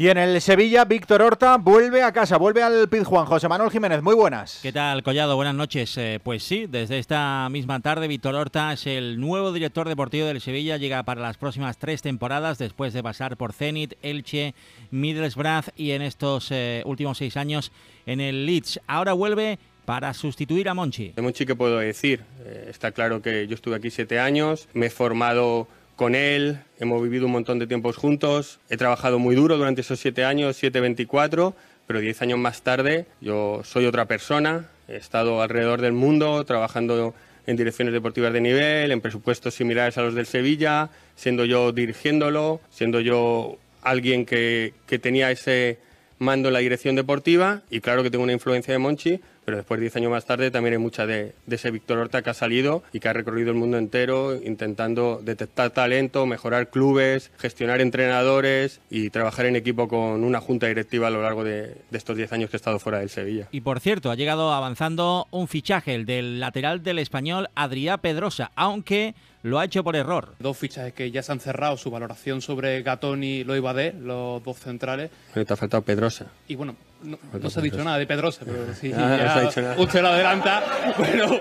Y 0.00 0.10
en 0.10 0.16
el 0.16 0.40
Sevilla, 0.40 0.84
Víctor 0.84 1.22
Horta 1.22 1.56
vuelve 1.56 2.04
a 2.04 2.12
casa, 2.12 2.36
vuelve 2.36 2.62
al 2.62 2.88
Pizjuán. 2.88 3.26
José 3.26 3.48
Manuel 3.48 3.72
Jiménez, 3.72 4.00
muy 4.00 4.14
buenas. 4.14 4.60
¿Qué 4.62 4.72
tal, 4.72 5.02
Collado? 5.02 5.34
Buenas 5.34 5.56
noches. 5.56 5.98
Eh, 5.98 6.20
pues 6.22 6.44
sí, 6.44 6.66
desde 6.68 7.00
esta 7.00 7.48
misma 7.50 7.80
tarde, 7.80 8.06
Víctor 8.06 8.36
Horta 8.36 8.72
es 8.72 8.86
el 8.86 9.18
nuevo 9.18 9.52
director 9.52 9.88
deportivo 9.88 10.28
del 10.28 10.40
Sevilla. 10.40 10.76
Llega 10.76 11.02
para 11.02 11.20
las 11.20 11.36
próximas 11.36 11.78
tres 11.78 12.00
temporadas 12.00 12.58
después 12.58 12.92
de 12.92 13.02
pasar 13.02 13.36
por 13.36 13.52
Zenit, 13.52 13.94
Elche, 14.00 14.54
Middlesbrough 14.92 15.72
y 15.74 15.90
en 15.90 16.02
estos 16.02 16.52
eh, 16.52 16.84
últimos 16.86 17.18
seis 17.18 17.36
años 17.36 17.72
en 18.06 18.20
el 18.20 18.46
Leeds. 18.46 18.78
Ahora 18.86 19.14
vuelve 19.14 19.58
para 19.84 20.14
sustituir 20.14 20.68
a 20.68 20.74
Monchi. 20.74 21.08
De 21.16 21.22
Monchi, 21.22 21.44
¿qué 21.44 21.56
puedo 21.56 21.78
decir? 21.78 22.22
Eh, 22.44 22.66
está 22.70 22.92
claro 22.92 23.20
que 23.20 23.48
yo 23.48 23.56
estuve 23.56 23.74
aquí 23.74 23.90
siete 23.90 24.20
años, 24.20 24.68
me 24.74 24.86
he 24.86 24.90
formado 24.90 25.66
con 25.98 26.14
él, 26.14 26.60
hemos 26.78 27.02
vivido 27.02 27.26
un 27.26 27.32
montón 27.32 27.58
de 27.58 27.66
tiempos 27.66 27.96
juntos, 27.96 28.60
he 28.70 28.76
trabajado 28.76 29.18
muy 29.18 29.34
duro 29.34 29.56
durante 29.56 29.80
esos 29.80 29.98
siete 29.98 30.24
años, 30.24 30.62
7-24, 30.62 31.54
pero 31.88 31.98
diez 31.98 32.22
años 32.22 32.38
más 32.38 32.62
tarde 32.62 33.06
yo 33.20 33.62
soy 33.64 33.84
otra 33.84 34.04
persona, 34.04 34.68
he 34.86 34.94
estado 34.94 35.42
alrededor 35.42 35.80
del 35.80 35.94
mundo 35.94 36.44
trabajando 36.44 37.14
en 37.48 37.56
direcciones 37.56 37.92
deportivas 37.92 38.32
de 38.32 38.40
nivel, 38.40 38.92
en 38.92 39.00
presupuestos 39.00 39.54
similares 39.54 39.98
a 39.98 40.02
los 40.02 40.14
del 40.14 40.26
Sevilla, 40.26 40.90
siendo 41.16 41.44
yo 41.44 41.72
dirigiéndolo, 41.72 42.60
siendo 42.70 43.00
yo 43.00 43.58
alguien 43.82 44.24
que, 44.24 44.74
que 44.86 45.00
tenía 45.00 45.32
ese 45.32 45.80
mando 46.20 46.46
en 46.46 46.54
la 46.54 46.60
dirección 46.60 46.94
deportiva 46.94 47.62
y 47.70 47.80
claro 47.80 48.04
que 48.04 48.10
tengo 48.10 48.22
una 48.22 48.32
influencia 48.32 48.72
de 48.72 48.78
Monchi, 48.78 49.20
pero 49.48 49.56
después, 49.56 49.80
diez 49.80 49.96
años 49.96 50.10
más 50.10 50.26
tarde, 50.26 50.50
también 50.50 50.74
hay 50.74 50.78
mucha 50.78 51.06
de, 51.06 51.32
ese 51.50 51.70
Víctor 51.70 51.96
Horta 51.96 52.20
que 52.20 52.28
ha 52.28 52.34
salido 52.34 52.82
y 52.92 53.00
que 53.00 53.08
ha 53.08 53.14
recorrido 53.14 53.50
el 53.50 53.56
mundo 53.56 53.78
entero 53.78 54.34
intentando 54.34 55.22
detectar 55.24 55.70
talento, 55.70 56.26
mejorar 56.26 56.68
clubes, 56.68 57.30
gestionar 57.38 57.80
entrenadores 57.80 58.82
y 58.90 59.08
trabajar 59.08 59.46
en 59.46 59.56
equipo 59.56 59.88
con 59.88 60.22
una 60.22 60.42
junta 60.42 60.66
directiva 60.66 61.06
a 61.06 61.10
lo 61.10 61.22
largo 61.22 61.44
de, 61.44 61.62
de 61.62 61.96
estos 61.96 62.14
diez 62.18 62.30
años 62.30 62.50
que 62.50 62.56
he 62.56 62.58
estado 62.58 62.78
fuera 62.78 62.98
del 62.98 63.08
Sevilla. 63.08 63.48
Y 63.50 63.62
por 63.62 63.80
cierto, 63.80 64.10
ha 64.10 64.16
llegado 64.16 64.52
avanzando 64.52 65.28
un 65.30 65.48
fichaje, 65.48 65.94
el 65.94 66.04
del 66.04 66.40
lateral 66.40 66.82
del 66.82 66.98
español 66.98 67.48
Adrià 67.56 67.96
Pedrosa, 67.96 68.50
aunque 68.54 69.14
lo 69.42 69.58
ha 69.58 69.64
hecho 69.64 69.82
por 69.82 69.96
error. 69.96 70.34
Dos 70.38 70.58
fichajes 70.58 70.92
que 70.92 71.10
ya 71.10 71.22
se 71.22 71.32
han 71.32 71.40
cerrado, 71.40 71.76
su 71.76 71.90
valoración 71.90 72.42
sobre 72.42 72.82
Gatón 72.82 73.24
y 73.24 73.44
Loibadé, 73.44 73.94
los 73.98 74.42
dos 74.42 74.58
centrales. 74.58 75.10
te 75.32 75.40
ha 75.40 75.56
faltado 75.56 75.82
Pedrosa. 75.82 76.26
Y 76.48 76.56
bueno, 76.56 76.76
no, 77.02 77.50
se 77.50 77.58
ha 77.60 77.62
dicho 77.62 77.82
nada 77.84 77.98
de 77.98 78.06
Pedrosa, 78.06 78.42
pero 78.44 78.74
sí, 78.74 78.92
Ah, 78.94 79.34
no 79.36 79.40
dicho 79.48 79.60
nada. 79.62 79.74
usted 79.78 80.02
lo 80.02 80.08
adelanta. 80.08 80.62
Bueno, 80.98 81.40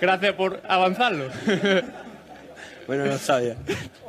gracias 0.00 0.34
por 0.34 0.60
avanzarlo. 0.68 1.28
Bueno, 2.86 3.04
no 3.06 3.18
sabía. 3.18 3.56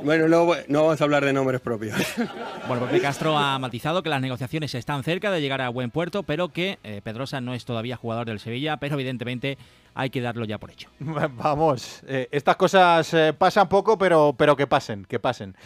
Bueno, 0.03 0.27
no, 0.27 0.45
no 0.67 0.83
vamos 0.83 1.01
a 1.01 1.03
hablar 1.03 1.25
de 1.25 1.33
nombres 1.33 1.61
propios. 1.61 1.97
Bueno, 2.67 2.85
Pepe 2.85 3.01
Castro 3.01 3.35
ha 3.35 3.57
matizado 3.57 4.03
que 4.03 4.09
las 4.09 4.21
negociaciones 4.21 4.75
están 4.75 5.03
cerca 5.03 5.31
de 5.31 5.41
llegar 5.41 5.61
a 5.61 5.69
buen 5.69 5.89
puerto, 5.89 6.21
pero 6.21 6.49
que 6.49 6.77
eh, 6.83 7.01
Pedrosa 7.03 7.41
no 7.41 7.55
es 7.55 7.65
todavía 7.65 7.95
jugador 7.95 8.27
del 8.27 8.39
Sevilla, 8.39 8.77
pero 8.77 8.93
evidentemente 8.93 9.57
hay 9.97 10.11
que 10.11 10.21
darlo 10.21 10.45
ya 10.45 10.59
por 10.59 10.69
hecho. 10.69 10.89
Vamos, 10.99 12.01
eh, 12.07 12.29
estas 12.31 12.55
cosas 12.55 13.11
eh, 13.15 13.33
pasan 13.33 13.67
poco, 13.67 13.97
pero, 13.97 14.35
pero 14.37 14.55
que 14.55 14.67
pasen, 14.67 15.05
que 15.05 15.19
pasen. 15.19 15.57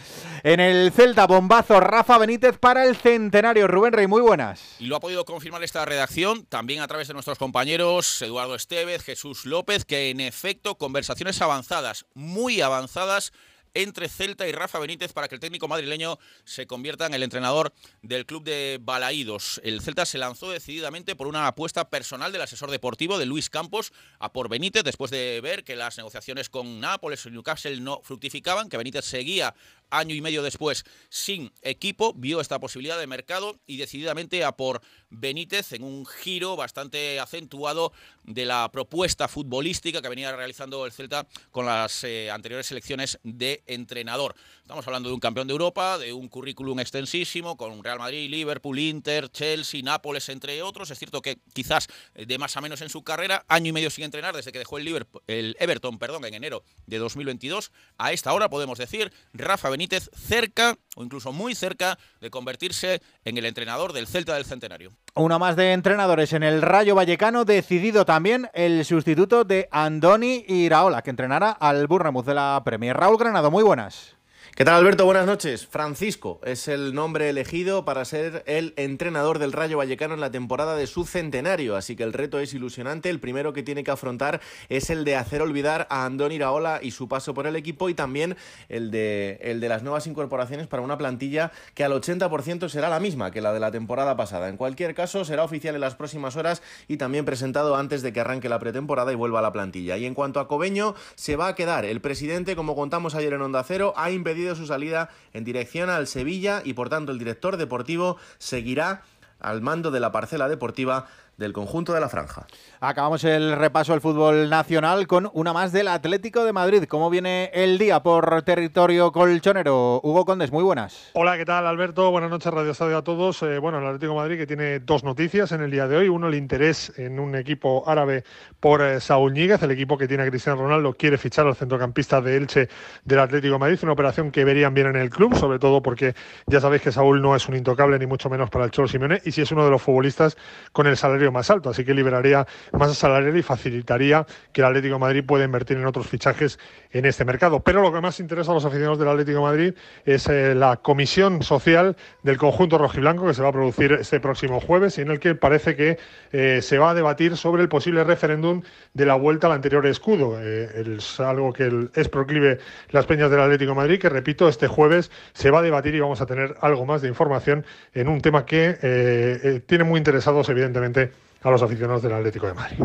En 0.44 0.62
el 0.62 0.92
Celta, 0.94 1.28
bombazo 1.28 1.82
Rafa 1.82 2.18
Benítez 2.18 2.58
para 2.58 2.86
el 2.86 2.96
centenario. 2.96 3.68
Rubén 3.68 3.92
Rey, 3.92 4.08
muy 4.08 4.22
buenas. 4.22 4.78
Y 4.80 4.86
lo 4.86 4.96
ha 4.96 5.02
podido 5.02 5.26
confirmar 5.26 5.64
esta 5.64 5.84
redacción, 5.84 6.46
también 6.46 6.82
a 6.82 6.88
través 6.88 7.10
de 7.10 7.14
nuestros 7.14 7.38
compañeros 7.38 8.22
Eduardo 8.22 8.56
Estevez, 8.56 9.04
Jesús 9.04 9.46
López, 9.46 9.84
que 9.84 10.10
en 10.10 10.22
efecto 10.22 10.78
conversaciones 10.78 11.42
avanzadas, 11.42 12.06
muy 12.14 12.62
avanzadas, 12.62 13.34
entre 13.74 14.10
Celta 14.10 14.48
y 14.48 14.52
Rafa 14.52 14.80
Benítez 14.80 15.14
para 15.14 15.28
que 15.28 15.36
el 15.36 15.42
técnico 15.42 15.68
madrileño 15.68 16.18
se 16.44 16.68
convierta 16.68 17.06
en 17.06 17.14
el 17.14 17.24
entrenador 17.24 17.74
del 18.02 18.26
club 18.26 18.44
de 18.44 18.80
Balaídos. 18.82 19.62
El 19.64 19.82
Celta 19.82 20.06
se 20.06 20.18
lanzó 20.18 20.50
decididamente 20.50 21.16
por 21.16 21.28
una 21.28 21.48
apuesta 21.48 21.90
personal 21.90 22.32
del 22.32 22.42
asesor 22.42 22.72
deportivo 22.72 23.18
de 23.18 23.26
Luis 23.26 23.50
Campos 23.50 23.94
a 24.20 24.32
por 24.32 24.50
Benítez 24.50 24.84
después 24.84 25.12
de 25.12 25.40
ver 25.42 25.64
que 25.64 25.76
las 25.76 25.98
negociaciones 25.98 26.50
con 26.50 26.80
Nápoles 26.80 27.26
y 27.26 27.32
Newcastle 27.32 27.80
no 27.82 28.02
fructificaban, 28.04 28.70
que 28.70 28.78
Benítez 28.78 29.06
seguía 29.06 29.54
año 29.92 30.16
y 30.16 30.22
medio 30.22 30.42
después 30.42 30.84
sin 31.10 31.52
equipo, 31.62 32.14
vio 32.14 32.42
esta 32.42 32.60
posibilidad 32.60 33.00
de 33.00 33.08
mercado 33.08 33.60
y 33.68 33.78
decididamente 33.78 34.44
a 34.44 34.54
por 34.54 34.82
Benítez 35.10 35.74
en 35.74 35.84
un 35.84 36.06
giro 36.06 36.56
bastante 36.56 37.20
acentuado 37.20 37.92
de 38.24 38.46
la 38.46 38.72
propuesta 38.72 39.28
futbolística 39.28 40.02
que 40.02 40.10
venía 40.10 40.36
realizando 40.36 40.86
el 40.86 40.92
Celta 40.92 41.28
con 41.52 41.66
las 41.66 42.04
eh, 42.04 42.32
anteriores 42.32 42.68
selecciones 42.68 43.20
de 43.24 43.62
entrenador. 43.68 44.36
Estamos 44.62 44.88
hablando 44.88 45.10
de 45.10 45.16
un 45.16 45.20
campeón 45.20 45.48
de 45.48 45.52
Europa, 45.52 45.98
de 45.98 46.14
un 46.14 46.30
currículum 46.30 46.80
extensísimo 46.80 47.58
con 47.58 47.84
Real 47.84 48.00
Madrid, 48.00 48.30
Liverpool, 48.30 48.80
Inter, 48.80 49.30
Chelsea, 49.30 49.82
Nápoles, 49.84 50.30
entre 50.30 50.62
otros. 50.62 50.90
Es 50.92 50.98
cierto 50.98 51.22
que 51.22 51.40
quizás 51.54 51.88
de 52.16 52.38
más 52.38 52.56
a 52.56 52.62
menos 52.62 52.80
en 52.82 52.90
su 52.90 53.04
carrera, 53.04 53.44
año 53.50 53.70
y 53.70 53.74
medio 53.74 53.90
sin 53.90 54.06
entrenar 54.06 54.34
desde 54.34 54.54
que 54.54 54.60
dejó 54.60 54.78
el, 54.78 54.86
Liverpool, 54.86 55.22
el 55.28 55.58
Everton 55.60 56.00
perdón, 56.00 56.24
en 56.26 56.36
enero 56.36 56.64
de 56.86 56.98
2022. 57.00 57.72
A 57.98 58.14
esta 58.14 58.32
hora 58.32 58.50
podemos 58.50 58.78
decir 58.78 59.12
Rafa 59.34 59.70
Benítez 59.70 59.81
cerca 59.90 60.78
o 60.96 61.04
incluso 61.04 61.32
muy 61.32 61.56
cerca 61.56 61.98
de 62.20 62.30
convertirse 62.30 63.02
en 63.24 63.38
el 63.38 63.46
entrenador 63.46 63.94
del 63.94 64.08
Celta 64.08 64.36
del 64.36 64.46
Centenario. 64.46 64.92
Una 65.16 65.40
más 65.40 65.56
de 65.56 65.74
entrenadores 65.74 66.34
en 66.34 66.44
el 66.44 66.62
Rayo 66.62 66.96
Vallecano, 66.96 67.46
decidido 67.46 68.06
también 68.06 68.50
el 68.54 68.86
sustituto 68.86 69.44
de 69.44 69.68
Andoni 69.72 70.46
Iraola, 70.48 71.02
que 71.02 71.10
entrenará 71.10 71.52
al 71.52 71.88
Bournemouth 71.88 72.26
de 72.26 72.34
la 72.34 72.62
Premier. 72.64 72.96
Raúl 72.96 73.18
Granado, 73.18 73.52
muy 73.52 73.64
buenas. 73.64 74.16
¿Qué 74.54 74.66
tal 74.66 74.76
Alberto? 74.76 75.06
Buenas 75.06 75.26
noches. 75.26 75.66
Francisco 75.66 76.42
es 76.44 76.68
el 76.68 76.94
nombre 76.94 77.30
elegido 77.30 77.86
para 77.86 78.04
ser 78.04 78.44
el 78.46 78.74
entrenador 78.76 79.40
del 79.40 79.54
Rayo 79.54 79.78
Vallecano 79.78 80.14
en 80.14 80.20
la 80.20 80.30
temporada 80.30 80.76
de 80.76 80.88
su 80.88 81.06
centenario, 81.06 81.78
así 81.78 81.96
que 81.96 82.04
el 82.04 82.12
reto 82.12 82.38
es 82.38 82.54
ilusionante. 82.54 83.10
El 83.10 83.22
primero 83.22 83.54
que 83.54 83.64
tiene 83.64 83.86
que 83.86 83.92
afrontar 83.92 84.42
es 84.68 84.90
el 84.90 85.06
de 85.06 85.16
hacer 85.16 85.42
olvidar 85.42 85.88
a 85.90 86.06
Andoni 86.06 86.36
Iraola 86.36 86.82
y 86.84 86.92
su 86.92 87.08
paso 87.08 87.34
por 87.34 87.48
el 87.48 87.56
equipo 87.56 87.88
y 87.88 87.94
también 87.94 88.36
el 88.68 88.92
de, 88.92 89.40
el 89.42 89.62
de 89.62 89.70
las 89.70 89.84
nuevas 89.84 90.06
incorporaciones 90.06 90.68
para 90.68 90.84
una 90.84 90.98
plantilla 90.98 91.54
que 91.74 91.86
al 91.86 91.94
80% 91.94 92.68
será 92.68 92.90
la 92.90 93.00
misma 93.00 93.32
que 93.32 93.40
la 93.40 93.54
de 93.54 93.62
la 93.62 93.72
temporada 93.72 94.18
pasada. 94.18 94.50
En 94.50 94.58
cualquier 94.58 94.94
caso, 94.94 95.24
será 95.24 95.46
oficial 95.46 95.76
en 95.76 95.82
las 95.82 95.96
próximas 95.96 96.36
horas 96.36 96.62
y 96.90 96.98
también 96.98 97.24
presentado 97.24 97.78
antes 97.78 98.02
de 98.02 98.12
que 98.12 98.20
arranque 98.20 98.50
la 98.50 98.60
pretemporada 98.60 99.14
y 99.14 99.16
vuelva 99.16 99.40
a 99.40 99.44
la 99.44 99.54
plantilla. 99.54 99.96
Y 99.96 100.06
en 100.06 100.14
cuanto 100.14 100.42
a 100.42 100.50
Cobeño, 100.50 100.94
se 101.16 101.38
va 101.38 101.48
a 101.48 101.56
quedar. 101.56 101.86
El 101.86 102.02
presidente, 102.02 102.58
como 102.58 102.76
contamos 102.76 103.16
ayer 103.16 103.32
en 103.32 103.42
Onda 103.42 103.64
Cero, 103.64 103.94
ha 103.96 104.12
impedido 104.12 104.41
su 104.56 104.66
salida 104.66 105.10
en 105.34 105.44
dirección 105.44 105.90
al 105.90 106.08
Sevilla 106.08 106.62
y 106.64 106.74
por 106.74 106.90
tanto 106.90 107.12
el 107.12 107.20
director 107.20 107.58
deportivo 107.58 108.18
seguirá 108.38 109.04
al 109.40 109.62
mando 109.62 109.92
de 109.92 110.00
la 110.00 110.12
parcela 110.12 110.48
deportiva 110.48 111.08
del 111.42 111.52
conjunto 111.52 111.92
de 111.92 112.00
la 112.00 112.08
franja. 112.08 112.46
Acabamos 112.80 113.24
el 113.26 113.58
repaso 113.58 113.94
al 113.94 114.00
fútbol 114.00 114.50
nacional 114.50 115.08
con 115.08 115.30
una 115.34 115.52
más 115.52 115.72
del 115.72 115.90
Atlético 115.90 116.46
de 116.46 116.54
Madrid. 116.54 116.86
¿Cómo 116.88 117.10
viene 117.10 117.52
el 117.54 117.78
día 117.78 118.02
por 118.02 118.44
territorio 118.44 119.12
colchonero? 119.12 120.00
Hugo 120.04 120.24
Condes, 120.24 120.52
muy 120.52 120.64
buenas. 120.64 121.10
Hola, 121.14 121.38
¿qué 121.38 121.46
tal 121.46 121.68
Alberto? 121.68 122.10
Buenas 122.12 122.30
noches, 122.30 122.54
Radio 122.54 122.72
Estadio 122.72 122.98
a 122.98 123.04
todos. 123.04 123.42
Eh, 123.44 123.58
bueno, 123.58 123.80
el 123.80 123.86
Atlético 123.88 124.14
de 124.14 124.20
Madrid 124.20 124.38
que 124.38 124.48
tiene 124.48 124.80
dos 124.80 125.04
noticias 125.04 125.52
en 125.52 125.62
el 125.62 125.72
día 125.72 125.88
de 125.88 125.98
hoy. 125.98 126.10
Uno, 126.10 126.28
el 126.28 126.36
interés 126.36 126.94
en 126.98 127.20
un 127.20 127.36
equipo 127.36 127.84
árabe 127.88 128.24
por 128.60 128.82
eh, 128.82 129.00
Saúl 129.00 129.34
Ñíguez, 129.34 129.62
el 129.64 129.72
equipo 129.72 129.98
que 129.98 130.08
tiene 130.08 130.24
a 130.24 130.30
Cristiano 130.30 130.62
Ronaldo, 130.62 130.94
quiere 130.94 131.18
fichar 131.18 131.48
al 131.48 131.56
centrocampista 131.56 132.22
de 132.22 132.38
Elche 132.38 132.70
del 133.04 133.20
Atlético 133.20 133.54
de 133.54 133.60
Madrid. 133.60 133.80
Una 133.82 133.94
operación 133.94 134.32
que 134.32 134.46
verían 134.46 134.74
bien 134.76 134.88
en 134.88 134.96
el 134.96 135.10
club, 135.10 135.36
sobre 135.36 135.58
todo 135.58 135.82
porque 135.82 136.14
ya 136.46 136.62
sabéis 136.62 136.84
que 136.84 136.92
Saúl 136.92 137.22
no 137.22 137.36
es 137.36 137.50
un 137.50 137.56
intocable, 137.56 137.98
ni 137.98 138.06
mucho 138.06 138.30
menos 138.30 138.50
para 138.52 138.66
el 138.66 138.72
Cholo 138.72 138.88
Simeone, 138.88 139.22
y 139.26 139.32
si 139.32 139.42
es 139.42 139.52
uno 139.52 139.66
de 139.66 139.72
los 139.72 139.82
futbolistas 139.82 140.38
con 140.72 140.86
el 140.86 140.98
salario 140.98 141.31
más 141.32 141.50
alto. 141.50 141.70
Así 141.70 141.84
que 141.84 141.94
liberaría 141.94 142.46
masa 142.74 142.94
salarial 142.94 143.36
y 143.38 143.42
facilitaría 143.42 144.26
que 144.54 144.62
el 144.62 144.68
Atlético 144.68 145.00
Madrid 145.00 145.24
pueda 145.26 145.46
invertir 145.46 145.78
en 145.78 145.86
otros 145.86 146.08
fichajes 146.08 146.60
en 146.92 147.06
este 147.06 147.26
mercado. 147.26 147.62
Pero 147.62 147.82
lo 147.82 147.92
que 147.92 148.02
más 148.02 148.20
interesa 148.20 148.52
a 148.52 148.54
los 148.54 148.66
aficionados 148.66 149.00
del 149.00 149.08
Atlético 149.08 149.42
Madrid 149.42 149.74
es 150.06 150.28
eh, 150.28 150.56
la 150.56 150.78
comisión 150.78 151.44
social 151.44 151.96
del 152.24 152.38
conjunto 152.38 152.78
rojiblanco 152.78 153.28
que 153.28 153.34
se 153.34 153.42
va 153.42 153.50
a 153.50 153.52
producir 153.52 153.94
este 153.94 154.20
próximo 154.20 154.60
jueves 154.60 154.98
y 154.98 155.02
en 155.02 155.12
el 155.12 155.20
que 155.20 155.36
parece 155.36 155.76
que 155.76 155.98
eh, 156.32 156.60
se 156.62 156.78
va 156.78 156.92
a 156.92 156.94
debatir 156.94 157.38
sobre 157.38 157.62
el 157.62 157.70
posible 157.70 158.04
referéndum 158.04 158.62
de 158.94 159.06
la 159.06 159.16
vuelta 159.16 159.48
al 159.48 159.54
anterior 159.54 159.86
escudo. 159.86 160.38
Eh, 160.40 160.96
es 160.98 161.20
algo 161.20 161.54
que 161.54 161.90
es 161.96 162.10
proclive 162.10 162.60
las 162.90 163.06
peñas 163.06 163.32
del 163.32 163.40
Atlético 163.40 163.76
Madrid, 163.76 164.00
que 164.00 164.10
repito, 164.10 164.48
este 164.48 164.68
jueves 164.68 165.12
se 165.34 165.52
va 165.52 165.60
a 165.60 165.62
debatir 165.62 165.96
y 165.96 166.00
vamos 166.00 166.22
a 166.22 166.26
tener 166.26 166.56
algo 166.62 166.86
más 166.86 167.02
de 167.02 167.08
información 167.08 167.66
en 167.94 168.08
un 168.08 168.22
tema 168.22 168.46
que 168.46 169.62
tiene 169.66 169.84
muy 169.84 169.98
interesados, 169.98 170.50
evidentemente, 170.50 171.12
a 171.44 171.50
los 171.50 171.62
aficionados 171.62 172.02
del 172.02 172.14
Atlético 172.14 172.48
de 172.48 172.54
Madrid. 172.54 172.78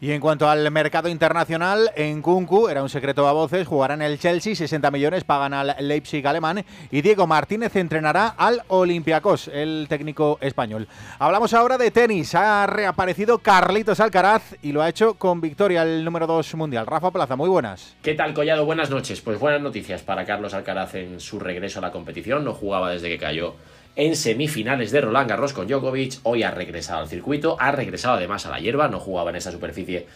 Y 0.00 0.10
en 0.10 0.20
cuanto 0.20 0.50
al 0.50 0.70
mercado 0.70 1.08
internacional, 1.08 1.90
en 1.96 2.20
Kunku, 2.20 2.68
era 2.68 2.82
un 2.82 2.90
secreto 2.90 3.26
a 3.26 3.32
voces, 3.32 3.66
jugará 3.66 3.94
en 3.94 4.02
el 4.02 4.18
Chelsea, 4.18 4.54
60 4.54 4.90
millones 4.90 5.24
pagan 5.24 5.54
al 5.54 5.74
Leipzig 5.80 6.26
alemán 6.26 6.62
y 6.90 7.00
Diego 7.00 7.26
Martínez 7.26 7.74
entrenará 7.76 8.34
al 8.36 8.62
Olympiacos, 8.68 9.48
el 9.48 9.86
técnico 9.88 10.36
español. 10.42 10.88
Hablamos 11.18 11.54
ahora 11.54 11.78
de 11.78 11.90
tenis, 11.90 12.34
ha 12.34 12.66
reaparecido 12.66 13.38
Carlitos 13.38 14.00
Alcaraz 14.00 14.56
y 14.60 14.72
lo 14.72 14.82
ha 14.82 14.90
hecho 14.90 15.14
con 15.14 15.40
victoria 15.40 15.84
el 15.84 16.04
número 16.04 16.26
2 16.26 16.54
mundial. 16.56 16.86
Rafa 16.86 17.10
Plaza, 17.10 17.36
muy 17.36 17.48
buenas. 17.48 17.96
¿Qué 18.02 18.12
tal, 18.12 18.34
Collado? 18.34 18.66
Buenas 18.66 18.90
noches. 18.90 19.22
Pues 19.22 19.38
buenas 19.38 19.62
noticias 19.62 20.02
para 20.02 20.26
Carlos 20.26 20.52
Alcaraz 20.52 20.96
en 20.96 21.18
su 21.18 21.38
regreso 21.38 21.78
a 21.78 21.82
la 21.82 21.92
competición. 21.92 22.44
No 22.44 22.52
jugaba 22.52 22.90
desde 22.90 23.08
que 23.08 23.18
cayó 23.18 23.54
en 23.96 24.16
semifinales 24.16 24.90
de 24.90 25.00
Roland 25.00 25.28
Garros 25.28 25.52
con 25.52 25.68
Djokovic. 25.68 26.20
Hoy 26.24 26.42
ha 26.42 26.50
regresado 26.50 27.00
al 27.00 27.08
circuito, 27.08 27.56
ha 27.60 27.72
regresado 27.72 28.16
además 28.16 28.46
a 28.46 28.50
la 28.50 28.60
hierba, 28.60 28.88
no 28.88 29.00
jugaba 29.00 29.30
en 29.30 29.36
esa 29.36 29.52
superficie 29.52 30.06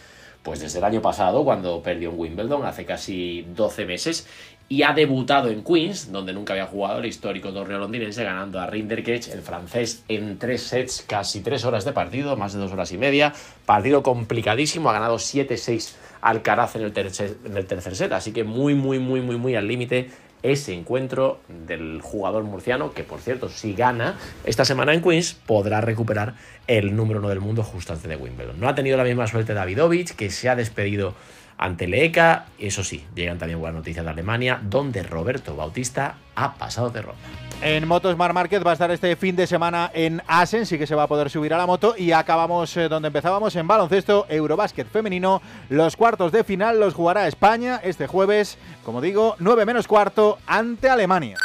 pues 0.43 0.61
desde 0.61 0.79
el 0.79 0.85
año 0.85 1.01
pasado 1.01 1.43
cuando 1.43 1.83
perdió 1.83 2.11
en 2.11 2.19
Wimbledon 2.19 2.65
hace 2.65 2.85
casi 2.85 3.45
12 3.55 3.85
meses 3.85 4.25
y 4.69 4.83
ha 4.83 4.93
debutado 4.93 5.49
en 5.49 5.63
Queens, 5.63 6.11
donde 6.11 6.31
nunca 6.31 6.53
había 6.53 6.67
jugado 6.67 6.99
el 6.99 7.05
histórico 7.07 7.51
torneo 7.51 7.79
londinense, 7.79 8.23
ganando 8.23 8.59
a 8.59 8.67
Rinderknecht, 8.67 9.33
el 9.33 9.41
francés, 9.41 10.03
en 10.07 10.37
tres 10.37 10.61
sets, 10.61 11.03
casi 11.07 11.41
tres 11.41 11.65
horas 11.65 11.85
de 11.85 11.91
partido, 11.91 12.37
más 12.37 12.53
de 12.53 12.59
dos 12.59 12.71
horas 12.71 12.91
y 12.91 12.99
media. 12.99 13.33
Partido 13.65 14.03
complicadísimo, 14.03 14.91
ha 14.91 14.93
ganado 14.93 15.15
7-6 15.15 15.95
Alcaraz 16.21 16.75
en 16.75 16.83
el, 16.83 16.93
tercer, 16.93 17.37
en 17.45 17.57
el 17.57 17.65
tercer 17.65 17.95
set, 17.95 18.11
así 18.11 18.31
que 18.31 18.43
muy, 18.43 18.75
muy, 18.75 18.99
muy, 18.99 19.21
muy, 19.21 19.37
muy 19.37 19.55
al 19.55 19.67
límite 19.67 20.11
ese 20.43 20.73
encuentro 20.73 21.39
del 21.47 22.01
jugador 22.01 22.43
murciano, 22.43 22.93
que 22.93 23.03
por 23.03 23.19
cierto, 23.19 23.49
si 23.49 23.73
gana 23.73 24.17
esta 24.45 24.65
semana 24.65 24.93
en 24.93 25.01
Queens, 25.01 25.33
podrá 25.33 25.81
recuperar 25.81 26.35
el 26.67 26.95
número 26.95 27.19
uno 27.19 27.29
del 27.29 27.41
mundo 27.41 27.63
justo 27.63 27.93
antes 27.93 28.07
de 28.07 28.15
Wimbledon. 28.15 28.59
No 28.59 28.69
ha 28.69 28.75
tenido 28.75 28.97
la 28.97 29.03
misma 29.03 29.27
suerte 29.27 29.53
Davidovich, 29.53 30.15
que 30.15 30.29
se 30.29 30.49
ha 30.49 30.55
despedido 30.55 31.13
ante 31.59 31.87
Leeka. 31.87 32.45
Eso 32.57 32.83
sí, 32.83 33.05
llegan 33.13 33.37
también 33.37 33.59
buenas 33.59 33.75
noticias 33.75 34.03
de 34.03 34.11
Alemania, 34.11 34.59
donde 34.63 35.03
Roberto 35.03 35.55
Bautista 35.55 36.15
ha 36.35 36.55
pasado 36.55 36.89
de 36.89 37.01
ronda. 37.03 37.19
En 37.61 37.85
Motos 37.85 38.15
Mar 38.15 38.31
Market 38.31 38.65
va 38.65 38.71
a 38.71 38.73
estar 38.73 38.89
este 38.89 39.17
fin 39.17 39.35
de 39.35 39.45
semana 39.45 39.91
en 39.93 40.21
Asen, 40.27 40.65
sí 40.65 40.77
que 40.77 40.87
se 40.87 40.95
va 40.95 41.03
a 41.03 41.07
poder 41.07 41.29
subir 41.29 41.53
a 41.53 41.57
la 41.57 41.65
moto. 41.65 41.93
Y 41.97 42.13
acabamos 42.13 42.75
eh, 42.77 42.87
donde 42.87 43.07
empezábamos 43.07 43.53
en 43.57 43.67
baloncesto, 43.67 44.25
Eurobásquet 44.29 44.87
femenino. 44.87 45.41
Los 45.67 45.97
cuartos 45.97 46.31
de 46.31 46.45
final 46.45 46.79
los 46.79 46.93
jugará 46.93 47.27
España 47.27 47.81
este 47.83 48.07
jueves, 48.07 48.57
como 48.85 49.01
digo, 49.01 49.35
9 49.39 49.65
menos 49.65 49.87
cuarto 49.87 50.39
ante 50.47 50.89
Alemania. 50.89 51.35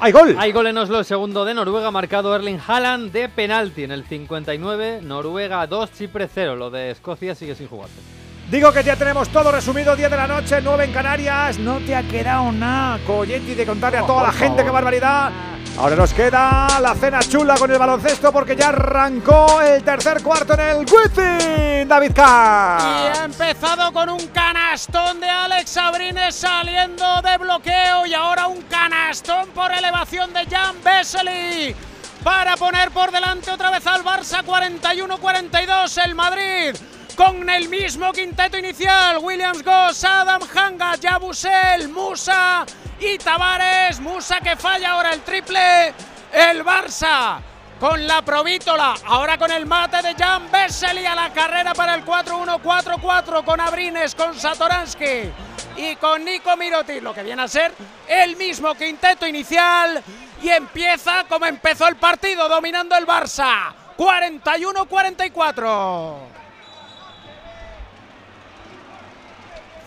¡Hay 0.00 0.12
gol! 0.12 0.36
Hay 0.38 0.52
gol 0.52 0.68
en 0.68 0.78
Oslo, 0.78 1.00
el 1.00 1.04
segundo 1.04 1.44
de 1.44 1.54
Noruega, 1.54 1.90
marcado 1.90 2.36
Erling 2.36 2.60
Haaland 2.64 3.10
de 3.10 3.28
penalti 3.28 3.82
en 3.82 3.90
el 3.90 4.04
59. 4.04 5.00
Noruega 5.02 5.66
2, 5.66 5.92
Chipre 5.92 6.28
0. 6.32 6.54
Lo 6.54 6.70
de 6.70 6.92
Escocia 6.92 7.34
sigue 7.34 7.56
sin 7.56 7.66
jugarse. 7.66 8.21
Digo 8.52 8.70
que 8.70 8.84
ya 8.84 8.96
tenemos 8.96 9.30
todo 9.30 9.50
resumido, 9.50 9.96
10 9.96 10.10
de 10.10 10.16
la 10.18 10.26
noche, 10.26 10.60
9 10.62 10.84
en 10.84 10.92
Canarias. 10.92 11.58
No 11.58 11.78
te 11.78 11.96
ha 11.96 12.02
quedado 12.02 12.52
nada, 12.52 12.98
Coyetti, 13.06 13.54
de 13.54 13.64
contarle 13.64 13.96
a 13.96 14.02
toda 14.02 14.24
la 14.24 14.30
gente 14.30 14.62
qué 14.62 14.68
barbaridad. 14.68 15.32
Ahora 15.78 15.96
nos 15.96 16.12
queda 16.12 16.78
la 16.78 16.94
cena 16.94 17.20
chula 17.20 17.54
con 17.56 17.70
el 17.70 17.78
baloncesto 17.78 18.30
porque 18.30 18.54
ya 18.54 18.68
arrancó 18.68 19.62
el 19.62 19.82
tercer 19.82 20.22
cuarto 20.22 20.52
en 20.52 20.60
el 20.60 20.76
Wizzing, 20.80 21.88
David 21.88 22.12
K. 22.12 22.78
Y 22.78 23.18
ha 23.18 23.24
empezado 23.24 23.90
con 23.90 24.10
un 24.10 24.26
canastón 24.26 25.18
de 25.18 25.30
Alex 25.30 25.74
Abrines 25.78 26.34
saliendo 26.34 27.22
de 27.22 27.38
bloqueo 27.38 28.04
y 28.04 28.12
ahora 28.12 28.48
un 28.48 28.60
canastón 28.64 29.48
por 29.54 29.72
elevación 29.72 30.30
de 30.34 30.44
Jan 30.44 30.76
Vesely 30.84 31.74
para 32.22 32.56
poner 32.56 32.90
por 32.90 33.10
delante 33.10 33.50
otra 33.50 33.70
vez 33.70 33.86
al 33.86 34.04
Barça 34.04 34.44
41-42 34.44 36.04
el 36.04 36.14
Madrid 36.14 36.76
con 37.16 37.48
el 37.48 37.68
mismo 37.68 38.12
quinteto 38.12 38.58
inicial. 38.58 39.18
Williams 39.18 39.62
Goss, 39.62 40.04
Adam 40.04 40.42
Hanga, 40.54 40.96
Yabusel, 40.96 41.88
Musa 41.88 42.64
y 43.00 43.18
Tavares. 43.18 44.00
Musa 44.00 44.40
que 44.40 44.56
falla 44.56 44.92
ahora 44.92 45.12
el 45.12 45.20
triple. 45.22 45.94
El 46.32 46.64
Barça 46.64 47.40
con 47.78 48.06
la 48.06 48.22
provítola. 48.22 48.94
Ahora 49.06 49.36
con 49.36 49.50
el 49.50 49.66
mate 49.66 50.02
de 50.02 50.14
Jan 50.14 50.50
Vesely 50.50 51.04
a 51.04 51.14
la 51.14 51.32
carrera 51.32 51.74
para 51.74 51.94
el 51.94 52.04
4-1-4-4 52.04 53.44
con 53.44 53.60
Abrines, 53.60 54.14
con 54.14 54.38
Satoransky 54.38 55.32
y 55.76 55.96
con 55.96 56.24
Nico 56.24 56.56
Miroti. 56.56 57.00
Lo 57.00 57.12
que 57.12 57.22
viene 57.22 57.42
a 57.42 57.48
ser 57.48 57.72
el 58.08 58.36
mismo 58.36 58.74
quinteto 58.74 59.26
inicial. 59.26 60.02
Y 60.42 60.50
empieza 60.50 61.24
como 61.28 61.46
empezó 61.46 61.86
el 61.86 61.94
partido, 61.96 62.48
dominando 62.48 62.96
el 62.96 63.06
Barça. 63.06 63.72
41-44. 63.96 66.16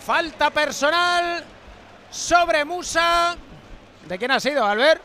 Falta 0.04 0.50
personal 0.50 1.44
sobre 2.10 2.64
Musa. 2.64 3.36
¿De 4.06 4.18
quién 4.18 4.30
ha 4.30 4.40
sido, 4.40 4.64
Albert? 4.64 5.02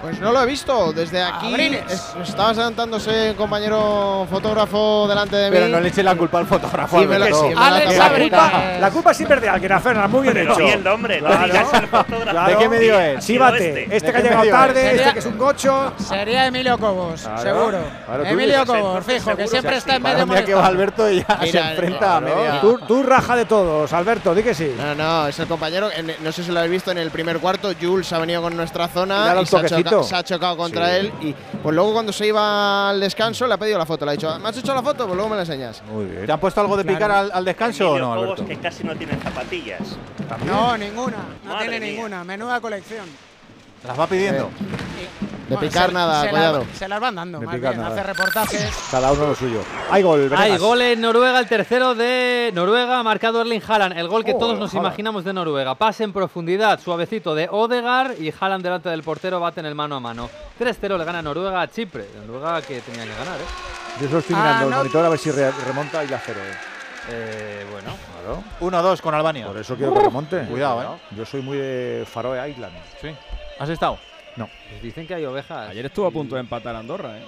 Pues 0.00 0.18
no 0.18 0.32
lo 0.32 0.42
he 0.42 0.46
visto 0.46 0.92
desde 0.92 1.22
aquí. 1.22 1.54
Es- 1.54 2.14
estaba 2.24 2.54
sentándose 2.54 3.30
un 3.30 3.36
compañero 3.36 4.26
fotógrafo 4.30 5.06
delante 5.06 5.36
de 5.36 5.50
mí. 5.50 5.56
Pero 5.56 5.68
no 5.68 5.78
le 5.80 5.88
eche 5.88 6.02
la 6.02 6.14
culpa 6.14 6.38
al 6.38 6.46
fotógrafo. 6.46 6.98
Sí, 7.00 7.06
la- 7.06 7.26
sí, 7.26 7.32
culpa, 7.32 8.52
la 8.80 8.90
culpa 8.90 9.14
siempre 9.14 9.36
es 9.36 9.42
de 9.42 9.48
alguien, 9.50 9.72
a 9.72 9.80
Fernan, 9.80 10.10
muy 10.10 10.22
bien 10.22 10.38
hecho. 10.38 10.56
bien, 10.56 10.86
hombre, 10.86 11.20
no 11.20 11.28
Claro. 11.28 11.86
fotógrafo. 11.90 12.50
¿De 12.50 12.56
qué 12.56 12.68
medio 12.68 12.98
es? 12.98 13.18
Ha 13.18 13.20
Sí, 13.20 13.26
sido 13.34 13.44
bate. 13.44 13.68
este. 13.82 13.96
Este, 13.96 14.06
¿De 14.06 14.12
que 14.12 14.18
ha 14.18 14.22
llegado 14.22 14.50
tarde, 14.50 14.86
es? 14.94 15.00
este 15.00 15.12
que 15.12 15.18
es 15.18 15.26
un 15.26 15.38
gocho. 15.38 15.92
Sería 15.98 16.46
Emilio 16.46 16.78
Cobos, 16.78 17.20
Claro, 17.22 17.42
seguro. 17.42 17.78
claro, 18.06 18.24
Emilio 18.24 18.66
Cobos, 18.66 19.04
fijo, 19.04 19.36
que 19.36 19.46
siempre 19.48 19.76
está 19.76 19.90
sí. 19.92 19.96
en 19.96 20.02
medio 20.02 20.26
día 20.26 20.44
que 20.44 20.54
va. 20.54 20.66
Alberto 20.66 21.10
y 21.10 21.18
ya 21.20 21.38
se 21.40 21.44
Mira, 21.46 21.70
enfrenta 21.72 22.16
a 22.16 22.20
claro. 22.20 22.36
media. 22.36 22.60
Tú, 22.60 22.78
tú 22.86 23.02
raja 23.02 23.36
de 23.36 23.44
todos, 23.44 23.92
Alberto, 23.92 24.34
di 24.34 24.42
que 24.42 24.54
sí. 24.54 24.74
No, 24.78 24.94
no, 24.94 25.26
es 25.28 25.38
el 25.38 25.46
compañero. 25.46 25.90
en- 25.94 26.14
no 26.20 26.32
sé 26.32 26.42
si 26.44 26.50
lo 26.50 26.58
habéis 26.58 26.72
visto 26.72 26.90
en 26.90 26.98
el 26.98 27.10
primer 27.10 27.38
cuarto. 27.38 27.70
Jules 27.80 28.12
ha 28.12 28.18
venido 28.18 28.40
con 28.42 28.56
nuestra 28.56 28.88
zona 28.88 29.34
y 29.34 29.38
un 29.38 29.46
se 29.46 29.56
ha, 29.56 29.89
se 30.02 30.16
ha 30.16 30.22
chocado 30.24 30.56
contra 30.56 30.88
Sí. 30.88 30.92
él. 30.96 31.12
Y 31.20 31.34
pues 31.62 31.74
luego, 31.74 31.92
cuando 31.92 32.12
se 32.12 32.26
iba 32.26 32.90
al 32.90 33.00
descanso, 33.00 33.46
le 33.46 33.54
ha 33.54 33.58
pedido 33.58 33.78
la 33.78 33.86
foto. 33.86 34.04
Le 34.04 34.10
ha 34.12 34.14
dicho, 34.14 34.38
¿me 34.38 34.48
has 34.48 34.56
hecho 34.56 34.74
la 34.74 34.82
foto? 34.82 35.04
Pues 35.06 35.14
luego 35.14 35.28
me 35.28 35.36
la 35.36 35.42
enseñas. 35.42 35.82
Muy 35.90 36.04
bien. 36.06 36.26
¿Te 36.26 36.32
han 36.32 36.40
puesto 36.40 36.60
algo 36.60 36.76
de 36.76 36.84
picar 36.84 37.10
al, 37.10 37.30
al 37.32 37.44
descanso 37.44 37.92
o 37.92 37.98
no, 37.98 38.12
Alberto? 38.12 38.44
que 38.46 38.56
casi 38.58 38.84
no 38.84 38.94
tiene 38.96 39.16
zapatillas. 39.22 39.80
No, 40.46 40.76
ninguna. 40.76 41.16
No 41.44 41.52
Madre 41.54 41.68
tiene 41.68 41.80
mía. 41.86 41.94
ninguna. 41.94 42.24
Menuda 42.24 42.60
colección. 42.60 43.06
Las 43.86 43.98
va 43.98 44.06
pidiendo. 44.06 44.50
De 45.50 45.56
Bueno, 45.56 45.68
picar 45.68 45.88
se- 45.88 45.92
nada, 45.94 46.20
se 46.20 46.26
la- 46.26 46.30
cuidado. 46.30 46.64
se 46.74 46.88
las 46.88 47.00
van 47.00 47.14
dando, 47.16 47.40
De 47.40 47.46
más 47.46 47.54
picar 47.56 47.70
bien. 47.72 47.82
nada. 47.82 47.94
Hace 47.94 48.02
reportajes. 48.06 48.70
Cada 48.90 49.10
uno 49.12 49.26
lo 49.26 49.34
suyo. 49.34 49.62
Hay 49.90 50.02
gol, 50.02 50.20
Hay 50.22 50.28
Venegas. 50.28 50.60
gol 50.60 50.80
en 50.82 51.00
Noruega, 51.00 51.40
el 51.40 51.48
tercero 51.48 51.94
de 51.96 52.52
Noruega, 52.54 53.02
marcado 53.02 53.40
Erling 53.40 53.60
Haaland. 53.66 53.98
El 53.98 54.06
gol 54.06 54.24
que 54.24 54.32
Oh, 54.34 54.38
todos 54.38 54.58
nos 54.60 54.70
Haaland. 54.70 54.86
imaginamos 54.86 55.24
de 55.24 55.32
Noruega. 55.32 55.74
Pase 55.74 56.04
en 56.04 56.12
profundidad, 56.12 56.78
suavecito 56.80 57.34
de 57.34 57.48
Odegaard 57.50 58.12
y 58.20 58.32
Haaland 58.40 58.62
delante 58.62 58.88
del 58.90 59.02
portero 59.02 59.40
baten 59.40 59.66
el 59.66 59.74
mano 59.74 59.96
a 59.96 60.00
mano. 60.00 60.30
3-0 60.56 60.96
le 60.96 61.04
gana 61.04 61.20
Noruega 61.20 61.60
a 61.62 61.68
Chipre. 61.68 62.06
Noruega 62.24 62.62
que 62.62 62.80
tenía 62.82 63.02
que 63.02 63.10
ganar, 63.10 63.36
¿eh? 63.40 64.00
Yo 64.02 64.06
solo 64.06 64.18
estoy 64.20 64.36
Ah, 64.38 64.42
mirando 64.42 64.64
el 64.66 64.70
no. 64.70 64.76
monitor 64.76 65.04
a 65.04 65.08
ver 65.08 65.18
si 65.18 65.30
re- 65.32 65.50
remonta 65.66 66.04
y 66.04 66.06
la 66.08 66.18
cero. 66.24 66.38
eh. 66.44 66.54
Eh, 67.12 67.66
bueno. 67.72 67.90
Claro. 68.22 68.44
1-2 68.60 69.00
con 69.02 69.14
Albania. 69.14 69.46
Por 69.46 69.56
eso 69.58 69.74
quiero 69.74 69.92
que 69.94 70.00
remonte. 70.00 70.44
Cuidado, 70.44 70.82
eh. 70.82 71.14
Yo 71.16 71.24
soy 71.24 71.42
muy 71.42 71.58
de 71.58 72.06
Faroe 72.08 72.48
Island. 72.50 72.72
Sí. 73.00 73.08
¿Has 73.58 73.68
estado? 73.68 73.98
Pues 74.36 74.82
dicen 74.82 75.06
que 75.06 75.14
hay 75.14 75.24
ovejas. 75.24 75.70
Ayer 75.70 75.86
estuvo 75.86 76.06
a 76.06 76.10
punto 76.10 76.34
de 76.34 76.40
empatar 76.40 76.76
Andorra, 76.76 77.18
¿eh? 77.18 77.24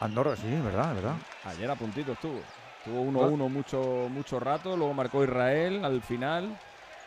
Andorra, 0.00 0.36
sí, 0.36 0.48
verdad, 0.64 0.94
verdad. 0.94 1.14
Ayer 1.44 1.70
a 1.70 1.74
puntito 1.76 2.12
estuvo. 2.12 2.40
Estuvo 2.78 3.04
1-1 3.04 3.48
mucho, 3.50 4.08
mucho 4.08 4.40
rato, 4.40 4.74
luego 4.74 4.94
marcó 4.94 5.22
Israel 5.22 5.84
al 5.84 6.00
final 6.00 6.56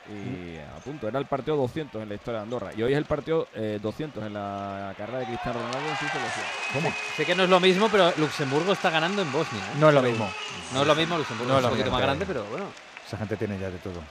y 0.07 0.57
a 0.57 0.79
punto. 0.83 1.07
Era 1.07 1.17
el 1.17 1.25
partido 1.25 1.55
200 1.57 2.01
en 2.01 2.09
la 2.09 2.15
historia 2.15 2.39
de 2.39 2.43
Andorra. 2.43 2.71
Y 2.75 2.83
hoy 2.83 2.91
es 2.91 2.97
el 2.97 3.05
partido 3.05 3.47
eh, 3.55 3.79
200 3.81 4.23
en 4.23 4.33
la 4.33 4.93
carrera 4.97 5.19
de 5.19 5.25
Cristiano 5.25 5.59
Ronaldo 5.59 5.89
en 5.89 5.97
su 5.97 6.07
selección. 6.07 6.45
¿Cómo? 6.73 6.93
Sé 7.15 7.25
que 7.25 7.35
no 7.35 7.43
es 7.43 7.49
lo 7.49 7.59
mismo, 7.59 7.89
pero 7.89 8.11
Luxemburgo 8.17 8.73
está 8.73 8.89
ganando 8.89 9.21
en 9.21 9.31
Bosnia. 9.31 9.61
¿eh? 9.61 9.77
No 9.79 9.89
es 9.89 9.95
lo 9.95 10.01
mismo. 10.01 10.29
No 10.73 10.81
es 10.81 10.87
lo 10.87 10.95
mismo 10.95 11.17
Luxemburgo, 11.17 11.53
No 11.53 11.59
es 11.59 11.63
es 11.63 11.65
un 11.65 11.71
lo 11.71 11.77
poquito 11.77 11.91
más 11.91 12.01
grande, 12.01 12.25
pero 12.25 12.43
bueno. 12.45 12.65
Esa 13.07 13.17
gente 13.17 13.37
tiene 13.37 13.57
ya 13.57 13.69
de 13.69 13.77
todo. 13.79 14.01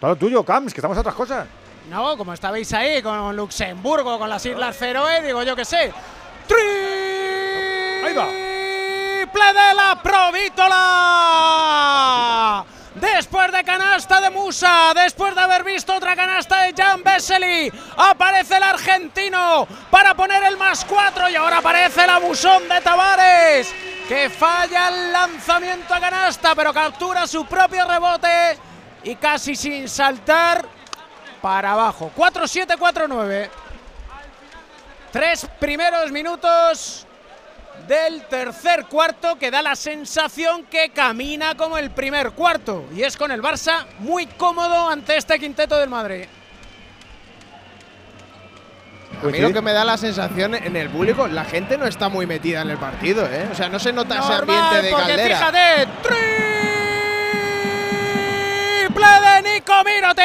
Todo 0.00 0.16
tuyo, 0.16 0.42
Camps, 0.44 0.72
que 0.72 0.80
estamos 0.80 0.96
a 0.96 1.00
otras 1.00 1.14
cosas. 1.14 1.46
No, 1.90 2.16
como 2.16 2.32
estabais 2.32 2.72
ahí 2.72 3.02
con 3.02 3.34
Luxemburgo, 3.34 4.16
con 4.16 4.30
las 4.30 4.46
Islas 4.46 4.76
Feroe, 4.76 5.22
digo 5.22 5.42
yo 5.42 5.56
que 5.56 5.64
sé. 5.64 5.92
¡Triple 6.46 8.06
Ahí 8.06 8.14
va. 8.14 8.26
de 8.28 9.74
la 9.74 10.00
Provítola! 10.00 10.76
Después 12.94 13.50
de 13.50 13.64
canasta 13.64 14.20
de 14.20 14.30
Musa, 14.30 14.92
después 14.94 15.34
de 15.34 15.40
haber 15.40 15.64
visto 15.64 15.92
otra 15.92 16.14
canasta 16.14 16.62
de 16.62 16.74
Jan 16.80 17.02
Vesely, 17.02 17.72
aparece 17.96 18.58
el 18.58 18.62
argentino 18.62 19.66
para 19.90 20.14
poner 20.14 20.44
el 20.44 20.56
más 20.56 20.84
cuatro 20.84 21.28
y 21.28 21.34
ahora 21.34 21.58
aparece 21.58 22.04
el 22.04 22.10
abusón 22.10 22.68
de 22.68 22.80
Tavares, 22.82 23.74
que 24.06 24.30
falla 24.30 24.90
el 24.90 25.10
lanzamiento 25.12 25.92
a 25.92 25.98
canasta, 25.98 26.54
pero 26.54 26.72
captura 26.72 27.26
su 27.26 27.44
propio 27.46 27.84
rebote 27.88 28.56
y 29.02 29.16
casi 29.16 29.56
sin 29.56 29.88
saltar 29.88 30.78
para 31.40 31.72
abajo. 31.72 32.10
4-7-4-9. 32.16 33.48
Tres 35.12 35.46
primeros 35.58 36.12
minutos 36.12 37.06
del 37.88 38.22
tercer 38.26 38.86
cuarto 38.86 39.36
que 39.38 39.50
da 39.50 39.62
la 39.62 39.74
sensación 39.74 40.64
que 40.64 40.90
camina 40.90 41.56
como 41.56 41.78
el 41.78 41.90
primer 41.90 42.32
cuarto 42.32 42.84
y 42.94 43.02
es 43.02 43.16
con 43.16 43.30
el 43.30 43.42
Barça 43.42 43.86
muy 43.98 44.26
cómodo 44.26 44.88
ante 44.88 45.16
este 45.16 45.38
quinteto 45.38 45.76
del 45.78 45.88
Madrid. 45.88 46.26
A 49.22 49.26
mí 49.26 49.38
lo 49.38 49.52
que 49.52 49.60
me 49.60 49.72
da 49.72 49.84
la 49.84 49.98
sensación 49.98 50.54
en 50.54 50.76
el 50.76 50.88
público, 50.88 51.26
la 51.26 51.44
gente 51.44 51.76
no 51.76 51.86
está 51.86 52.08
muy 52.08 52.26
metida 52.26 52.62
en 52.62 52.70
el 52.70 52.78
partido, 52.78 53.26
¿eh? 53.26 53.48
O 53.52 53.54
sea, 53.54 53.68
no 53.68 53.78
se 53.78 53.92
nota 53.92 54.18
ese 54.18 54.32
ambiente 54.32 54.82
de 54.82 54.90
porque 54.90 55.06
caldera. 55.08 55.36
fíjate, 55.36 55.88
triple 58.90 59.06
de 59.20 59.42
Nico 59.42 59.72
Mirotic 59.84 60.20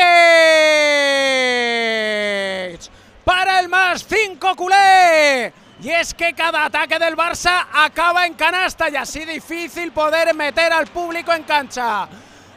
para 3.23 3.59
el 3.59 3.69
más 3.69 4.05
5 4.07 4.55
culé. 4.55 5.53
Y 5.81 5.89
es 5.89 6.13
que 6.13 6.33
cada 6.33 6.65
ataque 6.65 6.97
del 6.99 7.15
Barça 7.15 7.67
acaba 7.73 8.25
en 8.25 8.33
canasta 8.33 8.89
y 8.89 8.95
así 8.95 9.25
difícil 9.25 9.91
poder 9.91 10.33
meter 10.33 10.71
al 10.73 10.87
público 10.87 11.33
en 11.33 11.43
cancha. 11.43 12.07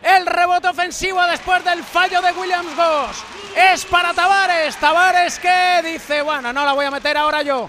El 0.02 0.24
rebote 0.26 0.68
ofensivo 0.68 1.20
después 1.26 1.64
del 1.64 1.82
fallo 1.82 2.22
de 2.22 2.32
Williams 2.32 2.76
Goss 2.76 3.24
es 3.56 3.84
para 3.84 4.14
Tavares. 4.14 4.76
Tavares 4.76 5.38
que 5.38 5.82
dice, 5.84 6.22
bueno, 6.22 6.52
no 6.52 6.64
la 6.64 6.72
voy 6.72 6.86
a 6.86 6.90
meter 6.90 7.16
ahora 7.16 7.42
yo. 7.42 7.68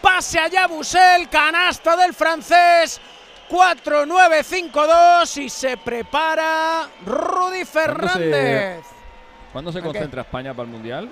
Pase 0.00 0.38
allá 0.38 0.66
Busel, 0.66 1.28
canasta 1.28 1.96
del 1.96 2.14
francés. 2.14 3.00
4-9-5-2 3.54 5.36
y 5.44 5.48
se 5.48 5.76
prepara 5.76 6.88
Rudy 7.06 7.64
Fernández. 7.64 8.80
¿Cuándo 9.52 9.70
se 9.72 9.80
concentra 9.80 10.22
España 10.22 10.52
para 10.52 10.66
el 10.66 10.72
Mundial? 10.72 11.08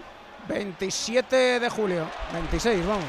27 0.49 1.61
de 1.61 1.71
julio, 1.71 2.05
26, 2.33 2.85
vamos. 2.87 3.05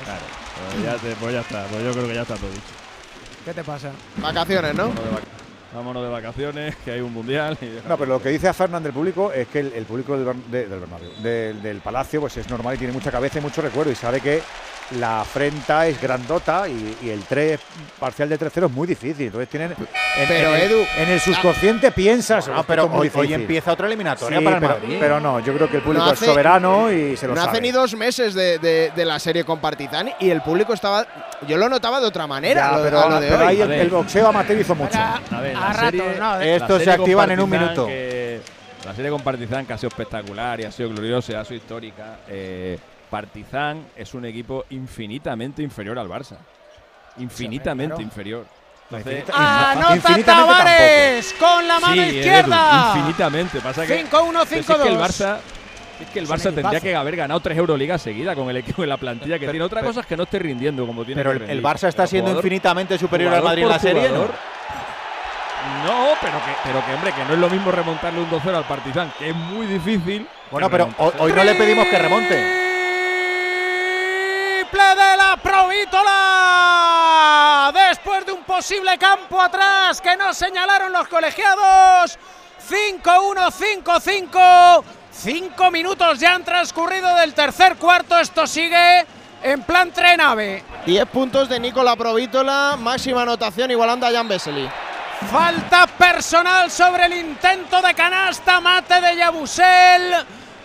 Pues 0.71 0.83
ya, 0.85 0.95
te- 0.97 1.15
pues 1.15 1.33
ya 1.33 1.41
está, 1.41 1.65
pues 1.65 1.83
yo 1.83 1.91
creo 1.93 2.07
que 2.07 2.13
ya 2.13 2.21
está 2.21 2.35
todo 2.35 2.49
dicho. 2.51 2.61
¿Qué 3.43 3.53
te 3.53 3.63
pasa? 3.63 3.89
Vacaciones, 4.17 4.75
¿no? 4.75 4.89
Vámonos 4.89 5.03
de, 5.05 5.11
vac- 5.15 5.73
vámonos 5.73 6.03
de 6.03 6.09
vacaciones, 6.09 6.75
que 6.85 6.91
hay 6.91 7.01
un 7.01 7.11
Mundial. 7.11 7.57
y- 7.59 7.79
No, 7.89 7.97
pero 7.97 8.13
lo 8.13 8.21
que 8.21 8.29
dice 8.29 8.47
a 8.47 8.53
Fernán 8.53 8.83
del 8.83 8.93
público 8.93 9.31
es 9.31 9.47
que 9.47 9.61
el, 9.61 9.73
el 9.73 9.85
público 9.85 10.15
del, 10.15 10.51
de- 10.51 10.67
del 10.67 10.79
Bernabéu, 10.79 11.09
del, 11.23 11.59
del 11.63 11.79
Palacio, 11.81 12.21
pues 12.21 12.37
es 12.37 12.47
normal 12.51 12.75
y 12.75 12.77
tiene 12.77 12.93
mucha 12.93 13.09
cabeza 13.11 13.39
y 13.39 13.41
mucho 13.41 13.63
recuerdo 13.63 13.91
y 13.91 13.95
sabe 13.95 14.21
que 14.21 14.43
la 14.99 15.21
afrenta 15.21 15.87
es 15.87 15.99
grandota 16.01 16.67
y, 16.67 16.97
y 17.01 17.09
el 17.09 17.21
3 17.23 17.59
parcial 17.99 18.29
de 18.29 18.39
3-0 18.39 18.65
es 18.65 18.71
muy 18.71 18.87
difícil. 18.87 19.27
Entonces 19.27 19.49
tienen. 19.49 19.71
En, 19.71 20.27
Pero, 20.27 20.49
en 20.49 20.55
el, 20.55 20.61
Edu, 20.71 20.85
en 20.97 21.09
el 21.09 21.19
subconsciente 21.19 21.91
piensas. 21.91 22.47
No, 22.47 22.53
"Esto 22.55 22.65
pero 22.67 22.83
es 22.83 22.89
hoy- 22.91 22.97
hoy 22.99 23.07
difícil". 23.27 23.33
empieza 23.33 23.71
otra 23.73 23.87
eliminatoria 23.87 24.39
Sí, 24.39 24.43
para 24.45 24.57
el 24.57 24.61
pero, 24.61 24.73
Madrid. 24.75 24.97
pero 24.99 25.19
no, 25.19 25.39
yo 25.39 25.53
creo 25.55 25.69
que 25.69 25.77
el 25.77 25.83
público 25.83 26.05
No 26.05 26.11
es 26.11 26.17
hace- 26.21 26.25
soberano 26.27 26.91
y 26.91 27.17
se 27.17 27.27
lo 27.27 27.33
no 27.35 27.41
sabe. 27.41 27.51
hace 27.51 27.61
ni 27.61 27.71
dos 27.71 27.95
meses 27.95 28.33
de, 28.33 28.59
de- 28.59 28.91
de 28.95 29.05
la 29.05 29.17
serie 29.19 29.43
con 29.43 29.59
Partizan 29.59 30.11
y 30.19 30.29
el 30.29 30.41
público 30.41 30.73
estaba. 30.73 31.05
Yo 31.47 31.57
lo 31.57 31.67
notaba 31.69 31.99
de 31.99 32.05
otra 32.07 32.27
manera. 32.27 32.71
Ya, 32.71 32.77
lo 32.77 32.83
pero, 32.83 32.99
a 33.01 33.09
lo 33.09 33.19
de 33.19 33.27
pero 33.27 33.39
hoy. 33.41 33.47
ahí 33.47 33.61
el, 33.61 33.71
el 33.71 33.89
boxeo 33.89 34.27
amateur 34.27 34.59
hizo 34.59 34.75
mucho. 34.75 34.97
A 34.97 35.41
ver, 35.41 35.55
a 35.55 35.91
¿no? 35.91 36.37
la 36.37 36.45
Estos 36.45 36.83
se 36.83 36.91
activan 36.91 37.31
en 37.31 37.39
un 37.39 37.49
minuto. 37.49 37.87
que- 37.87 38.41
la 38.85 38.93
serie 38.93 39.09
con 39.09 39.21
Partizan 39.21 39.65
que 39.65 39.73
ha 39.73 39.77
sido 39.77 39.87
espectacular 39.87 40.59
y 40.59 40.65
ha 40.65 40.71
sido 40.71 40.89
gloriosa 40.89 41.39
ha 41.39 41.45
sido 41.45 41.55
histórica. 41.57 42.17
eh, 42.27 42.77
Partizan 43.13 43.85
es 43.95 44.11
un 44.15 44.25
equipo 44.25 44.65
infinitamente 44.71 45.61
inferior 45.61 45.99
al 45.99 46.09
Barça. 46.09 46.35
Infinitamente 47.19 47.93
claro. 47.93 48.01
inferior. 48.01 48.45
Entonces, 48.89 49.23
¡Anota 49.31 50.17
Tavares 50.25 51.35
con 51.39 51.67
la 51.67 51.79
mano 51.79 51.93
Sí, 51.93 51.99
Edu, 51.99 52.15
izquierda! 52.17 52.93
infinitamente. 52.95 53.59
Pasa 53.61 53.85
que, 53.85 54.03
5-1, 54.05 54.09
pero 54.09 54.45
si 54.45 54.55
es 54.55 54.65
que 54.65 54.73
el 54.73 54.97
5-2. 54.97 54.99
Barça, 54.99 55.37
es 56.01 56.09
que 56.09 56.19
el 56.19 56.27
Barça 56.27 56.43
tendría 56.45 56.61
equipazo. 56.69 56.83
que 56.83 56.95
haber 56.95 57.15
ganado 57.15 57.39
tres 57.39 57.55
Euroligas 57.59 58.01
seguidas 58.01 58.35
con 58.35 58.49
el 58.49 58.57
equipo 58.57 58.81
en 58.81 58.89
la 58.89 58.97
plantilla 58.97 59.37
que 59.37 59.47
tiene. 59.47 59.63
Otra 59.63 59.81
pero- 59.81 59.89
cosa 59.91 59.99
es 60.01 60.05
que 60.07 60.17
no 60.17 60.23
esté 60.23 60.39
rindiendo 60.39 60.87
como 60.87 61.05
tiene 61.05 61.23
Pero 61.23 61.37
que 61.45 61.51
el. 61.51 61.61
Barça 61.61 61.87
está 61.89 62.03
Pero 62.03 62.07
siendo 62.07 62.31
jugador- 62.31 62.45
infinitamente 62.45 62.97
superior 62.97 63.31
al 63.31 63.43
Madrid 63.43 63.61
en 63.63 63.69
la 63.69 63.79
serie, 63.79 64.01
¿no? 64.09 64.15
jugador. 64.15 64.31
No, 65.85 66.13
pero 66.19 66.33
que, 66.39 66.51
pero 66.63 66.85
que, 66.85 66.93
hombre, 66.93 67.11
que 67.13 67.23
no 67.25 67.33
es 67.33 67.39
lo 67.39 67.49
mismo 67.49 67.71
remontarle 67.71 68.19
un 68.21 68.29
2-0 68.29 68.55
al 68.57 68.65
Partizan, 68.65 69.13
que 69.19 69.29
es 69.29 69.35
muy 69.35 69.67
difícil. 69.67 70.27
Bueno, 70.51 70.67
pero 70.69 70.89
hoy 71.19 71.31
no 71.31 71.43
le 71.43 71.53
pedimos 71.55 71.87
que 71.87 71.99
remonte. 71.99 72.62
Triple 74.73 74.95
de 74.95 75.17
la 75.17 75.37
Provítola. 75.37 76.11
Después 77.89 78.25
de 78.25 78.31
un 78.31 78.43
posible 78.43 78.97
campo 78.97 79.39
atrás 79.39 80.01
que 80.01 80.17
no 80.17 80.33
señalaron 80.33 80.91
los 80.91 81.07
colegiados. 81.07 82.17
5-1, 82.67 83.51
5-5. 83.83 84.83
Cinco 85.11 85.69
minutos 85.69 86.17
ya 86.19 86.33
han 86.33 86.43
transcurrido 86.43 87.13
del 87.17 87.35
tercer 87.35 87.75
cuarto. 87.75 88.17
Esto 88.17 88.47
sigue 88.47 89.05
en 89.43 89.61
plan 89.61 89.91
trenave. 89.91 90.63
10 90.87 91.05
puntos 91.05 91.47
de 91.49 91.59
Nicola 91.59 91.95
Provítola, 91.95 92.75
máxima 92.79 93.21
anotación 93.21 93.69
igualando 93.69 94.07
a 94.07 94.11
Jan 94.11 94.27
Vesely. 94.27 94.67
Falta 95.31 95.85
personal 95.85 96.71
sobre 96.71 97.05
el 97.05 97.13
intento 97.13 97.79
de 97.79 97.93
canasta. 97.93 98.59
Mate 98.59 98.99
de 99.01 99.17
Yabusel. 99.17 100.15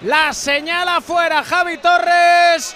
La 0.03 0.33
señala 0.33 1.03
fuera 1.03 1.45
Javi 1.45 1.77
Torres. 1.77 2.75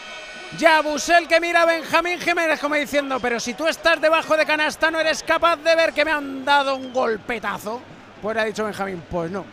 Yabusel 0.59 1.27
que 1.27 1.41
mira 1.41 1.63
a 1.63 1.67
Benjamín 1.67 2.21
Jiménez 2.21 2.61
como 2.61 2.75
diciendo, 2.75 3.19
pero 3.21 3.41
si 3.41 3.55
tú 3.55 3.67
estás 3.67 4.01
debajo 4.01 4.37
de 4.37 4.45
canasta 4.45 4.91
no 4.91 5.01
eres 5.01 5.23
capaz 5.23 5.57
de 5.57 5.75
ver 5.75 5.93
que 5.93 6.05
me 6.05 6.13
han 6.13 6.45
dado 6.45 6.77
un 6.77 6.93
golpetazo. 6.93 7.81
Pues 8.21 8.37
le 8.37 8.43
ha 8.43 8.45
dicho 8.45 8.65
Benjamín, 8.65 9.03
pues 9.11 9.31
no. 9.31 9.45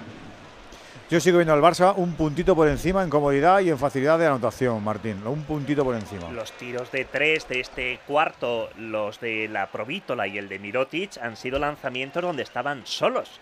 Yo 1.10 1.20
sigo 1.20 1.40
viendo 1.40 1.54
al 1.54 1.62
Barça 1.62 1.94
un 1.96 2.14
puntito 2.14 2.56
por 2.56 2.68
encima 2.68 3.02
en 3.02 3.10
comodidad 3.10 3.62
y 3.62 3.72
en 3.72 3.80
facilidad 3.80 4.20
de 4.20 4.28
anotación, 4.28 4.84
Martín. 4.84 5.26
Un 5.26 5.44
puntito 5.44 5.84
por 5.84 5.96
encima. 5.96 6.30
Los 6.30 6.52
tiros 6.52 6.92
de 6.92 7.06
tres 7.06 7.48
de 7.48 7.62
este 7.62 8.00
cuarto, 8.06 8.70
los 8.78 9.20
de 9.20 9.48
la 9.48 9.66
Provítola 9.72 10.28
y 10.28 10.38
el 10.38 10.48
de 10.48 10.60
Mirotic, 10.60 11.18
han 11.18 11.36
sido 11.36 11.58
lanzamientos 11.58 12.22
donde 12.22 12.44
estaban 12.44 12.86
solos. 12.86 13.40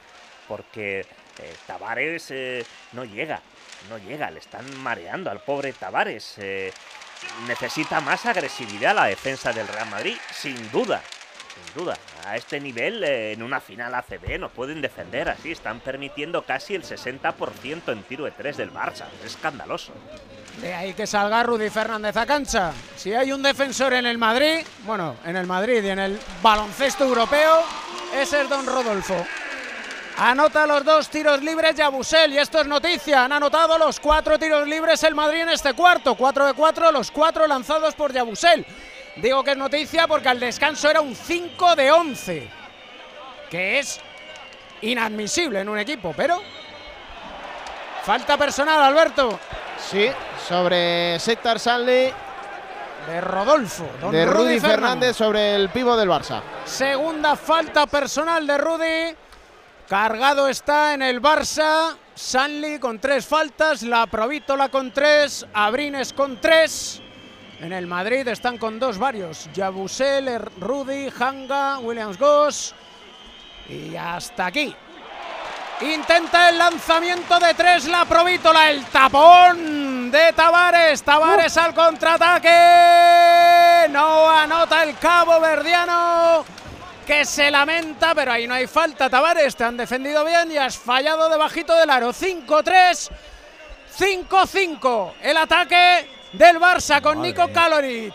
Porque 0.47 1.01
eh, 1.01 1.55
Tavares 1.65 2.31
eh, 2.31 2.65
no 2.93 3.03
llega, 3.03 3.41
no 3.89 3.97
llega, 3.97 4.31
le 4.31 4.39
están 4.39 4.63
mareando 4.81 5.29
al 5.29 5.41
pobre 5.41 5.73
Tavares. 5.73 6.35
eh, 6.37 6.71
necesita 7.47 8.01
más 8.01 8.25
agresividad 8.25 8.95
la 8.95 9.05
defensa 9.05 9.53
del 9.53 9.67
Real 9.67 9.89
Madrid, 9.89 10.17
sin 10.31 10.71
duda. 10.71 11.01
Sin 11.53 11.83
duda, 11.83 11.97
a 12.25 12.35
este 12.35 12.59
nivel 12.59 13.03
eh, 13.03 13.31
en 13.33 13.41
una 13.41 13.59
final 13.59 13.95
ACB 13.95 14.39
no 14.39 14.49
pueden 14.49 14.81
defender 14.81 15.29
así, 15.29 15.51
están 15.51 15.79
permitiendo 15.79 16.43
casi 16.43 16.75
el 16.75 16.83
60% 16.83 17.91
en 17.91 18.03
tiro 18.03 18.25
de 18.25 18.31
tres 18.31 18.57
del 18.57 18.71
Barça, 18.71 19.05
es 19.19 19.33
escandaloso. 19.33 19.91
De 20.61 20.73
ahí 20.73 20.93
que 20.93 21.07
salga 21.07 21.43
Rudy 21.43 21.69
Fernández 21.69 22.15
a 22.17 22.25
cancha. 22.25 22.73
Si 22.95 23.13
hay 23.13 23.31
un 23.31 23.41
defensor 23.41 23.93
en 23.93 24.05
el 24.05 24.17
Madrid, 24.17 24.65
bueno, 24.85 25.15
en 25.25 25.35
el 25.35 25.47
Madrid 25.47 25.83
y 25.83 25.89
en 25.89 25.99
el 25.99 26.19
baloncesto 26.41 27.05
europeo, 27.05 27.63
ese 28.15 28.41
es 28.41 28.49
Don 28.49 28.65
Rodolfo. 28.65 29.25
Anota 30.19 30.65
los 30.65 30.83
dos 30.83 31.09
tiros 31.09 31.43
libres 31.43 31.75
Yabusel 31.75 32.33
y 32.33 32.39
esto 32.39 32.59
es 32.61 32.67
noticia. 32.67 33.25
Han 33.25 33.33
anotado 33.33 33.77
los 33.77 33.99
cuatro 33.99 34.39
tiros 34.39 34.67
libres 34.67 35.03
el 35.03 35.13
Madrid 35.13 35.41
en 35.41 35.49
este 35.49 35.73
cuarto. 35.73 36.15
4 36.15 36.47
de 36.47 36.53
4, 36.53 36.91
los 36.91 37.11
cuatro 37.11 37.45
lanzados 37.45 37.93
por 37.93 38.11
Yabusel. 38.11 38.65
Digo 39.17 39.43
que 39.43 39.51
es 39.51 39.57
noticia 39.57 40.07
porque 40.07 40.29
al 40.29 40.39
descanso 40.39 40.89
era 40.89 41.01
un 41.01 41.15
5 41.15 41.75
de 41.75 41.91
11. 41.91 42.47
Que 43.51 43.79
es 43.79 43.99
inadmisible 44.81 45.59
en 45.61 45.69
un 45.69 45.77
equipo, 45.77 46.13
pero... 46.17 46.41
Falta 48.03 48.37
personal, 48.37 48.81
Alberto. 48.81 49.39
Sí, 49.91 50.09
sobre 50.47 51.19
Sectar 51.19 51.59
Sanley 51.59 52.11
De 53.07 53.21
Rodolfo. 53.21 53.87
don 54.01 54.11
de 54.11 54.25
Rudy 54.25 54.59
Fernández. 54.59 54.71
Fernández 54.71 55.15
sobre 55.17 55.55
el 55.55 55.69
pivo 55.69 55.95
del 55.95 56.09
Barça. 56.09 56.41
Segunda 56.65 57.35
falta 57.35 57.85
personal 57.85 58.47
de 58.47 58.57
Rudy. 58.57 59.15
Cargado 59.87 60.49
está 60.49 60.93
en 60.93 61.01
el 61.01 61.21
Barça. 61.21 61.95
Sanli 62.13 62.77
con 62.77 62.99
tres 62.99 63.25
faltas. 63.25 63.83
La 63.83 64.05
Provítola 64.05 64.67
con 64.67 64.91
tres. 64.91 65.47
Abrines 65.53 66.11
con 66.11 66.41
tres. 66.41 67.01
En 67.61 67.71
el 67.71 67.87
Madrid 67.87 68.27
están 68.27 68.57
con 68.57 68.79
dos 68.79 68.97
varios. 68.97 69.49
Yabusel, 69.53 70.41
Rudy, 70.59 71.07
Hanga, 71.17 71.79
Williams 71.79 72.19
Goss. 72.19 72.75
Y 73.69 73.95
hasta 73.95 74.47
aquí. 74.47 74.75
Intenta 75.79 76.49
el 76.49 76.57
lanzamiento 76.57 77.39
de 77.39 77.53
tres 77.53 77.85
la 77.85 78.03
Provítola. 78.03 78.69
El 78.69 78.83
tapón 78.87 80.11
de 80.11 80.33
Tavares. 80.33 81.01
Tavares 81.01 81.55
al 81.55 81.73
contraataque. 81.73 82.49
No 83.89 84.29
anota 84.29 84.83
el 84.83 84.97
cabo 84.97 85.39
verdiano. 85.39 86.43
Que 87.07 87.23
se 87.23 87.49
lamenta, 87.49 88.13
pero 88.13 88.33
ahí 88.33 88.47
no 88.47 88.53
hay 88.53 88.67
falta. 88.67 89.09
Tavares, 89.09 89.55
te 89.55 89.63
han 89.63 89.77
defendido 89.77 90.25
bien 90.25 90.51
y 90.51 90.57
has 90.57 90.77
fallado 90.77 91.29
debajito 91.29 91.73
del 91.73 91.89
aro. 91.89 92.11
5-3. 92.11 93.09
5-5. 93.97 95.13
El 95.21 95.37
ataque 95.37 96.05
del 96.33 96.59
Barça 96.59 97.01
con 97.01 97.21
Nico 97.21 97.47
Kaloric. 97.53 98.13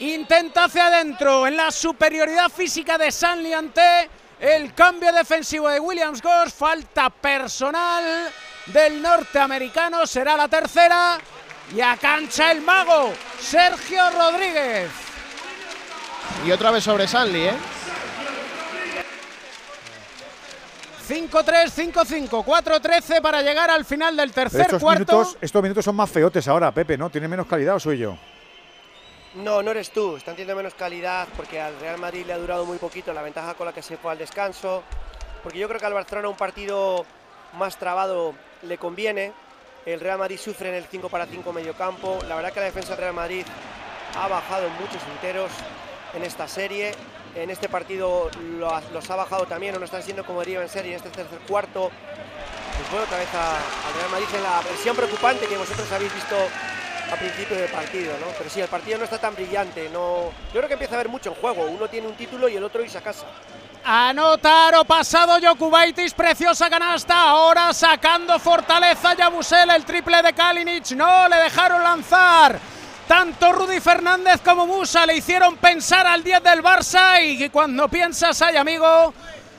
Intenta 0.00 0.64
hacia 0.64 0.88
adentro 0.88 1.46
en 1.46 1.56
la 1.56 1.70
superioridad 1.70 2.50
física 2.50 2.98
de 2.98 3.10
Sanli 3.10 3.54
ante 3.54 4.10
el 4.38 4.74
cambio 4.74 5.14
defensivo 5.14 5.70
de 5.70 5.80
Williams 5.80 6.20
Goss. 6.20 6.52
Falta 6.52 7.08
personal 7.08 8.30
del 8.66 9.00
norteamericano. 9.00 10.06
Será 10.06 10.36
la 10.36 10.46
tercera. 10.46 11.18
Y 11.74 11.80
a 11.80 11.96
cancha 11.96 12.52
el 12.52 12.60
mago 12.60 13.14
Sergio 13.40 14.10
Rodríguez. 14.10 14.90
Y 16.44 16.52
otra 16.52 16.70
vez 16.70 16.84
sobre 16.84 17.08
Sanli, 17.08 17.44
¿eh? 17.44 17.54
5-3, 21.10 21.92
5-5, 21.92 22.44
4-13 22.44 23.20
para 23.20 23.42
llegar 23.42 23.68
al 23.68 23.84
final 23.84 24.16
del 24.16 24.30
tercer 24.30 24.60
estos, 24.60 24.80
cuarto. 24.80 25.12
minutos, 25.12 25.36
estos 25.40 25.60
minutos 25.60 25.84
son 25.84 25.96
más 25.96 26.08
feotes 26.08 26.46
ahora, 26.46 26.70
Pepe, 26.70 26.96
¿no? 26.96 27.10
¿Tiene 27.10 27.26
menos 27.26 27.48
calidad 27.48 27.74
o 27.74 27.80
soy 27.80 27.98
yo? 27.98 28.16
No, 29.34 29.60
no 29.60 29.72
eres 29.72 29.90
tú. 29.90 30.16
Están 30.16 30.36
teniendo 30.36 30.54
menos 30.54 30.74
calidad 30.74 31.26
porque 31.36 31.60
al 31.60 31.76
Real 31.80 31.98
Madrid 31.98 32.24
le 32.26 32.32
ha 32.32 32.38
durado 32.38 32.64
muy 32.64 32.78
poquito 32.78 33.12
la 33.12 33.22
ventaja 33.22 33.54
con 33.54 33.66
la 33.66 33.72
que 33.72 33.82
se 33.82 33.96
fue 33.96 34.12
al 34.12 34.18
descanso. 34.18 34.84
Porque 35.42 35.58
yo 35.58 35.66
creo 35.66 35.80
que 35.80 35.86
al 35.86 35.94
Barcelona 35.94 36.28
un 36.28 36.36
partido 36.36 37.04
más 37.58 37.76
trabado 37.76 38.34
le 38.62 38.78
conviene. 38.78 39.32
El 39.86 39.98
Real 39.98 40.18
Madrid 40.18 40.38
sufre 40.38 40.68
en 40.68 40.76
el 40.76 40.84
5 40.84 41.08
para 41.08 41.26
5 41.26 41.52
medio 41.52 41.74
campo. 41.74 42.20
La 42.28 42.36
verdad 42.36 42.52
que 42.52 42.60
la 42.60 42.66
defensa 42.66 42.90
del 42.90 42.98
Real 42.98 43.14
Madrid 43.14 43.44
ha 44.16 44.28
bajado 44.28 44.68
en 44.68 44.74
muchos 44.74 45.02
enteros 45.16 45.50
en 46.14 46.22
esta 46.22 46.46
serie. 46.46 46.92
En 47.34 47.48
este 47.50 47.68
partido 47.68 48.30
los 48.58 49.10
ha 49.10 49.16
bajado 49.16 49.46
también, 49.46 49.74
o 49.76 49.78
no 49.78 49.84
están 49.84 50.02
siendo 50.02 50.24
como 50.24 50.40
deberían 50.40 50.68
ser. 50.68 50.84
Y 50.86 50.90
en 50.90 50.96
este 50.96 51.10
tercer 51.10 51.38
cuarto, 51.48 51.90
pues 52.76 52.90
bueno, 52.90 53.04
otra 53.04 53.18
vez 53.18 53.28
a- 53.34 53.56
al 53.56 53.94
Real 53.96 54.10
Madrid 54.10 54.26
en 54.34 54.42
la 54.42 54.60
presión 54.60 54.96
preocupante 54.96 55.46
que 55.46 55.56
vosotros 55.56 55.90
habéis 55.92 56.12
visto 56.14 56.36
a 57.12 57.16
principio 57.16 57.56
del 57.56 57.68
partido, 57.70 58.12
¿no? 58.20 58.26
Pero 58.38 58.50
sí, 58.50 58.60
el 58.60 58.68
partido 58.68 58.98
no 58.98 59.04
está 59.04 59.18
tan 59.18 59.34
brillante. 59.34 59.88
No... 59.90 60.30
Yo 60.52 60.60
creo 60.60 60.68
que 60.68 60.74
empieza 60.74 60.94
a 60.94 60.98
haber 60.98 61.08
mucho 61.08 61.30
en 61.30 61.34
juego. 61.36 61.62
Uno 61.64 61.88
tiene 61.88 62.06
un 62.08 62.14
título 62.14 62.48
y 62.48 62.56
el 62.56 62.64
otro 62.64 62.82
irse 62.82 62.98
a 62.98 63.02
casa. 63.02 63.26
Anotar 63.84 64.74
o 64.74 64.84
pasado 64.84 65.38
Jokubaitis, 65.42 66.12
preciosa 66.14 66.68
canasta. 66.68 67.14
Ahora 67.30 67.72
sacando 67.72 68.38
fortaleza 68.38 69.14
Yabusel, 69.14 69.70
el 69.70 69.84
triple 69.84 70.22
de 70.22 70.32
Kalinic. 70.32 70.90
No 70.92 71.28
le 71.28 71.36
dejaron 71.36 71.82
lanzar. 71.82 72.58
Tanto 73.10 73.50
Rudy 73.50 73.80
Fernández 73.80 74.40
como 74.40 74.68
Musa 74.68 75.04
le 75.04 75.16
hicieron 75.16 75.56
pensar 75.56 76.06
al 76.06 76.22
10 76.22 76.44
del 76.44 76.62
Barça 76.62 77.20
y 77.20 77.48
cuando 77.48 77.88
piensas, 77.88 78.40
ay 78.40 78.56
amigo, 78.56 79.12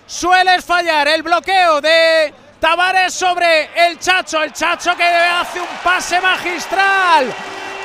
sueles 0.07 0.63
fallar. 0.63 1.09
El 1.09 1.21
bloqueo 1.21 1.81
de 1.81 2.33
Tavares 2.61 3.13
sobre 3.13 3.69
el 3.89 3.99
Chacho. 3.99 4.41
El 4.41 4.53
Chacho 4.53 4.95
que 4.95 5.03
hace 5.03 5.59
un 5.59 5.67
pase 5.83 6.21
magistral. 6.21 7.29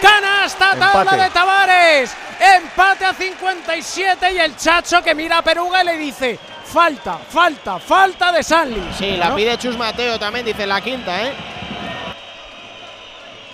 Canasta, 0.00 0.70
tabla 0.78 1.00
Empate. 1.00 1.22
de 1.22 1.30
Tavares. 1.30 2.16
Empate 2.38 3.04
a 3.04 3.12
57 3.12 4.34
y 4.34 4.38
el 4.38 4.56
Chacho 4.56 5.02
que 5.02 5.16
mira 5.16 5.38
a 5.38 5.42
Peruga 5.42 5.82
y 5.82 5.86
le 5.86 5.98
dice, 5.98 6.38
falta, 6.64 7.18
falta, 7.18 7.80
falta 7.80 8.30
de 8.30 8.44
Sanli. 8.44 8.88
Sí, 8.96 9.16
la 9.16 9.30
¿No? 9.30 9.34
pide 9.34 9.58
Chus 9.58 9.76
Mateo 9.76 10.16
también, 10.16 10.46
dice 10.46 10.64
la 10.64 10.80
quinta, 10.80 11.24
¿eh? 11.24 11.55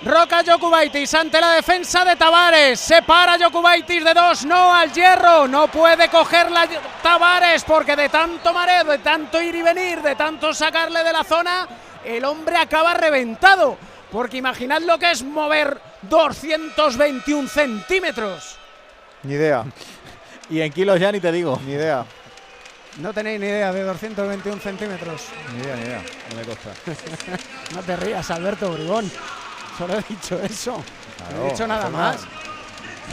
Roca 0.05 0.43
Jokubaitis 0.43 1.15
ante 1.15 1.41
la 1.41 1.53
defensa 1.53 2.05
de 2.05 2.17
Tavares. 2.17 2.81
Separa 2.81 3.39
Jokubaitis 3.39 4.03
de 4.03 4.13
dos, 4.13 4.45
no 4.45 4.75
al 4.75 4.93
hierro. 4.93 5.47
No 5.47 5.69
puede 5.69 6.09
cogerla 6.09 6.67
Tavares 7.01 7.63
porque 7.63 7.95
de 7.95 8.09
tanto 8.09 8.53
mareo, 8.53 8.85
de 8.85 8.99
tanto 8.99 9.41
ir 9.41 9.55
y 9.55 9.63
venir, 9.63 10.03
de 10.03 10.17
tanto 10.17 10.53
sacarle 10.53 11.05
de 11.05 11.13
la 11.13 11.23
zona, 11.23 11.69
el 12.05 12.25
hombre 12.25 12.57
acaba 12.57 12.95
reventado. 12.95 13.79
Porque 14.11 14.39
imaginad 14.39 14.83
lo 14.83 14.99
que 14.99 15.13
es 15.13 15.23
mover 15.23 15.81
221 16.03 17.49
centímetros. 17.49 18.57
Ni 19.23 19.35
idea. 19.35 19.65
Y 20.51 20.61
en 20.63 20.73
kilos 20.73 20.99
ya 20.99 21.13
ni 21.13 21.21
te 21.21 21.31
digo. 21.31 21.61
Ni 21.65 21.75
idea. 21.75 22.05
No 22.99 23.15
tenéis 23.15 23.39
ni 23.41 23.47
idea 23.47 23.73
de 23.73 23.85
221 23.85 24.61
centímetros. 24.61 25.23
Ni 25.55 25.63
idea, 25.63 25.77
ni 25.77 25.83
idea. 25.83 26.03
No 26.31 26.37
me 26.37 26.43
consta. 26.43 26.71
no 27.75 27.83
te 27.83 27.97
rías, 27.97 28.31
Alberto 28.33 28.73
Bribón. 28.73 29.11
Solo 29.79 29.95
he 29.95 30.03
dicho 30.09 30.41
eso. 30.43 30.83
no 31.37 31.47
he 31.47 31.51
dicho 31.51 31.67
nada 31.67 31.89
más. 31.89 32.17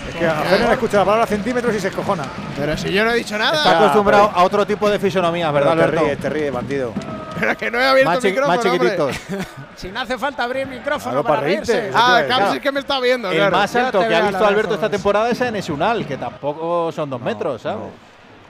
Es 0.08 0.16
que 0.16 0.26
a 0.28 0.34
Fernández 0.36 0.72
escucha 0.74 0.98
la 1.00 1.06
palabra 1.06 1.28
centímetros 1.28 1.76
y 1.76 1.80
se 1.80 1.88
escojona. 1.90 2.24
Pero 2.56 2.78
si 2.78 2.92
yo 2.92 3.04
no 3.04 3.12
he 3.12 3.16
dicho 3.16 3.38
nada. 3.38 3.58
Está 3.58 3.80
acostumbrado 3.80 4.32
a 4.34 4.44
otro 4.44 4.66
tipo 4.66 4.90
de 4.90 5.00
fisonomía, 5.00 5.52
¿verdad, 5.52 5.72
Pero 5.72 5.82
te 5.82 5.84
Alberto? 5.88 6.06
ríes, 6.06 6.20
te 6.20 6.30
ríes, 6.30 6.54
bandido. 6.54 6.94
Pero 7.40 7.58
que 7.58 7.72
no 7.72 7.80
he 7.80 7.86
abierto 7.86 8.12
Más 8.12 8.24
el 8.24 8.32
micrófono, 8.32 8.56
más 8.56 8.66
chiquititos. 8.66 9.16
Si 9.76 9.90
no 9.90 10.02
hace 10.02 10.18
falta 10.18 10.44
abrir 10.44 10.68
micrófono 10.68 11.24
Claro, 11.24 11.24
para, 11.24 11.40
reírse. 11.40 11.90
Ah, 11.96 12.22
sí 12.52 12.58
es 12.58 12.62
que 12.62 12.70
me 12.70 12.82
está 12.82 13.00
viendo, 13.00 13.32
El 13.32 13.38
claro. 13.38 13.58
más 13.58 13.74
alto 13.78 14.06
que 14.06 14.14
ha 14.14 14.28
visto 14.28 14.46
Alberto 14.46 14.74
esta 14.74 14.90
temporada 14.90 15.30
es 15.30 15.40
en 15.40 15.56
Esunal, 15.56 16.06
que 16.06 16.18
tampoco 16.18 16.92
son 16.92 17.10
dos 17.10 17.22
metros, 17.22 17.62
¿sabes? 17.62 17.86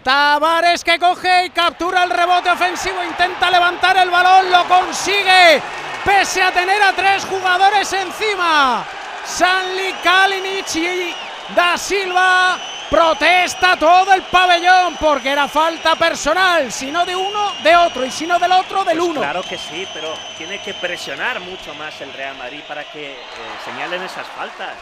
Tavares 0.04 0.84
que 0.84 0.98
coge 0.98 1.46
y 1.46 1.50
captura 1.50 2.04
el 2.04 2.10
rebote 2.10 2.50
ofensivo, 2.50 3.04
intenta 3.04 3.52
levantar 3.52 3.98
el 3.98 4.10
balón, 4.10 4.50
lo 4.52 4.64
consigue, 4.66 5.62
pese 6.06 6.42
a 6.42 6.52
tener 6.52 6.82
a 6.82 6.94
tres 6.94 7.26
jugadores 7.26 7.92
encima. 7.94 8.86
Sanli, 9.26 9.94
Kalinic 10.04 10.76
y 10.76 11.14
Da 11.56 11.78
Silva 11.78 12.58
protesta 12.90 13.78
todo 13.78 14.14
el 14.14 14.24
pabellón 14.24 14.96
porque 15.00 15.32
era 15.32 15.48
falta 15.48 15.96
personal, 15.96 16.72
si 16.72 16.92
no 16.92 17.06
de 17.06 17.16
uno, 17.16 17.54
de 17.64 17.76
otro, 17.76 18.06
y 18.06 18.12
si 18.12 18.26
no 18.26 18.40
del 18.40 18.52
otro, 18.52 18.84
del 18.84 18.98
Pues 18.98 19.10
uno. 19.10 19.22
Claro 19.22 19.44
que 19.44 19.58
sí, 19.58 19.88
pero 19.94 20.14
tiene 20.38 20.60
que 20.60 20.74
presionar 20.74 21.40
mucho 21.40 21.74
más 21.76 22.00
el 22.02 22.12
Real 22.14 22.36
Madrid 22.38 22.62
para 22.68 22.84
que 22.86 23.12
eh, 23.12 23.18
señalen 23.66 24.02
esas 24.02 24.28
faltas. 24.28 24.74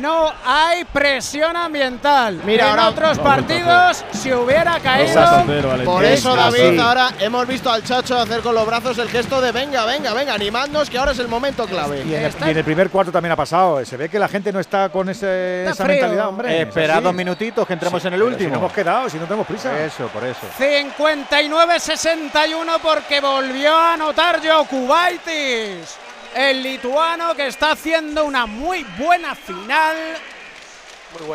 No 0.00 0.32
hay 0.44 0.84
presión 0.84 1.56
ambiental. 1.56 2.40
Mira, 2.44 2.64
en 2.64 2.70
ahora- 2.70 2.88
otros 2.88 3.18
partidos, 3.18 4.04
si 4.12 4.32
hubiera 4.32 4.78
caído. 4.80 5.44
Por 5.84 6.04
Es 6.04 6.20
eso. 6.20 6.34
David, 6.36 6.78
ahora 6.78 7.10
hemos 7.20 7.46
visto 7.46 7.70
al 7.70 7.82
Chacho 7.84 8.18
hacer 8.18 8.40
con 8.40 8.54
los 8.54 8.66
brazos 8.66 8.96
el 8.98 9.08
gesto 9.08 9.40
de 9.40 9.52
venga, 9.52 9.84
venga, 9.84 10.14
venga, 10.14 10.34
animadnos 10.34 10.88
que 10.88 10.98
ahora 10.98 11.12
es 11.12 11.18
el 11.18 11.28
momento 11.28 11.66
clave. 11.66 12.02
Y 12.06 12.14
en, 12.14 12.20
el, 12.20 12.26
Está- 12.26 12.48
y 12.48 12.50
en 12.52 12.58
el 12.58 12.64
primer 12.64 12.90
cuarto 12.90 13.12
también 13.12 13.32
ha 13.32 13.36
pasado. 13.36 13.84
Se 13.84 13.96
ve 13.96 14.08
que 14.08 14.18
la 14.18 14.28
gente 14.28 14.52
no 14.52 14.60
está 14.60 14.88
con 14.88 15.08
ese- 15.08 15.60
Está 15.62 15.72
esa 15.72 15.84
frío. 15.84 15.96
mentalidad, 15.96 16.28
hombre. 16.28 16.52
Eh, 16.52 16.62
Es 16.62 16.68
espera 16.68 17.00
dos 17.00 17.14
minutitos 17.14 17.66
que 17.66 17.72
entremos 17.72 18.00
Sí, 18.00 18.08
en 18.08 18.14
el 18.14 18.20
Si 18.20 18.26
último. 18.26 18.50
no 18.50 18.56
hemos 18.58 18.72
quedado, 18.72 19.08
si 19.10 19.16
no 19.18 19.24
tenemos 19.24 19.46
prisa. 19.46 19.78
Eso, 19.84 20.06
por 20.08 20.24
eso. 20.24 20.40
59-61 20.58 22.78
porque 22.82 23.20
volvió 23.20 23.74
a 23.76 23.94
anotar 23.94 24.40
Jokubaitis. 24.46 25.96
El 26.34 26.62
lituano 26.62 27.34
que 27.34 27.46
está 27.46 27.72
haciendo 27.72 28.24
una 28.24 28.46
muy 28.46 28.84
buena 28.98 29.34
final. 29.34 29.96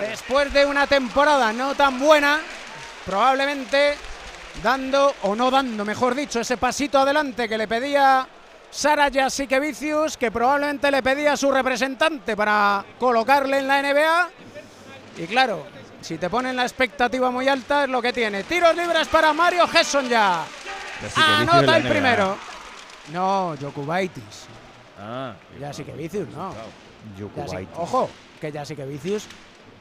Después 0.01 0.51
de 0.51 0.65
una 0.65 0.87
temporada 0.87 1.53
no 1.53 1.75
tan 1.75 1.99
buena, 1.99 2.39
probablemente 3.05 3.95
dando, 4.63 5.13
o 5.21 5.35
no 5.35 5.51
dando, 5.51 5.85
mejor 5.85 6.15
dicho, 6.15 6.39
ese 6.39 6.57
pasito 6.57 6.97
adelante 6.97 7.47
que 7.47 7.57
le 7.57 7.67
pedía 7.67 8.27
Sara 8.71 9.09
Jasikevicius, 9.13 10.17
que 10.17 10.31
probablemente 10.31 10.89
le 10.89 11.03
pedía 11.03 11.33
a 11.33 11.37
su 11.37 11.51
representante 11.51 12.35
para 12.35 12.83
colocarle 12.99 13.59
en 13.59 13.67
la 13.67 13.81
NBA. 13.81 14.29
Y 15.19 15.27
claro, 15.27 15.67
si 16.01 16.17
te 16.17 16.29
ponen 16.29 16.55
la 16.55 16.63
expectativa 16.63 17.29
muy 17.29 17.47
alta 17.47 17.83
es 17.83 17.89
lo 17.89 18.01
que 18.01 18.13
tiene. 18.13 18.43
Tiros 18.43 18.75
libres 18.75 19.07
para 19.07 19.31
Mario 19.33 19.67
Gesson 19.67 20.09
ya. 20.09 20.43
Anota 21.15 21.77
el 21.77 21.87
primero. 21.87 22.37
No, 23.13 23.55
Jokubaitis. 23.59 24.47
Ah, 24.99 25.33
Ya 25.59 25.71
sí 25.73 25.83
que 25.83 25.91
Vicius, 25.93 26.27
no. 26.29 26.53
Ojo, 27.75 28.09
que 28.41 28.51
ya 28.51 28.65
sí 28.65 28.75
que 28.75 28.85
Vicius, 28.85 29.27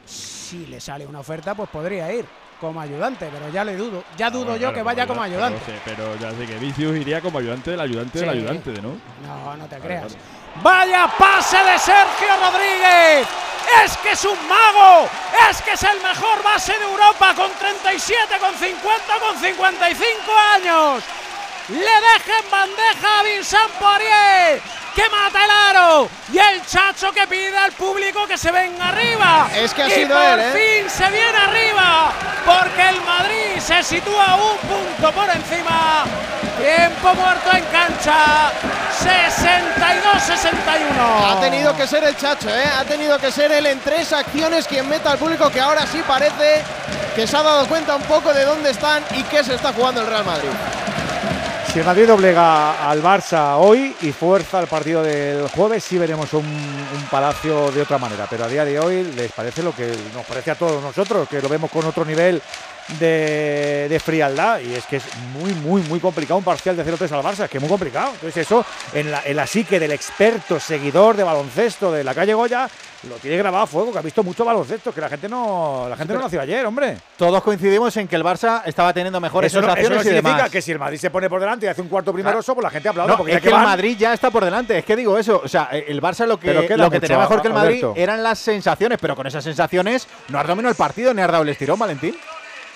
si 0.04 0.66
le 0.66 0.80
sale 0.80 1.06
una 1.06 1.20
oferta, 1.20 1.54
pues 1.54 1.68
podría 1.70 2.12
ir 2.12 2.24
como 2.60 2.80
ayudante, 2.80 3.28
pero 3.32 3.50
ya 3.50 3.64
le 3.64 3.76
dudo. 3.76 4.02
Ya 4.16 4.30
dudo 4.30 4.44
Bueno, 4.44 4.56
yo 4.56 4.60
claro, 4.68 4.74
que 4.76 4.82
vaya 4.82 5.06
como 5.06 5.22
ayuda- 5.22 5.46
ayudante. 5.46 5.78
Pero, 5.84 6.16
ya 6.16 6.30
sé 6.32 6.46
que 6.46 6.58
Vicius 6.58 6.96
iría 6.96 7.20
como 7.20 7.38
ayudante 7.38 7.70
del 7.72 7.80
ayudante 7.80 8.18
del 8.20 8.30
Sí. 8.30 8.36
ayudante, 8.38 8.72
¿de 8.72 8.82
no? 8.82 8.96
No, 9.26 9.56
no 9.56 9.64
te 9.66 9.76
Vale, 9.76 9.86
creas. 9.86 10.02
vale. 10.04 10.16
Vaya 10.62 11.10
pase 11.18 11.56
de 11.58 11.78
Sergio 11.78 12.28
Rodríguez. 12.40 13.26
Es 13.84 13.96
que 13.98 14.12
es 14.12 14.24
un 14.24 14.38
mago. 14.48 15.08
Es 15.50 15.60
que 15.60 15.72
es 15.72 15.82
el 15.82 16.00
mejor 16.00 16.42
base 16.44 16.72
de 16.78 16.84
Europa 16.84 17.34
con 17.34 17.50
37, 17.58 18.38
con 18.40 18.54
50, 18.54 19.18
con 19.20 19.36
55 19.36 20.32
años. 20.54 21.02
Le 21.68 21.78
deja 21.78 22.38
en 22.44 22.50
bandeja 22.50 23.18
a 23.18 23.22
Vincent 23.24 23.70
Poirier. 23.80 24.62
Que 24.94 25.10
mata 25.10 25.44
el 25.44 25.50
aro. 25.50 26.08
Y 26.32 26.38
el 26.38 26.64
chacho 26.64 27.12
que 27.12 27.26
pide 27.26 27.58
al 27.58 27.72
público 27.72 28.24
que 28.26 28.38
se 28.38 28.50
venga 28.52 28.88
arriba. 28.88 29.48
Es 29.54 29.74
que 29.74 29.82
ha 29.82 29.88
y 29.88 29.90
sido 29.90 30.16
por 30.16 30.38
él, 30.38 30.40
¿eh? 30.40 30.52
fin 30.80 30.88
se 30.88 31.10
viene 31.10 31.36
arriba. 31.36 32.12
Porque 32.44 32.88
el 32.88 33.00
Madrid 33.02 33.58
se 33.58 33.82
sitúa 33.82 34.36
un 34.36 34.56
punto 34.58 35.12
por 35.12 35.28
encima. 35.28 36.04
Tiempo 36.56 37.14
muerto 37.14 37.50
en 37.52 37.64
cancha. 37.64 38.52
62-61. 38.96 41.36
Ha 41.36 41.40
tenido 41.40 41.76
que 41.76 41.86
ser 41.86 42.04
el 42.04 42.16
Chacho, 42.16 42.48
¿eh? 42.48 42.64
Ha 42.78 42.84
tenido 42.84 43.18
que 43.18 43.30
ser 43.30 43.52
él 43.52 43.66
en 43.66 43.78
tres 43.80 44.12
acciones 44.12 44.66
quien 44.66 44.88
meta 44.88 45.10
al 45.10 45.18
público 45.18 45.50
que 45.50 45.60
ahora 45.60 45.86
sí 45.86 46.02
parece 46.06 46.62
que 47.14 47.26
se 47.26 47.36
ha 47.36 47.42
dado 47.42 47.66
cuenta 47.66 47.96
un 47.96 48.02
poco 48.02 48.32
de 48.32 48.44
dónde 48.44 48.70
están 48.70 49.04
y 49.10 49.22
qué 49.24 49.44
se 49.44 49.54
está 49.54 49.72
jugando 49.72 50.00
el 50.00 50.06
Real 50.06 50.24
Madrid. 50.24 50.48
Si 51.76 51.82
Madrid 51.82 52.06
doblega 52.06 52.88
al 52.88 53.02
Barça 53.02 53.58
hoy 53.58 53.94
y 54.00 54.10
fuerza 54.10 54.60
el 54.60 54.66
partido 54.66 55.02
del 55.02 55.46
jueves, 55.48 55.84
sí 55.84 55.98
veremos 55.98 56.32
un 56.32 56.46
Palacio 57.10 57.70
de 57.70 57.82
otra 57.82 57.98
manera. 57.98 58.26
Pero 58.30 58.44
a 58.44 58.48
día 58.48 58.64
de 58.64 58.80
hoy 58.80 59.02
les 59.14 59.30
parece 59.30 59.62
lo 59.62 59.76
que 59.76 59.94
nos 60.14 60.24
parece 60.24 60.52
a 60.52 60.54
todos 60.54 60.82
nosotros, 60.82 61.28
que 61.28 61.42
lo 61.42 61.50
vemos 61.50 61.70
con 61.70 61.84
otro 61.84 62.02
nivel 62.06 62.40
de, 62.98 63.86
de 63.88 64.00
frialdad. 64.00 64.60
Y 64.60 64.74
es 64.74 64.84
que 64.86 64.96
es 64.96 65.04
muy, 65.38 65.52
muy, 65.54 65.82
muy 65.82 66.00
complicado 66.00 66.38
un 66.38 66.44
parcial 66.44 66.76
de 66.76 66.84
0-3 66.84 67.10
al 67.12 67.22
Barça. 67.22 67.44
Es 67.44 67.50
que 67.50 67.58
es 67.58 67.62
muy 67.62 67.70
complicado. 67.70 68.10
Entonces, 68.14 68.36
eso 68.46 68.64
en 68.94 69.10
la, 69.10 69.22
en 69.24 69.36
la 69.36 69.46
psique 69.46 69.78
del 69.80 69.92
experto 69.92 70.58
seguidor 70.60 71.16
de 71.16 71.24
baloncesto 71.24 71.92
de 71.92 72.04
la 72.04 72.14
calle 72.14 72.34
Goya 72.34 72.68
lo 73.10 73.16
tiene 73.16 73.36
grabado 73.36 73.62
a 73.64 73.66
fuego, 73.68 73.92
que 73.92 73.98
ha 73.98 74.02
visto 74.02 74.24
mucho 74.24 74.44
baloncesto, 74.44 74.92
que 74.92 75.00
la 75.00 75.08
gente 75.08 75.28
no, 75.28 75.86
la 75.88 75.96
gente 75.96 76.12
no 76.14 76.20
nació 76.20 76.40
ayer, 76.40 76.64
hombre. 76.66 76.96
Todos 77.16 77.40
coincidimos 77.42 77.96
en 77.98 78.08
que 78.08 78.16
el 78.16 78.24
Barça 78.24 78.62
estaba 78.64 78.92
teniendo 78.92 79.20
mejores 79.20 79.52
Eso 79.52 79.60
no, 79.60 79.72
eso 79.76 79.90
no 79.90 79.96
y 79.96 80.02
significa 80.02 80.34
demás. 80.36 80.50
que 80.50 80.60
si 80.60 80.72
el 80.72 80.78
Madrid 80.80 80.98
se 80.98 81.10
pone 81.10 81.28
por 81.30 81.38
delante 81.38 81.66
y 81.66 81.68
hace 81.68 81.82
un 81.82 81.88
cuarto 81.88 82.12
primeroso, 82.12 82.54
pues 82.54 82.64
la 82.64 82.70
gente 82.70 82.88
aplaude. 82.88 83.12
No, 83.12 83.18
porque 83.18 83.32
es 83.32 83.36
ya 83.36 83.40
que 83.42 83.48
el 83.48 83.54
van- 83.54 83.64
Madrid 83.64 83.96
ya 83.96 84.12
está 84.12 84.30
por 84.30 84.44
delante. 84.44 84.78
Es 84.78 84.84
que 84.84 84.96
digo 84.96 85.16
eso. 85.18 85.40
O 85.44 85.46
sea, 85.46 85.68
el 85.70 86.02
Barça 86.02 86.26
lo 86.26 86.40
que, 86.40 86.52
lo 86.52 86.62
que 86.66 86.76
mucho, 86.76 87.00
tenía 87.00 87.18
mejor 87.18 87.42
que 87.42 87.48
el 87.48 87.54
Madrid 87.54 87.84
Alberto. 87.84 87.94
eran 87.96 88.22
las 88.24 88.40
sensaciones, 88.40 88.98
pero 89.00 89.14
con 89.14 89.26
esas 89.26 89.44
sensaciones 89.44 90.08
no 90.28 90.40
has 90.40 90.46
dominado 90.48 90.70
el 90.70 90.76
partido 90.76 91.14
ni 91.14 91.22
has 91.22 91.30
dado 91.30 91.44
el 91.44 91.50
estirón, 91.50 91.78
Valentín. 91.78 92.16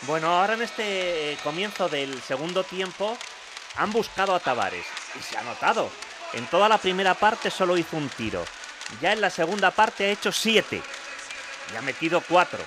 Bueno, 0.02 0.28
ahora 0.28 0.54
en 0.54 0.62
este 0.62 1.32
eh, 1.32 1.38
comienzo 1.44 1.88
del 1.88 2.22
segundo 2.22 2.64
tiempo 2.64 3.18
han 3.76 3.92
buscado 3.92 4.34
a 4.34 4.40
Tavares 4.40 4.86
y 5.18 5.22
se 5.22 5.36
ha 5.36 5.42
notado. 5.42 5.90
En 6.32 6.46
toda 6.46 6.68
la 6.70 6.78
primera 6.78 7.14
parte 7.14 7.50
solo 7.50 7.76
hizo 7.76 7.98
un 7.98 8.08
tiro. 8.08 8.42
Ya 9.02 9.12
en 9.12 9.20
la 9.20 9.28
segunda 9.28 9.70
parte 9.70 10.06
ha 10.06 10.10
hecho 10.10 10.32
siete 10.32 10.80
y 11.72 11.76
ha 11.76 11.82
metido 11.82 12.22
cuatro. 12.26 12.58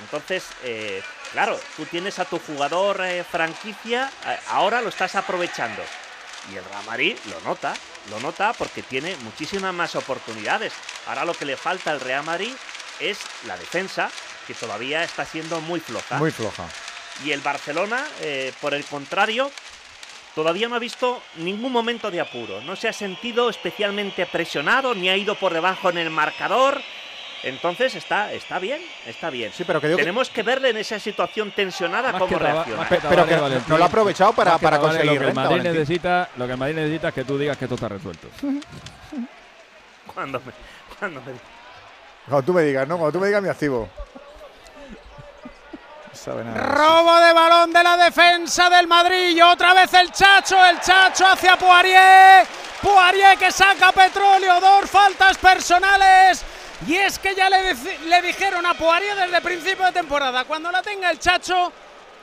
Entonces, 0.00 0.44
eh, 0.62 1.02
claro, 1.32 1.60
tú 1.76 1.84
tienes 1.84 2.18
a 2.18 2.24
tu 2.24 2.38
jugador 2.38 3.04
eh, 3.04 3.24
franquicia, 3.24 4.10
ahora 4.48 4.80
lo 4.80 4.88
estás 4.88 5.14
aprovechando. 5.16 5.82
Y 6.50 6.56
el 6.56 6.64
Real 6.64 6.84
Madrid 6.86 7.16
lo 7.30 7.40
nota, 7.42 7.74
lo 8.10 8.20
nota 8.20 8.54
porque 8.54 8.82
tiene 8.82 9.16
muchísimas 9.18 9.74
más 9.74 9.94
oportunidades. 9.96 10.72
Ahora 11.06 11.26
lo 11.26 11.34
que 11.34 11.44
le 11.44 11.56
falta 11.58 11.90
al 11.90 12.00
Real 12.00 12.24
Madrid 12.24 12.54
es 13.00 13.18
la 13.46 13.56
defensa, 13.56 14.10
que 14.46 14.54
todavía 14.54 15.02
está 15.04 15.24
siendo 15.24 15.60
muy 15.60 15.80
floja. 15.80 16.18
Muy 16.18 16.30
floja. 16.30 16.64
Y 17.24 17.32
el 17.32 17.40
Barcelona, 17.40 18.04
eh, 18.20 18.52
por 18.60 18.74
el 18.74 18.84
contrario, 18.84 19.50
todavía 20.34 20.68
no 20.68 20.74
ha 20.74 20.78
visto 20.80 21.22
ningún 21.36 21.72
momento 21.72 22.10
de 22.10 22.20
apuro. 22.20 22.60
No 22.62 22.74
se 22.76 22.88
ha 22.88 22.92
sentido 22.92 23.48
especialmente 23.48 24.26
presionado, 24.26 24.94
ni 24.94 25.08
ha 25.08 25.16
ido 25.16 25.34
por 25.36 25.52
debajo 25.52 25.90
en 25.90 25.98
el 25.98 26.10
marcador. 26.10 26.80
Entonces 27.44 27.94
está, 27.94 28.32
está 28.32 28.58
bien, 28.58 28.80
está 29.06 29.28
bien. 29.28 29.52
Sí, 29.54 29.64
pero 29.64 29.78
que 29.78 29.88
digo 29.88 29.98
que- 29.98 30.02
Tenemos 30.02 30.30
que 30.30 30.42
verle 30.42 30.70
en 30.70 30.78
esa 30.78 30.98
situación 30.98 31.52
tensionada 31.52 32.10
Más 32.10 32.22
cómo 32.22 32.38
reacciona. 32.38 32.88
Pero 32.88 33.26
que 33.26 33.36
Valentín. 33.36 33.64
no 33.68 33.76
lo 33.78 33.84
ha 33.84 33.86
aprovechado 33.86 34.32
para- 34.32 34.56
para 34.58 34.78
conseguir 34.78 35.06
Lo 35.06 35.12
que, 35.12 35.18
renta, 35.26 35.34
Madrid 35.42 35.56
Valentín. 35.58 35.72
necesita, 35.80 36.30
lo 36.36 36.46
que 36.46 36.52
el 36.52 36.58
Madrid 36.58 36.74
necesita 36.76 37.08
es 37.08 37.14
que 37.14 37.24
tú 37.24 37.36
digas 37.38 37.58
que 37.58 37.66
esto 37.66 37.74
está 37.74 37.88
resuelto. 37.88 38.28
Cuando 40.14 40.40
me, 40.40 40.52
cuando 40.98 41.20
me- 41.22 41.53
Cuando 42.28 42.46
tú 42.46 42.52
me 42.52 42.62
digas, 42.62 42.88
¿no? 42.88 42.96
Cuando 42.96 43.12
tú 43.12 43.20
me 43.20 43.26
digas 43.26 43.42
mi 43.42 43.48
activo. 43.48 43.88
No 46.08 46.14
sabe 46.14 46.44
nada. 46.44 46.58
Robo 46.58 47.20
de 47.20 47.32
balón 47.32 47.72
de 47.72 47.82
la 47.82 47.96
defensa 47.96 48.70
del 48.70 48.86
Madrid. 48.86 49.36
Y 49.36 49.42
otra 49.42 49.74
vez 49.74 49.92
el 49.94 50.10
Chacho. 50.10 50.64
El 50.64 50.80
Chacho 50.80 51.26
hacia 51.26 51.56
Poirier. 51.56 52.46
Poirier 52.80 53.36
que 53.36 53.52
saca 53.52 53.92
petróleo. 53.92 54.60
Dos 54.60 54.90
faltas 54.90 55.36
personales. 55.36 56.42
Y 56.86 56.96
es 56.96 57.18
que 57.18 57.34
ya 57.34 57.50
le, 57.50 57.74
le 58.06 58.22
dijeron 58.22 58.64
a 58.64 58.74
Poirier 58.74 59.16
desde 59.16 59.40
principio 59.42 59.84
de 59.84 59.92
temporada. 59.92 60.44
Cuando 60.44 60.70
la 60.70 60.82
tenga 60.82 61.10
el 61.10 61.18
Chacho, 61.18 61.72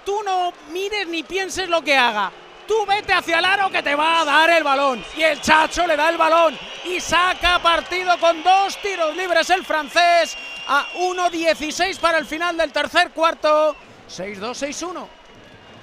tú 0.03 0.23
no 0.23 0.51
mires 0.71 1.07
ni 1.07 1.21
pienses 1.23 1.69
lo 1.69 1.83
que 1.83 1.95
haga. 1.95 2.31
Tú 2.67 2.85
vete 2.85 3.13
hacia 3.13 3.39
el 3.39 3.45
aro 3.45 3.69
que 3.69 3.83
te 3.83 3.95
va 3.95 4.21
a 4.21 4.25
dar 4.25 4.49
el 4.49 4.63
balón. 4.63 5.03
Y 5.17 5.23
el 5.23 5.41
Chacho 5.41 5.85
le 5.87 5.95
da 5.95 6.09
el 6.09 6.17
balón. 6.17 6.57
Y 6.85 6.99
saca 6.99 7.59
partido 7.59 8.17
con 8.19 8.43
dos 8.43 8.77
tiros 8.81 9.15
libres 9.15 9.49
el 9.49 9.65
francés. 9.65 10.37
A 10.67 10.85
1.16 10.95 11.99
para 11.99 12.17
el 12.17 12.25
final 12.25 12.57
del 12.57 12.71
tercer 12.71 13.11
cuarto. 13.11 13.75
6-2, 14.09 14.39
6-1. 14.39 15.07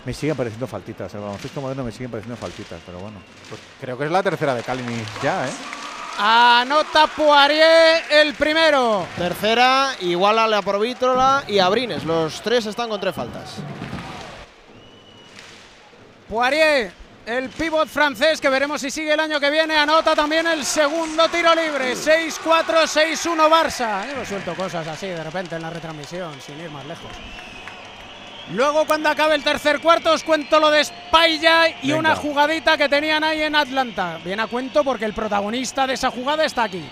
Me 0.05 0.15
siguen 0.15 0.37
pareciendo 0.37 0.67
faltitas. 0.67 1.13
El 1.15 1.21
baloncesto 1.21 1.61
moderno 1.61 1.85
me 1.85 1.93
siguen 1.93 2.11
pareciendo 2.11 2.37
faltitas, 2.41 2.81
pero 2.87 2.99
bueno. 2.99 3.19
Pues 3.49 3.61
creo 3.81 3.99
que 3.99 4.05
es 4.05 4.11
la 4.11 4.23
tercera 4.23 4.55
de 4.55 4.63
Kalinic 4.63 5.07
ya, 5.23 5.47
¿eh? 5.47 5.51
Anota 6.21 7.07
Poirier 7.07 8.03
el 8.11 8.35
primero. 8.35 9.07
Tercera, 9.17 9.95
igual 10.01 10.39
a 10.41 10.49
la 10.49 10.63
Provítola 10.63 11.45
y 11.47 11.61
a 11.61 11.69
Brines. 11.69 12.05
Los 12.05 12.43
tres 12.43 12.67
están 12.67 12.89
con 12.89 13.01
tres 13.01 13.15
faltas. 13.15 13.57
Poirier, 16.29 16.93
el 17.25 17.49
pívot 17.49 17.89
francés 17.89 18.41
que 18.41 18.51
veremos 18.51 18.81
si 18.81 18.91
sigue 18.91 19.15
el 19.15 19.21
año 19.21 19.41
que 19.41 19.51
viene, 19.51 19.77
anota 19.77 20.15
también 20.15 20.47
el 20.47 20.65
segundo 20.65 21.27
tiro 21.29 21.55
libre. 21.55 21.95
6-4, 21.95 22.87
6-1 22.87 23.49
Barça. 23.49 24.15
Yo 24.15 24.25
suelto 24.27 24.55
cosas 24.55 24.87
así 24.87 25.07
de 25.07 25.25
repente 25.25 25.57
en 25.57 25.63
la 25.63 25.71
retransmisión, 25.71 26.39
sin 26.41 26.61
ir 26.61 26.71
más 26.71 26.85
lejos. 26.85 27.11
Luego, 28.53 28.87
cuando 28.87 29.11
acabe 29.11 29.35
el 29.35 29.45
tercer 29.45 29.81
cuarto, 29.81 30.13
os 30.13 30.25
cuento 30.25 30.59
lo 30.59 30.71
de 30.71 30.85
Spaya 30.85 31.69
y 31.83 31.89
Venga. 31.89 31.99
una 31.99 32.17
jugadita 32.17 32.79
que 32.79 32.89
tenían 32.89 33.23
ahí 33.23 33.43
en 33.43 33.55
Atlanta. 33.55 34.19
Bien 34.25 34.41
a 34.41 34.47
cuento 34.47 34.85
porque 34.85 35.05
el 35.05 35.13
protagonista 35.13 35.87
de 35.87 35.95
esa 35.95 36.11
jugada 36.11 36.45
está 36.45 36.65
aquí. 36.65 36.83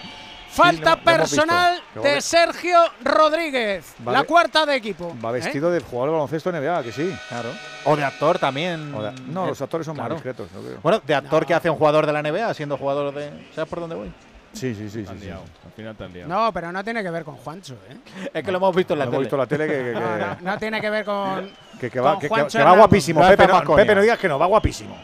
Falta 0.56 0.96
personal 0.96 1.80
de 2.02 2.20
Sergio 2.20 2.78
Rodríguez, 3.04 3.94
Va 4.06 4.12
la 4.12 4.24
cuarta 4.24 4.64
de 4.66 4.74
equipo. 4.76 5.14
Va 5.24 5.30
¿eh? 5.30 5.34
vestido 5.34 5.70
del 5.70 5.82
jugador 5.82 6.08
de 6.08 6.12
baloncesto 6.14 6.50
NBA, 6.52 6.82
que 6.82 6.92
sí. 6.92 7.14
Claro. 7.28 7.50
O 7.84 7.94
de 7.96 8.04
actor 8.04 8.38
también. 8.38 8.90
De- 8.92 9.12
no, 9.26 9.44
Eh, 9.44 9.48
los 9.48 9.60
actores 9.62 9.84
son 9.84 9.94
claro. 9.96 10.14
más 10.14 10.22
discretos. 10.22 10.48
yo 10.54 10.60
creo. 10.62 10.78
Bueno, 10.82 11.00
de 11.06 11.14
actor 11.14 11.44
que 11.46 11.54
hace 11.54 11.68
un 11.70 11.76
jugador 11.76 12.06
de 12.06 12.12
la 12.12 12.20
NBA 12.22 12.54
siendo 12.54 12.76
jugador 12.76 13.14
de. 13.14 13.30
¿Sabes 13.54 13.68
por 13.68 13.80
dónde 13.80 13.96
voy? 13.96 14.12
Sí, 14.52 14.74
sí, 14.74 14.88
sí. 14.88 15.04
Sí, 15.04 15.28
Al 15.30 15.72
final 15.76 15.94
te 15.96 16.08
liado. 16.08 16.28
No, 16.28 16.50
pero 16.52 16.72
no 16.72 16.82
tiene 16.82 17.02
que 17.02 17.10
ver 17.10 17.24
con 17.24 17.36
Juancho, 17.36 17.74
¿eh? 17.90 17.96
Es 18.32 18.42
que 18.42 18.50
lo 18.50 18.56
hemos 18.56 18.74
visto 18.74 18.94
en 18.94 19.00
la 19.00 19.04
tele. 19.06 19.18
visto 19.18 19.36
en 19.36 19.40
la 19.40 19.46
tele 19.46 19.66
que, 19.66 19.72
que- 19.72 19.84
que- 19.84 19.92
No, 19.92 20.16
no, 20.16 20.36
no 20.40 20.58
tiene 20.58 20.80
que 20.80 20.88
ver 20.88 21.04
con. 21.04 21.50
que- 21.78 21.90
que 21.90 22.00
va, 22.00 22.12
con 22.12 22.20
que- 22.20 22.28
que- 22.28 22.28
Juancho 22.30 22.48
que 22.52 22.58
va 22.58 22.70
Hernando. 22.70 22.78
guapísimo. 22.78 23.20
No 23.22 23.28
Pepe 23.28 23.46
no. 23.46 23.76
Pepe, 23.76 23.94
no 23.94 24.00
digas 24.00 24.18
que 24.18 24.28
no, 24.28 24.38
va 24.38 24.46
guapísimo. 24.46 24.96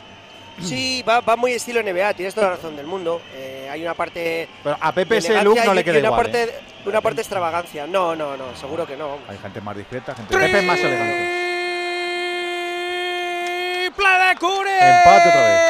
Sí, 0.63 1.05
va, 1.09 1.21
va 1.21 1.37
muy 1.37 1.53
estilo 1.53 1.83
NBA, 1.83 2.15
tienes 2.15 2.35
toda 2.35 2.49
la 2.51 2.57
razón 2.57 2.77
del 2.77 2.87
mundo. 2.87 3.21
Eh, 3.35 3.69
hay 3.71 3.83
una 3.83 3.95
parte. 3.95 4.49
Pero 4.63 4.77
a 4.81 4.93
Pepe 4.93 5.19
ese 5.19 5.43
look 5.43 5.59
no 5.65 5.75
le 5.75 5.85
queda 5.85 5.99
una 5.99 6.09
igual. 6.09 6.23
parte, 6.23 6.43
¿eh? 6.45 6.55
una 6.87 7.01
parte 7.01 7.21
extravagancia. 7.21 7.87
No, 7.87 8.15
no, 8.15 8.37
no, 8.37 8.55
seguro 8.57 8.87
que 8.87 8.97
no. 8.97 9.19
Hay 9.29 9.39
gente 9.39 9.61
más 9.61 9.77
discreta, 9.77 10.15
gente 10.15 10.37
Pepe 10.37 10.59
es 10.59 10.65
más 10.65 10.79
elegante. 10.81 11.43
De 13.83 14.39
Cure. 14.39 14.71
Empate 14.71 15.29
otra 15.29 15.61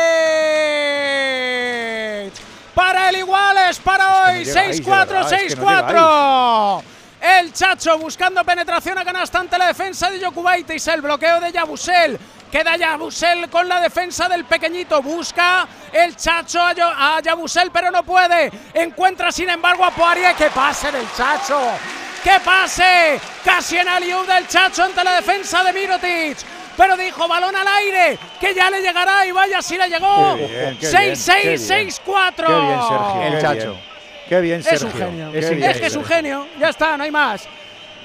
Para 2.75 3.09
el 3.11 3.17
iguales 3.17 3.79
para 3.81 4.25
hoy. 4.25 4.43
Es 4.43 4.49
que 4.49 4.55
no 4.55 4.61
llegáis, 4.61 4.79
de 4.79 4.91
6-4, 4.91 5.09
verdad, 5.09 5.33
es 5.33 5.55
que 5.55 5.61
no 5.61 6.83
6-4. 6.83 6.83
El 7.23 7.53
Chacho 7.53 7.97
buscando 7.99 8.45
penetración 8.45 8.99
a 8.99 9.05
canasta 9.05 9.39
ante 9.39 9.57
la 9.59 9.67
defensa 9.69 10.11
de 10.11 10.25
Jokubaitis. 10.25 10.87
El 10.89 11.01
bloqueo 11.03 11.41
de 11.41 11.53
Yabusel. 11.53 12.19
Queda 12.51 12.77
Yabusel 12.77 13.49
con 13.49 13.67
la 13.69 13.81
defensa 13.81 14.29
del 14.29 14.45
pequeñito. 14.45 15.01
Busca 15.01 15.67
el 15.93 16.17
Chacho 16.17 16.61
a, 16.61 16.73
Yo- 16.75 16.89
a 16.95 17.21
Yabusel, 17.23 17.71
pero 17.71 17.91
no 17.91 18.03
puede. 18.03 18.51
Encuentra, 18.75 19.31
sin 19.33 19.49
embargo, 19.49 19.85
a 19.85 19.91
Poirier. 19.91 20.35
¡Que 20.35 20.51
pase 20.51 20.91
del 20.93 21.07
Chacho! 21.17 21.61
¡Que 22.23 22.39
pase! 22.45 23.21
Casi 23.45 23.77
en 23.79 23.89
aliú 23.89 24.25
del 24.25 24.47
Chacho 24.49 24.83
ante 24.85 25.03
la 25.03 25.13
defensa 25.15 25.63
de 25.65 25.73
Mirotic. 25.73 26.37
Pero 26.77 26.97
dijo 26.97 27.29
balón 27.29 27.55
al 27.55 27.67
aire, 27.69 28.19
que 28.41 28.55
ya 28.55 28.71
le 28.71 28.81
llegará 28.81 29.27
y 29.27 29.31
vaya 29.33 29.61
si 29.61 29.77
le 29.77 29.89
llegó. 29.89 30.37
Qué 30.37 30.47
bien, 30.47 30.79
qué 30.79 30.87
6-6, 30.91 30.91
bien, 30.91 31.17
qué 31.43 31.49
bien. 31.49 31.91
6-4. 31.91 32.35
Qué 32.47 32.53
bien, 32.67 32.81
Sergio. 32.89 33.23
El 33.23 33.35
qué 33.35 33.41
Chacho. 33.43 33.79
Qué 34.33 34.41
bien, 34.41 34.61
Es 34.61 34.65
Sergio. 34.67 34.87
un 34.89 34.95
genio. 34.95 35.31
Es, 35.35 35.51
bien, 35.51 35.73
que 35.75 35.87
es 35.89 35.95
un 35.95 36.05
genio. 36.07 36.47
Ya 36.59 36.71
está, 36.71 36.97
no 36.97 37.05
hay 37.05 37.11
más. 37.11 37.47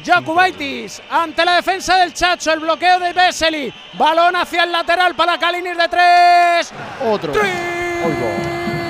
Jakubaitis 0.06 1.02
ante 1.10 1.46
la 1.46 1.56
defensa 1.56 1.96
del 2.00 2.14
Chacho, 2.14 2.52
el 2.52 2.60
bloqueo 2.60 3.00
de 3.00 3.14
Vesely. 3.14 3.74
Balón 3.94 4.36
hacia 4.36 4.66
el 4.66 4.72
lateral 4.74 5.16
para 5.16 5.38
Kalinir 5.38 5.78
de 5.78 5.88
tres. 5.88 6.74
Otro. 7.10 7.32
Oigo. 7.32 8.30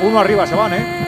Uno 0.01 0.19
arriba 0.19 0.47
se 0.47 0.55
van, 0.55 0.73
¿eh? 0.73 1.06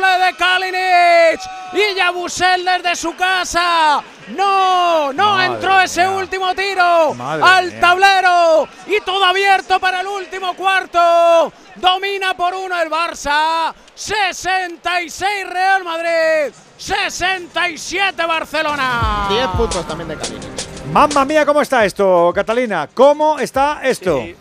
Triple 0.00 0.26
de 0.26 0.34
Kalinic. 0.36 1.40
Y 1.72 1.94
Yabusel 1.96 2.64
desde 2.64 2.96
su 2.96 3.14
casa. 3.14 4.02
No, 4.28 5.12
no 5.12 5.32
Madre 5.36 5.46
entró 5.46 5.80
ese 5.80 6.00
mía. 6.06 6.10
último 6.16 6.54
tiro 6.54 7.14
Madre 7.14 7.44
al 7.44 7.66
mía. 7.70 7.80
tablero. 7.80 8.68
Y 8.86 9.00
todo 9.02 9.24
abierto 9.24 9.78
para 9.78 10.00
el 10.00 10.06
último 10.06 10.54
cuarto. 10.54 11.52
Domina 11.76 12.34
por 12.34 12.54
uno 12.54 12.80
el 12.80 12.90
Barça. 12.90 13.72
66 13.94 15.22
Real 15.48 15.84
Madrid. 15.84 16.52
67 16.78 18.26
Barcelona. 18.26 19.26
10 19.28 19.46
puntos 19.48 19.86
también 19.86 20.08
de 20.08 20.16
Kalinic. 20.16 20.50
Mamma 20.92 21.24
mía, 21.24 21.44
¿cómo 21.46 21.60
está 21.60 21.84
esto, 21.84 22.32
Catalina? 22.34 22.88
¿Cómo 22.92 23.38
está 23.38 23.80
esto? 23.84 24.18
Sí, 24.22 24.34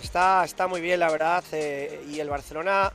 Está, 0.00 0.44
está 0.44 0.66
muy 0.66 0.80
bien, 0.80 0.98
la 1.00 1.10
verdad. 1.10 1.42
eh, 1.52 2.04
y 2.10 2.18
el 2.20 2.28
Barcelona 2.28 2.92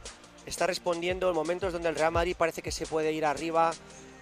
está 0.48 0.66
respondiendo 0.66 1.30
en 1.30 1.36
momentos 1.36 1.74
donde 1.74 1.90
el 1.90 1.96
Real 1.96 2.12
Madrid 2.12 2.36
parece 2.38 2.62
que 2.64 2.72
se 2.72 2.88
puede 2.88 3.12
ir 3.12 3.26
arriba 3.26 3.72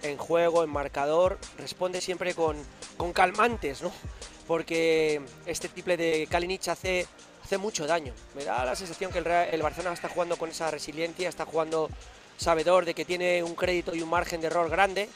en 0.02 0.18
juego, 0.18 0.62
en 0.62 0.70
marcador. 0.70 1.38
Responde 1.56 2.00
siempre 2.02 2.34
con, 2.34 2.56
con 2.98 3.12
calmantes, 3.14 3.80
¿no? 3.80 3.90
Porque 4.46 5.22
este 5.46 5.68
triple 5.68 5.96
de 5.96 6.26
Kalinic 6.30 6.68
hace, 6.68 7.06
hace 7.42 7.56
mucho 7.58 7.86
daño. 7.86 8.12
Me 8.34 8.44
da 8.44 8.64
la 8.64 8.76
sensación 8.76 9.10
que 9.10 9.18
el, 9.18 9.24
Real- 9.24 9.48
el 9.50 9.62
Barcelona 9.62 9.94
está 9.94 10.08
jugando 10.08 10.36
con 10.36 10.50
esa 10.50 10.70
resiliencia, 10.70 11.28
está 11.28 11.46
jugando 11.46 11.88
sabedor 12.36 12.84
de 12.84 12.94
que 12.94 13.04
tiene 13.04 13.42
un 13.42 13.54
crédito 13.54 13.94
y 13.94 14.02
un 14.02 14.10
margen 14.10 14.40
de 14.40 14.48
error 14.48 14.68
grande, 14.68 15.08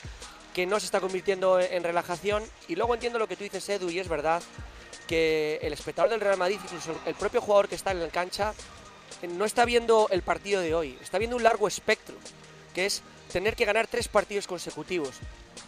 que 0.55 0.65
no 0.66 0.81
se 0.81 0.87
está 0.87 1.01
convirtiendo 1.01 1.61
en, 1.61 1.85
relajación. 1.85 2.43
Y 2.66 2.74
luego 2.77 2.95
entiendo 2.95 3.19
lo 3.19 3.28
que 3.28 3.37
tú 3.37 3.45
dices, 3.45 3.69
Edu, 3.69 3.91
y 3.91 3.99
es 3.99 4.09
verdad. 4.09 4.43
que 5.07 5.59
el 5.62 5.73
espectador 5.73 6.11
del 6.11 6.20
Real 6.20 6.37
Madrid, 6.39 6.59
incluso 6.65 6.95
el 7.05 7.15
propio 7.15 7.41
jugador 7.41 7.69
que 7.69 7.74
está 7.74 7.91
en 7.91 8.01
la 8.01 8.09
cancha, 8.09 8.55
no 9.29 9.45
está 9.45 9.65
viendo 9.65 10.09
el 10.11 10.23
partido 10.23 10.61
de 10.61 10.75
hoy, 10.75 10.99
está 11.03 11.19
viendo 11.19 11.37
un 11.37 11.43
largo 11.43 11.69
espectro, 11.69 12.17
que 12.75 12.87
es 12.87 13.03
tener 13.33 13.57
que 13.57 13.65
ganar 13.65 13.87
tres 13.87 14.09
partidos 14.09 14.47
consecutivos. 14.47 15.17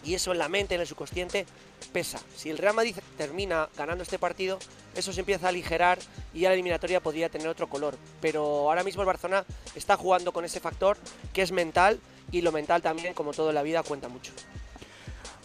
Y 0.03 0.15
eso 0.15 0.31
en 0.31 0.37
la 0.37 0.49
mente, 0.49 0.75
en 0.75 0.81
el 0.81 0.87
subconsciente, 0.87 1.45
pesa. 1.93 2.19
Si 2.35 2.49
el 2.49 2.57
Real 2.57 2.75
Madrid 2.75 2.95
termina 3.17 3.69
ganando 3.77 4.03
este 4.03 4.19
partido, 4.19 4.59
eso 4.95 5.13
se 5.13 5.21
empieza 5.21 5.45
a 5.45 5.49
aligerar 5.49 5.99
y 6.33 6.41
ya 6.41 6.49
la 6.49 6.55
eliminatoria 6.55 6.99
podría 6.99 7.29
tener 7.29 7.47
otro 7.47 7.69
color. 7.69 7.97
Pero 8.19 8.43
ahora 8.69 8.83
mismo 8.83 9.01
el 9.01 9.07
Barcelona 9.07 9.45
está 9.75 9.95
jugando 9.95 10.33
con 10.33 10.43
ese 10.43 10.59
factor 10.59 10.97
que 11.33 11.41
es 11.41 11.51
mental 11.51 11.99
y 12.31 12.41
lo 12.41 12.51
mental 12.51 12.81
también, 12.81 13.13
como 13.13 13.33
todo 13.33 13.49
en 13.49 13.55
la 13.55 13.63
vida, 13.63 13.83
cuenta 13.83 14.09
mucho. 14.09 14.33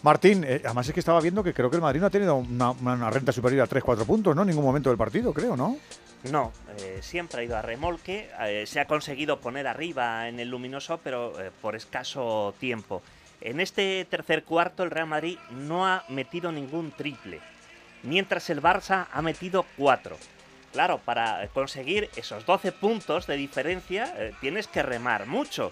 Martín, 0.01 0.45
eh, 0.45 0.61
además 0.63 0.87
es 0.87 0.93
que 0.93 1.01
estaba 1.01 1.19
viendo 1.19 1.43
que 1.43 1.53
creo 1.53 1.69
que 1.69 1.75
el 1.75 1.81
Madrid 1.81 1.99
no 1.99 2.07
ha 2.07 2.09
tenido 2.09 2.35
una, 2.35 3.09
renta 3.09 3.31
superior 3.31 3.63
a 3.63 3.67
3-4 3.67 4.05
puntos, 4.05 4.35
¿no? 4.35 4.43
En 4.43 4.47
ningún 4.47 4.63
momento 4.63 4.89
del 4.89 4.97
partido, 4.97 5.33
creo, 5.33 5.57
¿no? 5.57 5.77
No, 6.31 6.51
eh, 6.77 6.99
siempre 7.01 7.41
ha 7.41 7.43
ido 7.43 7.57
a 7.57 7.61
remolque, 7.61 8.29
eh, 8.41 8.65
se 8.65 8.79
ha 8.79 8.85
conseguido 8.85 9.39
poner 9.39 9.67
arriba 9.67 10.27
en 10.29 10.39
el 10.39 10.49
luminoso, 10.49 10.99
pero 11.03 11.33
por 11.61 11.75
escaso 11.75 12.53
tiempo. 12.59 13.01
En 13.41 13.59
este 13.59 14.05
tercer 14.09 14.43
cuarto 14.43 14.83
el 14.83 14.91
Real 14.91 15.07
Madrid 15.07 15.37
no 15.51 15.85
ha 15.85 16.03
metido 16.09 16.51
ningún 16.51 16.91
triple, 16.91 17.39
mientras 18.03 18.49
el 18.49 18.61
Barça 18.61 19.07
ha 19.11 19.21
metido 19.21 19.65
cuatro. 19.77 20.17
Claro, 20.71 20.99
para 21.03 21.47
conseguir 21.53 22.09
esos 22.15 22.45
12 22.45 22.71
puntos 22.73 23.27
de 23.27 23.35
diferencia 23.35 24.13
tienes 24.39 24.67
que 24.67 24.83
remar 24.83 25.25
mucho. 25.25 25.71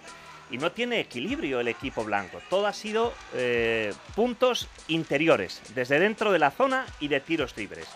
Y 0.49 0.57
no 0.57 0.71
tiene 0.71 0.99
equilibrio 0.99 1.59
el 1.59 1.67
equipo 1.67 2.03
blanco. 2.03 2.41
Todo 2.49 2.67
ha 2.67 2.73
sido 2.73 3.13
eh, 3.33 3.93
puntos 4.15 4.67
interiores, 4.87 5.61
desde 5.75 5.99
dentro 5.99 6.31
de 6.31 6.39
la 6.39 6.51
zona 6.51 6.85
y 6.99 7.09
de 7.09 7.19
tiros 7.19 7.55
libres. 7.57 7.87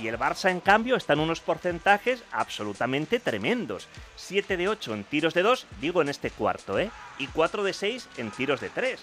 Y 0.00 0.06
el 0.06 0.18
Barça, 0.18 0.50
en 0.50 0.60
cambio, 0.60 0.94
está 0.94 1.14
en 1.14 1.20
unos 1.20 1.40
porcentajes 1.40 2.22
absolutamente 2.30 3.18
tremendos. 3.18 3.88
7 4.16 4.56
de 4.56 4.68
8 4.68 4.94
en 4.94 5.04
tiros 5.04 5.34
de 5.34 5.42
2, 5.42 5.66
digo 5.80 6.02
en 6.02 6.08
este 6.08 6.30
cuarto, 6.30 6.78
¿eh? 6.78 6.90
Y 7.18 7.26
4 7.26 7.64
de 7.64 7.72
6 7.72 8.08
en 8.16 8.30
tiros 8.30 8.60
de 8.60 8.70
3. 8.70 9.00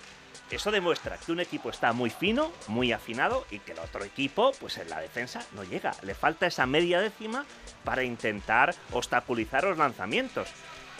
Eso 0.52 0.72
demuestra 0.72 1.18
que 1.18 1.32
un 1.32 1.40
equipo 1.40 1.70
está 1.70 1.92
muy 1.92 2.12
fino, 2.12 2.52
muy 2.68 2.92
afinado 2.92 3.46
y 3.50 3.60
que 3.60 3.72
el 3.72 3.80
otro 3.80 4.04
equipo, 4.04 4.52
pues 4.60 4.78
en 4.78 4.90
la 4.90 5.02
defensa 5.02 5.44
no 5.54 5.64
llega. 5.64 5.96
Le 6.04 6.14
falta 6.14 6.46
esa 6.46 6.66
media 6.68 7.02
décima 7.02 7.46
para 7.84 8.04
intentar 8.04 8.76
obstaculizar 8.92 9.64
los 9.64 9.78
lanzamientos. 9.78 10.48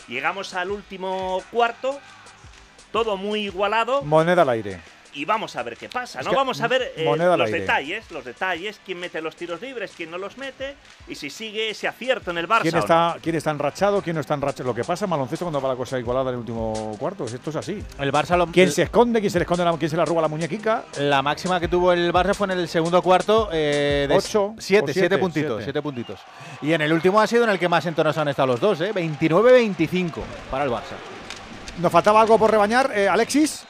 Llegamos 0.08 0.54
al 0.54 0.70
último 0.70 1.42
cuarto, 1.50 1.98
todo 2.92 3.16
muy 3.16 3.40
igualado 3.40 4.02
Moneda 4.02 4.42
al 4.42 4.50
aire. 4.50 4.80
Y 5.16 5.24
vamos 5.24 5.56
a 5.56 5.62
ver 5.62 5.76
qué 5.76 5.88
pasa, 5.88 6.20
Es 6.20 6.24
¿no? 6.26 6.30
que, 6.30 6.36
vamos 6.36 6.60
a 6.60 6.68
ver 6.68 6.92
eh, 6.94 7.04
los 7.36 7.50
detalles, 7.50 8.10
los 8.10 8.24
detalles, 8.24 8.78
quién 8.84 9.00
mete 9.00 9.20
los 9.22 9.34
tiros 9.34 9.60
libres, 9.60 9.92
quién 9.96 10.10
no 10.10 10.18
los 10.18 10.36
mete 10.36 10.76
y 11.08 11.14
si 11.14 11.30
sigue 11.30 11.70
ese 11.70 11.88
acierto 11.88 12.30
en 12.30 12.38
el 12.38 12.46
Barça. 12.46 12.62
¿Quién 12.62 12.74
no. 12.74 12.80
está, 12.80 13.16
¿Quién 13.22 13.34
está 13.34 13.50
enrachado? 13.50 14.02
¿Quién 14.02 14.14
no 14.14 14.20
está 14.20 14.34
enrachado? 14.34 14.68
Lo 14.68 14.74
que 14.74 14.84
pasa 14.84 15.06
en 15.06 15.10
baloncesto 15.10 15.44
cuando 15.46 15.60
va 15.60 15.70
la 15.70 15.76
cosa 15.76 15.98
igualada 15.98 16.28
en 16.30 16.34
el 16.34 16.40
último 16.40 16.94
cuarto. 16.98 17.24
Esto 17.24 17.50
es 17.50 17.56
así. 17.56 17.82
El 17.98 18.12
Barça 18.12 18.36
lo- 18.36 18.46
¿Quién 18.48 18.70
se 18.70 18.82
esconde? 18.82 19.20
¿Quién 19.20 19.30
se 19.30 19.38
le 19.38 19.44
esconde? 19.44 19.64
La, 19.64 19.76
¿Quién 19.76 19.90
se 19.90 19.96
le 19.96 20.02
arruga 20.02 20.20
la 20.22 20.28
muñequica? 20.28 20.84
La 20.98 21.22
máxima 21.22 21.58
que 21.58 21.68
tuvo 21.68 21.92
el 21.92 22.12
Barça 22.12 22.34
fue 22.34 22.46
en 22.48 22.58
el 22.58 22.68
segundo 22.68 23.00
cuarto 23.00 23.48
eh, 23.52 24.06
de 24.08 24.14
Ocho 24.14 24.54
siete, 24.58 24.84
o 24.90 24.92
siete, 24.92 25.00
siete, 25.00 25.18
puntitos, 25.18 25.48
siete. 25.56 25.64
siete 25.64 25.82
puntitos. 25.82 26.20
Y 26.60 26.72
en 26.74 26.82
el 26.82 26.92
último 26.92 27.20
ha 27.20 27.26
sido 27.26 27.44
en 27.44 27.50
el 27.50 27.58
que 27.58 27.68
más 27.68 27.86
entonados 27.86 28.18
han 28.18 28.28
estado 28.28 28.48
los 28.48 28.60
dos, 28.60 28.80
¿eh? 28.82 28.92
29-25 28.94 30.12
para 30.50 30.64
el 30.64 30.70
Barça. 30.70 30.96
¿Nos 31.78 31.90
faltaba 31.92 32.20
algo 32.20 32.38
por 32.38 32.50
rebañar, 32.50 32.90
eh, 32.94 33.08
Alexis? 33.08 33.64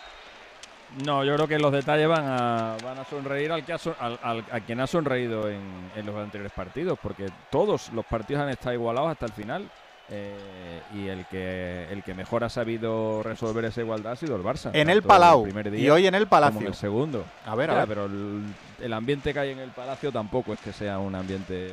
No, 1.05 1.24
yo 1.24 1.35
creo 1.35 1.47
que 1.48 1.59
los 1.59 1.73
detalles 1.73 2.09
van 2.09 2.24
a, 2.27 2.77
van 2.82 2.98
a 2.98 3.05
sonreír 3.05 3.52
al 3.52 3.64
que 3.64 3.73
ha 3.74 3.78
al- 4.01 4.18
al- 4.23 4.44
a 4.51 4.60
quien 4.60 4.81
ha 4.81 4.86
sonreído 4.86 5.51
en, 5.51 5.60
en 5.94 6.06
los 6.06 6.16
anteriores 6.16 6.52
partidos, 6.52 6.98
porque 7.02 7.28
todos 7.51 7.90
los 7.93 8.05
partidos 8.06 8.43
han 8.43 8.48
estado 8.48 8.74
igualados 8.74 9.10
hasta 9.10 9.27
el 9.27 9.32
final. 9.32 9.68
eh, 10.09 10.81
y 10.94 11.09
el 11.09 11.27
que 11.27 11.89
el 11.90 12.05
que 12.05 12.14
mejor 12.14 12.44
ha 12.44 12.48
sabido 12.48 13.23
resolver 13.24 13.64
esa 13.64 13.81
igualdad 13.81 14.12
ha 14.12 14.16
sido 14.16 14.36
el 14.36 14.43
Barça. 14.43 14.70
En 14.73 14.89
el 14.89 15.02
Palau, 15.02 15.43
primer 15.43 15.66
y 15.66 15.70
día 15.70 15.93
hoy 15.93 16.06
en 16.06 16.14
el 16.14 16.23
como 16.23 16.31
Palacio. 16.31 16.60
en 16.60 16.66
el 16.68 16.74
segundo. 16.74 17.24
A 17.44 17.55
ver, 17.56 17.70
a 17.73 17.74
ver. 17.74 17.89
Pero 17.89 18.05
el, 18.06 18.44
el 18.81 18.93
ambiente 18.93 19.32
que 19.35 19.40
hay 19.40 19.51
en 19.51 19.59
el 19.59 19.70
Palacio 19.70 20.12
tampoco 20.12 20.52
es 20.52 20.60
que 20.60 20.73
sea 20.73 21.01
un 21.01 21.14
ambiente 21.16 21.73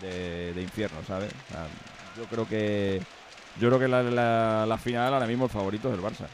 de, 0.00 0.54
de 0.54 0.62
infierno, 0.62 0.96
¿sabes? 1.06 1.30
O 1.30 1.52
sea, 1.52 1.66
yo 2.16 2.24
creo 2.24 2.48
que 2.48 3.02
yo 3.60 3.68
creo 3.68 3.78
que 3.78 3.88
la, 3.88 4.02
la- 4.02 4.64
la 4.66 4.78
final 4.78 5.12
ahora 5.12 5.26
mismo 5.26 5.44
el 5.44 5.50
favorito 5.50 5.88
es 5.90 5.94
el 5.94 6.00
Barça. 6.02 6.26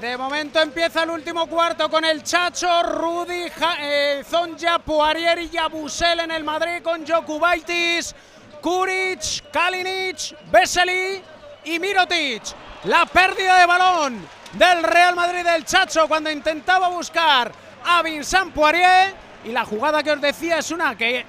De 0.00 0.16
momento 0.16 0.60
empieza 0.60 1.04
el 1.04 1.10
último 1.10 1.46
cuarto 1.46 1.88
con 1.88 2.04
el 2.04 2.22
Chacho, 2.22 2.82
Rudy, 2.82 3.46
eh, 3.80 4.24
Zonja, 4.28 4.78
Poirier 4.80 5.38
y 5.38 5.50
Yabusel 5.50 6.20
en 6.20 6.30
el 6.32 6.42
Madrid 6.42 6.82
con 6.82 7.06
Jokubaitis, 7.06 8.14
Kuric, 8.60 9.50
Kalinic, 9.52 10.36
Vesely 10.50 11.22
y 11.64 11.78
Mirotic. 11.78 12.42
La 12.84 13.06
pérdida 13.06 13.58
de 13.60 13.66
balón 13.66 14.28
del 14.52 14.82
Real 14.82 15.14
Madrid 15.14 15.44
del 15.44 15.64
Chacho 15.64 16.08
cuando 16.08 16.30
intentaba 16.30 16.88
buscar 16.88 17.52
a 17.84 18.02
Vincent 18.02 18.52
Poirier 18.52 19.14
y 19.44 19.52
la 19.52 19.64
jugada 19.64 20.02
que 20.02 20.12
os 20.12 20.20
decía 20.20 20.58
es 20.58 20.70
una 20.70 20.96
que 20.96 21.24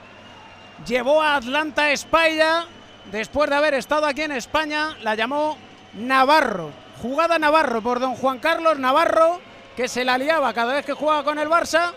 llevó 0.87 1.21
a 1.21 1.35
Atlanta 1.35 1.83
a 1.83 1.91
España 1.91 2.65
después 3.11 3.49
de 3.49 3.55
haber 3.55 3.75
estado 3.75 4.07
aquí 4.07 4.23
en 4.23 4.31
España, 4.31 4.97
la 5.01 5.15
llamó 5.15 5.57
Navarro. 5.93 6.84
Jugada 7.01 7.37
Navarro 7.39 7.81
por 7.81 7.99
don 7.99 8.15
Juan 8.15 8.39
Carlos 8.39 8.79
Navarro, 8.79 9.41
que 9.75 9.87
se 9.87 10.05
la 10.05 10.17
liaba 10.17 10.53
cada 10.53 10.73
vez 10.73 10.85
que 10.85 10.93
jugaba 10.93 11.23
con 11.23 11.37
el 11.39 11.49
Barça 11.49 11.93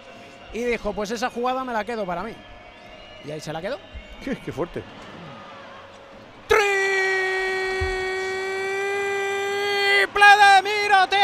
y 0.53 0.65
dijo, 0.65 0.93
pues 0.93 1.11
esa 1.11 1.31
jugada 1.31 1.65
me 1.65 1.73
la 1.73 1.85
quedo 1.85 2.05
para 2.05 2.23
mí. 2.23 2.33
Y 3.25 3.31
ahí 3.31 3.41
se 3.41 3.53
la 3.53 3.61
quedó. 3.61 3.79
Qué, 4.25 4.37
qué 4.37 4.53
fuerte. 4.53 4.83
Triple 6.49 6.67
de 10.27 10.63
Mirotic. 10.63 11.19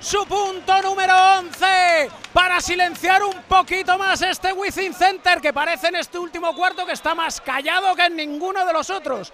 Su 0.00 0.26
punto 0.26 0.82
número 0.82 1.14
11 1.38 2.10
para 2.32 2.60
silenciar 2.60 3.22
un 3.22 3.42
poquito 3.48 3.98
más 3.98 4.22
este 4.22 4.52
Wizzing 4.52 4.94
Center 4.94 5.40
que 5.40 5.52
parece 5.52 5.88
en 5.88 5.96
este 5.96 6.18
último 6.18 6.54
cuarto 6.54 6.86
que 6.86 6.92
está 6.92 7.14
más 7.14 7.40
callado 7.40 7.94
que 7.94 8.04
en 8.06 8.16
ninguno 8.16 8.64
de 8.64 8.72
los 8.72 8.90
otros. 8.90 9.32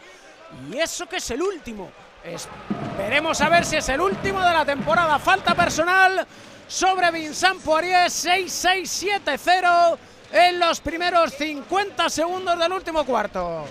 Y 0.71 0.79
eso 0.79 1.07
que 1.07 1.17
es 1.17 1.31
el 1.31 1.43
último. 1.43 1.91
Esperemos 2.25 3.41
a 3.41 3.49
ver 3.49 3.65
si 3.65 3.77
es 3.77 3.89
el 3.89 4.01
último 4.01 4.41
de 4.41 4.53
la 4.53 4.65
temporada. 4.65 5.19
Falta 5.19 5.55
personal 5.55 6.27
sobre 6.67 7.11
Vincent 7.11 7.61
Poirier 7.63 8.07
6-6-7-0 8.09 9.97
en 10.33 10.59
los 10.59 10.81
primeros 10.81 11.33
50 11.35 12.09
segundos 12.09 12.59
del 12.59 12.73
último 12.73 13.05
cuarto. 13.05 13.65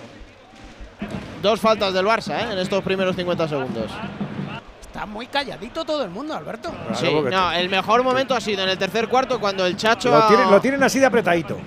Dos 1.42 1.60
faltas 1.60 1.92
del 1.92 2.06
Barça 2.06 2.38
¿eh? 2.40 2.52
en 2.52 2.58
estos 2.58 2.82
primeros 2.82 3.14
50 3.16 3.48
segundos. 3.48 3.90
Está 4.80 5.04
muy 5.06 5.26
calladito 5.26 5.84
todo 5.84 6.04
el 6.04 6.10
mundo, 6.10 6.34
Alberto. 6.34 6.72
Sí, 6.94 7.10
no, 7.30 7.52
el 7.52 7.68
mejor 7.68 8.02
momento 8.04 8.34
ha 8.34 8.40
sido 8.40 8.62
en 8.62 8.68
el 8.70 8.78
tercer 8.78 9.08
cuarto 9.08 9.40
cuando 9.40 9.66
el 9.66 9.76
Chacho. 9.76 10.08
Lo 10.10 10.16
ha- 10.18 10.28
tienen, 10.28 10.50
lo 10.50 10.60
tienen 10.60 10.82
así 10.84 11.00
de 11.00 11.06
apretadito. 11.06 11.58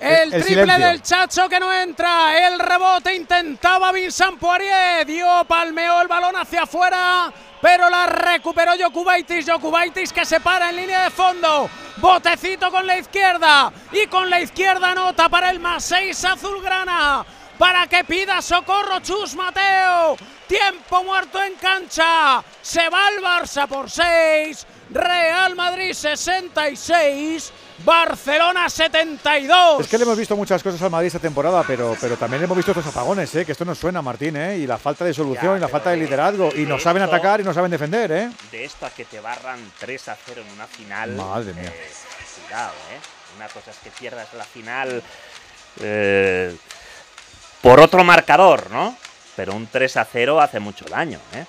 El, 0.00 0.32
El 0.32 0.44
triple 0.44 0.62
silencio. 0.62 0.86
del 0.86 1.02
Chacho 1.02 1.48
que 1.48 1.58
no 1.58 1.72
entra. 1.72 2.46
El 2.46 2.58
rebote 2.58 3.14
intentaba 3.14 3.90
Vincent 3.92 4.38
Poirier. 4.38 5.04
Dio, 5.04 5.44
palmeó 5.46 6.00
el 6.02 6.08
balón 6.08 6.36
hacia 6.36 6.62
afuera. 6.62 7.32
Pero 7.60 7.90
la 7.90 8.06
recuperó 8.06 8.72
Jokubaitis. 8.78 9.44
Jokubaitis 9.50 10.12
que 10.12 10.24
se 10.24 10.40
para 10.40 10.70
en 10.70 10.76
línea 10.76 11.02
de 11.04 11.10
fondo. 11.10 11.68
Botecito 11.96 12.70
con 12.70 12.86
la 12.86 12.98
izquierda. 12.98 13.72
Y 13.90 14.06
con 14.06 14.30
la 14.30 14.40
izquierda 14.40 14.94
nota 14.94 15.28
para 15.28 15.50
el 15.50 15.58
más 15.58 15.84
6 15.84 16.24
azulgrana. 16.24 17.24
Para 17.58 17.88
que 17.88 18.04
pida 18.04 18.40
socorro 18.40 19.00
Chus 19.00 19.34
Mateo. 19.34 20.16
Tiempo 20.46 21.02
muerto 21.02 21.42
en 21.42 21.54
cancha. 21.54 22.42
Se 22.62 22.88
va 22.88 23.08
el 23.08 23.20
Barça 23.20 23.66
por 23.66 23.90
6. 23.90 24.64
Real 24.90 25.56
Madrid 25.56 25.92
66. 25.92 27.52
Barcelona 27.84 28.68
72. 28.68 29.80
Es 29.80 29.88
que 29.88 29.98
le 29.98 30.04
hemos 30.04 30.18
visto 30.18 30.36
muchas 30.36 30.62
cosas 30.62 30.80
al 30.82 30.90
Madrid 30.90 31.06
esta 31.08 31.18
temporada, 31.18 31.62
pero, 31.66 31.96
pero 32.00 32.16
también 32.16 32.40
le 32.40 32.44
hemos 32.46 32.56
visto 32.56 32.72
estos 32.72 32.86
apagones, 32.86 33.34
¿eh? 33.34 33.44
que 33.46 33.52
esto 33.52 33.64
nos 33.64 33.78
suena, 33.78 34.02
Martín, 34.02 34.36
¿eh? 34.36 34.58
y 34.58 34.66
la 34.66 34.78
falta 34.78 35.04
de 35.04 35.14
solución 35.14 35.56
y 35.56 35.60
la 35.60 35.68
falta 35.68 35.90
de 35.90 35.96
liderazgo. 35.98 36.50
Y 36.54 36.66
no 36.66 36.78
saben 36.78 37.02
esto- 37.02 37.14
atacar 37.14 37.40
y 37.40 37.44
no 37.44 37.54
saben 37.54 37.70
defender. 37.70 38.10
¿eh? 38.12 38.30
De 38.50 38.64
esto 38.64 38.84
a 38.86 38.90
que 38.90 39.04
te 39.04 39.20
barran 39.20 39.60
3 39.78 40.08
a 40.08 40.16
0 40.26 40.42
en 40.46 40.52
una 40.54 40.66
final. 40.66 41.10
Madre 41.12 41.52
mía. 41.54 41.64
eh, 41.74 41.90
cuidado, 42.46 42.72
¿eh? 42.92 42.98
Una 43.36 43.48
cosa 43.48 43.70
es 43.70 43.76
que 43.78 43.90
pierdas 43.90 44.26
la 44.34 44.44
final 44.44 45.02
eh, 45.80 46.56
por 47.62 47.80
otro 47.80 48.02
marcador, 48.04 48.70
¿no? 48.70 48.96
Pero 49.36 49.54
un 49.54 49.66
3 49.68 49.96
a 49.98 50.04
0 50.04 50.40
hace 50.40 50.58
mucho 50.58 50.84
daño, 50.86 51.20
¿eh? 51.34 51.44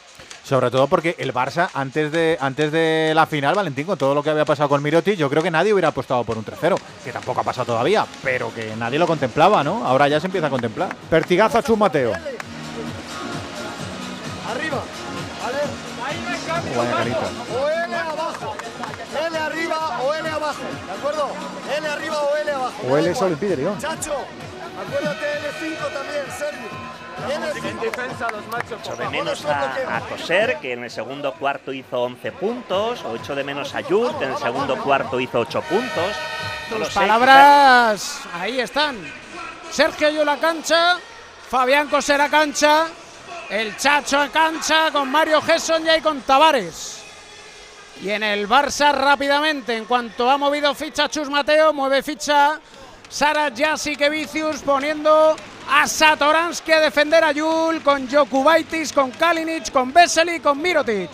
Sobre 0.49 0.71
todo 0.71 0.87
porque 0.87 1.15
el 1.19 1.31
Barça, 1.31 1.69
antes 1.75 2.11
de, 2.11 2.35
antes 2.41 2.71
de 2.71 3.11
la 3.13 3.27
final, 3.27 3.53
Valentín, 3.53 3.85
con 3.85 3.99
todo 3.99 4.15
lo 4.15 4.23
que 4.23 4.31
había 4.31 4.45
pasado 4.45 4.67
con 4.67 4.81
Mirotic, 4.81 5.15
yo 5.15 5.29
creo 5.29 5.43
que 5.43 5.51
nadie 5.51 5.71
hubiera 5.71 5.89
apostado 5.89 6.23
por 6.23 6.39
un 6.39 6.43
3-0, 6.43 6.75
que 7.03 7.11
tampoco 7.11 7.41
ha 7.41 7.43
pasado 7.43 7.67
todavía, 7.67 8.03
pero 8.23 8.51
que 8.51 8.75
nadie 8.75 8.97
lo 8.97 9.05
contemplaba, 9.05 9.63
¿no? 9.63 9.85
Ahora 9.85 10.07
ya 10.07 10.19
se 10.19 10.25
empieza 10.25 10.47
a 10.47 10.49
contemplar. 10.49 10.89
Pertigazo 11.07 11.59
a 11.59 11.61
Chus 11.61 11.77
Mateo. 11.77 12.13
arriba, 14.49 14.81
¿vale? 15.43 15.59
Vaya 16.75 16.91
carita. 16.97 17.29
O 17.53 17.69
L 17.69 17.95
abajo. 17.95 18.55
L 19.27 19.37
arriba 19.37 19.99
o 20.01 20.13
L 20.15 20.29
abajo, 20.29 20.63
¿de 20.63 20.91
acuerdo? 20.91 21.29
L 21.77 21.87
arriba 21.87 22.21
o 22.23 22.37
L 22.37 22.51
abajo. 22.51 22.73
O 22.89 22.97
L 22.97 23.13
solo 23.13 23.33
impide. 23.33 23.55
Chacho, 23.77 24.15
acuérdate 24.81 25.25
L5 25.43 25.93
también, 25.93 26.25
Sergio. 26.35 26.88
L5. 27.27 27.79
defensa 27.79 28.27
los 28.31 28.47
machos, 28.47 28.79
Echo 28.81 28.95
de 28.95 29.09
menos 29.09 29.45
a, 29.45 29.97
a 29.97 30.01
Coser, 30.01 30.57
que 30.59 30.73
en 30.73 30.83
el 30.83 30.91
segundo 30.91 31.33
cuarto 31.33 31.73
hizo 31.73 32.01
11 32.01 32.31
puntos, 32.33 33.03
o 33.03 33.15
echo 33.15 33.35
de 33.35 33.43
menos 33.43 33.75
a 33.75 33.81
Yurt, 33.81 34.17
que 34.19 34.25
en 34.25 34.31
el 34.31 34.37
segundo 34.37 34.77
cuarto 34.77 35.19
hizo 35.19 35.39
8 35.39 35.61
puntos. 35.63 36.15
No 36.71 36.77
Tus 36.77 36.87
sé, 36.87 36.93
palabras 36.93 38.21
ahí 38.33 38.59
están. 38.59 38.97
Sergio 39.71 40.09
Yul 40.09 40.29
a 40.29 40.37
cancha, 40.37 40.97
Fabián 41.49 41.87
Coser 41.89 42.21
a 42.21 42.29
cancha, 42.29 42.87
el 43.49 43.75
Chacho 43.77 44.19
a 44.19 44.29
cancha 44.29 44.91
con 44.91 45.11
Mario 45.11 45.41
Gesson 45.41 45.85
y 45.85 45.89
ahí 45.89 46.01
con 46.01 46.21
Tavares. 46.21 47.03
Y 48.01 48.11
en 48.11 48.23
el 48.23 48.47
Barça 48.47 48.93
rápidamente, 48.93 49.75
en 49.75 49.85
cuanto 49.85 50.29
ha 50.29 50.37
movido 50.37 50.73
ficha 50.73 51.09
Chus 51.09 51.29
Mateo, 51.29 51.73
mueve 51.73 52.01
ficha 52.01 52.59
Sara 53.09 53.51
Jasic 53.55 54.09
Vicius 54.09 54.61
poniendo 54.61 55.35
a 55.71 55.87
Satoransky 55.87 56.71
a 56.71 56.79
defender 56.81 57.23
a 57.23 57.31
Yul 57.31 57.81
con 57.81 58.09
Jokubaitis, 58.09 58.91
con 58.91 59.11
Kalinic, 59.11 59.71
con 59.71 59.93
Vesely, 59.93 60.39
con 60.39 60.61
Mirotic. 60.61 61.11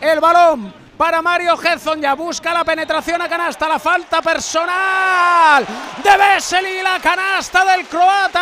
El 0.00 0.20
balón 0.20 0.72
para 0.96 1.20
Mario 1.22 1.58
Hezon 1.60 2.00
ya 2.00 2.14
busca 2.14 2.52
la 2.52 2.64
penetración 2.64 3.20
a 3.22 3.28
canasta, 3.28 3.68
la 3.68 3.78
falta 3.78 4.22
personal 4.22 5.66
de 6.02 6.16
Vesely, 6.16 6.82
la 6.82 6.98
canasta 7.00 7.64
del 7.64 7.86
croata. 7.86 8.40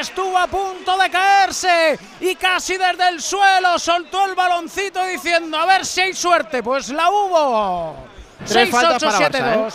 Estuvo 0.00 0.36
a 0.36 0.46
punto 0.46 0.98
de 0.98 1.10
caerse 1.10 1.98
y 2.20 2.34
casi 2.34 2.76
desde 2.76 3.08
el 3.08 3.20
suelo 3.22 3.78
soltó 3.78 4.24
el 4.26 4.34
baloncito 4.34 5.04
diciendo 5.04 5.58
a 5.58 5.66
ver 5.66 5.84
si 5.86 6.00
hay 6.00 6.14
suerte, 6.14 6.62
pues 6.62 6.88
la 6.88 7.10
hubo. 7.10 7.96
6-8-7-2. 8.46 9.72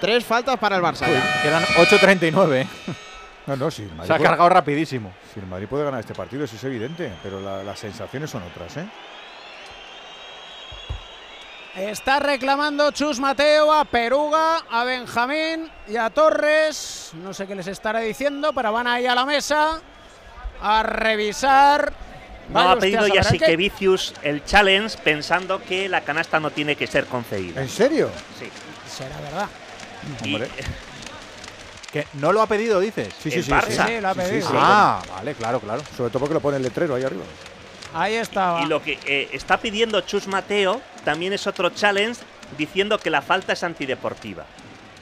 Tres 0.00 0.24
faltas 0.24 0.58
para 0.58 0.76
el 0.76 0.82
Barça. 0.82 1.06
ya. 1.12 1.42
Quedan 1.42 1.62
8.39. 1.64 2.62
¿eh? 2.62 2.66
No, 3.46 3.56
no, 3.56 3.70
sí. 3.70 3.88
Se 4.06 4.12
ha 4.12 4.16
puede- 4.16 4.22
cargado 4.28 4.48
rapidísimo. 4.50 5.12
Sí, 5.34 5.40
el 5.40 5.46
Madrid 5.46 5.66
puede 5.66 5.82
ganar 5.84 5.98
este 6.00 6.14
partido, 6.14 6.44
eso 6.44 6.54
es 6.56 6.62
evidente, 6.62 7.10
pero 7.22 7.40
la- 7.40 7.64
las 7.64 7.78
sensaciones 7.80 8.30
son 8.30 8.42
otras, 8.44 8.76
¿eh? 8.76 8.84
Está 11.74 12.18
reclamando 12.20 12.90
Chus 12.90 13.18
Mateo 13.18 13.72
a 13.72 13.84
Peruga, 13.84 14.58
a 14.70 14.84
Benjamín 14.84 15.70
y 15.88 15.96
a 15.96 16.10
Torres. 16.10 17.12
No 17.14 17.32
sé 17.32 17.46
qué 17.46 17.54
les 17.54 17.66
estará 17.68 18.00
diciendo, 18.00 18.52
pero 18.52 18.72
van 18.72 18.86
ahí 18.86 19.06
a 19.06 19.14
la 19.14 19.24
mesa 19.24 19.80
a 20.60 20.82
revisar. 20.82 21.92
No 22.48 22.54
Vaya 22.54 22.72
ha 22.72 22.76
pedido 22.76 23.06
ya 23.06 23.22
¿qué? 23.22 23.56
Vicius 23.56 24.12
el 24.22 24.44
challenge 24.44 24.98
pensando 24.98 25.62
que 25.62 25.88
la 25.88 26.00
canasta 26.02 26.40
no 26.40 26.50
tiene 26.50 26.74
que 26.74 26.86
ser 26.88 27.06
concedida. 27.06 27.62
¿En 27.62 27.68
serio? 27.68 28.10
Sí. 28.38 28.48
Será 28.88 29.16
verdad. 29.20 29.48
Y- 30.24 30.38
Que 31.92 32.06
no 32.14 32.32
lo 32.32 32.40
ha 32.40 32.46
pedido, 32.46 32.78
dices. 32.78 33.12
Sí, 33.20 33.30
sí, 33.32 33.42
sí. 33.42 33.50
Barça. 33.50 33.86
Sí, 33.86 34.00
lo 34.00 34.08
ha 34.10 34.14
pedido. 34.14 34.48
Ah, 34.54 35.02
vale, 35.12 35.34
claro, 35.34 35.58
claro. 35.60 35.82
Sobre 35.96 36.10
todo 36.10 36.20
porque 36.20 36.34
lo 36.34 36.40
pone 36.40 36.56
el 36.58 36.62
letrero 36.62 36.94
ahí 36.94 37.02
arriba. 37.02 37.24
Ahí 37.92 38.14
estaba. 38.14 38.62
Y 38.62 38.66
lo 38.66 38.80
que 38.80 38.98
eh, 39.04 39.28
está 39.32 39.56
pidiendo 39.58 40.00
Chus 40.02 40.28
Mateo 40.28 40.80
también 41.04 41.32
es 41.32 41.46
otro 41.48 41.70
challenge 41.70 42.20
diciendo 42.56 42.96
que 42.98 43.10
la 43.10 43.22
falta 43.22 43.54
es 43.54 43.64
antideportiva. 43.64 44.44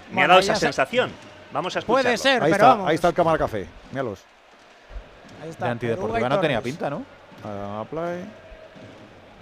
Me 0.09 0.15
Bueno, 0.15 0.25
ha 0.25 0.29
dado 0.29 0.41
esa 0.41 0.55
se- 0.55 0.61
sensación. 0.61 1.13
Vamos 1.53 1.77
a 1.77 1.81
escucharlo. 1.81 2.03
Puede 2.05 2.17
ser, 2.17 2.43
Ahí 2.43 2.53
pero 2.53 2.55
está, 2.65 2.67
vamos. 2.69 2.89
ahí 2.89 2.95
está 2.95 3.09
el 3.09 3.15
cámara 3.15 3.37
café. 3.39 3.67
Míralos. 3.91 4.21
Ahí 5.43 5.51
está, 5.51 5.67
De 5.67 5.71
antideportiva 5.73 6.29
no 6.31 6.41
tenía 6.41 6.63
pinta, 6.63 6.89
¿no? 6.89 7.05
Play. 7.91 8.25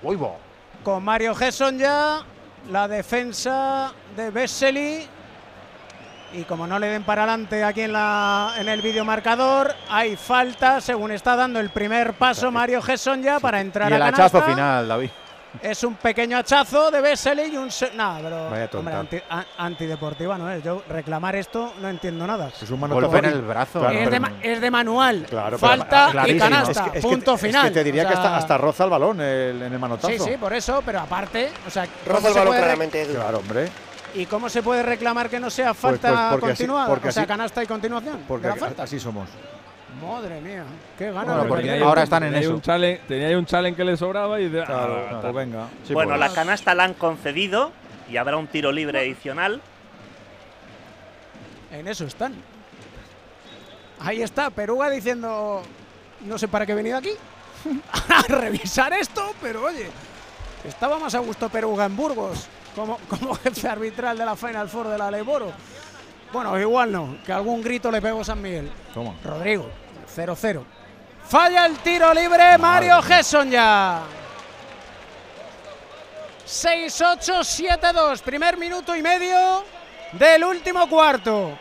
Uy, 0.03 0.16
bo. 0.16 0.37
Con 0.83 1.03
Mario 1.05 1.35
Gesson 1.35 1.78
ya, 1.78 2.23
la 2.70 2.89
defensa 2.89 3.93
de 4.16 4.31
Vesely. 4.31 5.09
Y 6.32 6.43
como 6.43 6.66
no 6.66 6.78
le 6.78 6.89
den 6.89 7.03
para 7.05 7.23
adelante 7.23 7.62
aquí 7.65 7.82
en, 7.82 7.93
la, 7.93 8.55
en 8.59 8.69
el 8.69 8.82
videomarcador, 8.82 9.74
hay 9.89 10.16
falta, 10.16 10.81
según 10.81 11.12
está 11.12 11.36
dando 11.36 11.61
el 11.61 11.70
primer 11.70 12.15
paso 12.15 12.51
Mario 12.51 12.82
Gesson 12.82 13.23
ya 13.23 13.40
para 13.40 13.61
entrar 13.61 13.90
Y 13.90 13.94
el 13.94 14.03
a 14.03 14.07
hachazo 14.09 14.43
final, 14.43 14.89
David. 14.89 15.11
Es 15.62 15.82
un 15.85 15.94
pequeño 15.94 16.36
hachazo 16.36 16.90
de 16.90 17.01
Vesely 17.01 17.55
y 17.55 17.57
un... 17.57 17.70
se- 17.70 17.94
Nada, 17.94 18.19
pero... 18.23 18.51
Vaya 18.51 18.69
hombre, 18.74 18.94
anti- 18.94 19.23
a- 19.31 19.44
antideportiva 19.57 20.36
no 20.36 20.51
es. 20.51 20.62
Yo 20.62 20.82
reclamar 20.86 21.35
esto 21.36 21.73
no 21.81 21.89
entiendo 21.89 22.27
nada. 22.27 22.51
Es 22.61 22.70
un 22.70 22.78
manotazo. 22.78 23.09
Golpe 23.11 23.27
en 23.27 23.32
el 23.32 23.40
brazo. 23.40 23.81
Claro, 23.81 23.98
es, 23.98 24.11
de, 24.11 24.20
ma- 24.20 24.32
es 24.43 24.61
de 24.61 24.70
manual. 24.70 25.27
Claro, 25.31 25.57
Falta 25.57 26.11
y 26.27 26.36
canasta. 26.36 26.70
Es 26.73 26.78
que- 26.78 26.98
es 26.98 27.05
que- 27.05 27.09
punto 27.11 27.35
es 27.36 27.40
que 27.40 27.47
final. 27.47 27.73
te 27.73 27.82
diría 27.85 28.05
O 28.05 28.09
que 28.09 28.15
hasta, 28.15 28.36
hasta 28.36 28.59
roza 28.59 28.85
el 28.85 28.90
balón 28.90 29.19
el- 29.23 29.62
en 29.62 29.73
el 29.73 29.78
manotazo. 29.78 30.09
Sí, 30.09 30.19
sí, 30.19 30.36
por 30.36 30.53
eso, 30.53 30.82
pero 30.85 31.01
aparte, 31.01 31.51
o 31.66 31.70
sea, 31.70 31.86
¿cómo 31.86 32.16
Roza 32.16 32.28
el 32.28 32.35
se 32.35 32.39
balón 32.40 32.57
claramente. 32.57 33.07
Claro, 33.07 33.39
hombre. 33.39 33.69
¿Y 34.15 34.27
cómo 34.27 34.49
se 34.49 34.62
puede 34.62 34.83
reclamar 34.83 35.28
que 35.28 35.39
no 35.41 35.51
sea 35.51 35.69
Pues- 35.74 35.78
falta 36.01 36.09
pues 36.09 36.33
así- 36.33 36.41
continuada? 36.65 36.89
porque 36.89 37.09
o 37.09 37.12
sea, 37.12 37.23
así- 37.24 37.28
canasta 37.28 37.62
y 37.62 37.66
continuación. 37.66 38.20
Porque 38.27 38.53
falta. 38.55 38.83
así 38.85 38.99
somos. 38.99 39.28
Madre 40.03 40.41
mía, 40.41 40.65
qué 40.99 41.07
ganas. 41.11 41.27
Bueno, 41.27 41.49
porque 41.49 41.83
ahora 41.83 42.03
están 42.03 42.23
en 42.24 42.35
eso. 42.35 42.55
Un 42.55 42.61
challenge, 42.61 43.03
tenía 43.09 43.28
ahí 43.28 43.35
un 43.35 43.47
challenge 43.47 43.77
que 43.77 43.85
le 43.85 43.97
sobraba 43.97 44.39
y 44.41 44.49
de, 44.49 44.62
Claro, 44.65 45.07
ah, 45.11 45.19
pues 45.23 45.35
venga. 45.35 45.69
Sí, 45.87 45.95
bueno, 45.95 46.11
pues. 46.16 46.20
la 46.20 46.33
canasta 46.35 46.74
la 46.74 46.85
han 46.85 46.95
concedido 46.95 47.73
y 48.11 48.16
habrá 48.19 48.37
un 48.37 48.47
tiro 48.47 48.73
libre 48.73 48.99
adicional. 49.01 49.61
En 51.73 51.89
eso 51.89 52.05
están. 52.05 52.35
Ahí 54.01 54.23
está, 54.23 54.51
Peruga 54.51 54.91
diciendo, 54.91 55.62
no 56.27 56.39
sé 56.39 56.47
para 56.49 56.66
qué 56.66 56.73
he 56.73 56.77
venido 56.77 56.99
aquí, 56.99 57.11
a 58.11 58.23
revisar 58.28 58.93
esto, 58.93 59.33
pero 59.41 59.65
oye, 59.65 59.89
estaba 60.65 60.99
más 60.99 61.15
a 61.15 61.19
gusto 61.20 61.49
Peruga 61.49 61.87
en 61.87 61.97
Burgos 61.97 62.47
como, 62.77 62.98
como 63.09 63.35
jefe 63.43 63.69
arbitral 63.69 64.16
de 64.16 64.24
la 64.24 64.36
Final 64.36 64.69
Four 64.69 64.89
de 64.89 64.98
la 64.98 65.11
Leiboro. 65.11 65.51
Bueno, 66.32 66.61
igual 66.61 66.93
no, 66.93 67.16
que 67.24 67.32
algún 67.32 67.62
grito 67.62 67.90
le 67.90 68.01
pegó 68.01 68.23
San 68.23 68.40
Miguel. 68.40 68.70
Toma. 68.93 69.15
Rodrigo, 69.24 69.69
0-0. 70.15 70.62
Falla 71.27 71.66
el 71.66 71.78
tiro 71.78 72.12
libre 72.15 72.57
Mario 72.59 73.03
Gesson 73.03 73.51
ya. 73.51 74.03
6-8-7-2, 76.47 78.20
primer 78.20 78.57
minuto 78.57 78.94
y 78.94 79.03
medio 79.03 79.65
del 80.12 80.44
último 80.44 80.89
cuarto. 80.89 81.59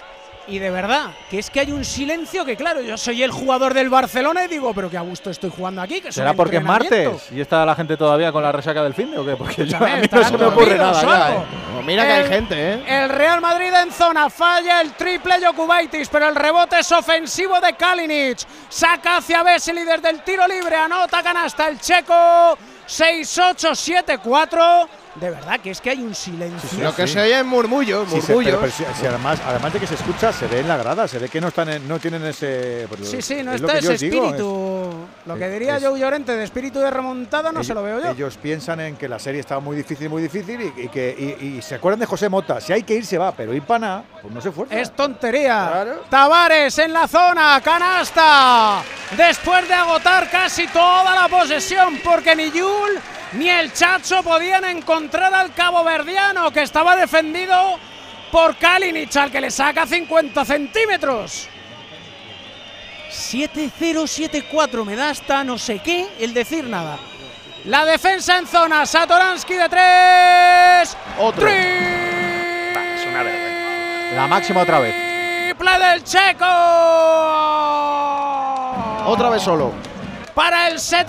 Y 0.47 0.59
de 0.59 0.69
verdad, 0.69 1.09
que 1.29 1.39
es 1.39 1.49
que 1.49 1.59
hay 1.59 1.71
un 1.71 1.83
silencio 1.83 2.45
que, 2.45 2.55
claro, 2.55 2.79
yo 2.81 2.95
soy 2.97 3.23
el 3.23 3.31
jugador 3.31 3.73
del 3.73 3.89
Barcelona 3.89 4.45
y 4.45 4.47
digo, 4.47 4.75
pero 4.75 4.91
que 4.91 4.97
a 4.97 5.01
gusto 5.01 5.31
estoy 5.31 5.49
jugando 5.49 5.81
aquí. 5.81 6.01
Que 6.01 6.11
¿Será 6.11 6.35
porque 6.35 6.57
es 6.57 6.63
martes? 6.63 7.31
¿Y 7.31 7.41
está 7.41 7.65
la 7.65 7.73
gente 7.73 7.97
todavía 7.97 8.31
con 8.31 8.43
la 8.43 8.51
resaca 8.51 8.83
del 8.83 8.93
fin 8.93 9.09
de 9.09 9.17
o 9.17 9.25
qué? 9.25 9.35
Porque 9.35 9.65
yo, 9.65 9.77
a 9.77 9.97
mí 9.97 10.07
no 10.11 10.23
se 10.23 10.37
me 10.37 10.45
ocurre 10.45 10.77
nada 10.77 11.01
ya, 11.01 11.33
¿eh? 11.35 11.39
mira 11.83 12.05
que 12.05 12.13
hay 12.13 12.27
gente, 12.27 12.73
¿eh? 12.73 12.83
El 12.87 13.09
Real 13.09 13.41
Madrid 13.41 13.73
en 13.73 13.91
zona 13.91 14.29
falla 14.29 14.81
el 14.81 14.91
triple 14.93 15.43
Jokubaitis, 15.43 16.09
pero 16.09 16.29
el 16.29 16.35
rebote 16.35 16.77
es 16.79 16.91
ofensivo 16.91 17.59
de 17.59 17.73
Kalinic. 17.73 18.37
Saca 18.69 19.17
hacia 19.17 19.41
Vesely 19.41 19.83
desde 19.83 20.09
el 20.09 20.21
tiro 20.21 20.47
libre, 20.47 20.75
anota 20.75 21.23
canasta 21.23 21.67
el 21.67 21.79
checo. 21.79 22.55
6-8-7-4. 22.87 24.87
De 25.15 25.29
verdad 25.29 25.59
que 25.61 25.71
es 25.71 25.79
que 25.79 25.91
hay 25.91 26.01
un 26.01 26.13
silencio. 26.13 26.83
Lo 26.83 26.93
que 26.93 27.07
se 27.07 27.21
oye 27.21 27.39
es 27.39 27.45
murmullos, 27.45 28.09
Sí, 28.11 28.19
se- 28.21 28.35
pero- 28.35 28.59
pero 28.59 28.71
si- 28.71 28.83
si 28.99 29.05
además, 29.05 29.39
además 29.47 29.71
de 29.71 29.79
que 29.79 29.87
se 29.87 29.95
escucha, 29.95 30.33
se 30.33 30.45
ve 30.47 30.59
en 30.59 30.67
la 30.67 30.75
grada, 30.75 31.07
se 31.07 31.19
ve 31.19 31.29
que 31.29 31.39
no 31.39 31.47
están 31.47 31.69
en- 31.69 31.87
no 31.87 31.99
tienen 31.99 32.25
ese. 32.25 32.85
pues, 32.89 33.07
Sí, 33.09 33.21
sí, 33.21 33.41
no 33.41 33.53
es 33.53 33.61
está 33.61 33.79
yo 33.79 33.91
ese 33.93 34.05
digo, 34.09 34.25
espíritu. 34.25 34.93
lo 35.25 35.35
que 35.35 35.45
es- 35.45 35.51
diría 35.53 35.77
es- 35.77 35.83
Joe 35.85 35.97
Llorente 35.97 36.35
de 36.35 36.43
espíritu 36.43 36.79
de 36.79 36.91
remontada 36.91 37.51
no 37.53 37.59
ellos, 37.59 37.67
se 37.67 37.73
lo 37.73 37.81
veo 37.83 38.01
yo. 38.03 38.09
ellos 38.09 38.37
piensan 38.37 38.81
en 38.81 38.97
que 38.97 39.07
la 39.07 39.17
serie 39.17 39.39
está 39.39 39.57
muy 39.61 39.77
difícil, 39.77 40.09
muy 40.09 40.21
difícil 40.21 40.59
y, 40.59 40.81
y 40.83 40.87
que 40.89 41.37
y, 41.41 41.45
y 41.57 41.61
se 41.61 41.75
acuerdan 41.75 42.01
de 42.01 42.05
José 42.07 42.27
Mota. 42.27 42.59
Si 42.59 42.73
hay 42.73 42.83
que 42.83 42.95
ir, 42.95 43.05
se 43.05 43.17
va, 43.17 43.31
pero 43.31 43.53
ir 43.53 43.61
para 43.63 43.79
nada, 43.79 44.03
pues 44.21 44.33
no 44.33 44.41
se 44.41 44.51
fuerza. 44.51 44.75
Es 44.77 44.91
tontería. 44.93 45.95
Tavares 46.09 46.77
en 46.79 46.91
la 46.91 47.07
zona, 47.07 47.61
canasta. 47.63 48.81
Después 49.15 49.65
de 49.67 49.73
agotar 49.73 50.29
casi 50.29 50.67
toda 50.67 51.15
la 51.15 51.29
posesión, 51.29 51.99
porque 52.03 52.35
ni 52.35 52.51
Yul 52.51 52.99
ni 53.33 53.49
el 53.49 53.73
Chacho 53.73 54.23
podían 54.23 54.65
encontrar 54.65 55.33
al 55.33 55.53
cabo 55.53 55.83
verdiano 55.83 56.51
que 56.51 56.61
estaba 56.61 56.95
defendido 56.95 57.79
por 58.31 58.55
Kalinic, 58.57 59.15
al 59.15 59.31
que 59.31 59.41
le 59.41 59.51
saca 59.51 59.85
50 59.85 60.45
centímetros. 60.45 61.47
7-0-7-4, 63.09 64.83
me 64.85 64.95
da 64.95 65.09
hasta 65.09 65.43
no 65.43 65.57
sé 65.57 65.79
qué 65.79 66.07
el 66.19 66.33
decir 66.33 66.65
nada. 66.65 66.97
La 67.65 67.85
defensa 67.85 68.37
en 68.37 68.45
zona, 68.45 68.85
Satoransky 68.85 69.55
de 69.55 69.69
tres. 69.69 70.97
Otro. 71.17 71.47
Es 71.47 73.05
una 73.07 73.23
vergüenza. 73.23 74.15
La 74.15 74.27
máxima 74.27 74.61
otra 74.61 74.79
vez. 74.79 74.93
Triple 75.45 75.79
del 75.79 76.03
Checo. 76.03 76.45
Otra 79.07 79.29
vez 79.29 79.41
solo. 79.41 79.71
Para 80.33 80.67
el 80.67 80.79
se 80.79 81.05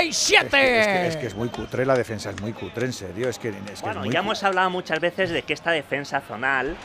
enteran. 0.00 0.12
70-77. 0.12 0.42
Es 0.42 0.50
que, 0.50 0.80
es 0.80 0.86
que- 0.86 1.06
es 1.08 1.16
que 1.16 1.26
es 1.26 1.34
muy 1.34 1.48
cutre, 1.48 1.86
la 1.86 1.94
defensa 1.94 2.30
es 2.30 2.40
muy 2.40 2.52
cutre, 2.52 2.86
en 2.86 2.92
serio. 2.92 3.28
Es 3.28 3.38
que, 3.38 3.48
es, 3.50 3.54
que 3.56 3.72
es 3.72 3.80
Bueno, 3.82 4.00
muy 4.00 4.10
ya 4.10 4.20
hemos 4.20 4.42
hablado 4.42 4.70
muchas 4.70 5.00
veces 5.00 5.30
de 5.30 5.42
que 5.42 5.52
esta 5.52 5.70
defensa 5.70 6.20
zonal 6.20 6.76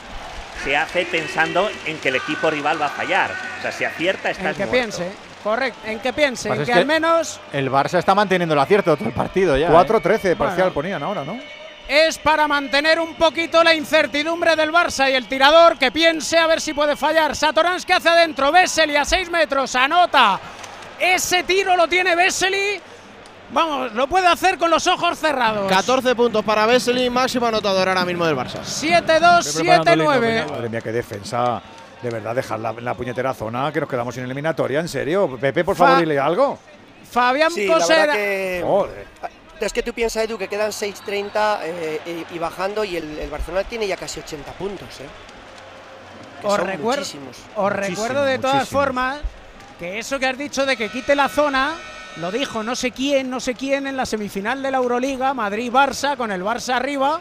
se 0.63 0.75
hace 0.75 1.05
pensando 1.05 1.69
en 1.85 1.97
que 1.99 2.09
el 2.09 2.15
equipo 2.15 2.49
rival 2.49 2.81
va 2.81 2.87
a 2.87 2.89
fallar. 2.89 3.31
O 3.59 3.61
sea, 3.61 3.71
si 3.71 3.85
acierta, 3.85 4.29
está 4.31 4.49
El 4.49 4.55
que 4.55 4.67
piense. 4.67 5.11
Correcto, 5.43 5.79
en 5.85 5.99
que 5.99 6.11
piense, 6.13 6.49
Pasa 6.49 6.55
en 6.57 6.61
es 6.63 6.67
que, 6.67 6.73
que- 6.73 6.79
al 6.79 6.85
menos 6.85 7.39
El 7.53 7.71
Barça 7.71 7.99
está 7.99 8.13
manteniendo 8.15 8.53
el 8.53 8.59
acierto 8.59 8.97
todo 8.97 9.07
el 9.07 9.13
partido 9.13 9.55
ya. 9.55 9.67
¿eh? 9.67 9.71
4-13 9.71 10.35
parcial 10.35 10.57
Bueno. 10.57 10.73
ponían 10.73 11.03
ahora, 11.03 11.23
¿no? 11.23 11.39
es 11.87 12.17
para 12.17 12.49
mantener 12.49 12.99
un 12.99 13.13
poquito 13.15 13.63
la 13.63 13.73
incertidumbre 13.73 14.57
del 14.57 14.73
Barça 14.73 15.09
y 15.09 15.13
el 15.15 15.25
tirador 15.29 15.77
que 15.77 15.89
piense 15.89 16.37
a 16.37 16.45
ver 16.45 16.59
si 16.59 16.73
puede 16.73 16.97
fallar. 16.97 17.33
Satoransky 17.33 17.93
hacia 17.93 18.11
adentro, 18.11 18.51
Vesely 18.51 18.97
a 18.97 19.05
6 19.05 19.29
metros, 19.29 19.73
anota. 19.73 20.37
Ese 20.99 21.43
tiro 21.43 21.77
lo 21.77 21.87
tiene 21.87 22.13
Vesely. 22.13 22.81
Vamos, 23.51 23.93
lo 23.93 24.07
puede 24.07 24.27
hacer 24.27 24.57
con 24.57 24.69
los 24.69 24.85
ojos 24.87 25.17
cerrados. 25.17 25.69
14 25.69 26.15
puntos 26.15 26.43
para 26.43 26.65
Vesely, 26.65 27.09
máximo 27.09 27.45
anotador 27.47 27.87
ahora 27.87 28.03
mismo 28.05 28.25
del 28.25 28.35
Barça. 28.35 28.59
7-2, 28.61 29.41
7-9. 29.85 30.49
Madre 30.51 30.69
mía, 30.69 30.81
qué 30.81 30.91
defensa. 30.91 31.61
De 32.01 32.09
verdad, 32.09 32.35
dejarla 32.35 32.71
en 32.77 32.85
la 32.85 32.93
puñetera 32.93 33.33
zona, 33.33 33.71
que 33.71 33.79
nos 33.79 33.89
quedamos 33.89 34.13
sin 34.13 34.23
eliminatoria, 34.25 34.79
en 34.81 34.87
serio. 34.87 35.37
Pepe, 35.39 35.63
por 35.63 35.75
Fa- 35.75 35.85
favor, 35.85 35.99
dile 36.01 36.19
algo. 36.19 36.59
Fabián 37.09 37.49
Sí, 37.51 37.65
la 37.65 37.73
verdad 37.75 37.87
Cosera. 37.87 38.13
que. 38.13 38.61
Joder. 38.65 39.07
Es 39.61 39.73
que 39.73 39.81
tú 39.81 39.93
piensas, 39.93 40.23
Edu, 40.25 40.37
que 40.37 40.47
quedan 40.47 40.69
6.30 40.71 41.59
eh, 41.63 42.25
y, 42.29 42.35
y 42.35 42.37
bajando 42.39 42.83
y 42.83 42.97
el, 42.97 43.17
el 43.17 43.29
Barcelona 43.31 43.63
tiene 43.67 43.87
ya 43.87 43.95
casi 43.97 44.19
80 44.19 44.51
puntos, 44.51 44.87
¿eh? 44.99 45.05
Que 46.41 46.47
Os, 46.47 46.55
son 46.55 46.67
recuer- 46.67 46.97
muchísimos. 46.97 47.37
os 47.55 47.71
recuerdo 47.71 48.23
de 48.23 48.37
todas 48.37 48.57
muchísimos. 48.57 48.83
formas 48.85 49.17
que 49.79 49.97
eso 49.97 50.19
que 50.19 50.27
has 50.27 50.37
dicho 50.37 50.65
de 50.67 50.77
que 50.77 50.89
quite 50.89 51.15
la 51.15 51.27
zona 51.29 51.73
lo 52.19 52.31
dijo 52.31 52.63
no 52.63 52.75
sé 52.75 52.91
quién, 52.91 53.29
no 53.29 53.39
sé 53.39 53.53
quién 53.53 53.87
en 53.87 53.97
la 53.97 54.05
semifinal 54.05 54.61
de 54.61 54.71
la 54.71 54.77
Euroliga, 54.77 55.33
Madrid-Barça, 55.33 56.17
con 56.17 56.31
el 56.31 56.43
Barça 56.43 56.75
arriba. 56.75 57.19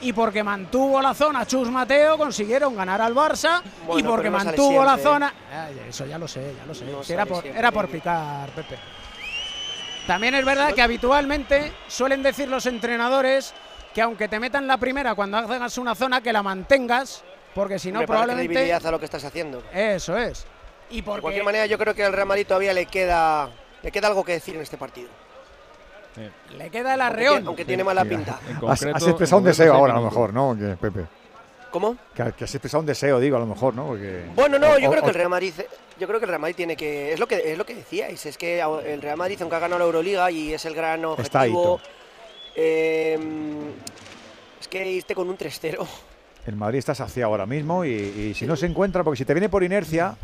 Y 0.00 0.12
porque 0.12 0.44
mantuvo 0.44 1.02
la 1.02 1.12
zona 1.12 1.44
Chus 1.44 1.68
Mateo, 1.68 2.16
consiguieron 2.16 2.76
ganar 2.76 3.00
al 3.00 3.14
Barça. 3.14 3.60
y 3.96 4.02
porque 4.02 4.30
no 4.30 4.38
mantuvo 4.38 4.84
la 4.84 4.96
zona. 4.96 5.34
Ay, 5.52 5.76
eso 5.88 6.06
ya 6.06 6.18
lo 6.18 6.28
sé, 6.28 6.54
ya 6.56 6.64
lo 6.66 6.72
sé. 6.72 6.84
No 6.84 7.02
era, 7.08 7.26
por, 7.26 7.42
siempre, 7.42 7.58
era 7.58 7.72
por 7.72 7.88
picar, 7.88 8.48
Pepe. 8.50 8.78
También 10.06 10.36
es 10.36 10.44
verdad 10.44 10.72
que 10.72 10.82
habitualmente 10.82 11.72
suelen 11.88 12.22
decir 12.22 12.48
los 12.48 12.64
entrenadores 12.66 13.52
que 13.92 14.00
aunque 14.00 14.28
te 14.28 14.38
metan 14.38 14.66
la 14.66 14.76
primera 14.76 15.14
cuando 15.14 15.36
hagas 15.36 15.76
una 15.78 15.94
zona, 15.94 16.20
que 16.20 16.32
la 16.32 16.42
mantengas, 16.42 17.24
porque 17.54 17.78
si 17.78 17.90
no 17.90 18.06
probablemente. 18.06 18.72
a 18.72 18.90
lo 18.90 18.98
que 18.98 19.04
estás 19.04 19.24
haciendo. 19.24 19.62
Eso 19.72 20.16
es. 20.16 20.46
Y 20.90 21.02
porque 21.02 21.16
De 21.16 21.22
cualquier 21.22 21.44
manera, 21.44 21.66
yo 21.66 21.76
creo 21.76 21.94
que 21.94 22.04
al 22.04 22.12
Real 22.12 22.26
Madrid 22.26 22.46
todavía 22.46 22.72
le 22.72 22.86
queda, 22.86 23.50
le 23.82 23.90
queda 23.92 24.08
algo 24.08 24.24
que 24.24 24.32
decir 24.32 24.54
en 24.56 24.62
este 24.62 24.76
partido. 24.76 25.08
le 26.56 26.70
queda 26.70 26.94
el 26.94 27.00
arreón. 27.00 27.46
Aunque 27.46 27.64
tiene 27.64 27.84
mala 27.84 28.04
pinta. 28.04 28.40
Has, 28.68 28.82
has 28.84 29.06
expresado 29.06 29.38
un 29.38 29.44
deseo 29.44 29.72
ahora, 29.74 29.92
a 29.94 29.96
lo 29.96 30.04
mejor, 30.04 30.32
¿no? 30.32 30.56
Pepe. 30.80 31.06
¿Cómo? 31.70 31.96
Que, 32.14 32.32
que 32.32 32.44
has 32.44 32.54
expresado 32.54 32.80
un 32.80 32.86
deseo, 32.86 33.20
digo, 33.20 33.36
a 33.36 33.40
lo 33.40 33.46
mejor, 33.46 33.74
¿no? 33.74 33.88
Porque, 33.88 34.24
Bueno, 34.34 34.58
no, 34.58 34.78
yo 34.78 34.88
o- 34.88 34.90
creo 34.90 35.02
que 35.02 35.10
el 35.10 35.14
Real 35.14 35.28
Madrid, 35.28 35.52
yo 36.00 36.06
creo 36.08 36.18
que 36.18 36.24
el 36.24 36.30
Real 36.30 36.40
Madrid 36.40 36.56
tiene 36.56 36.76
que 36.76 37.12
es 37.12 37.20
lo 37.20 37.26
que 37.28 37.52
es 37.52 37.58
lo 37.58 37.66
que 37.66 37.74
decíais, 37.74 38.24
es 38.24 38.38
que 38.38 38.60
el 38.60 39.02
Real 39.02 39.18
Madrid 39.18 39.36
aunque 39.42 39.56
ha 39.56 39.58
ganado 39.58 39.78
la 39.80 39.84
Euroliga 39.84 40.30
y 40.30 40.54
es 40.54 40.64
el 40.64 40.74
gran 40.74 41.04
Está 41.18 41.40
ahí, 41.40 41.52
objetivo, 41.54 41.80
eh, 42.56 43.18
es 44.60 44.66
que 44.68 44.90
irte 44.90 45.14
con 45.14 45.28
un 45.28 45.36
3-0. 45.36 45.86
El 46.46 46.56
Madrid 46.56 46.78
está 46.78 46.94
saciado 46.94 47.30
ahora 47.32 47.44
mismo 47.44 47.84
y, 47.84 47.90
y 47.90 48.34
si 48.34 48.46
no 48.46 48.56
se 48.56 48.64
encuentra, 48.64 49.04
porque 49.04 49.18
si 49.18 49.24
te 49.26 49.34
viene 49.34 49.50
por 49.50 49.62
inercia, 49.62 50.16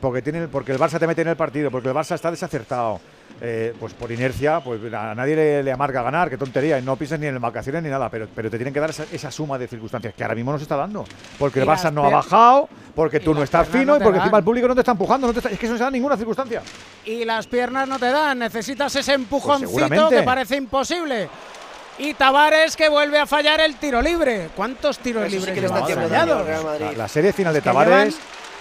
porque, 0.00 0.22
tiene, 0.22 0.48
porque 0.48 0.72
el 0.72 0.78
Barça 0.78 0.98
te 0.98 1.06
mete 1.06 1.22
en 1.22 1.28
el 1.28 1.36
partido, 1.36 1.70
porque 1.70 1.88
el 1.88 1.94
Barça 1.94 2.14
está 2.14 2.30
desacertado, 2.30 3.00
eh, 3.40 3.74
pues 3.78 3.94
por 3.94 4.10
inercia, 4.12 4.60
pues 4.60 4.80
a 4.92 5.14
nadie 5.14 5.36
le, 5.36 5.62
le 5.62 5.72
amarga 5.72 6.02
ganar, 6.02 6.28
qué 6.30 6.36
tontería, 6.36 6.78
y 6.78 6.82
no 6.82 6.96
piensas 6.96 7.18
ni 7.20 7.26
en 7.26 7.40
vacaciones 7.40 7.82
ni 7.82 7.88
nada, 7.88 8.08
pero, 8.08 8.28
pero 8.34 8.50
te 8.50 8.56
tienen 8.58 8.72
que 8.74 8.80
dar 8.80 8.90
esa, 8.90 9.04
esa 9.12 9.30
suma 9.30 9.58
de 9.58 9.68
circunstancias 9.68 10.14
que 10.14 10.22
ahora 10.24 10.34
mismo 10.34 10.52
no 10.52 10.58
se 10.58 10.62
está 10.64 10.76
dando. 10.76 11.04
Porque 11.38 11.58
Y 11.60 11.62
el 11.62 11.68
Barça 11.68 11.92
no 11.92 12.04
ha 12.04 12.10
bajado, 12.10 12.68
porque 12.94 13.20
tú 13.20 13.34
no 13.34 13.42
estás 13.42 13.68
fino 13.68 13.92
no 13.92 13.96
y 13.96 13.98
porque 14.00 14.18
dan. 14.18 14.26
encima 14.26 14.38
el 14.38 14.44
público 14.44 14.68
no 14.68 14.74
te 14.74 14.80
está 14.80 14.92
empujando, 14.92 15.26
no 15.26 15.32
te 15.32 15.38
está- 15.40 15.50
es 15.50 15.58
que 15.58 15.66
eso 15.66 15.72
no 15.74 15.78
se 15.78 15.82
da 15.84 15.88
en 15.88 15.94
ninguna 15.94 16.16
circunstancia. 16.16 16.62
y 17.04 17.24
las 17.24 17.46
piernas 17.46 17.88
no 17.88 17.98
te 17.98 18.10
dan. 18.10 18.38
Necesitas 18.38 18.94
ese 18.96 19.14
empujoncito 19.14 19.70
Pues 19.72 19.84
seguramente. 19.84 20.16
que 20.16 20.22
parece 20.22 20.56
imposible. 20.56 21.28
Y 22.00 22.14
Tavares 22.14 22.76
que 22.76 22.88
vuelve 22.88 23.18
a 23.18 23.26
fallar 23.26 23.60
el 23.60 23.74
tiro 23.76 24.00
libre. 24.00 24.50
¿Cuántos 24.54 24.98
tiros 25.00 25.22
Eso 25.24 25.30
sí 25.32 25.36
libres 25.38 25.54
que 25.54 25.60
le 25.62 25.66
está 25.66 25.80
Madrid. 25.80 26.86
La, 26.86 26.92
la 26.92 27.08
serie 27.08 27.32
final 27.32 27.52
de 27.52 27.58
Es 27.58 27.62
que 27.64 27.68
Tavares 27.70 28.16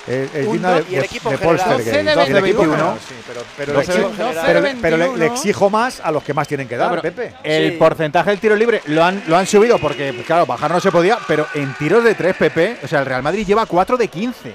llevan 0.08 0.24
es, 0.26 0.36
es 0.36 0.48
un 0.48 0.54
digna 0.54 0.70
do- 0.70 0.76
de, 0.76 0.82
y 0.82 0.94
el 0.96 1.00
de- 1.02 1.06
equipo 1.06 1.30
de 1.30 1.36
en 1.36 1.40
general. 1.40 1.58
Polstergate. 1.68 2.04
12 2.16 2.34
de 2.34 2.40
El 2.40 2.46
equipo 2.46 2.62
21. 2.64 2.74
uno, 2.74 2.98
sí, 3.08 3.16
pero, 3.28 3.42
pero, 3.58 3.74
le- 3.74 3.86
general. 3.86 4.12
pero- 4.18 4.28
12 4.34 4.62
de 4.62 4.76
pero 4.82 4.98
le, 4.98 5.04
le 5.04 5.10
21. 5.10 5.34
exijo 5.34 5.70
más 5.70 6.00
a 6.00 6.12
los 6.12 6.24
que 6.24 6.34
más 6.34 6.48
tienen 6.48 6.68
que 6.68 6.78
dar, 6.78 6.90
Pero 6.90 7.02
Pepe. 7.02 7.34
El 7.44 7.72
Sí. 7.72 7.78
porcentaje 7.78 8.30
del 8.32 8.40
tiro 8.40 8.56
libre 8.56 8.82
lo 8.86 9.04
han, 9.04 9.24
lo 9.28 9.38
han 9.38 9.46
subido 9.48 9.78
porque, 9.80 10.14
pues, 10.14 10.26
claro, 10.26 10.46
bajar 10.46 10.72
no 10.72 10.80
se 10.80 10.92
podía, 10.92 11.18
pero 11.28 11.46
en 11.54 11.74
tiros 11.76 12.04
de 12.04 12.16
3 12.16 12.36
PP, 12.36 12.78
o 12.84 12.88
sea, 12.88 13.00
el 13.00 13.06
Real 13.06 13.24
Madrid 13.24 13.46
lleva 13.46 13.66
4 13.66 13.98
de 13.98 14.08
15. 14.08 14.54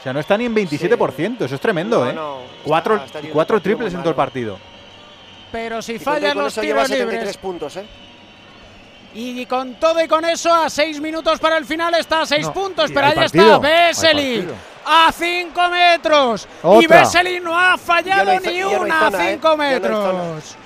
O 0.00 0.02
sea, 0.02 0.12
no 0.12 0.20
está 0.20 0.36
ni 0.38 0.44
en 0.46 0.54
27%, 0.54 1.44
eso 1.44 1.54
es 1.54 1.60
tremendo, 1.60 2.04
No, 2.04 2.10
¿eh? 2.10 2.12
no, 2.14 2.38
cuatro 2.62 2.94
está- 2.96 3.18
está 3.18 3.32
cuatro 3.32 3.56
un 3.56 3.62
triples 3.62 3.92
en 3.94 4.00
todo 4.00 4.10
el 4.10 4.16
partido. 4.16 4.58
Pero 5.50 5.80
si 5.82 5.98
fallan 5.98 6.36
los 6.38 6.54
tiros 6.54 6.86
73 6.88 7.20
libres. 7.20 7.36
puntos, 7.38 7.76
¿eh? 7.76 7.84
Y 9.20 9.46
con 9.46 9.74
todo 9.80 10.00
y 10.00 10.06
con 10.06 10.24
eso, 10.24 10.54
a 10.54 10.70
seis 10.70 11.00
minutos 11.00 11.40
para 11.40 11.56
el 11.56 11.64
final 11.66 11.92
está 11.96 12.20
a 12.20 12.26
seis 12.26 12.46
No, 12.46 12.52
puntos. 12.52 12.88
pero 12.94 13.08
ahí 13.08 13.14
partido, 13.16 13.56
está 13.56 13.68
Vesely. 13.68 14.48
A 14.90 15.12
5 15.12 15.68
metros. 15.68 16.48
Y. 16.80 16.86
Vesely 16.86 17.40
no 17.40 17.58
ha 17.58 17.76
fallado 17.76 18.32
no 18.34 18.40
ni 18.40 18.60
no 18.60 18.70
una 18.80 19.00
zona, 19.10 19.18
a 19.18 19.28
¿eh? 19.30 19.32
5 19.34 19.48
Ya 19.50 19.56
no 19.56 19.62
hay 19.62 19.70
metros. 19.74 20.56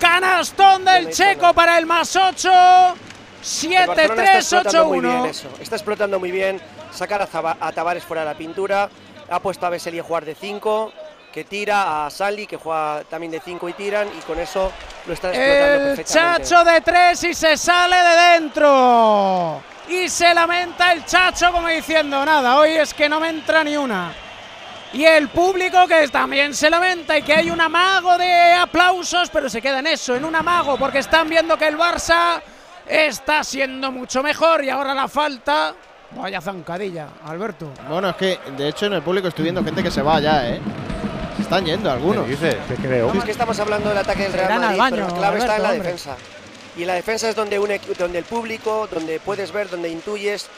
Canastón 0.00 0.84
del 0.84 1.10
Checo 1.10 1.40
zona. 1.42 1.52
para 1.52 1.78
el 1.78 1.86
más 1.86 2.16
8. 2.16 2.50
El 2.50 3.86
Barcelona 3.86 4.24
está 4.38 4.58
explotando 4.58 4.84
muy 4.88 5.00
bien 5.00 5.12
7-3-8-1. 5.22 5.26
eso. 5.30 5.48
Está 5.60 5.76
explotando 5.76 6.18
muy 6.18 6.30
bien. 6.30 6.60
Sacar 6.92 7.22
a, 7.22 7.26
Zaba- 7.26 7.56
a 7.60 7.72
Tavares 7.72 8.04
fuera 8.04 8.22
de 8.22 8.28
la 8.30 8.34
pintura. 8.38 8.88
Ha 9.30 9.38
puesto 9.40 9.66
a 9.66 9.68
Vesely 9.70 9.98
a 9.98 10.02
jugar 10.02 10.24
de 10.24 10.34
5. 10.34 10.92
Que 11.32 11.44
tira 11.44 12.06
a 12.06 12.10
Sally, 12.10 12.46
que 12.46 12.58
juega 12.58 13.04
también 13.08 13.32
de 13.32 13.40
5 13.40 13.68
y 13.68 13.72
tiran. 13.72 14.08
Y 14.08 14.20
con 14.22 14.38
eso 14.38 14.70
lo 15.06 15.14
están 15.14 15.30
explotando 15.32 15.90
El 15.90 15.96
perfectamente. 15.96 16.44
Chacho 16.44 16.64
de 16.64 16.80
3 16.80 17.24
y 17.24 17.34
se 17.34 17.56
sale 17.56 17.96
de 17.96 18.40
dentro. 18.40 19.62
Y 19.88 20.08
se 20.08 20.34
lamenta 20.34 20.92
el 20.92 21.04
Chacho 21.04 21.50
como 21.50 21.68
diciendo, 21.68 22.24
nada, 22.24 22.56
hoy 22.58 22.70
es 22.72 22.94
que 22.94 23.08
no 23.08 23.18
me 23.18 23.30
entra 23.30 23.64
ni 23.64 23.76
una. 23.76 24.12
Y 24.92 25.04
el 25.04 25.28
público 25.28 25.86
que 25.88 26.06
también 26.08 26.54
se 26.54 26.68
lamenta 26.68 27.16
y 27.16 27.22
que 27.22 27.32
hay 27.32 27.50
un 27.50 27.60
amago 27.60 28.18
de 28.18 28.52
aplausos, 28.52 29.30
pero 29.30 29.48
se 29.48 29.62
queda 29.62 29.78
en 29.78 29.86
eso, 29.86 30.14
en 30.14 30.24
un 30.26 30.34
amago, 30.36 30.76
porque 30.76 30.98
están 30.98 31.30
viendo 31.30 31.56
que 31.56 31.66
el 31.66 31.78
Barça 31.78 32.42
está 32.86 33.42
siendo 33.42 33.90
mucho 33.90 34.22
mejor 34.22 34.62
y 34.62 34.68
ahora 34.68 34.92
la 34.92 35.08
falta. 35.08 35.74
Vaya 36.10 36.42
zancadilla, 36.42 37.08
Alberto. 37.24 37.70
Bueno, 37.88 38.10
es 38.10 38.16
que 38.16 38.38
de 38.54 38.68
hecho 38.68 38.84
en 38.84 38.92
el 38.92 39.02
público 39.02 39.28
estoy 39.28 39.44
viendo 39.44 39.64
gente 39.64 39.82
que 39.82 39.90
se 39.90 40.02
va 40.02 40.20
ya, 40.20 40.46
¿eh? 40.46 40.60
Se 41.36 41.42
están 41.42 41.64
yendo 41.64 41.90
algunos. 41.90 42.26
Te 42.38 42.74
creo. 42.80 43.12
Es 43.12 43.24
que 43.24 43.30
estamos 43.32 43.58
hablando 43.60 43.88
del 43.88 43.98
ataque 43.98 44.24
del 44.24 44.32
Real 44.32 44.46
Irán 44.50 44.64
al 44.64 44.76
Madrid, 44.76 44.96
pero 44.96 45.06
baño, 45.06 45.14
la 45.14 45.18
clave 45.20 45.38
está 45.38 45.56
en 45.56 45.62
la 45.62 45.68
Alberto, 45.68 45.88
hombre. 45.88 45.92
defensa. 45.92 46.16
Y 46.76 46.84
la 46.84 46.94
defensa 46.94 47.28
es 47.28 47.36
donde, 47.36 47.58
un 47.58 47.68
donde 47.98 48.18
el 48.18 48.24
público, 48.24 48.88
donde 48.90 49.20
puedes 49.20 49.52
ver, 49.52 49.68
donde 49.68 49.88
intuyes, 49.90 50.48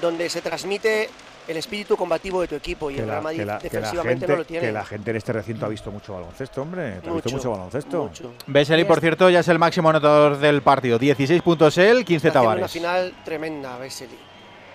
donde 0.00 0.28
se 0.30 0.40
transmite 0.40 1.10
el 1.46 1.56
espíritu 1.56 1.96
combativo 1.96 2.40
de 2.42 2.48
tu 2.48 2.54
equipo. 2.56 2.90
Y 2.90 2.94
Que 2.96 3.00
el 3.02 3.08
Real 3.08 3.22
Madrid 3.22 3.42
la- 3.42 3.58
defensivamente 3.58 4.20
gente, 4.20 4.32
no 4.32 4.36
lo 4.38 4.44
tiene. 4.44 4.66
que 4.66 4.72
la 4.72 4.84
gente 4.84 5.10
en 5.10 5.16
este 5.16 5.32
recinto 5.32 5.64
ha 5.66 5.68
visto 5.68 5.90
mucho 5.90 6.12
baloncesto, 6.14 6.62
hombre. 6.62 6.82
¿Te 7.02 7.08
ha 7.08 7.12
visto 7.12 7.12
Mucho, 7.12 7.30
mucho 7.30 7.50
baloncesto? 7.50 8.02
mucho. 8.04 8.32
Vesely, 8.46 8.84
por 8.84 9.00
cierto, 9.00 9.28
ya 9.30 9.40
es 9.40 9.48
el 9.48 9.58
máximo 9.58 9.88
anotador 9.90 10.38
del 10.38 10.60
partido. 10.62 10.98
16 10.98 11.40
puntos 11.42 11.76
él, 11.78 12.04
15 12.04 12.28
Está 12.28 12.40
haciendo 12.40 12.48
una 12.48 12.54
Tavares. 12.66 12.72
final 12.72 13.14
tremenda, 13.24 13.78
Vesely. 13.78 14.18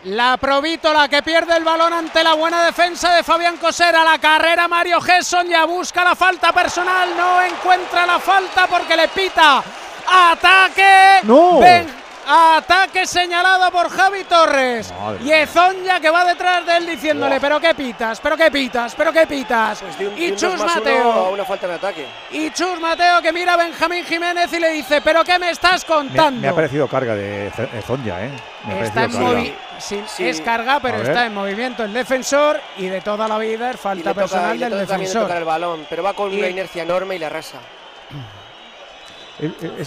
La 0.06 0.36
Provítola 0.36 1.08
que 1.08 1.24
pierde 1.24 1.56
el 1.56 1.64
balón 1.64 1.94
ante 1.94 2.24
la 2.24 2.34
buena 2.34 2.66
defensa 2.66 3.14
de 3.16 3.24
Fabián 3.24 3.56
Cosera. 3.58 4.04
La 4.04 4.18
carrera 4.20 4.68
Mario 4.68 5.00
Gesson 5.00 5.48
ya 5.48 5.64
busca 5.66 6.04
la 6.04 6.14
falta 6.14 6.52
personal. 6.52 7.10
No 7.16 7.42
encuentra 7.42 8.06
la 8.06 8.20
falta 8.20 8.68
porque 8.68 8.98
le 8.98 9.08
pita. 9.08 9.64
Ataque. 10.06 11.20
¡No! 11.24 11.60
Ben- 11.60 12.03
Ataque 12.28 13.06
señalado 13.06 13.70
por 13.72 13.90
Javi 13.90 14.24
Torres. 14.24 14.94
Madre 15.00 15.24
Y 15.24 15.32
Ezonja 15.32 16.00
que 16.00 16.10
va 16.10 16.24
detrás 16.26 16.66
de 16.66 16.78
él 16.78 16.86
diciéndole, 16.88 17.40
pero 17.40 17.60
qué 17.60 17.74
pitas, 17.74 18.20
pero 18.22 18.38
qué 18.38 18.50
pitas, 18.50 18.96
pero 18.96 19.12
qué 19.12 19.28
pitas. 19.28 19.82
Pues 19.82 19.98
de 20.00 20.08
un, 20.08 20.18
y 20.18 20.26
de 20.28 20.32
un 20.32 20.38
Chus 20.38 20.58
Mateo. 20.64 21.12
a 21.12 21.30
una 21.30 21.46
falta 21.46 21.68
de 21.68 21.74
ataque. 21.76 22.06
Y 22.32 22.50
Chus 22.52 22.80
Mateo 22.80 23.22
que 23.22 23.32
mira 23.34 23.54
a 23.54 23.58
Benjamín 23.58 24.06
Jiménez 24.06 24.52
y 24.54 24.60
le 24.60 24.70
dice, 24.70 25.02
pero 25.02 25.24
qué 25.24 25.38
me 25.40 25.50
estás 25.52 25.84
contando. 25.86 26.40
me 26.42 26.48
ha 26.48 26.56
parecido 26.56 26.88
carga 26.88 27.16
de 27.16 27.52
Zonja, 27.86 28.24
¿eh? 28.26 28.32
Me 28.66 28.74
ha 28.76 28.84
Está 28.86 29.04
en 29.04 29.12
parecido 29.12 29.24
carga. 29.26 29.40
movi 29.40 29.56
sí, 29.80 30.04
Sí. 30.08 30.28
es 30.30 30.42
carga, 30.42 30.80
pero 30.80 31.02
está 31.02 31.26
en 31.26 31.34
movimiento 31.34 31.84
el 31.84 31.94
defensor 31.94 32.60
y 32.78 32.88
de 32.88 33.02
toda 33.02 33.28
la 33.28 33.38
vida 33.38 33.70
es 33.72 33.76
Y 33.76 33.80
falta 33.80 34.10
le 34.10 34.14
toca, 34.14 34.22
personal 34.22 34.56
y 34.56 34.60
le 34.60 34.70
del 34.70 34.80
defensor. 34.80 35.32
el 35.32 35.44
balón, 35.44 35.86
pero 35.90 36.04
va 36.04 36.14
con 36.14 36.32
Y- 36.34 36.38
una 36.40 36.48
inercia 36.48 36.84
enorme 36.84 37.16
y 37.16 37.20
le 37.20 37.26
arrasa. 37.26 37.58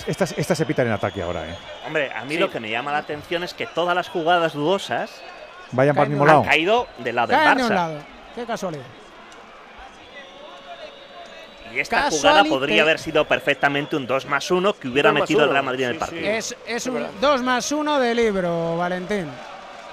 Estas, 0.07 0.33
estas 0.37 0.59
se 0.59 0.67
pitan 0.67 0.87
en 0.87 0.93
ataque 0.93 1.23
ahora, 1.23 1.47
¿eh? 1.49 1.55
Hombre, 1.87 2.11
a 2.13 2.25
mí 2.25 2.35
Sí. 2.35 2.41
lo 2.41 2.51
que 2.51 2.61
me 2.61 2.69
llama 2.71 2.93
la 2.93 2.99
atención 2.99 3.43
es 3.45 3.55
que 3.55 3.67
todas 3.67 3.95
las 3.95 4.09
jugadas 4.09 4.53
dudosas 4.55 5.11
Vayan 5.73 5.95
para 5.95 6.05
el 6.05 6.09
Caen 6.09 6.11
mismo 6.11 6.27
lado. 6.27 6.39
han 6.41 6.45
caído 6.47 6.87
del 6.99 7.17
lado 7.17 7.29
del 7.29 7.37
Cae 7.39 7.55
de 7.57 7.63
un 7.63 7.69
Barça. 7.71 7.75
lado. 7.75 7.99
Qué 8.35 8.45
casualidad. 8.45 8.85
Y 11.75 11.81
esta 11.81 12.11
jugada 12.11 12.45
podría 12.45 12.83
haber 12.83 12.99
sido 12.99 13.27
perfectamente 13.27 13.97
un 13.97 14.07
2 14.07 14.27
más 14.27 14.51
1 14.51 14.73
que 14.75 14.89
hubiera 14.89 15.13
metido 15.13 15.45
el 15.45 15.51
Real 15.51 15.65
Madrid 15.65 15.85
en 15.85 15.91
el 15.91 15.95
sí, 15.97 16.01
partido. 16.01 16.21
sí. 16.23 16.29
Es, 16.29 16.53
es 16.53 16.57
Es 16.77 16.87
un 16.87 16.95
verdad. 16.95 17.11
2 17.21 17.43
más 17.43 17.71
1 17.73 17.99
de 18.01 18.15
libro, 18.15 18.77
Valentín. 18.77 19.29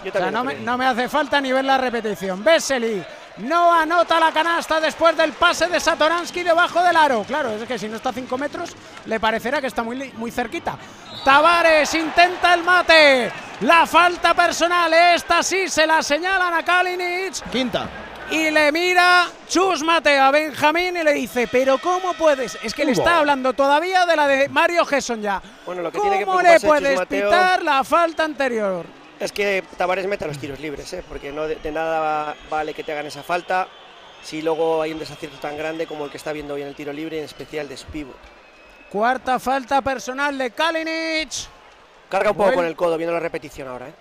Yo 0.03 0.11
O 0.13 0.17
sea, 0.17 0.31
no 0.31 0.43
me, 0.43 0.55
no 0.55 0.77
me 0.77 0.85
hace 0.85 1.09
falta 1.09 1.41
ni 1.41 1.51
ver 1.51 1.65
la 1.65 1.77
repetición. 1.77 2.43
Vesely 2.43 3.03
No 3.37 3.73
anota 3.73 4.19
la 4.19 4.31
canasta 4.31 4.79
después 4.79 5.17
del 5.17 5.31
pase 5.33 5.67
de 5.67 5.79
Satoransky 5.79 6.43
debajo 6.43 6.83
del 6.83 6.95
aro. 6.95 7.23
Claro, 7.23 7.51
es 7.51 7.63
que 7.63 7.79
si 7.79 7.87
no 7.87 7.95
está 7.97 8.09
a 8.09 8.13
5 8.13 8.37
metros, 8.37 8.71
le 9.05 9.19
parecerá 9.19 9.59
que 9.59 9.67
está 9.67 9.81
muy, 9.83 10.11
muy 10.17 10.29
cerquita. 10.29 10.77
Tavares 11.25 11.93
intenta 11.95 12.53
el 12.53 12.63
mate. 12.63 13.31
La 13.61 13.87
falta 13.87 14.33
personal, 14.33 14.93
esta 14.93 15.41
sí 15.41 15.67
se 15.67 15.87
la 15.87 16.03
señalan 16.03 16.53
a 16.53 16.63
Kalinic. 16.63 17.33
Quinta. 17.51 17.87
Y 18.29 18.51
le 18.51 18.71
mira 18.71 19.27
Chus 19.49 19.83
Mateo 19.83 20.23
a 20.23 20.31
Benjamín 20.31 20.97
y 20.97 21.03
le 21.03 21.13
dice, 21.13 21.47
pero 21.51 21.77
¿cómo 21.77 22.13
puedes? 22.13 22.57
Es 22.63 22.73
que 22.73 22.85
le 22.85 22.93
está 22.93 23.17
hablando 23.19 23.53
todavía 23.53 24.05
de 24.05 24.15
la 24.15 24.27
de 24.27 24.49
Mario 24.49 24.85
Gesson 24.85 25.21
ya. 25.21 25.41
Bueno, 25.65 25.81
lo 25.81 25.91
que 25.91 25.97
¿Cómo 25.97 26.09
tiene 26.11 26.25
que 26.25 26.31
le 26.43 26.59
Chus 26.59 26.67
puedes 26.67 26.95
Mateo- 26.99 27.29
pitar 27.29 27.63
la 27.63 27.83
falta 27.83 28.23
anterior? 28.23 28.85
Es 29.23 29.31
que 29.31 29.63
Tavares 29.77 30.05
meta 30.07 30.27
los 30.27 30.37
tiros 30.37 30.59
libres, 30.59 30.91
¿eh? 30.93 31.03
porque 31.07 31.31
no 31.31 31.47
de, 31.47 31.55
de 31.55 31.71
nada 31.71 32.35
vale 32.49 32.73
que 32.73 32.83
te 32.83 32.91
hagan 32.91 33.05
esa 33.05 33.23
falta 33.23 33.67
si 34.21 34.41
luego 34.41 34.81
hay 34.81 34.91
un 34.91 34.99
desacierto 34.99 35.37
tan 35.37 35.57
grande 35.57 35.87
como 35.87 36.05
el 36.05 36.11
que 36.11 36.17
está 36.17 36.33
viendo 36.33 36.53
hoy 36.53 36.61
en 36.61 36.67
el 36.67 36.75
tiro 36.75 36.91
libre, 36.93 37.19
en 37.19 37.25
especial 37.25 37.67
de 37.69 37.77
su 37.77 37.85
pívot. 37.87 38.15
Cuarta 38.89 39.39
falta 39.39 39.81
personal 39.81 40.37
de 40.37 40.51
Kalinic. 40.51 41.31
Carga 42.09 42.31
un 42.31 42.37
poco 42.37 42.53
con 42.53 42.65
el 42.65 42.75
codo 42.75 42.97
viendo 42.97 43.13
la 43.13 43.19
repetición 43.19 43.67
ahora. 43.67 43.87
¿eh? 43.89 43.93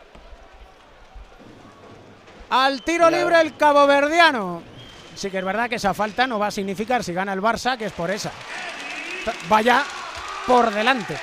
Al 2.51 2.82
tiro 2.82 3.09
Claro. 3.09 3.16
libre 3.16 3.40
el 3.40 3.57
caboverdiano. 3.57 4.62
Sí 5.15 5.31
que 5.31 5.39
es 5.39 5.44
verdad 5.44 5.69
que 5.69 5.77
esa 5.77 5.94
falta 5.94 6.27
no 6.27 6.39
va 6.39 6.49
a 6.49 6.51
significar 6.51 7.03
si 7.05 7.12
gana 7.12 7.32
el 7.32 7.40
Barça, 7.40 7.78
que 7.78 7.86
es 7.86 7.93
por 7.93 8.11
esa. 8.11 8.31
Vaya 9.49 9.85
por 10.47 10.70
delante. 10.70 11.16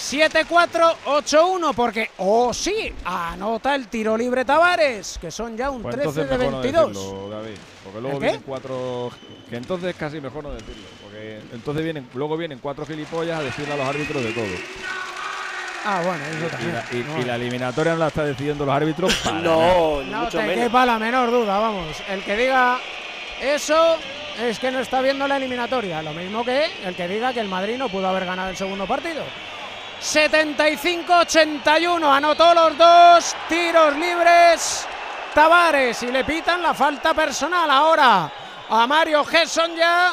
7-4, 0.00 0.96
8-1, 1.04 1.74
porque, 1.74 2.10
oh 2.18 2.54
sí, 2.54 2.90
anota 3.04 3.74
el 3.74 3.88
tiro 3.88 4.16
libre 4.16 4.46
Tavares, 4.46 5.18
que 5.20 5.30
son 5.30 5.56
ya 5.58 5.70
un 5.70 5.82
Pues 5.82 5.94
13 5.96 6.08
entonces 6.08 6.30
de 6.30 6.38
mejor 6.38 6.52
no 6.52 6.60
22. 6.62 6.88
decirlo, 6.94 7.28
David, 7.28 7.56
porque 7.84 8.00
luego 8.00 8.18
vienen 8.18 8.42
cuatro. 8.46 9.10
Que 9.50 9.56
entonces 9.56 9.94
casi 9.96 10.20
mejor 10.20 10.42
no 10.44 10.52
decirlo, 10.52 10.84
porque 11.02 11.40
entonces 11.52 11.84
vienen, 11.84 12.08
luego 12.14 12.36
vienen 12.38 12.58
cuatro 12.60 12.86
gilipollas 12.86 13.40
a 13.40 13.42
decirle 13.42 13.74
a 13.74 13.76
los 13.76 13.86
árbitros 13.86 14.24
de 14.24 14.32
todo. 14.32 14.44
Ah, 15.84 16.02
bueno, 16.04 16.24
eso 16.24 16.46
Y 16.46 16.50
también. 16.50 16.74
la, 16.74 16.84
y- 16.92 17.04
No. 17.04 17.18
y 17.20 17.24
la 17.24 17.36
eliminatoria 17.36 17.92
no 17.92 17.98
la 17.98 18.08
está 18.08 18.24
decidiendo 18.24 18.64
los 18.64 18.74
árbitros. 18.74 19.14
para. 19.16 19.38
No, 19.40 20.02
No 20.02 20.18
mucho 20.24 20.38
te 20.38 20.44
menos. 20.46 20.64
quepa 20.64 20.86
la 20.86 20.98
menor 20.98 21.30
duda, 21.30 21.58
vamos. 21.58 21.96
El 22.08 22.22
que 22.22 22.36
diga 22.36 22.78
eso 23.42 23.96
es 24.40 24.58
que 24.58 24.70
no 24.70 24.80
está 24.80 25.00
viendo 25.02 25.26
la 25.28 25.36
eliminatoria. 25.36 26.02
Lo 26.02 26.12
mismo 26.14 26.42
que 26.44 26.66
el 26.84 26.94
que 26.94 27.06
diga 27.08 27.32
que 27.34 27.40
el 27.40 27.48
Madrid 27.48 27.76
no 27.76 27.88
pudo 27.90 28.08
haber 28.08 28.24
ganado 28.24 28.48
el 28.50 28.56
segundo 28.56 28.86
partido. 28.86 29.22
75-81, 30.00 32.16
anotó 32.16 32.54
los 32.54 32.78
dos 32.78 33.36
tiros 33.48 33.96
libres. 33.96 34.86
Tavares 35.34 36.02
y 36.02 36.10
le 36.10 36.24
pitan 36.24 36.62
la 36.62 36.72
falta 36.74 37.14
personal 37.14 37.70
ahora 37.70 38.30
a 38.68 38.86
Mario 38.86 39.24
Gesson 39.24 39.74
ya. 39.76 40.12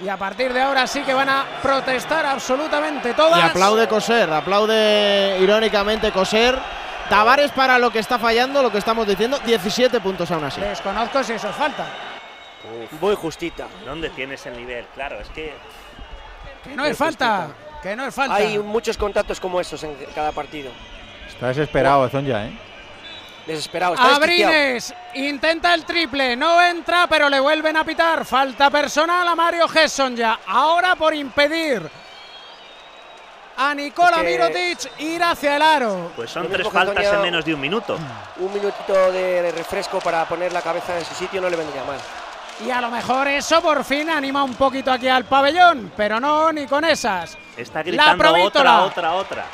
Y 0.00 0.08
a 0.08 0.16
partir 0.16 0.52
de 0.52 0.60
ahora 0.60 0.86
sí 0.86 1.02
que 1.02 1.12
van 1.12 1.28
a 1.28 1.44
protestar 1.60 2.24
absolutamente 2.24 3.14
todas. 3.14 3.36
Y 3.38 3.42
aplaude 3.42 3.88
Coser, 3.88 4.32
aplaude 4.32 5.38
irónicamente 5.40 6.12
Coser. 6.12 6.56
Tavares 7.08 7.50
para 7.52 7.78
lo 7.78 7.90
que 7.90 8.00
está 8.00 8.18
fallando, 8.18 8.62
lo 8.62 8.70
que 8.70 8.76
estamos 8.78 9.06
diciendo, 9.06 9.38
17 9.44 9.98
puntos 10.00 10.30
aún 10.30 10.44
así. 10.44 10.60
Desconozco 10.60 11.24
si 11.24 11.32
eso 11.32 11.48
es 11.48 11.56
falta. 11.56 11.86
Muy 13.00 13.16
justita. 13.16 13.66
¿Dónde 13.84 14.10
tienes 14.10 14.44
el 14.46 14.56
nivel? 14.56 14.86
Claro, 14.94 15.18
es 15.18 15.28
que 15.30 15.52
Que 16.62 16.76
no 16.76 16.84
es 16.84 16.96
falta. 16.96 17.48
Que 17.82 17.94
no 17.94 18.06
es 18.06 18.14
falta. 18.14 18.34
Hay 18.36 18.58
muchos 18.58 18.96
contactos 18.96 19.38
como 19.40 19.60
estos 19.60 19.82
en 19.84 19.94
cada 20.14 20.32
partido. 20.32 20.70
Está 21.28 21.48
desesperado 21.48 22.08
Zonja, 22.08 22.46
¿eh? 22.46 22.58
Desesperado, 23.46 23.94
está. 23.94 24.16
Abrines 24.16 24.92
intenta 25.14 25.72
el 25.72 25.84
triple, 25.84 26.36
no 26.36 26.60
entra, 26.60 27.06
pero 27.06 27.28
le 27.30 27.40
vuelven 27.40 27.76
a 27.76 27.84
pitar. 27.84 28.24
Falta 28.26 28.68
personal 28.68 29.26
a 29.26 29.34
Mario 29.34 29.66
Gesson 29.68 30.14
ya. 30.16 30.40
Ahora 30.46 30.96
por 30.96 31.14
impedir 31.14 31.88
a 33.56 33.72
Es 33.72 33.92
que- 33.94 34.22
Mirotic 34.22 35.00
ir 35.00 35.22
hacia 35.22 35.56
el 35.56 35.62
aro. 35.62 36.12
pues 36.14 36.30
son 36.30 36.46
tres 36.48 36.68
faltas 36.68 37.04
en 37.06 37.22
menos 37.22 37.44
de 37.44 37.54
un 37.54 37.60
minuto. 37.60 37.96
Un 38.38 38.52
minutito 38.52 39.12
de 39.12 39.50
refresco 39.52 39.98
para 40.00 40.26
poner 40.26 40.52
la 40.52 40.60
cabeza 40.60 40.98
en 40.98 41.04
su 41.04 41.14
sitio 41.14 41.40
no 41.40 41.48
le 41.48 41.56
vendría 41.56 41.84
mal. 41.84 41.98
Y 42.66 42.70
a 42.70 42.80
lo 42.80 42.90
mejor 42.90 43.28
eso 43.28 43.60
por 43.62 43.84
fin 43.84 44.10
anima 44.10 44.42
un 44.42 44.54
poquito 44.54 44.90
aquí 44.90 45.08
al 45.08 45.24
pabellón, 45.24 45.92
pero 45.96 46.18
no 46.18 46.52
ni 46.52 46.66
con 46.66 46.84
esas. 46.84 47.38
Está 47.56 47.78
La 47.78 47.82
gritando 47.84 48.18
Provítola. 48.24 48.80
otra, 48.82 49.14
otra, 49.14 49.14
otra. 49.14 49.44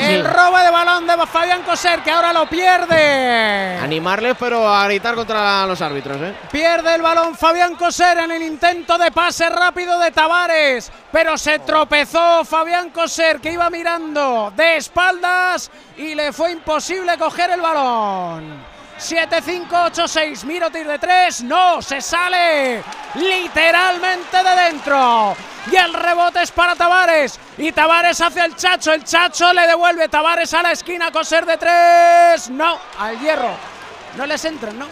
el 0.00 0.24
robo 0.24 0.56
de 0.58 0.70
balón 0.70 1.06
de 1.08 1.26
Fabián 1.26 1.62
Coser, 1.62 2.00
que 2.02 2.12
ahora 2.12 2.32
lo 2.32 2.46
pierde. 2.46 3.78
Animarles, 3.82 4.36
pero 4.38 4.68
a 4.72 4.84
gritar 4.86 5.16
contra 5.16 5.66
los 5.66 5.82
árbitros, 5.82 6.16
¿eh? 6.22 6.34
Pierde 6.52 6.94
el 6.94 7.02
balón 7.02 7.34
Fabián 7.34 7.74
Coser 7.74 8.18
en 8.18 8.30
el 8.30 8.42
intento 8.42 8.96
de 8.96 9.10
pase 9.10 9.48
rápido 9.50 9.98
de 9.98 10.12
Tavares, 10.12 10.92
pero 11.10 11.36
se 11.36 11.58
tropezó 11.58 12.44
Fabián 12.44 12.90
Coser 12.90 13.40
que 13.40 13.52
iba 13.52 13.68
mirando 13.70 14.52
de 14.54 14.76
espaldas 14.76 15.68
y 15.96 16.14
le 16.14 16.32
fue 16.32 16.52
imposible 16.52 17.18
coger 17.18 17.50
el 17.50 17.60
balón. 17.60 18.73
7-5-8-6, 19.04 20.44
Mirotic 20.44 20.86
de 20.86 20.98
3, 20.98 21.42
no, 21.44 21.82
se 21.82 22.00
sale 22.00 22.82
literalmente 23.14 24.36
de 24.42 24.62
dentro. 24.64 25.36
Y 25.70 25.76
el 25.76 25.92
rebote 25.92 26.42
es 26.42 26.50
para 26.50 26.74
Tavares. 26.74 27.38
Y 27.58 27.72
Tavares 27.72 28.20
hacia 28.20 28.46
el 28.46 28.56
Chacho, 28.56 28.92
el 28.92 29.04
Chacho 29.04 29.52
le 29.52 29.66
devuelve 29.66 30.08
Tavares 30.08 30.52
a 30.54 30.62
la 30.62 30.72
esquina, 30.72 31.10
Coser 31.10 31.44
de 31.44 31.56
3, 31.56 32.50
no, 32.50 32.78
al 32.98 33.18
hierro. 33.20 33.50
No 34.16 34.26
les 34.26 34.44
entran, 34.44 34.78
¿no? 34.78 34.86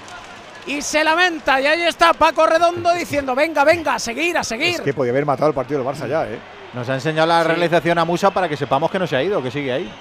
Y 0.67 0.83
se 0.83 1.03
lamenta, 1.03 1.61
y 1.61 1.67
ahí 1.67 1.83
está 1.83 2.13
Paco 2.13 2.47
Redondo 2.47 2.93
diciendo, 2.93 3.35
venga, 3.35 3.65
venga, 3.65 3.95
a 3.95 3.99
seguir, 3.99 4.37
a 4.39 4.45
seguir. 4.45 4.77
Es 4.77 4.81
que 4.81 4.95
podía 4.95 5.11
haber 5.11 5.27
matado 5.27 5.49
el 5.49 5.55
partido 5.55 5.83
del 5.83 5.89
Barça 5.89 6.07
ya, 6.07 6.25
¿eh? 6.27 6.39
Nos 6.73 6.89
ha 6.89 6.95
enseñado 6.95 7.27
la 7.27 7.43
realización 7.43 7.99
a 7.99 8.05
Musa 8.05 8.31
para 8.31 8.49
que 8.49 8.57
sepamos 8.57 8.91
que 8.91 8.99
no 8.99 9.07
se 9.07 9.17
ha 9.17 9.23
ido, 9.23 9.43
que 9.43 9.51
sigue 9.51 9.73
ahí. 9.73 9.93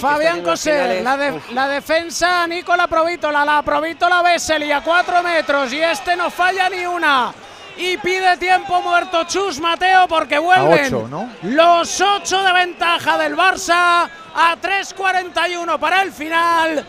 Fabián 0.00 0.42
Coser, 0.42 1.02
la, 1.02 1.16
de- 1.16 1.40
la 1.52 1.68
defensa 1.68 2.46
Nicola 2.46 2.86
Provítola, 2.86 3.44
la 3.44 3.62
Provítola 3.62 4.22
Bessel 4.22 4.70
a 4.72 4.80
cuatro 4.82 5.22
metros 5.22 5.72
y 5.72 5.80
este 5.80 6.16
no 6.16 6.30
falla 6.30 6.68
ni 6.68 6.86
una. 6.86 7.32
Y 7.76 7.96
pide 7.96 8.36
tiempo 8.36 8.82
muerto 8.82 9.24
Chus 9.24 9.58
Mateo 9.58 10.06
porque 10.06 10.38
vuelven 10.38 10.94
ocho, 10.94 11.08
¿no? 11.08 11.30
los 11.42 12.00
ocho 12.00 12.42
de 12.42 12.52
ventaja 12.52 13.16
del 13.16 13.34
Barça 13.36 14.08
a 14.34 14.56
3.41 14.60 15.78
para 15.78 16.02
el 16.02 16.12
final. 16.12 16.86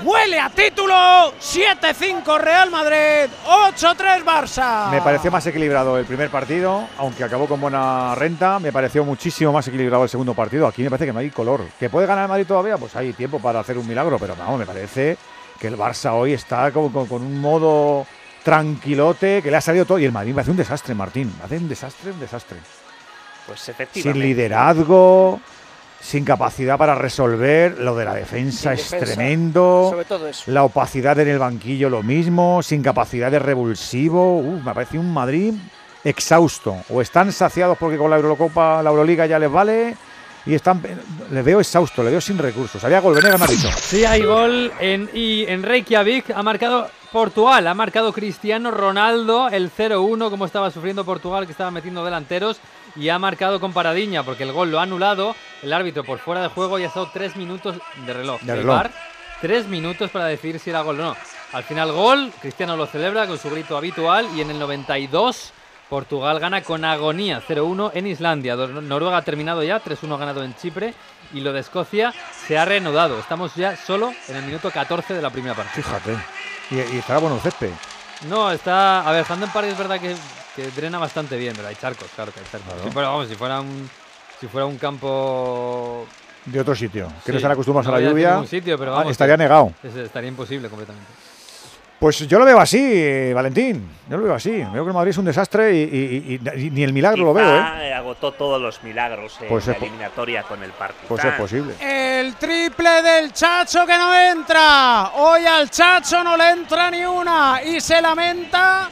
Huele 0.00 0.40
a 0.40 0.50
título 0.50 0.94
7-5 1.40 2.38
Real 2.40 2.70
Madrid, 2.70 3.30
8-3 3.46 4.24
Barça. 4.24 4.90
Me 4.90 5.00
pareció 5.00 5.30
más 5.30 5.46
equilibrado 5.46 5.96
el 5.96 6.04
primer 6.06 6.28
partido, 6.28 6.88
aunque 6.98 7.22
acabó 7.22 7.46
con 7.46 7.60
buena 7.60 8.14
renta. 8.16 8.58
Me 8.58 8.72
pareció 8.72 9.04
muchísimo 9.04 9.52
más 9.52 9.68
equilibrado 9.68 10.02
el 10.02 10.08
segundo 10.08 10.34
partido. 10.34 10.66
Aquí 10.66 10.82
me 10.82 10.90
parece 10.90 11.06
que 11.06 11.12
no 11.12 11.20
hay 11.20 11.30
color. 11.30 11.64
¿Que 11.78 11.88
puede 11.88 12.06
ganar 12.08 12.24
el 12.24 12.28
Madrid 12.30 12.46
todavía? 12.46 12.78
Pues 12.78 12.96
hay 12.96 13.12
tiempo 13.12 13.38
para 13.38 13.60
hacer 13.60 13.78
un 13.78 13.86
milagro, 13.86 14.18
pero 14.18 14.34
vamos, 14.34 14.58
me 14.58 14.66
parece 14.66 15.16
que 15.60 15.68
el 15.68 15.78
Barça 15.78 16.12
hoy 16.14 16.32
está 16.32 16.72
como, 16.72 16.90
con, 16.92 17.06
con 17.06 17.22
un 17.22 17.40
modo 17.40 18.04
tranquilote, 18.42 19.40
que 19.40 19.50
le 19.52 19.56
ha 19.56 19.60
salido 19.60 19.84
todo. 19.84 20.00
Y 20.00 20.04
el 20.04 20.12
Madrid 20.12 20.34
me 20.34 20.40
hace 20.40 20.50
un 20.50 20.56
desastre, 20.56 20.94
Martín. 20.96 21.32
Me 21.38 21.44
hace 21.44 21.58
un 21.58 21.68
desastre, 21.68 22.10
un 22.10 22.18
desastre. 22.18 22.56
Pues 23.46 23.60
Sin 23.60 23.72
efectivamente. 23.74 24.26
liderazgo, 24.26 25.40
sin 26.02 26.24
capacidad 26.24 26.76
para 26.76 26.94
resolver. 26.96 27.78
Lo 27.78 27.94
de 27.94 28.04
la 28.04 28.14
defensa 28.14 28.76
Sin 28.76 28.84
es 28.84 28.90
defensa, 28.90 29.14
tremendo. 29.14 29.88
sobre 29.90 30.04
todo 30.04 30.28
eso. 30.28 30.50
La 30.50 30.64
opacidad 30.64 31.18
en 31.20 31.28
el 31.28 31.38
banquillo, 31.38 31.88
lo 31.88 32.02
mismo. 32.02 32.60
Sin 32.62 32.82
capacidad 32.82 33.30
de 33.30 33.38
revulsivo. 33.38 34.38
Uf, 34.40 34.64
me 34.64 34.74
parece 34.74 34.98
un 34.98 35.12
Madrid 35.12 35.54
exhausto. 36.04 36.76
O 36.90 37.00
están 37.00 37.32
saciados 37.32 37.78
porque 37.78 37.96
con 37.96 38.10
la 38.10 38.16
Eurocopa, 38.16 38.82
la 38.82 38.90
Euroliga 38.90 39.26
ya 39.26 39.38
les 39.38 39.50
vale. 39.50 39.96
Y 40.44 40.54
están, 40.54 40.82
le 41.30 41.42
veo 41.42 41.60
exhausto, 41.60 42.02
le 42.02 42.10
veo 42.10 42.20
sin 42.20 42.36
recursos. 42.36 42.82
Había 42.82 43.00
gol, 43.00 43.14
Venegas 43.14 43.38
me 43.38 43.44
ha 43.44 43.48
dicho. 43.48 43.68
Sí, 43.80 44.04
hay 44.04 44.24
gol 44.24 44.72
en, 44.80 45.08
y 45.14 45.44
en 45.46 45.62
Reykjavik 45.62 46.32
ha 46.34 46.42
marcado 46.42 46.88
Portugal, 47.12 47.64
ha 47.68 47.74
marcado 47.74 48.12
Cristiano 48.12 48.72
Ronaldo 48.72 49.48
el 49.50 49.70
0-1, 49.70 50.30
como 50.30 50.44
estaba 50.44 50.72
sufriendo 50.72 51.04
Portugal, 51.04 51.46
que 51.46 51.52
estaba 51.52 51.70
metiendo 51.70 52.04
delanteros, 52.04 52.58
y 52.96 53.08
ha 53.08 53.18
marcado 53.18 53.60
con 53.60 53.72
Paradiña, 53.72 54.22
porque 54.22 54.42
el 54.42 54.52
gol 54.52 54.70
lo 54.70 54.78
ha 54.78 54.82
anulado 54.82 55.34
el 55.62 55.72
árbitro 55.72 56.04
por 56.04 56.18
fuera 56.18 56.42
de 56.42 56.48
juego 56.48 56.78
y 56.78 56.84
ha 56.84 56.88
estado 56.88 57.10
tres 57.12 57.36
minutos 57.36 57.76
de 58.06 58.12
reloj. 58.12 58.40
De 58.42 58.52
El 58.52 58.58
reloj. 58.58 58.76
VAR, 58.76 58.90
tres 59.40 59.66
minutos 59.66 60.10
para 60.10 60.26
decidir 60.26 60.58
si 60.58 60.70
era 60.70 60.82
gol 60.82 61.00
o 61.00 61.04
no. 61.04 61.16
Al 61.52 61.64
final 61.64 61.92
gol, 61.92 62.32
Cristiano 62.40 62.76
lo 62.76 62.86
celebra 62.86 63.26
con 63.26 63.38
su 63.38 63.50
grito 63.50 63.76
habitual 63.76 64.26
y 64.34 64.40
en 64.40 64.50
el 64.50 64.58
92 64.58 65.52
Portugal 65.88 66.40
gana 66.40 66.62
con 66.62 66.84
agonía 66.86 67.42
0-1 67.46 67.90
en 67.94 68.06
Islandia. 68.06 68.56
Noruega 68.56 69.18
ha 69.18 69.22
terminado 69.22 69.62
ya, 69.62 69.82
3-1 69.82 70.14
ha 70.14 70.18
ganado 70.18 70.42
en 70.42 70.56
Chipre 70.56 70.94
y 71.34 71.40
lo 71.40 71.52
de 71.52 71.60
Escocia 71.60 72.14
se 72.46 72.56
ha 72.56 72.64
reanudado. 72.64 73.18
Estamos 73.18 73.54
ya 73.54 73.76
solo 73.76 74.14
en 74.28 74.36
el 74.36 74.44
minuto 74.44 74.70
14 74.70 75.12
de 75.12 75.20
la 75.20 75.28
primera 75.28 75.54
parte. 75.54 75.82
Fíjate. 75.82 76.16
Y, 76.70 76.76
y 76.76 76.98
estará 76.98 77.18
bueno 77.18 77.36
el 77.36 77.42
césped. 77.42 77.70
No, 78.28 78.50
está. 78.52 79.08
A 79.08 79.12
ver, 79.12 79.24
Handen 79.28 79.50
Park 79.50 79.66
es 79.68 79.78
verdad 79.78 80.00
que, 80.00 80.14
que 80.56 80.70
drena 80.70 80.98
bastante 80.98 81.36
bien, 81.36 81.54
pero 81.56 81.68
hay 81.68 81.74
charcos, 81.76 82.08
claro 82.14 82.32
que 82.32 82.40
hay 82.40 82.46
charcos. 82.50 82.68
Claro. 82.72 82.84
Sí, 82.84 82.90
pero 82.94 83.06
vamos, 83.08 83.28
si 83.28 83.34
fuera 83.34 83.60
un. 83.60 83.90
Si 84.40 84.46
fuera 84.48 84.66
un 84.66 84.78
campo. 84.78 86.06
De 86.44 86.60
otro 86.60 86.74
sitio. 86.74 87.06
Que 87.08 87.26
Sí, 87.26 87.32
no 87.32 87.36
están 87.36 87.52
acostumbrados 87.52 87.86
no 87.86 87.94
a 87.94 88.00
la 88.00 88.08
lluvia. 88.08 88.44
sitio, 88.46 88.76
pero 88.78 88.96
ah, 88.98 89.04
estaría 89.08 89.36
negado. 89.36 89.72
es- 89.82 89.94
estaría 89.94 90.28
imposible 90.28 90.68
completamente. 90.68 91.08
Pues 92.02 92.18
yo 92.26 92.36
lo 92.40 92.44
veo 92.44 92.58
así, 92.58 92.80
eh, 92.82 93.30
Valentín. 93.32 93.88
Yo 94.10 94.16
lo 94.16 94.24
veo 94.24 94.34
así. 94.34 94.50
Veo 94.50 94.82
que 94.82 94.88
el 94.88 94.92
Madrid 94.92 95.10
es 95.10 95.18
un 95.18 95.24
desastre 95.24 95.72
y, 95.72 95.82
y- 95.84 96.40
y- 96.44 96.66
y 96.66 96.70
ni 96.72 96.82
el 96.82 96.92
milagro 96.92 97.22
lo 97.26 97.32
veo, 97.32 97.56
¿eh? 97.56 97.62
Eh, 97.90 97.94
agotó 97.94 98.32
todos 98.32 98.60
los 98.60 98.82
milagros 98.82 99.38
en 99.40 99.46
Pues 99.48 99.68
la 99.68 99.74
eliminatoria 99.74 100.42
con 100.42 100.60
el 100.64 100.72
partido. 100.72 101.04
Pues 101.06 101.24
es 101.24 101.32
posible. 101.34 101.74
El 101.80 102.34
triple 102.34 103.02
del 103.02 103.32
Chacho 103.32 103.86
que 103.86 103.96
no 103.96 104.12
entra. 104.18 105.12
Hoy 105.14 105.46
al 105.46 105.70
Chacho 105.70 106.24
no 106.24 106.36
le 106.36 106.50
entra 106.50 106.90
ni 106.90 107.04
una. 107.04 107.60
Y 107.64 107.80
se 107.80 108.02
lamenta 108.02 108.88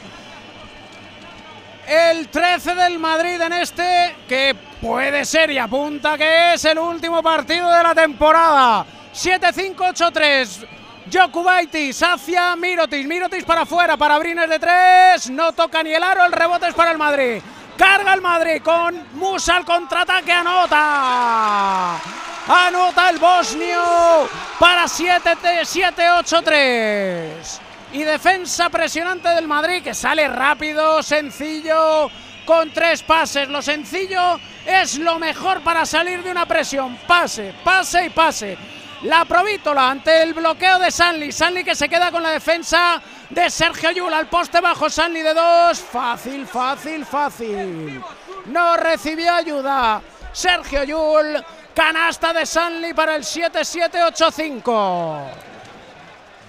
el 1.89 2.29
13 2.29 2.75
del 2.75 2.97
Madrid 2.97 3.41
en 3.41 3.51
este, 3.51 4.15
que 4.25 4.55
puede 4.81 5.25
ser 5.25 5.51
y 5.51 5.57
apunta 5.57 6.17
que 6.17 6.53
es 6.53 6.63
el 6.63 6.79
último 6.79 7.21
partido 7.21 7.69
de 7.69 7.83
la 7.83 7.93
temporada. 7.93 8.85
7-5-8-3. 9.13 10.65
Jokubaitis 11.11 12.01
hacia 12.01 12.55
Mirotis. 12.55 13.05
Mirotis 13.05 13.43
para 13.43 13.61
afuera, 13.61 13.97
para 13.97 14.17
Brines 14.17 14.49
de 14.49 14.59
tres. 14.59 15.29
No 15.29 15.51
toca 15.51 15.83
ni 15.83 15.93
el 15.93 16.01
aro, 16.01 16.23
el 16.23 16.31
rebote 16.31 16.69
es 16.69 16.73
para 16.73 16.91
el 16.91 16.97
Madrid. 16.97 17.41
Carga 17.77 18.13
el 18.13 18.21
Madrid 18.21 18.61
con 18.63 19.07
Musa 19.13 19.57
al 19.57 19.65
contraataque, 19.65 20.31
anota. 20.31 21.99
Anota 22.47 23.09
el 23.09 23.19
bosnio 23.19 24.29
para 24.57 24.85
7-8-3. 24.85 27.59
Y 27.93 28.03
defensa 28.03 28.69
presionante 28.69 29.27
del 29.29 29.47
Madrid 29.47 29.83
que 29.83 29.93
sale 29.93 30.27
rápido, 30.29 31.03
sencillo, 31.03 32.09
con 32.45 32.71
tres 32.71 33.03
pases. 33.03 33.49
Lo 33.49 33.61
sencillo 33.61 34.39
es 34.65 34.97
lo 34.97 35.19
mejor 35.19 35.61
para 35.61 35.85
salir 35.85 36.23
de 36.23 36.31
una 36.31 36.45
presión. 36.45 36.97
Pase, 37.07 37.53
pase 37.63 38.05
y 38.05 38.09
pase. 38.09 38.57
La 39.03 39.23
Provítola 39.25 39.89
ante 39.89 40.21
el 40.21 40.35
bloqueo 40.35 40.77
de 40.77 40.91
Sanli. 40.91 41.31
Sanli 41.31 41.63
que 41.63 41.73
se 41.73 41.89
queda 41.89 42.11
con 42.11 42.21
la 42.21 42.29
defensa 42.29 43.01
de 43.29 43.49
Sergio 43.49 43.89
Yul. 43.91 44.13
Al 44.13 44.27
poste 44.27 44.61
bajo 44.61 44.91
Sanli 44.91 45.21
de 45.21 45.33
dos. 45.33 45.79
Fácil, 45.79 46.45
fácil, 46.45 47.03
fácil. 47.05 47.99
No 48.45 48.77
recibió 48.77 49.33
ayuda. 49.33 50.01
Sergio 50.31 50.83
Yul. 50.83 51.43
Canasta 51.73 52.31
de 52.33 52.45
Sanli 52.45 52.93
para 52.93 53.15
el 53.15 53.23
7-7-8-5. 53.23 55.23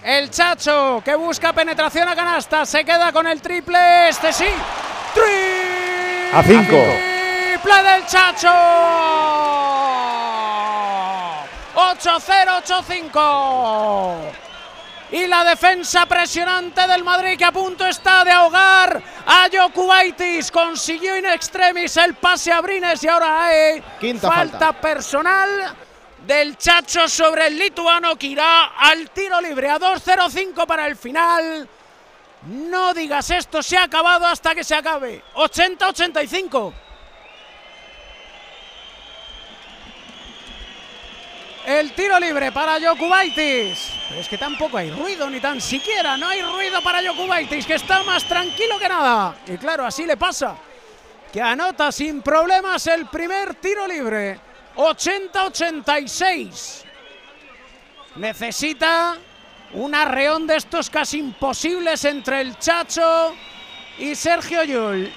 El 0.05 0.29
Chacho 0.31 1.01
que 1.05 1.15
busca 1.15 1.53
penetración 1.55 2.07
a 2.09 2.15
canasta. 2.15 2.67
Se 2.67 2.85
queda 2.85 3.13
con 3.13 3.27
el 3.27 3.41
triple. 3.41 4.11
Este 4.11 4.31
sí. 4.33 4.45
Triple 5.15 6.31
A 6.35 6.43
cinco. 6.43 6.77
del 6.77 8.07
Chacho. 8.07 9.62
8-0-8-5. 11.95 14.33
Y 15.13 15.27
la 15.27 15.45
defensa 15.45 16.07
presionante 16.07 16.87
del 16.87 17.05
Madrid 17.05 17.37
que 17.37 17.45
a 17.45 17.53
punto 17.53 17.87
está 17.87 18.25
de 18.25 18.31
ahogar 18.31 19.03
a 19.27 19.47
Jokubaitis. 19.53 20.51
Consiguió 20.51 21.19
in 21.19 21.27
extremis 21.27 21.99
el 21.99 22.15
pase 22.15 22.51
a 22.51 22.63
Brines 22.63 23.05
y 23.05 23.09
ahora 23.09 23.45
hay 23.45 23.83
Quinta 24.01 24.29
falta, 24.29 24.59
falta. 24.59 24.81
personal 24.81 25.77
del 26.27 26.57
Chacho 26.57 27.07
sobre 27.09 27.49
el 27.49 27.59
lituano 27.59 28.17
que 28.17 28.29
irá 28.29 28.73
al 28.79 29.11
tiro 29.11 29.39
libre 29.43 29.69
a 29.69 29.79
2-0-5 29.79 30.67
para 30.67 30.87
el 30.87 30.97
final. 30.97 31.69
No 32.47 32.95
digas 32.95 33.29
esto 33.31 33.63
se 33.63 33.77
ha 33.77 33.83
acabado 33.83 34.27
hasta 34.27 34.55
que 34.55 34.65
se 34.65 34.75
acabe. 34.75 35.23
80-85. 35.35 36.73
El 41.67 41.93
tiro 41.93 42.19
libre 42.19 42.51
para 42.51 42.81
Jokubaitis. 42.81 43.93
Pero 44.09 44.21
es 44.21 44.29
que 44.29 44.37
tampoco 44.37 44.79
hay 44.79 44.91
ruido, 44.91 45.31
ni 45.31 45.39
tan 45.39 45.61
siquiera. 45.61 46.17
No 46.17 46.29
hay 46.29 46.43
ruido 46.43 46.83
para 46.83 47.01
Jokubaitis, 47.01 47.67
que 47.67 47.75
está 47.75 48.03
más 48.03 48.25
tranquilo 48.25 48.81
que 48.81 48.89
nada. 48.89 49.37
Y 49.47 49.57
claro, 49.59 49.87
así 49.87 50.05
le 50.05 50.17
pasa. 50.17 50.57
Que 51.33 51.41
anota 51.41 51.93
sin 51.93 52.21
problemas 52.21 52.85
el 52.89 53.07
primer 53.07 53.55
tiro 53.55 53.87
libre. 53.87 54.41
80-86. 54.77 56.83
Necesita 58.17 59.17
un 59.75 59.95
arreón 59.95 60.47
de 60.47 60.57
estos 60.57 60.91
casi 60.91 61.19
imposibles 61.19 62.05
entre 62.05 62.41
el 62.41 62.59
Chacho 62.59 63.37
y 63.99 64.17
Sergio 64.17 64.65
Yul. 64.65 65.13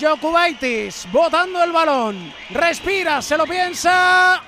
Jokubaitis 0.00 1.08
botando 1.10 1.64
el 1.64 1.72
balón. 1.72 2.32
Respira, 2.50 3.20
se 3.20 3.36
lo 3.36 3.44
piensa. 3.44 4.40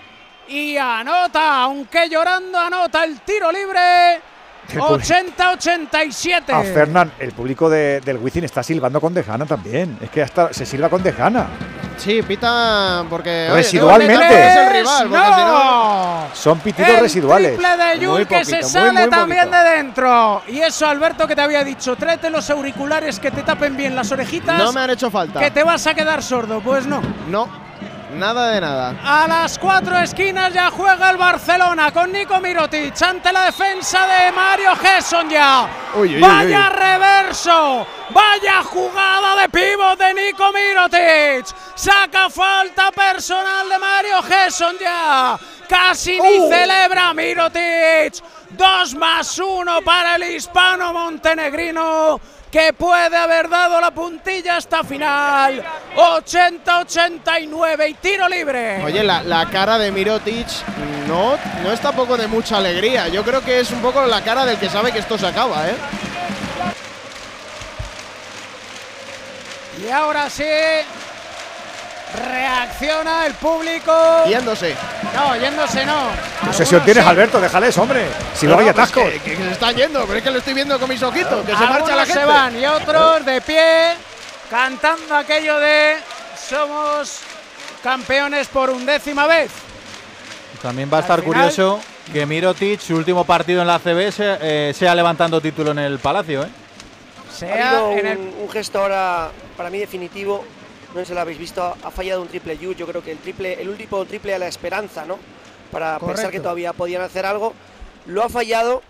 Y 0.52 0.76
anota, 0.76 1.62
aunque 1.62 2.08
llorando, 2.10 2.58
anota 2.58 3.04
el 3.04 3.20
tiro 3.20 3.50
libre. 3.50 4.16
El 4.68 4.78
público- 4.78 4.94
80-87. 4.96 6.52
A 6.52 6.62
Fernán, 6.62 7.12
el 7.18 7.32
público 7.32 7.68
de- 7.68 8.00
del 8.00 8.16
Wizzing 8.18 8.44
está 8.44 8.62
silbando 8.62 9.00
con 9.00 9.12
Dejana 9.12 9.44
también. 9.46 9.98
Es 10.00 10.10
que 10.10 10.22
hasta 10.22 10.52
se 10.52 10.64
silba 10.66 10.88
con 10.88 11.02
Dejana. 11.02 11.46
Sí, 11.96 12.22
pita 12.22 13.04
porque. 13.10 13.48
oye, 13.50 13.56
Residualmente. 13.62 14.14
tengo 14.14 14.28
que 14.28 14.46
Es 14.48 14.56
el 14.56 14.72
rival, 14.72 15.08
porque 15.08 15.16
¡No! 15.18 15.34
si 15.34 15.40
no. 15.42 16.26
Son 16.34 16.58
pitidos 16.60 16.90
el 16.90 17.00
residuales. 17.00 17.48
triple 17.58 17.76
de 17.76 17.98
Yul 17.98 18.10
Muy 18.12 18.26
que 18.26 18.34
poquito, 18.38 18.50
se 18.50 18.60
muy, 18.62 18.70
sale 18.70 19.00
muy 19.00 19.10
también 19.10 19.40
poquito. 19.48 19.62
de 19.64 19.70
dentro. 19.70 20.42
Y 20.48 20.60
eso, 20.60 20.86
Alberto, 20.86 21.26
que 21.26 21.34
te 21.36 21.42
había 21.42 21.64
dicho, 21.64 21.96
tráete 21.96 22.30
los 22.30 22.48
auriculares 22.50 23.18
que 23.20 23.30
te 23.30 23.42
tapen 23.42 23.76
bien 23.76 23.94
las 23.96 24.10
orejitas. 24.12 24.58
No 24.58 24.72
me 24.72 24.80
han 24.80 24.90
hecho 24.90 25.10
falta. 25.10 25.40
Que 25.40 25.50
te 25.50 25.62
vas 25.62 25.86
a 25.86 25.94
quedar 25.94 26.22
sordo. 26.22 26.60
Pues 26.60 26.86
no. 26.86 27.02
No, 27.28 27.48
nada 28.14 28.50
de 28.50 28.60
nada. 28.60 28.94
A 29.04 29.26
las 29.28 29.58
cuatro 29.58 29.96
esquinas 29.98 30.52
ya 30.52 30.70
juega 30.70 31.10
el 31.10 31.16
Barcelona 31.16 31.90
con 31.92 32.12
Nico 32.12 32.40
Mirotic 32.40 33.00
ante 33.02 33.32
la 33.32 33.44
defensa 33.46 34.06
de 34.06 34.32
Mario 34.32 34.74
Gesson 34.76 35.28
ya. 35.28 35.68
Uy, 35.94 36.08
uy, 36.08 36.14
uy, 36.16 36.20
Vaya 36.20 36.70
uy. 36.70 36.76
reverso, 36.78 37.86
vaya 38.10 38.62
jugada 38.64 39.36
de 39.42 39.48
pivot 39.48 39.98
de 39.98 40.14
Nico 40.14 40.52
Mirotic. 40.52 41.46
Saca 41.74 42.28
falta 42.30 42.90
personal 42.92 43.68
de 43.68 43.78
Mario 43.78 44.22
Gesson 44.22 44.76
ya. 44.80 45.38
Casi 45.68 46.20
ni 46.20 46.38
Uh. 46.40 46.48
celebra 46.50 47.14
Mirotic. 47.14 48.14
Dos 48.50 48.94
más 48.94 49.38
uno 49.38 49.80
para 49.82 50.16
el 50.16 50.24
hispano 50.24 50.92
montenegrino 50.92 52.20
que 52.52 52.72
puede 52.74 53.16
haber 53.16 53.48
dado 53.48 53.80
la 53.80 53.90
puntilla 53.90 54.58
hasta 54.58 54.84
final. 54.84 55.64
80-89 55.96 57.88
y 57.90 57.94
tiro 57.94 58.28
libre. 58.28 58.84
Oye, 58.84 59.02
la, 59.02 59.22
la 59.22 59.48
cara 59.48 59.78
de 59.78 59.90
Mirotic 59.90 60.46
no, 61.08 61.38
no 61.62 61.72
es 61.72 61.80
tampoco 61.80 62.18
de 62.18 62.28
mucha 62.28 62.58
alegría. 62.58 63.08
Yo 63.08 63.24
creo 63.24 63.40
que 63.42 63.60
es 63.60 63.70
un 63.70 63.80
poco 63.80 64.04
la 64.06 64.22
cara 64.22 64.44
del 64.44 64.58
que 64.58 64.68
sabe 64.68 64.92
que 64.92 64.98
esto 64.98 65.16
se 65.16 65.26
acaba, 65.26 65.66
¿eh? 65.66 65.74
Y 69.84 69.90
ahora 69.90 70.28
sí. 70.28 70.44
Reacciona 72.14 73.26
el 73.26 73.34
público. 73.34 73.92
Yéndose. 74.28 74.74
No, 75.14 75.36
yéndose 75.36 75.84
no. 75.86 76.08
¿Qué 76.42 76.48
obsesión 76.48 76.82
tienes, 76.84 77.06
Alberto? 77.06 77.40
Déjales, 77.40 77.76
hombre. 77.78 78.06
Si 78.34 78.46
luego 78.46 78.60
hay 78.60 78.66
No, 78.68 78.72
pues 78.74 78.88
atascos. 78.90 79.10
que, 79.12 79.20
que 79.20 79.36
se 79.36 79.50
están 79.52 79.74
yendo, 79.74 80.04
pero 80.06 80.18
es 80.18 80.22
que 80.24 80.30
lo 80.30 80.38
estoy 80.38 80.54
viendo 80.54 80.78
con 80.78 80.88
mis 80.88 81.02
ojitos, 81.02 81.44
que 81.46 81.52
se 81.56 81.64
marcha 81.64 81.96
la 81.96 82.04
gente. 82.06 82.20
se 82.20 82.24
van 82.26 82.58
y 82.60 82.66
otros 82.66 83.24
de 83.24 83.40
pie 83.40 83.94
cantando 84.50 85.16
aquello 85.16 85.58
de 85.58 85.96
somos 86.48 87.20
campeones 87.82 88.48
por 88.48 88.70
undécima 88.70 89.26
vez. 89.26 89.50
También 90.60 90.90
va 90.92 90.98
a 90.98 91.00
estar 91.00 91.20
final- 91.20 91.34
curioso 91.34 91.80
que 92.12 92.26
Mirotic, 92.26 92.80
su 92.80 92.94
último 92.96 93.24
partido 93.24 93.62
en 93.62 93.66
la 93.68 93.78
CB, 93.78 94.12
se- 94.12 94.38
eh, 94.40 94.74
sea 94.74 94.94
levantando 94.94 95.40
título 95.40 95.70
en 95.70 95.78
el 95.78 95.98
Palacio. 95.98 96.42
¿eh? 96.44 96.48
Ha 96.48 97.34
Sea 97.34 97.70
habido 97.70 97.92
en 97.92 98.06
el 98.06 98.18
un, 98.18 98.34
un 98.42 98.50
gesto 98.50 98.80
ahora 98.80 99.30
para 99.56 99.70
mí 99.70 99.78
definitivo. 99.78 100.44
No 100.94 101.00
sé 101.00 101.06
si 101.06 101.14
lo 101.14 101.20
habéis 101.20 101.38
visto. 101.38 101.62
Ha 101.82 101.90
fallado 101.90 102.22
un 102.22 102.28
triple 102.28 102.58
Yu. 102.58 102.74
Yo 102.74 102.86
creo 102.86 103.02
que 103.02 103.12
el 103.12 103.18
triple, 103.18 103.60
el 103.60 103.68
último 103.68 104.04
triple 104.04 104.34
a 104.34 104.38
la 104.38 104.48
esperanza, 104.48 105.04
¿no? 105.04 105.18
Para 105.70 105.98
pensar 105.98 106.30
que 106.30 106.40
todavía 106.40 106.72
podían 106.72 107.02
hacer 107.02 107.24
algo. 107.24 107.54
Lo 108.06 108.22
ha 108.22 108.28
fallado 108.28 108.82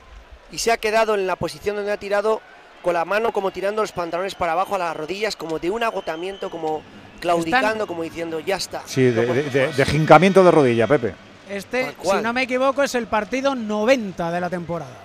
y 0.51 0.59
se 0.59 0.73
ha 0.73 0.77
quedado 0.79 1.15
en 1.15 1.27
la 1.27 1.37
posición 1.37 1.77
donde 1.77 1.93
ha 1.93 1.97
tirado 1.97 2.41
con 2.83 2.95
la 2.95 3.05
mano 3.05 3.33
como 3.33 3.53
tirando 3.53 3.83
los 3.83 3.93
pantalones 3.93 4.35
para 4.35 4.53
abajo 4.53 4.75
a 4.75 4.79
las 4.79 4.97
rodillas, 4.97 5.37
como 5.37 5.61
de 5.61 5.71
un 5.71 5.85
agotamiento, 5.85 6.51
como 6.51 6.83
claudicando, 7.21 7.87
como 7.87 8.03
diciendo 8.03 8.41
ya 8.41 8.57
está. 8.57 8.83
Sí, 8.87 9.03
de, 9.05 9.25
no 9.27 9.35
de- 9.35 9.43
de- 9.45 9.67
más". 9.69 9.77
de 9.77 9.85
jincamiento 9.87 10.43
de 10.43 10.51
rodilla, 10.51 10.89
Pepe. 10.89 11.15
Este, 11.49 11.95
si 12.03 12.17
no 12.23 12.33
me 12.33 12.43
equivoco, 12.43 12.83
es 12.83 12.95
el 12.97 13.07
partido 13.07 13.55
90 13.55 14.33
de 14.33 14.41
la 14.41 14.51
temporada. 14.51 14.97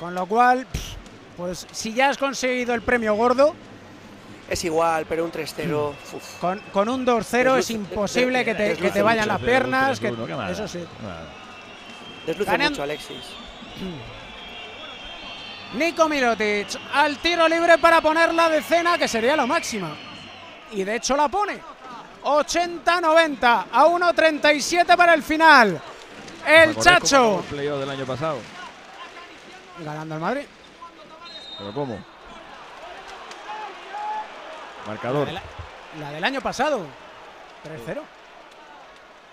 Con 0.00 0.14
lo 0.14 0.26
cual, 0.26 0.66
pues 1.36 1.66
si 1.70 1.92
ya 1.94 2.08
has 2.08 2.18
conseguido 2.18 2.74
el 2.74 2.82
premio 2.82 3.14
gordo, 3.14 3.54
Es 4.48 4.62
igual, 4.64 5.06
pero 5.08 5.24
un 5.24 5.32
3-0. 5.32 5.94
uf. 6.12 6.38
con, 6.40 6.58
con 6.72 6.88
un 6.88 7.06
2-0 7.06 7.56
es 7.58 7.70
imposible 7.70 8.44
que 8.44 8.54
te, 8.54 8.76
que 8.76 8.90
te 8.90 9.02
vayan 9.02 9.24
mucho. 9.26 9.38
las 9.38 9.42
piernas. 9.42 9.98
que- 10.00 10.08
Uno, 10.12 10.48
eso 10.48 10.68
sí. 10.68 10.84
Desluce 12.26 12.50
Ganan- 12.50 12.70
mucho, 12.70 12.82
Alexis. 12.82 13.16
Nico 15.74 16.08
Mirotic 16.08 16.68
al 16.92 17.18
tiro 17.18 17.48
libre 17.48 17.78
para 17.78 18.00
poner 18.00 18.32
la 18.32 18.48
decena, 18.48 18.96
que 18.96 19.08
sería 19.08 19.34
la 19.34 19.46
máxima. 19.46 19.96
Y 20.72 20.84
de 20.84 20.96
hecho 20.96 21.16
la 21.16 21.28
pone. 21.28 21.58
80-90 22.22 23.64
a 23.72 23.84
1.37 23.86 24.96
para 24.96 25.14
el 25.14 25.22
final. 25.22 25.80
El 26.46 26.68
¿Recordáis 26.74 26.74
cómo 27.10 27.42
Chacho 27.42 27.44
El 27.50 27.80
del 27.80 27.90
año 27.90 28.06
pasado. 28.06 28.38
ganando 29.84 30.14
el 30.14 30.20
Madrid. 30.20 30.44
¿Pero 31.58 31.72
cómo? 31.74 31.98
Marcador. 34.86 35.26
La, 35.28 35.32
de 35.32 35.40
la- 36.00 36.06
la 36.06 36.12
del 36.12 36.24
año 36.24 36.40
pasado. 36.40 36.80
3-0. 37.64 38.00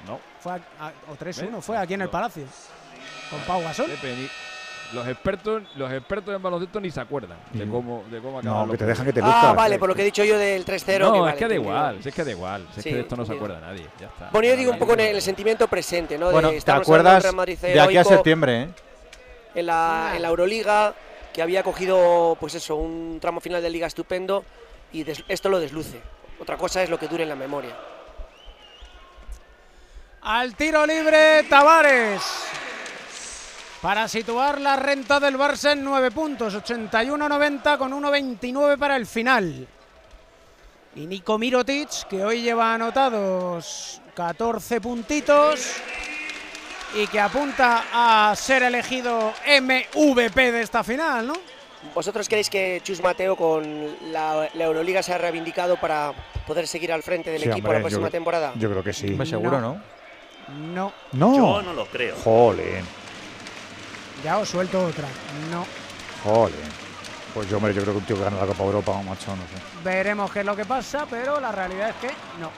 No. 0.07 0.19
Fue 0.39 0.53
a- 0.53 0.55
a- 0.87 0.91
o 1.11 1.15
3-1 1.15 1.57
¿Ves? 1.57 1.65
fue 1.65 1.77
aquí 1.77 1.93
en 1.93 2.01
el. 2.01 2.09
Palacio. 2.09 2.45
Con 3.29 3.39
Pau 3.41 3.61
Gasol. 3.61 3.87
Pepe, 3.91 4.15
ni- 4.15 4.29
los 4.93 5.07
expertos, 5.07 5.63
los 5.75 5.89
expertos 5.89 6.35
en 6.35 6.41
baloncesto 6.43 6.81
ni 6.81 6.91
se 6.91 6.99
acuerdan 6.99 7.37
de 7.53 7.65
cómo, 7.65 8.03
de 8.11 8.19
cómo 8.19 8.39
acaban 8.39 8.65
No, 8.67 8.71
que 8.73 8.77
te 8.77 8.85
dejan 8.85 9.05
que 9.05 9.13
te 9.13 9.21
luzcas. 9.21 9.43
Ah, 9.45 9.53
vale, 9.53 9.79
por 9.79 9.87
lo 9.87 9.95
que 9.95 10.01
he 10.01 10.05
dicho 10.05 10.23
yo 10.25 10.37
del 10.37 10.65
3-0. 10.65 11.05
No, 11.05 11.11
que 11.13 11.17
es 11.19 11.23
vale, 11.23 11.37
que 11.37 11.47
da 11.47 11.53
igual, 11.55 12.03
si 12.03 12.09
es 12.09 12.15
que 12.15 12.23
da 12.25 12.31
igual, 12.31 12.67
si 12.73 12.79
es 12.79 12.83
Sí, 12.83 12.89
que 12.89 12.95
de 12.95 13.01
esto 13.03 13.15
no 13.15 13.25
se 13.25 13.31
acuerda 13.33 13.59
nadie, 13.61 13.87
ya 13.97 14.07
está. 14.07 14.29
Bueno, 14.33 14.49
yo 14.49 14.57
digo 14.57 14.71
un 14.71 14.77
poco 14.79 14.93
en 14.93 14.99
el 14.99 15.21
sentimiento 15.21 15.67
presente, 15.69 16.17
¿no? 16.17 16.27
De- 16.27 16.33
Bueno, 16.33 16.49
¿te 16.49 16.57
hablando 16.57 16.73
del 16.73 16.81
acuerdas 16.81 17.61
de 17.61 17.79
aquí 17.79 17.95
a 17.97 18.03
septiembre, 18.03 18.63
eh? 18.63 18.69
En 19.55 19.65
la, 19.65 20.11
en 20.15 20.21
la 20.23 20.27
Euroliga, 20.27 20.93
que 21.33 21.41
había 21.41 21.63
cogido, 21.63 22.35
pues 22.37 22.55
eso, 22.55 22.75
un 22.75 23.17
tramo 23.21 23.39
final 23.39 23.61
de 23.61 23.69
liga 23.69 23.87
estupendo 23.87 24.43
y 24.93 25.05
esto 25.27 25.49
lo 25.49 25.59
desluce. 25.59 26.01
Otra 26.39 26.57
cosa 26.57 26.81
es 26.81 26.89
lo 26.89 26.97
que 26.97 27.07
dure 27.07 27.23
en 27.23 27.29
la 27.29 27.35
memoria. 27.35 27.75
Al 30.21 30.55
tiro 30.55 30.85
libre, 30.85 31.43
Tavares. 31.43 32.21
Para 33.81 34.07
situar 34.07 34.61
la 34.61 34.75
renta 34.75 35.19
del 35.19 35.37
Barça 35.37 35.71
en 35.71 35.83
9 35.83 36.11
puntos, 36.11 36.53
81-90 36.55 37.77
con 37.79 37.91
1-29 37.91 38.77
para 38.77 38.95
el 38.95 39.07
final. 39.07 39.67
Y 40.95 41.07
Nico 41.07 41.39
Mirotic, 41.39 42.07
que 42.07 42.23
hoy 42.23 42.41
lleva 42.41 42.75
anotados 42.75 43.99
14 44.13 44.81
puntitos 44.81 45.77
y 46.93 47.07
que 47.07 47.19
apunta 47.19 47.85
a 47.91 48.35
ser 48.35 48.63
elegido 48.63 49.33
MVP 49.47 50.51
de 50.51 50.61
esta 50.61 50.83
final, 50.83 51.27
¿no? 51.27 51.33
¿Vosotros 51.95 52.27
creéis 52.29 52.49
que 52.49 52.79
Chus 52.83 53.01
Mateo 53.01 53.35
con 53.35 53.87
la, 54.11 54.47
la 54.53 54.63
Euroliga 54.65 55.01
se 55.03 55.13
ha 55.13 55.17
reivindicado 55.17 55.77
para 55.77 56.13
poder 56.47 56.67
seguir 56.67 56.91
al 56.93 57.03
frente 57.03 57.31
del 57.31 57.41
Sí, 57.41 57.49
equipo 57.49 57.67
hombre, 57.67 57.79
la 57.79 57.83
próxima 57.83 58.07
yo, 58.07 58.11
temporada? 58.11 58.51
Yo 58.55 58.69
creo 58.69 58.83
que 58.83 58.93
sí. 58.93 59.09
Hombre, 59.11 59.25
seguro, 59.27 59.59
¿no? 59.59 59.81
No. 60.73 60.93
No. 61.13 61.35
Yo 61.35 61.61
no 61.61 61.73
lo 61.73 61.85
creo. 61.85 62.15
Jolín, 62.23 62.85
Ya 64.23 64.37
os 64.37 64.49
suelto 64.49 64.85
otra. 64.85 65.07
No. 65.51 65.65
jolín. 66.23 66.55
Pues 67.33 67.49
yo, 67.49 67.57
hombre, 67.57 67.73
yo 67.73 67.81
creo 67.81 67.93
que 67.93 67.99
un 67.99 68.05
tío 68.05 68.17
que 68.17 68.23
gana 68.23 68.37
la 68.37 68.45
Copa 68.45 68.63
Europa, 68.63 69.01
macho, 69.03 69.31
no 69.35 69.41
sé. 69.43 69.63
Veremos 69.83 70.29
qué 70.31 70.41
es 70.41 70.45
lo 70.45 70.55
que 70.55 70.65
pasa, 70.65 71.05
pero 71.09 71.39
la 71.39 71.51
realidad 71.51 71.89
es 71.89 71.95
que 71.95 72.07
no. 72.39 72.51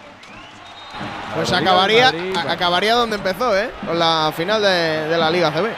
Pues 1.36 1.52
acabaría, 1.52 2.06
Madrid, 2.12 2.32
bueno. 2.34 2.52
acabaría 2.52 2.94
donde 2.96 3.16
empezó, 3.16 3.58
¿eh? 3.58 3.70
Con 3.86 3.98
la 3.98 4.32
final 4.36 4.62
de, 4.62 4.68
de 5.08 5.18
la 5.18 5.30
Liga 5.32 5.52
CB. 5.52 5.70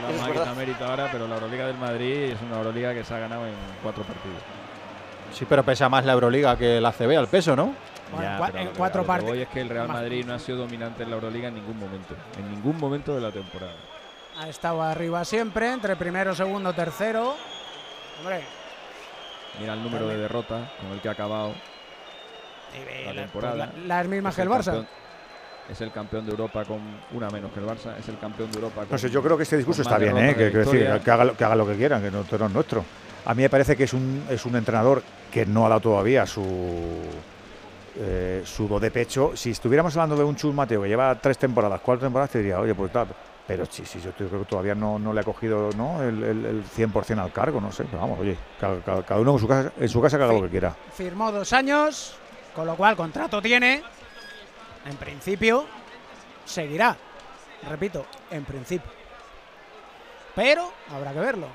No 0.00 0.08
le 0.08 0.14
vamos 0.18 0.28
a 0.28 0.32
quitar 0.32 0.56
mérito 0.56 0.84
ahora, 0.84 1.08
pero 1.12 1.28
la 1.28 1.34
Euroliga 1.34 1.66
del 1.66 1.76
Madrid 1.76 2.32
es 2.32 2.40
una 2.42 2.58
Euroliga 2.58 2.94
que 2.94 3.04
se 3.04 3.14
ha 3.14 3.18
ganado 3.18 3.46
en 3.46 3.54
cuatro 3.82 4.02
partidos. 4.04 4.38
Sí, 5.32 5.46
pero 5.48 5.62
pesa 5.62 5.88
más 5.88 6.04
la 6.04 6.12
Euroliga 6.12 6.56
que 6.56 6.80
la 6.80 6.92
CB 6.92 7.16
al 7.18 7.28
peso, 7.28 7.54
¿no? 7.56 7.74
Bueno, 8.12 8.24
Ya, 8.38 8.46
pero 8.46 8.58
en 8.58 8.64
lo 8.66 8.72
que- 8.72 8.78
cuatro 8.78 9.00
a 9.00 9.02
lo 9.02 9.06
que 9.06 9.08
partes. 9.08 9.28
voy 9.30 9.40
es 9.40 9.48
que 9.48 9.60
el 9.62 9.68
Real. 9.70 9.88
Madrid 9.88 10.24
no 10.26 10.34
ha 10.34 10.38
sido 10.38 10.58
dominante 10.58 11.02
en 11.02 11.10
la 11.10 11.16
Euroliga 11.16 11.48
en 11.48 11.54
ningún 11.54 11.78
momento. 11.78 12.14
En 12.38 12.50
ningún 12.50 12.78
momento 12.78 13.14
de 13.14 13.20
la 13.22 13.30
temporada. 13.30 13.72
Ha 14.38 14.48
estado 14.48 14.82
arriba 14.82 15.24
siempre, 15.24 15.72
entre 15.72 15.96
primero, 15.96 16.34
segundo, 16.34 16.72
tercero. 16.74 17.34
Hombre, 18.20 18.42
Mira 19.60 19.74
el 19.74 19.82
número 19.82 20.08
de 20.08 20.16
derrotas 20.16 20.70
con 20.80 20.92
el 20.92 21.00
que 21.00 21.08
ha 21.08 21.12
acabado 21.12 21.52
la 23.04 23.12
temporada. 23.12 23.66
pues 23.72 23.86
la- 23.86 23.96
las 23.96 24.06
mismas 24.08 24.32
Es 24.32 24.36
que 24.36 24.42
el 24.42 24.48
Barça. 24.48 24.64
campeón- 24.72 24.86
es 25.70 25.80
el 25.80 25.90
campeón 25.90 26.24
de 26.24 26.32
Europa 26.32 26.64
con 26.64 26.80
una 27.12 27.30
menos 27.30 27.50
que 27.52 27.60
el 27.60 27.66
Barça. 27.66 27.96
Es 27.98 28.08
el 28.08 28.18
campeón 28.18 28.50
de 28.50 28.56
Europa 28.58 28.82
con 28.82 28.90
No 28.90 28.98
sé, 28.98 29.08
yo 29.10 29.22
creo 29.22 29.36
que 29.36 29.42
este 29.44 29.56
discurso 29.56 29.82
está 29.82 29.98
bien, 29.98 30.16
¿eh? 30.18 30.34
Que, 30.36 30.50
decir, 30.50 31.00
que, 31.04 31.10
haga, 31.10 31.24
lo- 31.24 31.36
que 31.36 31.44
haga 31.44 31.54
lo 31.56 31.66
que 31.66 31.76
quieran, 31.76 32.02
que 32.02 32.10
no 32.10 32.22
es 32.22 32.52
nuestro. 32.52 32.84
A 33.24 33.34
mí 33.34 33.42
me 33.42 33.48
parece 33.50 33.76
que 33.76 33.84
es 33.84 33.92
un, 33.92 34.24
es 34.28 34.44
un 34.44 34.56
entrenador 34.56 35.02
que 35.30 35.46
no 35.46 35.64
ha 35.64 35.68
dado 35.68 35.80
todavía 35.80 36.26
su 36.26 36.42
eh, 37.98 38.42
su 38.44 38.66
do 38.68 38.80
de 38.80 38.90
pecho. 38.90 39.32
Si 39.36 39.50
estuviéramos 39.50 39.94
hablando 39.96 40.16
de 40.16 40.24
un 40.24 40.34
Chus 40.36 40.54
Mateo 40.54 40.82
que 40.82 40.88
lleva 40.88 41.14
tres 41.20 41.38
temporadas, 41.38 41.80
cuatro 41.82 42.06
temporadas, 42.06 42.30
te 42.30 42.38
diría, 42.38 42.58
oye, 42.58 42.74
pues 42.74 42.90
tal. 42.92 43.08
Pero 43.46 43.66
sí, 43.66 43.84
sí, 43.84 44.00
yo 44.00 44.12
creo 44.12 44.30
que 44.30 44.44
todavía 44.46 44.74
no, 44.74 44.98
no 44.98 45.12
le 45.12 45.20
ha 45.20 45.24
cogido 45.24 45.68
¿no? 45.76 46.00
el, 46.02 46.22
el, 46.22 46.44
el 46.46 46.64
100% 46.64 47.18
al 47.18 47.32
cargo, 47.32 47.60
no 47.60 47.70
sé. 47.72 47.84
Pero 47.84 47.98
vamos, 48.00 48.18
oye, 48.20 48.36
cada, 48.58 48.80
cada- 48.80 49.02
cada 49.02 49.20
uno 49.20 49.32
en 49.32 49.38
su 49.38 49.48
casa, 49.48 49.72
en 49.78 49.88
su 49.88 50.00
casa 50.00 50.16
que 50.16 50.24
haga 50.24 50.32
lo 50.32 50.42
que 50.42 50.48
quiera. 50.48 50.74
firmó 50.94 51.30
dos 51.32 51.52
años, 51.52 52.16
con 52.54 52.66
lo 52.66 52.76
cual 52.76 52.96
contrato 52.96 53.42
tiene. 53.42 53.82
En 54.86 54.96
principio, 54.96 55.66
seguirá. 56.44 56.96
Repito, 57.68 58.06
en 58.30 58.44
principio. 58.44 58.90
Pero 60.34 60.72
habrá 60.90 61.12
que 61.12 61.20
verlo. 61.20 61.46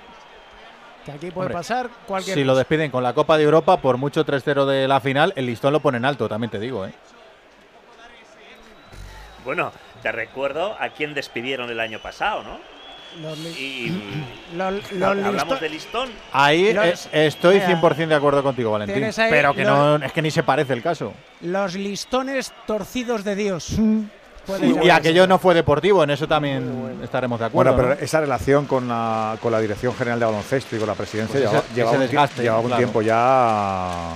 Que 1.06 1.12
aquí 1.12 1.32
puede 1.32 1.48
Hombre, 1.48 1.54
pasar 1.54 1.90
cualquier 2.06 2.38
Si 2.38 2.44
lo 2.44 2.56
despiden 2.56 2.92
con 2.92 3.02
la 3.04 3.14
Copa 3.14 3.38
de 3.38 3.44
Europa, 3.44 3.78
por 3.78 3.98
mucho 3.98 4.26
3-0 4.26 4.66
de 4.66 4.88
la 4.88 5.00
final, 5.00 5.34
el 5.36 5.46
listón 5.46 5.74
lo 5.74 5.80
ponen 5.80 6.06
alto, 6.06 6.28
también 6.28 6.52
te 6.52 6.60
digo, 6.60 6.86
¿eh? 6.86 6.94
Bueno, 9.46 9.72
te 10.02 10.12
recuerdo 10.12 10.76
a 10.80 10.90
quién 10.90 11.14
despidieron 11.14 11.70
el 11.70 11.80
año 11.80 12.00
pasado, 12.00 12.44
¿no? 12.44 12.60
Los, 13.22 13.38
li- 13.40 13.50
Y 13.58 14.56
los- 14.58 14.92
los 14.92 15.10
hablamos 15.26 15.60
de 15.60 15.70
listón. 15.70 16.10
Ahí 16.32 16.74
Los- 16.74 17.08
eh, 17.12 17.28
estoy 17.28 17.56
Mira, 17.56 17.68
100% 17.82 18.08
de 18.08 18.16
acuerdo 18.16 18.44
contigo, 18.44 18.72
Valentín. 18.72 19.10
Pero 19.30 19.54
que 19.54 19.64
los- 19.64 20.00
no, 20.00 20.06
es 20.06 20.12
que 20.14 20.22
ni 20.22 20.32
se 20.32 20.44
parece 20.44 20.74
el 20.74 20.82
caso. 20.84 21.14
los 21.42 21.74
listones 21.76 22.52
torcidos 22.66 23.24
de 23.24 23.36
Dios. 23.36 23.76
Puede 24.46 24.86
Y, 24.86 24.90
aquello 24.90 25.28
no 25.28 25.40
fue 25.40 25.54
deportivo, 25.54 26.04
en 26.06 26.10
eso 26.12 26.26
también 26.26 27.00
estaremos 27.04 27.38
de 27.38 27.48
acuerdo. 27.48 27.74
Bueno, 27.74 27.90
pero 27.90 28.00
¿no? 28.00 28.06
esa 28.06 28.22
relación 28.22 28.66
con 28.66 28.88
la, 28.88 29.36
con 29.42 29.52
la 29.52 29.60
Dirección 29.60 29.94
General 29.94 30.18
de 30.20 30.26
Baloncesto 30.26 30.76
y 30.78 30.80
con 30.80 30.88
la 30.88 30.94
presidencia 30.96 31.34
Pues 31.34 31.44
llevaba, 31.44 31.60
ese- 31.66 31.76
llevaba 31.76 31.92
ese 31.92 31.98
un, 31.98 32.08
tie- 32.08 32.12
desgaste, 32.12 32.42
llevaba 32.44 32.62
un 32.62 32.68
claro. 32.68 32.80
tiempo 32.80 33.02
ya 33.02 34.14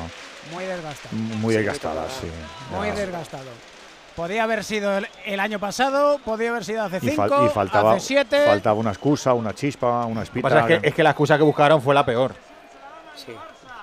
Muy 0.53 0.63
desgastado. 0.63 1.15
muy 1.15 1.53
desgastada, 1.55 2.07
sí. 2.09 2.27
Muy 2.73 2.91
desgastado. 2.91 3.43
Podía 4.15 4.43
haber 4.43 4.63
sido 4.63 4.97
el, 4.97 5.07
el 5.25 5.39
año 5.39 5.57
pasado, 5.59 6.19
podía 6.19 6.49
haber 6.49 6.65
sido 6.65 6.83
hace 6.83 6.97
Y, 7.01 7.09
fal- 7.15 7.49
faltaba, 7.51 7.93
hace 7.93 8.07
siete. 8.07 8.45
faltaba 8.45 8.79
una 8.79 8.89
excusa, 8.91 9.33
una 9.33 9.53
chispa, 9.53 10.05
una 10.05 10.15
Lo 10.15 10.15
que 10.15 10.23
espita. 10.23 10.49
pasa 10.49 10.59
es 10.73 10.79
que, 10.81 10.87
es 10.89 10.93
que 10.93 11.03
la 11.03 11.11
excusa 11.11 11.37
que 11.37 11.43
buscaron 11.43 11.81
fue 11.81 11.95
la 11.95 12.05
peor. 12.05 12.35
Sí, 13.15 13.33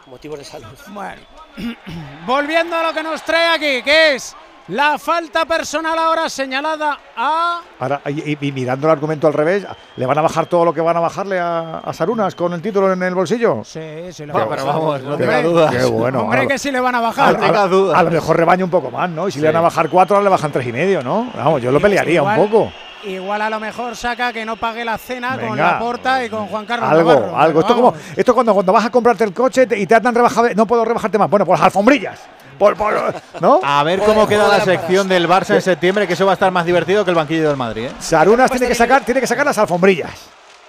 motivos 0.07 0.39
de 0.39 0.45
salud. 0.45 0.67
Bueno, 0.89 1.23
volviendo 2.27 2.77
a 2.77 2.83
lo 2.83 2.93
que 2.95 3.03
nos 3.03 3.23
trae 3.23 3.55
aquí, 3.57 3.83
que 3.83 4.15
es 4.17 4.37
la 4.69 4.99
falta 4.99 5.45
personal 5.47 5.99
ahora 5.99 6.29
señalada 6.29 6.99
a 7.17 7.61
Ahora, 7.81 8.01
y, 8.07 8.33
y- 8.33 8.39
y 8.41 8.53
mirando 8.53 8.87
el 8.87 8.93
argumento 8.93 9.27
al 9.27 9.33
revés, 9.33 9.67
¿le 9.97 10.07
van 10.07 10.19
a 10.19 10.23
bajar 10.23 10.47
todo 10.47 10.65
lo 10.65 10.75
que 10.75 10.81
van 10.81 10.97
a 10.97 11.01
bajarle 11.01 11.39
a, 11.41 11.79
a 11.79 11.93
Sarunas 11.93 12.35
con 12.35 12.53
el 12.53 12.61
título 12.61 12.93
en 12.93 13.03
el 13.03 13.15
bolsillo? 13.15 13.63
Sí, 13.65 13.81
sí, 14.13 14.25
Qué 14.27 14.33
van 14.33 14.43
a 14.43 14.45
bajar. 14.47 14.67
vamos, 14.67 15.03
no 15.03 15.17
tenga 15.17 15.43
dudas. 15.43 15.75
Qué 15.75 15.85
bueno. 15.87 16.21
Hombre, 16.23 16.47
que 16.47 16.59
sí 16.59 16.71
le 16.71 16.81
van 16.81 16.95
a 16.95 16.99
A, 16.99 17.01
bajar. 17.01 17.37
a- 17.43 17.63
a 17.99 18.03
lo 18.03 18.11
mejor 18.11 18.37
rebaña 18.37 18.65
un 18.65 18.71
poco 18.71 18.91
más, 18.91 19.09
¿no? 19.11 19.29
Y 19.29 19.33
si 19.33 19.41
le 19.41 19.47
van 19.49 19.57
a 19.57 19.61
bajar 19.61 19.89
cuatro, 19.89 20.17
ahora 20.17 20.25
le 20.25 20.31
bajan 20.31 20.53
tres 20.53 20.67
y 20.67 20.73
medio, 20.73 21.03
¿no? 21.03 21.29
Vamos, 21.35 21.63
yo 21.63 21.71
lo 21.73 21.81
pelearía 21.81 22.21
Igual- 22.21 22.39
un 22.39 22.49
poco. 22.49 22.73
Igual 23.05 23.41
a 23.43 23.49
lo 23.49 23.61
mejor 23.61 23.95
saca 23.95 24.33
que 24.33 24.45
no 24.45 24.57
pague 24.57 24.85
la 24.85 24.99
cena 24.99 25.39
con 25.39 25.57
la 25.57 25.79
porta 25.79 26.25
y 26.25 26.29
con 26.29 26.47
Juan 26.49 26.67
Carlos 26.67 26.91
Algo, 26.91 27.13
Navarro. 27.15 27.39
algo. 27.39 27.61
Esto 27.61 27.75
como, 27.77 27.95
esto 28.17 28.35
cuando, 28.35 28.53
cuando 28.53 28.73
vas 28.73 28.85
a 28.87 28.91
comprarte 28.91 29.23
el 29.23 29.33
coche 29.33 29.67
te- 29.69 29.79
y 29.79 29.87
te 29.87 30.01
dan 30.01 30.13
rebajado, 30.15 30.49
no 30.57 30.67
puedo 30.67 30.85
rebajarte 30.85 31.17
más. 31.17 31.31
Bueno, 31.31 31.47
por 31.47 31.57
las 31.57 31.65
alfombrillas. 31.67 32.19
Por, 32.59 32.77
por- 32.77 33.15
¿No? 33.41 33.61
A 33.63 33.83
ver 33.85 34.01
cómo 34.01 34.27
queda 34.27 34.49
la 34.49 34.65
sección 34.65 35.09
del 35.09 35.29
Barça 35.29 35.55
en 35.55 35.63
septiembre, 35.63 36.07
que 36.07 36.13
eso 36.15 36.27
va 36.27 36.33
a 36.33 36.35
estar 36.35 36.51
más 36.51 36.67
divertido 36.67 37.05
que 37.05 37.11
el 37.11 37.17
banquillo 37.17 37.49
del 37.49 37.57
Madrid. 37.57 37.87
¿eh? 37.87 37.93
Sarunas 38.01 38.51
tiene 38.51 38.67
que 38.69 38.75
sacar, 38.75 39.05
tiene 39.05 39.21
que 39.21 39.27
sacar 39.27 39.47
las 39.47 39.59
alfombrillas. 39.59 40.13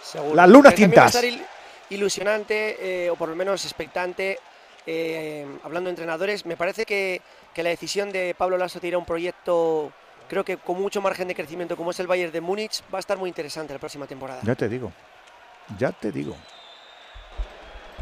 Seguro. 0.03 0.35
Las 0.35 0.47
lunas 0.49 0.73
Pero 0.73 0.83
también 0.83 1.01
va 1.01 1.05
a 1.07 1.11
tintas. 1.11 1.23
estar 1.23 1.25
il- 1.89 1.95
ilusionante, 1.95 3.05
eh, 3.05 3.09
o 3.09 3.15
por 3.15 3.29
lo 3.29 3.35
menos 3.35 3.63
expectante, 3.65 4.39
eh, 4.85 5.45
hablando 5.63 5.87
de 5.87 5.91
entrenadores. 5.91 6.45
Me 6.45 6.55
parece 6.57 6.85
que, 6.85 7.21
que 7.53 7.63
la 7.63 7.69
decisión 7.69 8.11
de 8.11 8.35
Pablo 8.37 8.57
Lasso 8.57 8.79
de 8.79 8.87
ir 8.87 8.93
a 8.95 8.97
un 8.97 9.05
proyecto, 9.05 9.91
creo 10.27 10.43
que 10.45 10.57
con 10.57 10.79
mucho 10.81 11.01
margen 11.01 11.27
de 11.27 11.35
crecimiento, 11.35 11.75
como 11.75 11.91
es 11.91 11.99
el 11.99 12.07
Bayern 12.07 12.31
de 12.31 12.41
Múnich, 12.41 12.81
va 12.93 12.97
a 12.97 12.99
estar 12.99 13.17
muy 13.17 13.29
interesante 13.29 13.73
la 13.73 13.79
próxima 13.79 14.05
temporada. 14.07 14.41
Ya 14.43 14.55
te 14.55 14.67
digo. 14.69 14.91
Ya 15.77 15.91
te 15.91 16.11
digo. 16.11 16.35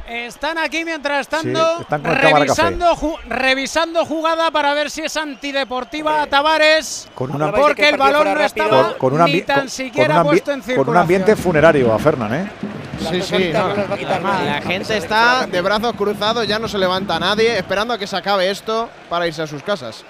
Están 0.07 0.57
aquí 0.57 0.85
mientras 0.85 1.25
Sí, 1.25 1.31
tanto 1.31 1.81
están 1.81 2.01
con 2.01 2.15
revisando, 2.15 2.95
ju- 2.95 3.19
revisando 3.27 4.05
jugada 4.05 4.49
para 4.51 4.73
ver 4.73 4.89
si 4.89 5.01
es 5.01 5.17
antideportiva 5.17 6.21
a 6.21 6.27
Tavares. 6.27 7.09
Con 7.13 7.35
una- 7.35 7.51
porque 7.51 7.89
el 7.89 7.97
balón 7.97 8.33
no 8.33 8.39
estaba 8.39 8.83
Con, 8.97 9.11
con 9.11 9.21
un, 9.21 9.25
ni 9.31 9.41
tan 9.41 9.59
con- 9.61 9.69
siquiera 9.69 10.15
con 10.15 10.27
puesto 10.27 10.51
en 10.51 10.59
con 10.59 10.65
circulación. 10.65 10.95
un 10.95 11.01
ambiente 11.01 11.35
funerario 11.35 11.93
a 11.93 11.99
Fernan, 11.99 12.33
¿eh? 12.33 12.51
Sí, 13.11 13.21
sí, 13.21 13.51
no. 13.53 13.67
La 13.75 14.61
gente 14.61 14.97
está 14.97 15.45
de 15.45 15.61
brazos 15.61 15.93
cruzados, 15.95 16.47
ya 16.47 16.57
no 16.57 16.67
se 16.67 16.77
levanta 16.77 17.19
nadie, 17.19 17.57
esperando 17.57 17.93
a 17.93 17.97
que 17.97 18.07
se 18.07 18.15
acabe 18.15 18.49
esto 18.49 18.89
para 19.09 19.27
irse 19.27 19.41
a 19.41 19.47
sus 19.47 19.61
casas. 19.61 20.05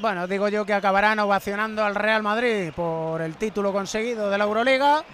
Bueno, 0.00 0.26
digo 0.26 0.48
yo 0.48 0.66
que 0.66 0.74
acabarán 0.74 1.18
ovacionando 1.20 1.82
al 1.84 1.94
Real 1.94 2.22
Madrid 2.22 2.70
por 2.74 3.22
el 3.22 3.36
título 3.36 3.72
conseguido 3.72 4.28
de 4.30 4.36
la 4.36 4.44
Euroliga. 4.44 5.04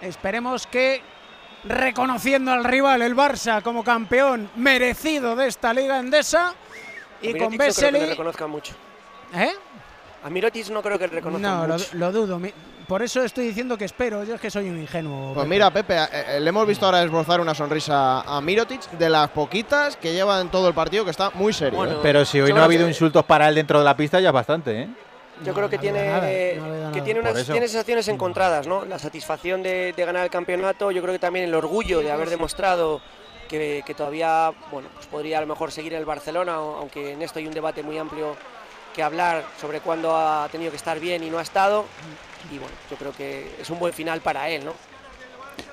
Esperemos 0.00 0.66
que 0.66 1.00
reconociendo 1.68 2.52
al 2.52 2.64
rival, 2.64 3.02
el 3.02 3.14
Barça, 3.16 3.62
como 3.62 3.82
campeón 3.84 4.50
merecido 4.56 5.36
de 5.36 5.48
esta 5.48 5.72
liga 5.72 5.98
endesa. 5.98 6.54
Y 7.22 7.32
con 7.38 7.50
Mirotic 7.50 7.52
no 7.52 7.58
creo 7.58 7.74
que 7.74 7.82
le 7.82 7.98
Vesely. 7.98 8.10
reconozcan 8.10 8.50
mucho. 8.50 8.74
¿Eh? 9.34 9.50
A 10.24 10.30
Mirotic 10.30 10.68
no 10.70 10.82
creo 10.82 10.98
que 10.98 11.08
le 11.08 11.14
reconozcan 11.14 11.50
No, 11.60 11.66
lo, 11.66 11.74
mucho. 11.74 11.88
lo 11.92 12.12
dudo. 12.12 12.40
Por 12.86 13.02
eso 13.02 13.22
estoy 13.24 13.48
diciendo 13.48 13.76
que 13.76 13.84
espero. 13.84 14.22
Yo 14.24 14.34
es 14.36 14.40
que 14.40 14.50
soy 14.50 14.68
un 14.68 14.78
ingenuo. 14.78 15.34
Pues 15.34 15.44
Pepe. 15.44 15.48
mira, 15.54 15.70
Pepe, 15.72 15.96
eh, 15.96 16.06
eh, 16.36 16.40
le 16.40 16.48
hemos 16.48 16.66
visto 16.68 16.86
ahora 16.86 17.02
esbozar 17.02 17.40
una 17.40 17.54
sonrisa 17.54 18.20
a 18.20 18.40
Mirotic 18.40 18.90
de 18.92 19.08
las 19.10 19.28
poquitas 19.30 19.96
que 19.96 20.12
lleva 20.12 20.40
en 20.40 20.48
todo 20.50 20.68
el 20.68 20.74
partido, 20.74 21.04
que 21.04 21.10
está 21.10 21.30
muy 21.30 21.52
serio. 21.52 21.84
¿eh? 21.84 21.96
Pero 22.02 22.24
si 22.24 22.40
hoy 22.40 22.52
no 22.52 22.60
ha 22.60 22.64
habido 22.64 22.86
insultos 22.86 23.24
para 23.24 23.48
él 23.48 23.56
dentro 23.56 23.78
de 23.80 23.84
la 23.84 23.96
pista, 23.96 24.20
ya 24.20 24.28
es 24.28 24.34
bastante, 24.34 24.82
¿eh? 24.82 24.88
Yo 25.44 25.52
creo 25.52 25.68
que 25.68 25.78
tiene, 25.78 26.08
nada, 26.08 26.26
que 26.92 27.02
tiene, 27.04 27.20
unas, 27.20 27.44
tiene 27.44 27.68
sensaciones 27.68 28.08
encontradas, 28.08 28.66
¿no? 28.66 28.84
La 28.84 28.98
satisfacción 28.98 29.62
de, 29.62 29.92
de 29.94 30.04
ganar 30.04 30.24
el 30.24 30.30
campeonato, 30.30 30.90
yo 30.90 31.02
creo 31.02 31.12
que 31.12 31.18
también 31.18 31.44
el 31.44 31.54
orgullo 31.54 32.00
de 32.00 32.10
haber 32.10 32.30
demostrado 32.30 33.02
que, 33.48 33.82
que 33.84 33.94
todavía, 33.94 34.52
bueno, 34.72 34.88
pues 34.94 35.06
podría 35.06 35.38
a 35.38 35.40
lo 35.42 35.46
mejor 35.46 35.72
seguir 35.72 35.92
en 35.92 35.98
el 35.98 36.06
Barcelona, 36.06 36.54
aunque 36.54 37.12
en 37.12 37.22
esto 37.22 37.38
hay 37.38 37.46
un 37.46 37.54
debate 37.54 37.82
muy 37.82 37.98
amplio 37.98 38.34
que 38.94 39.02
hablar 39.02 39.44
sobre 39.60 39.80
cuándo 39.80 40.16
ha 40.16 40.48
tenido 40.50 40.70
que 40.70 40.78
estar 40.78 40.98
bien 40.98 41.22
y 41.22 41.28
no 41.28 41.38
ha 41.38 41.42
estado. 41.42 41.84
Y 42.50 42.58
bueno, 42.58 42.74
yo 42.90 42.96
creo 42.96 43.12
que 43.12 43.56
es 43.60 43.68
un 43.68 43.78
buen 43.78 43.92
final 43.92 44.22
para 44.22 44.48
él, 44.48 44.64
¿no? 44.64 44.72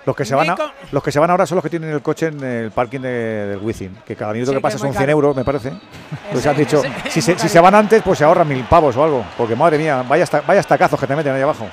Los 0.05 0.15
que, 0.15 0.26
se 0.26 0.35
van 0.35 0.49
a- 0.49 0.55
los 0.91 1.01
que 1.03 1.11
se 1.11 1.19
van 1.19 1.30
ahora 1.31 1.45
son 1.45 1.55
los 1.55 1.64
que 1.64 1.69
tienen 1.69 1.89
el 1.91 2.01
coche 2.01 2.27
en 2.27 2.43
el 2.43 2.72
parking 2.72 2.99
de- 2.99 3.10
del 3.47 3.60
Wizzing, 3.60 3.97
que 4.05 4.15
cada 4.15 4.34
minuto 4.34 4.51
Sí, 4.51 4.57
que 4.57 4.61
pasa 4.61 4.77
son 4.77 4.89
100 4.91 4.99
caro. 5.03 5.11
euros, 5.11 5.35
me 5.35 5.45
parece. 5.45 5.69
Entonces 6.26 6.45
han 6.47 6.57
dicho, 6.57 6.84
ese- 6.84 7.10
si 7.10 7.22
se, 7.22 7.39
si 7.39 7.47
se 7.49 7.60
van 7.60 7.73
antes, 7.76 8.01
pues 8.03 8.18
se 8.18 8.26
ahorran 8.26 8.47
mil 8.47 8.64
pavos 8.65 8.95
o 8.97 9.03
algo. 9.03 9.23
Porque 9.38 9.55
madre 9.55 9.77
mía, 9.77 10.03
vaya, 10.07 10.23
esta- 10.26 10.41
vaya 10.41 10.60
estacazos 10.60 10.99
que 10.99 11.07
te 11.07 11.15
meten 11.15 11.34
ahí 11.34 11.41
abajo. 11.41 11.68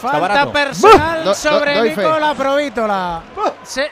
Falta 0.00 0.50
personal 0.52 1.18
Do- 1.24 1.30
do- 1.30 1.34
sobre 1.34 1.74
doy 1.76 1.90
fe. 1.90 2.02
Nicola 2.02 2.34
Provítola. 2.34 3.22
Se- 3.62 3.90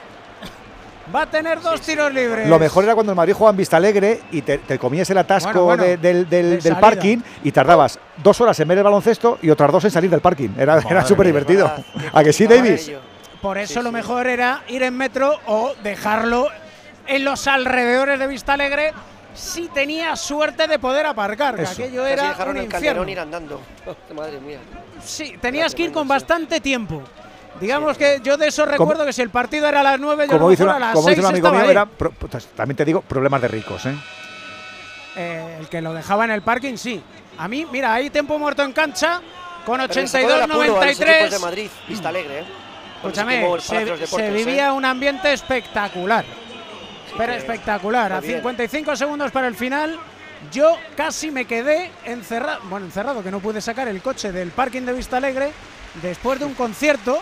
Va 1.14 1.22
a 1.22 1.26
tener 1.26 1.60
dos 1.60 1.80
tiros 1.82 2.12
libres. 2.12 2.48
Lo 2.48 2.58
mejor 2.58 2.82
era 2.84 2.94
cuando 2.94 3.12
el 3.12 3.16
Madrid 3.16 3.34
jugaba 3.34 3.50
en 3.50 3.58
Vista 3.58 3.76
Alegre 3.76 4.22
y 4.32 4.40
te, 4.40 4.56
te 4.58 4.78
comías 4.78 5.08
el 5.10 5.18
atasco 5.18 5.50
Bueno, 5.52 5.64
bueno, 5.66 5.82
de- 5.84 5.96
del, 5.98 6.28
del- 6.28 6.44
de 6.44 6.50
del 6.52 6.62
salida. 6.62 6.80
parking 6.80 7.18
y 7.44 7.52
tardabas 7.52 7.98
dos 8.22 8.40
horas 8.40 8.58
en 8.60 8.66
ver 8.68 8.78
el 8.78 8.84
baloncesto 8.84 9.38
y 9.42 9.50
otras 9.50 9.70
dos 9.70 9.84
en 9.84 9.90
salir 9.90 10.08
del 10.10 10.20
parking. 10.22 10.48
Era, 10.58 10.78
era 10.88 11.04
súper 11.04 11.26
divertido. 11.26 11.70
¿A 12.12 12.24
que 12.24 12.32
sí, 12.32 12.46
Davis? 12.46 12.90
Por 13.44 13.58
eso 13.58 13.82
lo 13.82 13.92
mejor 13.92 14.26
era 14.26 14.62
ir 14.68 14.82
en 14.82 14.96
metro 14.96 15.38
o 15.46 15.74
dejarlo 15.82 16.48
en 17.06 17.24
los 17.24 17.46
alrededores 17.46 18.18
de 18.18 18.26
Vista 18.26 18.54
Alegre 18.54 18.94
si 19.34 19.68
tenía 19.68 20.16
suerte 20.16 20.66
de 20.66 20.78
poder 20.78 21.04
aparcar. 21.04 21.56
Que 21.56 21.66
aquello 21.66 22.06
era 22.06 22.28
dejaron 22.28 22.52
un 22.52 22.56
el 22.56 22.64
infierno. 22.64 22.86
Calderón 23.02 23.08
ir 23.10 23.20
andando. 23.20 23.60
Madre 24.16 24.40
mía. 24.40 24.60
Sí, 25.04 25.36
tenías 25.42 25.74
que 25.74 25.82
ir 25.82 25.92
con 25.92 26.08
bastante 26.08 26.58
tiempo. 26.62 27.02
Digamos 27.60 27.98
que 27.98 28.20
yo 28.24 28.38
de 28.38 28.48
eso 28.48 28.64
recuerdo 28.64 29.04
que 29.04 29.12
si 29.12 29.20
el 29.20 29.28
partido 29.28 29.68
era 29.68 29.80
a 29.80 29.82
las 29.82 30.00
9, 30.00 30.24
yo 30.26 30.38
Como 30.38 30.48
dice, 30.48 30.64
una- 30.64 30.76
a 30.76 30.78
las 30.78 30.92
como 30.94 31.04
6 31.08 31.16
dice 31.18 31.28
un 31.28 31.34
amigo 31.34 31.50
mío, 31.52 31.70
era, 31.70 31.84
pro- 31.84 32.12
pues, 32.12 32.46
también 32.46 32.76
te 32.78 32.84
digo, 32.86 33.02
problemas 33.02 33.42
de 33.42 33.48
ricos. 33.48 33.84
¿eh? 33.84 33.94
Eh, 35.16 35.56
el 35.60 35.68
que 35.68 35.82
lo 35.82 35.92
dejaba 35.92 36.24
en 36.24 36.30
el 36.30 36.40
parking, 36.40 36.76
sí. 36.78 37.02
A 37.36 37.46
mí, 37.46 37.66
mira, 37.70 37.92
hay 37.92 38.08
tiempo 38.08 38.38
muerto 38.38 38.62
en 38.62 38.72
cancha 38.72 39.20
con 39.66 39.80
Pero 39.86 40.00
le 40.00 40.08
sacó 40.08 40.28
del 40.28 40.42
apuro 40.42 40.62
a 40.62 40.66
los 40.86 40.98
equipos 40.98 41.06
de 41.06 41.28
82-93. 41.36 41.40
Madrid, 41.40 41.70
Vista 41.88 42.08
Alegre, 42.08 42.38
¿eh? 42.40 42.44
Se 43.12 43.20
Escúchame, 43.20 43.60
se, 43.60 43.84
Deportes, 43.84 44.12
¿eh? 44.18 44.30
vivía 44.32 44.72
un 44.72 44.84
ambiente 44.84 45.32
espectacular. 45.32 46.24
Pero 47.16 47.32
espectacular. 47.32 48.12
A 48.12 48.20
bien. 48.20 48.36
55 48.38 48.96
segundos 48.96 49.30
para 49.30 49.46
el 49.46 49.54
final, 49.54 49.98
yo 50.52 50.76
casi 50.96 51.30
me 51.30 51.44
quedé 51.44 51.90
encerrado. 52.04 52.60
Bueno, 52.64 52.86
encerrado, 52.86 53.22
que 53.22 53.30
no 53.30 53.40
pude 53.40 53.60
sacar 53.60 53.86
el 53.88 54.00
coche 54.02 54.32
del 54.32 54.50
parking 54.50 54.82
de 54.82 54.92
Vista 54.92 55.18
Alegre 55.18 55.52
después 56.02 56.38
de 56.40 56.44
un 56.46 56.54
concierto. 56.54 57.20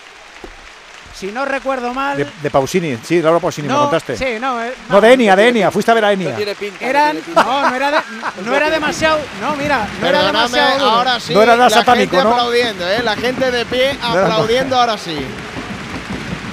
Si 1.14 1.26
no 1.30 1.44
recuerdo 1.44 1.92
mal. 1.92 2.16
De, 2.16 2.26
de 2.42 2.50
Pausini, 2.50 2.96
sí, 3.04 3.20
Laura 3.20 3.38
Pausini, 3.38 3.68
me 3.68 3.74
contaste. 3.74 4.16
Sí, 4.16 4.40
no, 4.40 4.60
eh, 4.64 4.72
No, 4.88 4.98
de 5.00 5.12
Enia, 5.12 5.36
de 5.36 5.48
Enia, 5.48 5.70
fuiste 5.70 5.90
a 5.90 5.94
ver 5.94 6.04
a 6.06 6.12
Enia. 6.14 6.34
Eran, 6.80 7.18
no, 7.34 7.68
no 7.70 7.76
era, 7.76 7.90
de- 7.92 7.98
no 8.44 8.56
era 8.56 8.70
demasiado. 8.70 9.20
No, 9.40 9.54
mira, 9.54 9.86
no 10.00 10.06
era 10.08 10.22
demasiado. 10.24 10.90
ahora 10.90 11.20
sí. 11.20 11.34
No 11.34 11.42
era 11.42 11.54
nada 11.54 11.68
la 11.68 11.76
satánico, 11.76 12.12
gente 12.16 12.24
¿no? 12.24 12.30
aplaudiendo, 12.34 12.88
¿eh? 12.88 13.02
La 13.04 13.14
gente 13.14 13.50
de 13.52 13.66
pie 13.66 13.96
aplaudiendo 14.02 14.74
ahora 14.80 14.96
sí. 14.96 15.16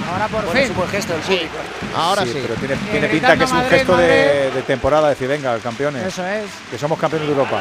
Ahora 0.08 0.28
por 0.28 0.44
Bueno, 0.44 0.52
fin. 0.52 0.62
es 0.62 0.70
un 0.70 0.76
buen 0.76 0.88
gesto 0.90 1.12
del 1.12 1.22
público. 1.22 1.56
Ahora 1.96 2.22
sí. 2.24 2.32
Pero 2.42 2.54
tiene, 2.54 3.08
pinta 3.08 3.36
que 3.36 3.44
es 3.44 3.50
un 3.50 3.56
Madrid, 3.58 3.70
gesto 3.78 3.96
de, 3.96 4.06
Madrid. 4.08 4.54
de 4.54 4.62
temporada, 4.62 5.08
decir, 5.10 5.28
venga, 5.28 5.58
campeones. 5.58 6.06
Eso 6.06 6.26
es. 6.26 6.44
Que 6.70 6.78
somos 6.78 6.98
campeones 6.98 7.28
de 7.28 7.34
Europa. 7.34 7.60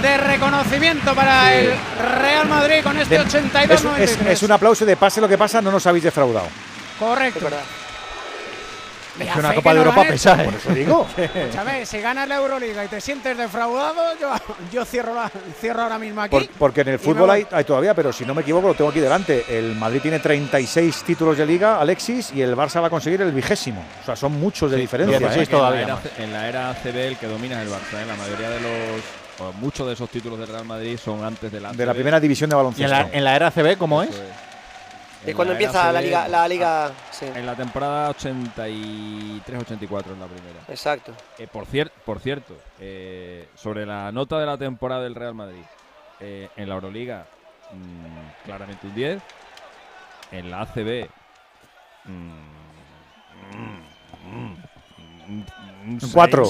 De 0.00 0.16
reconocimiento 0.16 1.14
para 1.14 1.48
Sí. 1.50 1.54
el 1.58 1.72
Real 2.20 2.48
Madrid 2.48 2.82
con 2.82 2.96
este 2.98 3.14
De- 3.16 3.20
82 3.20 3.84
es, 3.98 4.10
es- 4.20 4.26
es 4.26 4.42
un 4.42 4.52
aplauso 4.52 4.84
de 4.84 4.96
pase 4.96 5.20
lo 5.20 5.28
que 5.28 5.38
pasa, 5.38 5.60
no 5.62 5.70
nos 5.70 5.86
habéis 5.86 6.04
defraudado. 6.04 6.46
Correcto. 6.98 7.48
Es 9.20 9.28
que 9.30 9.38
una 9.38 9.54
Copa 9.54 9.70
que 9.70 9.74
de 9.74 9.80
Europa 9.82 10.04
pesa, 10.08 10.42
¿eh? 10.42 10.44
Por 10.44 10.54
eso 10.54 10.70
digo. 10.74 11.06
Escúchame, 11.16 11.84
si 11.86 12.00
ganas 12.00 12.26
la 12.28 12.36
Euroliga 12.36 12.84
y 12.84 12.88
te 12.88 13.00
sientes 13.00 13.36
defraudado, 13.36 14.02
yo, 14.20 14.30
yo 14.72 14.84
cierro, 14.84 15.14
la- 15.14 15.30
cierro 15.60 15.82
ahora 15.82 15.98
mismo 15.98 16.20
aquí. 16.22 16.36
Por- 16.36 16.48
porque 16.58 16.80
en 16.80 16.88
el 16.88 16.98
fútbol 16.98 17.30
hay, 17.30 17.46
hay 17.50 17.64
todavía, 17.64 17.94
pero 17.94 18.12
si 18.12 18.24
no 18.24 18.34
me 18.34 18.42
equivoco, 18.42 18.68
lo 18.68 18.74
tengo 18.74 18.90
aquí 18.90 19.00
delante. 19.00 19.44
El 19.48 19.74
Madrid 19.76 20.00
tiene 20.00 20.18
36 20.18 21.02
títulos 21.04 21.36
de 21.36 21.44
liga, 21.46 21.78
Alexis, 21.80 22.32
y 22.34 22.40
el 22.42 22.56
Barça 22.56 22.80
va 22.80 22.86
a 22.86 22.90
conseguir 22.90 23.20
el 23.22 23.32
vigésimo. 23.32 23.84
O 24.02 24.06
sea, 24.06 24.16
son 24.16 24.32
muchos 24.40 24.70
de 24.70 24.76
diferencia. 24.78 25.18
¿eh? 25.18 25.20
en, 25.20 25.62
la 25.62 25.80
era, 25.82 25.98
en 26.18 26.32
la 26.32 26.48
era 26.48 26.70
ACB 26.70 26.96
el 26.96 27.16
que 27.18 27.26
domina 27.26 27.60
es 27.62 27.68
el 27.68 27.72
Barça. 27.74 28.02
¿eh? 28.02 28.06
La 28.06 28.16
mayoría 28.16 28.50
de 28.50 28.60
los, 28.60 29.46
o 29.48 29.52
muchos 29.54 29.86
de 29.86 29.92
esos 29.94 30.08
títulos 30.10 30.38
del 30.38 30.48
Real 30.48 30.64
Madrid 30.64 30.98
son 31.02 31.22
antes 31.24 31.50
de 31.52 31.60
la 31.60 31.72
De 31.72 31.84
la 31.86 31.92
primera 31.94 32.18
división 32.20 32.48
de 32.50 32.54
¿Y 32.54 32.56
en 32.56 32.58
baloncesto. 32.60 32.90
la, 32.90 33.08
en 33.12 33.24
la 33.24 33.36
era 33.36 33.50
CB 33.50 33.76
cómo 33.76 34.02
es? 34.02 34.10
¿De 35.24 35.34
cuándo 35.34 35.52
empieza 35.52 35.92
la 35.92 36.00
liga? 36.00 36.28
La 36.28 36.48
liga. 36.48 36.92
En 37.20 37.46
la 37.46 37.54
temporada 37.54 38.10
83-84 38.10 40.12
en 40.12 40.20
la 40.20 40.26
primera. 40.26 40.60
Exacto. 40.68 41.12
Eh, 41.38 41.46
por, 41.46 41.66
cier 41.66 41.92
por 42.04 42.18
cierto, 42.18 42.56
eh, 42.80 43.48
sobre 43.54 43.86
la 43.86 44.10
nota 44.10 44.38
de 44.38 44.46
la 44.46 44.58
temporada 44.58 45.02
del 45.02 45.14
Real 45.14 45.34
Madrid, 45.34 45.62
eh, 46.20 46.48
en 46.56 46.68
la 46.68 46.74
Euroliga 46.74 47.26
mm, 47.72 48.44
claramente 48.44 48.86
un 48.86 48.94
10, 48.94 49.22
en 50.32 50.50
la 50.50 50.62
ACB 50.62 51.08
mmm, 52.04 52.32
mmm, 53.52 53.82
mm, 54.26 54.56
mm, 55.28 55.44
un 55.88 55.98
4 56.12 56.44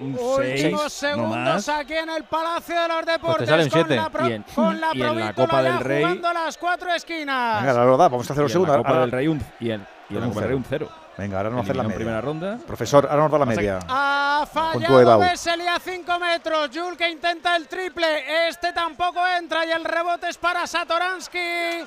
un 0.00 0.12
Últimos 0.18 0.36
6, 0.42 0.72
no 0.72 0.88
segundos 0.88 1.36
más. 1.36 1.68
aquí 1.68 1.94
en 1.94 2.10
el 2.10 2.24
Palacio 2.24 2.80
de 2.80 2.88
los 2.88 3.06
Deportes 3.06 3.48
sale 3.48 3.64
un 3.64 3.70
con, 3.70 3.78
siete. 3.80 3.96
la 3.96 4.10
pro- 4.10 4.28
Y 4.28 4.32
en- 4.32 4.42
con 4.54 4.80
la 4.80 4.88
y 4.92 5.00
en 5.00 5.06
la 5.06 5.12
Provítola 5.12 5.34
Copa 5.46 5.62
del 5.62 5.78
Rey- 5.80 6.02
jugando 6.02 6.32
las 6.32 6.58
cuatro 6.58 6.92
esquinas. 6.94 7.60
Venga, 7.62 7.72
la 7.74 7.80
verdad, 7.84 8.10
vamos 8.10 8.30
a 8.30 8.32
hacer 8.32 8.42
los 8.42 8.54
en 8.54 8.62
la 8.62 8.66
segundos. 8.66 8.76
Copa 8.86 9.00
del 9.00 9.10
Rey 9.12 9.28
un, 9.28 9.42
y 9.60 9.70
en, 9.70 9.86
y 10.08 10.14
en 10.14 10.20
la 10.20 10.26
Un 10.26 10.32
Copa 10.32 10.40
del 10.40 10.48
Rey 10.50 10.56
un 10.56 10.64
cero. 10.68 10.86
0. 10.90 11.00
Venga, 11.18 11.36
ahora 11.36 11.50
nos 11.50 11.62
hacer 11.64 11.76
la 11.76 11.82
media. 11.82 11.96
primera 11.96 12.20
ronda. 12.22 12.58
Profesor, 12.66 13.06
ahora 13.10 13.22
nos 13.24 13.32
da 13.32 13.38
la 13.40 13.44
media. 13.44 13.78
Ha 13.88 14.46
Con 14.52 14.72
tu 14.82 14.88
fallado. 14.88 15.18
Vesely 15.20 15.66
a 15.66 15.78
5 15.78 16.18
metros. 16.18 16.70
Jul 16.72 16.96
que 16.96 17.10
intenta 17.10 17.56
el 17.56 17.68
triple. 17.68 18.48
Este 18.48 18.72
tampoco 18.72 19.20
entra 19.38 19.66
y 19.66 19.70
el 19.70 19.84
rebote 19.84 20.30
es 20.30 20.38
para 20.38 20.66
Satoransky. 20.66 21.84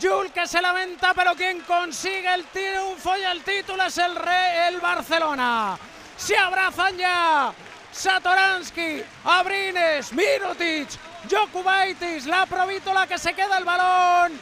Jul 0.00 0.30
que 0.32 0.46
se 0.46 0.62
lamenta, 0.62 1.12
pero 1.14 1.32
quien 1.34 1.60
consigue 1.60 2.32
el 2.32 2.44
triunfo 2.46 3.10
y 3.18 3.22
el 3.24 3.42
título 3.42 3.82
es 3.84 3.98
el, 3.98 4.16
re- 4.16 4.68
el 4.68 4.80
Barcelona. 4.80 5.76
Se 6.16 6.36
abrazan 6.36 6.96
ya. 6.96 7.52
Satoransky, 7.92 9.04
Abrines, 9.24 10.12
Mirotic, 10.12 10.88
Jokubaitis, 11.30 12.26
la 12.26 12.46
Provítola 12.46 13.06
que 13.06 13.18
se 13.18 13.34
queda 13.34 13.58
el 13.58 13.64
balón. 13.64 14.40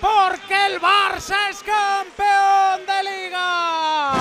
Porque 0.00 0.66
el 0.66 0.80
Barça 0.80 1.50
es 1.50 1.62
campeón 1.62 2.86
de 2.86 3.02
liga. 3.02 4.12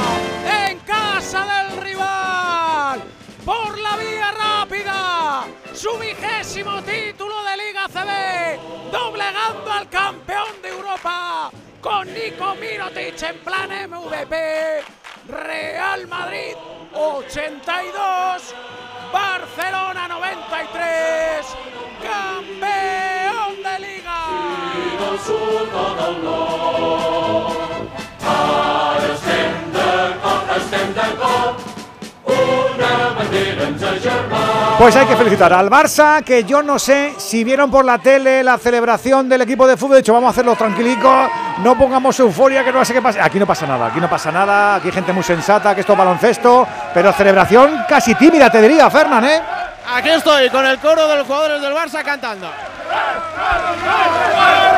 En 0.67 0.79
casa 0.79 1.45
del 1.45 1.77
rival. 1.81 3.03
Por 3.45 3.79
la 3.79 3.95
vía 3.97 4.31
rápida. 4.31 5.43
Su 5.73 5.97
vigésimo 5.97 6.81
título 6.83 7.43
de 7.43 7.57
Liga 7.57 7.87
CB. 7.87 8.91
Doblegando 8.91 9.71
al 9.71 9.89
campeón 9.89 10.61
de 10.61 10.69
Europa. 10.69 11.51
Con 11.79 12.13
Nico 12.13 12.55
Mirotic 12.55 13.21
en 13.23 13.39
plan 13.39 13.69
MVP. 13.89 15.00
Real 15.31 16.07
Madrid 16.07 16.55
82. 16.93 18.53
Barcelona 19.13 20.07
93. 20.09 21.45
Campeón 22.03 23.63
de 23.63 23.79
liga. 23.79 24.17
Pues 34.77 34.95
hay 34.95 35.05
que 35.05 35.15
felicitar 35.15 35.53
al 35.53 35.69
Barça, 35.69 36.23
que 36.23 36.43
yo 36.43 36.63
no 36.63 36.79
sé 36.79 37.13
si 37.17 37.43
vieron 37.43 37.69
por 37.69 37.85
la 37.85 37.99
tele 37.99 38.43
la 38.43 38.57
celebración 38.57 39.29
del 39.29 39.41
equipo 39.41 39.67
de 39.67 39.77
fútbol. 39.77 39.95
De 39.95 39.99
hecho, 39.99 40.13
vamos 40.13 40.27
a 40.27 40.31
hacerlo 40.31 40.55
tranquilicos, 40.55 41.29
no 41.59 41.77
pongamos 41.77 42.19
euforia, 42.19 42.63
que 42.63 42.71
no 42.71 42.83
sé 42.83 42.93
qué 42.93 43.01
pasa. 43.01 43.23
Aquí 43.23 43.37
no 43.37 43.45
pasa 43.45 43.67
nada, 43.67 43.87
aquí 43.87 43.99
no 43.99 44.09
pasa 44.09 44.31
nada, 44.31 44.75
aquí 44.75 44.87
hay 44.87 44.93
gente 44.93 45.13
muy 45.13 45.23
sensata, 45.23 45.75
que 45.75 45.81
esto 45.81 45.93
es 45.93 45.99
baloncesto, 45.99 46.67
pero 46.93 47.13
celebración 47.13 47.83
casi 47.87 48.15
tímida, 48.15 48.49
te 48.49 48.61
diría, 48.61 48.89
Fernán, 48.89 49.25
¿eh? 49.25 49.41
Aquí 49.93 50.09
estoy 50.09 50.49
con 50.49 50.65
el 50.65 50.79
coro 50.79 51.07
de 51.07 51.17
los 51.17 51.27
jugadores 51.27 51.61
del 51.61 51.73
Barça 51.73 52.03
cantando. 52.03 52.49
¡Vamos, 52.91 54.70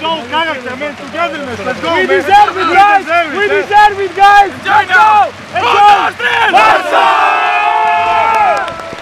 Show 0.00 0.22
character, 0.30 0.76
man. 0.76 0.94
Togetherness. 0.96 1.58
Let's 1.66 1.80
go, 1.82 1.94
We 1.94 2.06
deserve 2.06 2.56
it, 2.56 2.72
guys. 2.72 3.04
We 3.36 3.48
deserve 3.48 4.00
it, 4.04 4.16
guys. 4.16 4.52
Let's 4.64 4.92
go. 4.92 5.28
Let's 6.52 6.90
go. 6.90 6.98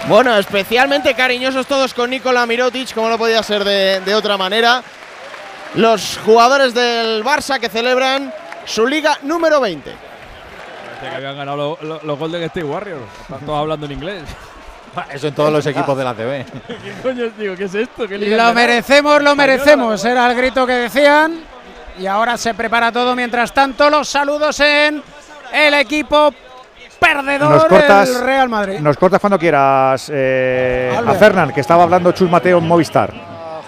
Bueno, 0.07 0.35
especialmente 0.37 1.13
cariñosos 1.13 1.67
todos 1.67 1.93
con 1.93 2.09
Nikola 2.09 2.45
Mirotic, 2.45 2.93
como 2.93 3.07
no 3.09 3.17
podía 3.17 3.41
ser 3.43 3.63
de, 3.63 4.01
de 4.01 4.15
otra 4.15 4.37
manera. 4.37 4.83
Los 5.75 6.19
jugadores 6.25 6.73
del 6.73 7.23
Barça 7.23 7.59
que 7.59 7.69
celebran 7.69 8.33
su 8.65 8.85
liga 8.85 9.17
número 9.21 9.61
20. 9.61 9.89
Parecía 10.99 11.09
que 11.11 11.15
habían 11.15 11.37
ganado 11.37 11.57
lo- 11.57 11.77
lo- 11.87 12.01
los 12.03 12.19
Golden 12.19 12.43
State 12.43 12.65
Warriors. 12.65 13.01
Están 13.21 13.39
todos 13.45 13.59
hablando 13.59 13.85
en 13.85 13.91
inglés. 13.93 14.23
Eso 15.13 15.27
en 15.27 15.33
todos 15.35 15.51
los 15.51 15.65
equipos 15.65 15.97
de 15.97 16.03
la 16.03 16.13
CB. 16.13 16.45
¿Qué 16.67 16.93
coño 17.01 17.29
digo? 17.37 17.55
¿Qué 17.55 17.65
es 17.65 17.75
esto? 17.75 18.07
¿Qué 18.07 18.17
liga 18.17 18.47
Lo 18.47 18.53
merecemos, 18.53 19.21
lo 19.21 19.35
merecemos. 19.35 20.03
Era 20.05 20.29
el 20.29 20.37
grito 20.37 20.65
que 20.65 20.73
decían. 20.73 21.39
Y 21.99 22.05
ahora 22.07 22.37
se 22.37 22.53
prepara 22.53 22.91
todo. 22.91 23.15
Mientras 23.15 23.53
tanto, 23.53 23.89
los 23.89 24.07
saludos 24.07 24.59
en 24.61 25.01
el 25.53 25.73
equipo 25.75 26.33
perdedor 26.99 27.51
Nos 27.51 27.65
cortas, 27.65 28.13
del 28.13 28.23
Real 28.23 28.47
Madrid. 28.49 28.79
nos 28.79 28.95
cortas 28.95 29.19
cuando 29.19 29.39
quieras 29.39 30.09
eh, 30.13 30.97
a. 31.05 31.13
Fernán, 31.13 31.51
que 31.51 31.61
estaba 31.61 31.83
hablando 31.83 32.11
Chus 32.11 32.29
Mateo 32.29 32.59
en 32.59 32.67
Movistar. 32.67 33.11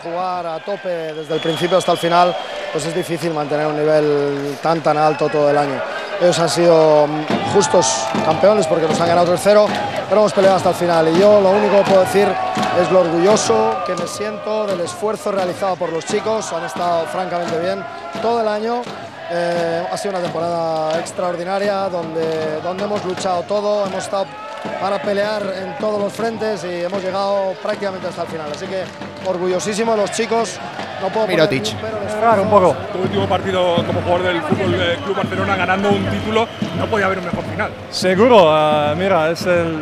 jugar 0.04 0.46
a 0.46 0.60
tope 0.60 0.88
desde 0.90 1.34
el 1.34 1.42
principio 1.42 1.78
hasta 1.78 1.92
el 1.94 1.98
final, 1.98 2.36
pues 2.74 2.86
es 2.88 2.96
difícil 2.96 3.32
mantener 3.34 3.68
un 3.68 3.78
nivel 3.78 4.58
tan 4.62 4.82
tan 4.82 4.98
alto 4.98 5.30
todo 5.30 5.50
el 5.50 5.58
año. 5.58 5.80
Ellos 6.20 6.38
han 6.40 6.50
sido 6.50 7.08
mm, 7.08 7.54
justos 7.54 8.06
campeones 8.26 8.66
porque 8.66 8.88
nos 8.88 9.00
han 9.00 9.08
ganado 9.08 9.34
3-0, 9.36 9.68
pero 10.10 10.22
hemos 10.22 10.34
peleado 10.34 10.58
hasta 10.58 10.70
el 10.70 10.76
final. 10.76 11.08
Y 11.08 11.20
yo 11.20 11.40
lo 11.40 11.52
único 11.52 11.78
que 11.78 11.84
puedo 11.84 12.02
decir 12.02 12.28
es 12.82 12.92
lo 12.92 13.02
orgulloso 13.02 13.78
que 13.86 13.96
me 13.96 14.08
siento 14.08 14.66
del 14.66 14.82
esfuerzo 14.82 15.32
realizado 15.32 15.76
por 15.76 15.94
los 15.94 16.06
chicos. 16.06 16.52
Han 16.52 16.66
estado 16.66 17.06
francamente 17.06 17.60
bien 17.60 17.84
todo 18.22 18.42
el 18.42 18.48
año. 18.48 18.82
Eh, 19.30 19.88
ha 19.92 19.98
sido 19.98 20.12
una 20.12 20.22
temporada 20.22 21.00
extraordinaria 21.00 21.90
donde, 21.90 22.60
donde 22.62 22.84
hemos 22.84 23.06
luchado 23.06 23.44
todo, 23.44 23.86
hemos 23.86 24.04
estado 24.04 24.26
para 24.80 25.02
pelear 25.02 25.42
en 25.62 25.78
todos 25.78 26.02
los 26.02 26.12
frentes 26.14 26.64
y 26.64 26.84
hemos 26.84 27.02
llegado 27.04 27.54
prácticamente 27.62 28.08
hasta 28.08 28.24
el 28.24 28.28
final. 28.28 28.52
Así 28.54 28.66
que 28.66 28.84
orgullosísimo 29.26 29.96
los 29.96 30.12
chicos. 30.12 30.60
No 31.02 31.10
puedo 31.10 31.26
poner 31.26 31.50
Mirotic. 31.50 31.62
un 31.62 31.86
esfuerzo. 31.86 32.20
Claro, 32.20 32.44
un 32.44 32.50
poco. 32.50 32.76
Tu 32.94 33.00
último 33.00 33.28
partido 33.28 33.76
como 33.86 34.02
jugador 34.02 34.24
del 34.24 34.42
Fútbol 34.42 34.76
eh, 34.76 34.98
Club 35.04 35.18
Barcelona 35.18 35.56
ganando 35.56 35.90
un 35.90 36.06
título, 36.06 36.48
no 36.78 36.86
podía 36.86 37.08
haber 37.08 37.20
un 37.20 37.26
mejor 37.26 37.44
final. 37.44 37.72
Seguro, 37.92 38.46
ah, 38.50 38.94
mira, 38.98 39.32
es 39.32 39.46
el, 39.46 39.80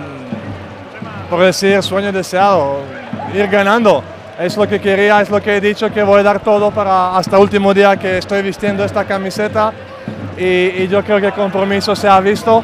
por 1.29 1.41
decir, 1.41 1.81
sueño 1.83 2.11
deseado, 2.11 2.79
ir 3.35 3.47
ganando. 3.47 4.03
Es 4.39 4.57
lo 4.57 4.67
que 4.67 4.81
quería, 4.81 5.21
es 5.21 5.29
lo 5.29 5.39
que 5.39 5.57
he 5.57 5.61
dicho, 5.61 5.91
que 5.91 6.01
voy 6.01 6.21
a 6.21 6.23
dar 6.23 6.39
todo 6.39 6.71
para 6.71 7.15
hasta 7.15 7.35
el 7.35 7.43
último 7.43 7.73
día 7.73 7.95
que 7.97 8.17
estoy 8.17 8.41
vistiendo 8.41 8.83
esta 8.83 9.05
camiseta 9.05 9.71
y, 10.35 10.43
y 10.43 10.87
yo 10.87 11.03
creo 11.03 11.19
que 11.19 11.27
el 11.27 11.33
compromiso 11.33 11.95
se 11.95 12.07
ha 12.07 12.19
visto. 12.19 12.63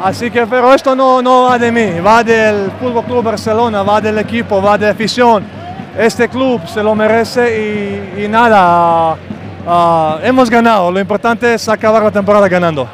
Así 0.00 0.30
que, 0.30 0.46
pero 0.46 0.74
esto 0.74 0.94
no, 0.96 1.22
no 1.22 1.44
va 1.44 1.58
de 1.58 1.70
mí, 1.70 2.00
va 2.00 2.24
del 2.24 2.70
Fútbol 2.80 3.04
Club 3.04 3.24
Barcelona, 3.24 3.82
va 3.82 4.00
del 4.00 4.18
equipo, 4.18 4.60
va 4.60 4.78
de 4.78 4.88
afición. 4.88 5.44
Este 5.98 6.28
club 6.28 6.66
se 6.66 6.82
lo 6.82 6.94
merece 6.94 8.14
y, 8.16 8.26
nada, 8.26 9.16
ah, 9.66 10.18
hemos 10.22 10.48
ganado. 10.48 10.90
Lo 10.90 10.98
importante 10.98 11.54
es 11.54 11.68
acabar 11.68 12.02
la 12.02 12.10
temporada 12.10 12.48
ganando. 12.48 12.88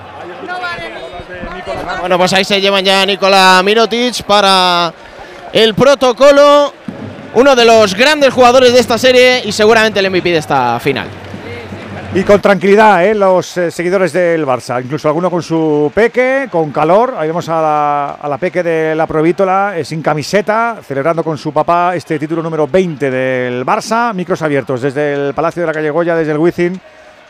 Bueno, 2.00 2.18
pues 2.18 2.32
ahí 2.32 2.44
se 2.44 2.60
llevan 2.60 2.84
ya 2.84 3.02
a 3.02 3.06
Nikola 3.06 3.60
Mirotic 3.64 4.22
para 4.24 4.92
el 5.52 5.74
protocolo. 5.74 6.72
Uno 7.34 7.54
de 7.54 7.64
los 7.64 7.94
grandes 7.94 8.32
jugadores 8.32 8.72
de 8.72 8.80
esta 8.80 8.98
serie 8.98 9.42
y 9.44 9.52
seguramente 9.52 10.00
el 10.00 10.10
MVP 10.10 10.30
de 10.30 10.38
esta 10.38 10.80
final. 10.80 11.08
Y 12.14 12.24
con 12.24 12.40
tranquilidad, 12.40 13.04
¿eh? 13.04 13.14
los 13.14 13.54
eh, 13.58 13.70
seguidores 13.70 14.14
del 14.14 14.46
Barça, 14.46 14.82
incluso 14.82 15.08
alguno 15.08 15.30
con 15.30 15.42
su 15.42 15.92
peque, 15.94 16.48
con 16.50 16.72
calor. 16.72 17.14
Ahí 17.18 17.28
vemos 17.28 17.46
a 17.50 17.60
la, 17.60 18.10
a 18.14 18.38
peque 18.38 18.62
de 18.62 18.94
la 18.94 19.06
Provítola 19.06 19.76
eh, 19.76 19.84
sin 19.84 20.00
camiseta, 20.00 20.78
celebrando 20.82 21.22
con 21.22 21.36
su 21.36 21.52
papá 21.52 21.94
este 21.94 22.18
título 22.18 22.42
número 22.42 22.66
20 22.66 23.10
del 23.10 23.64
Barça. 23.64 24.14
Micros 24.14 24.40
abiertos 24.40 24.80
desde 24.80 25.12
el 25.12 25.34
Palacio 25.34 25.60
de 25.60 25.66
la 25.66 25.74
Calle 25.74 25.90
Goya, 25.90 26.16
desde 26.16 26.32
el 26.32 26.38
Wizzing, 26.38 26.80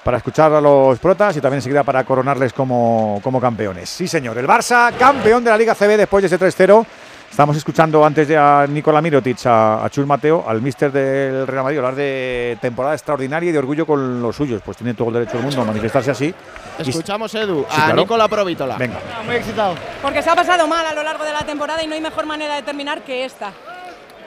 para 0.04 0.18
escuchar 0.18 0.52
a 0.52 0.60
los 0.60 0.96
protas 1.00 1.36
y 1.36 1.40
también 1.40 1.58
enseguida 1.58 1.82
para 1.82 2.04
coronarles 2.04 2.52
como, 2.52 3.18
como 3.20 3.40
campeones. 3.40 3.88
Sí, 3.88 4.06
señor, 4.06 4.38
el 4.38 4.46
Barça, 4.46 4.92
campeón 4.96 5.42
de 5.42 5.50
la 5.50 5.58
Liga 5.58 5.74
CB 5.74 5.96
después 5.96 6.22
de 6.22 6.34
ese 6.34 6.38
3-0. 6.38 6.86
Estamos 7.30 7.56
escuchando 7.56 8.04
antes 8.04 8.26
de 8.26 8.36
a 8.36 8.66
Nicola 8.68 9.00
Mirotic, 9.00 9.46
a, 9.46 9.84
a 9.84 9.90
Chus 9.90 10.04
Mateo, 10.06 10.44
al 10.48 10.60
míster 10.60 10.90
del 10.90 11.46
Real 11.46 11.62
Madrid, 11.62 11.78
hablar 11.78 11.94
de 11.94 12.58
temporada 12.60 12.94
extraordinaria 12.94 13.50
y 13.50 13.52
de 13.52 13.58
orgullo 13.58 13.86
con 13.86 14.20
los 14.20 14.34
suyos. 14.34 14.60
Pues 14.64 14.76
tiene 14.76 14.94
todo 14.94 15.08
el 15.08 15.14
derecho 15.14 15.34
del 15.34 15.42
mundo 15.44 15.62
a 15.62 15.64
manifestarse 15.64 16.10
así. 16.10 16.34
Escuchamos, 16.78 17.32
Edu, 17.34 17.64
Sí, 17.68 17.76
a 17.80 17.84
claro. 17.84 17.96
Nikola 17.96 18.26
Provítola. 18.28 18.76
Venga. 18.76 18.98
Muy 19.24 19.36
excitado. 19.36 19.74
Porque 20.02 20.20
se 20.20 20.30
ha 20.30 20.34
pasado 20.34 20.66
mal 20.66 20.84
a 20.84 20.92
lo 20.92 21.02
largo 21.04 21.24
de 21.24 21.32
la 21.32 21.42
temporada 21.42 21.80
y 21.82 21.86
no 21.86 21.94
hay 21.94 22.00
mejor 22.00 22.26
manera 22.26 22.56
de 22.56 22.62
terminar 22.62 23.02
que 23.02 23.24
esta. 23.24 23.52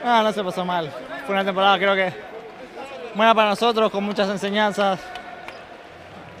Ah, 0.02 0.22
no 0.24 0.32
se 0.32 0.42
pasó 0.42 0.64
mal. 0.64 0.90
Fue 1.26 1.34
una 1.34 1.44
temporada 1.44 1.76
creo 1.78 1.94
que 1.94 2.12
buena 3.14 3.34
para 3.34 3.50
nosotros, 3.50 3.90
con 3.90 4.04
muchas 4.04 4.28
enseñanzas. 4.30 4.98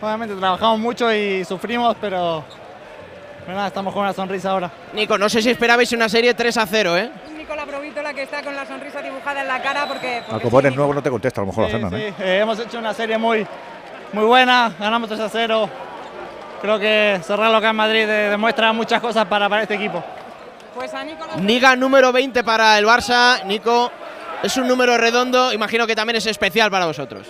Obviamente 0.00 0.34
trabajamos 0.36 0.78
mucho 0.80 1.12
y 1.12 1.44
sufrimos, 1.44 1.96
pero 2.00 2.42
nada, 3.48 3.66
estamos 3.68 3.92
con 3.92 4.02
una 4.02 4.12
sonrisa 4.12 4.50
ahora. 4.50 4.70
Nico, 4.92 5.18
no 5.18 5.28
sé 5.28 5.42
si 5.42 5.50
esperabais 5.50 5.90
una 5.92 6.08
serie 6.08 6.34
3 6.34 6.56
a 6.56 6.66
0, 6.66 6.96
¿eh? 6.96 7.10
Nicola 7.36 7.66
Provítola 7.66 8.14
que 8.14 8.22
está 8.22 8.42
con 8.42 8.54
la 8.54 8.64
sonrisa 8.66 9.02
dibujada 9.02 9.42
en 9.42 9.48
la 9.48 9.60
cara 9.60 9.86
porque... 9.86 10.18
Al 10.18 10.24
porque 10.24 10.44
como 10.44 10.60
sí, 10.60 10.66
eres 10.66 10.76
nuevo 10.76 10.94
no 10.94 11.02
te 11.02 11.10
contesta, 11.10 11.40
a 11.40 11.44
lo 11.44 11.48
mejor 11.48 11.64
la 11.64 11.70
cena, 11.70 11.90
Sí, 11.90 11.96
¿eh? 11.96 12.14
eh, 12.20 12.38
hemos 12.42 12.58
hecho 12.58 12.78
una 12.78 12.94
serie 12.94 13.18
muy, 13.18 13.46
muy 14.12 14.24
buena, 14.24 14.72
ganamos 14.78 15.08
3 15.08 15.20
a 15.20 15.28
0. 15.28 15.68
Creo 16.60 16.78
que 16.78 17.20
cerrar 17.24 17.50
local 17.50 17.70
en 17.70 17.76
Madrid 17.76 18.02
eh, 18.02 18.30
demuestra 18.30 18.72
muchas 18.72 19.00
cosas 19.00 19.26
para, 19.26 19.48
para 19.48 19.62
este 19.62 19.74
equipo. 19.74 20.02
Pues 20.74 20.94
a 20.94 21.04
Nicola 21.04 21.36
Liga 21.36 21.76
número 21.76 22.12
20 22.12 22.44
para 22.44 22.78
el 22.78 22.86
Barça. 22.86 23.44
Nico, 23.44 23.90
es 24.42 24.56
un 24.56 24.66
número 24.66 24.96
redondo, 24.96 25.52
imagino 25.52 25.86
que 25.86 25.94
también 25.94 26.16
es 26.16 26.26
especial 26.26 26.70
para 26.70 26.86
vosotros. 26.86 27.26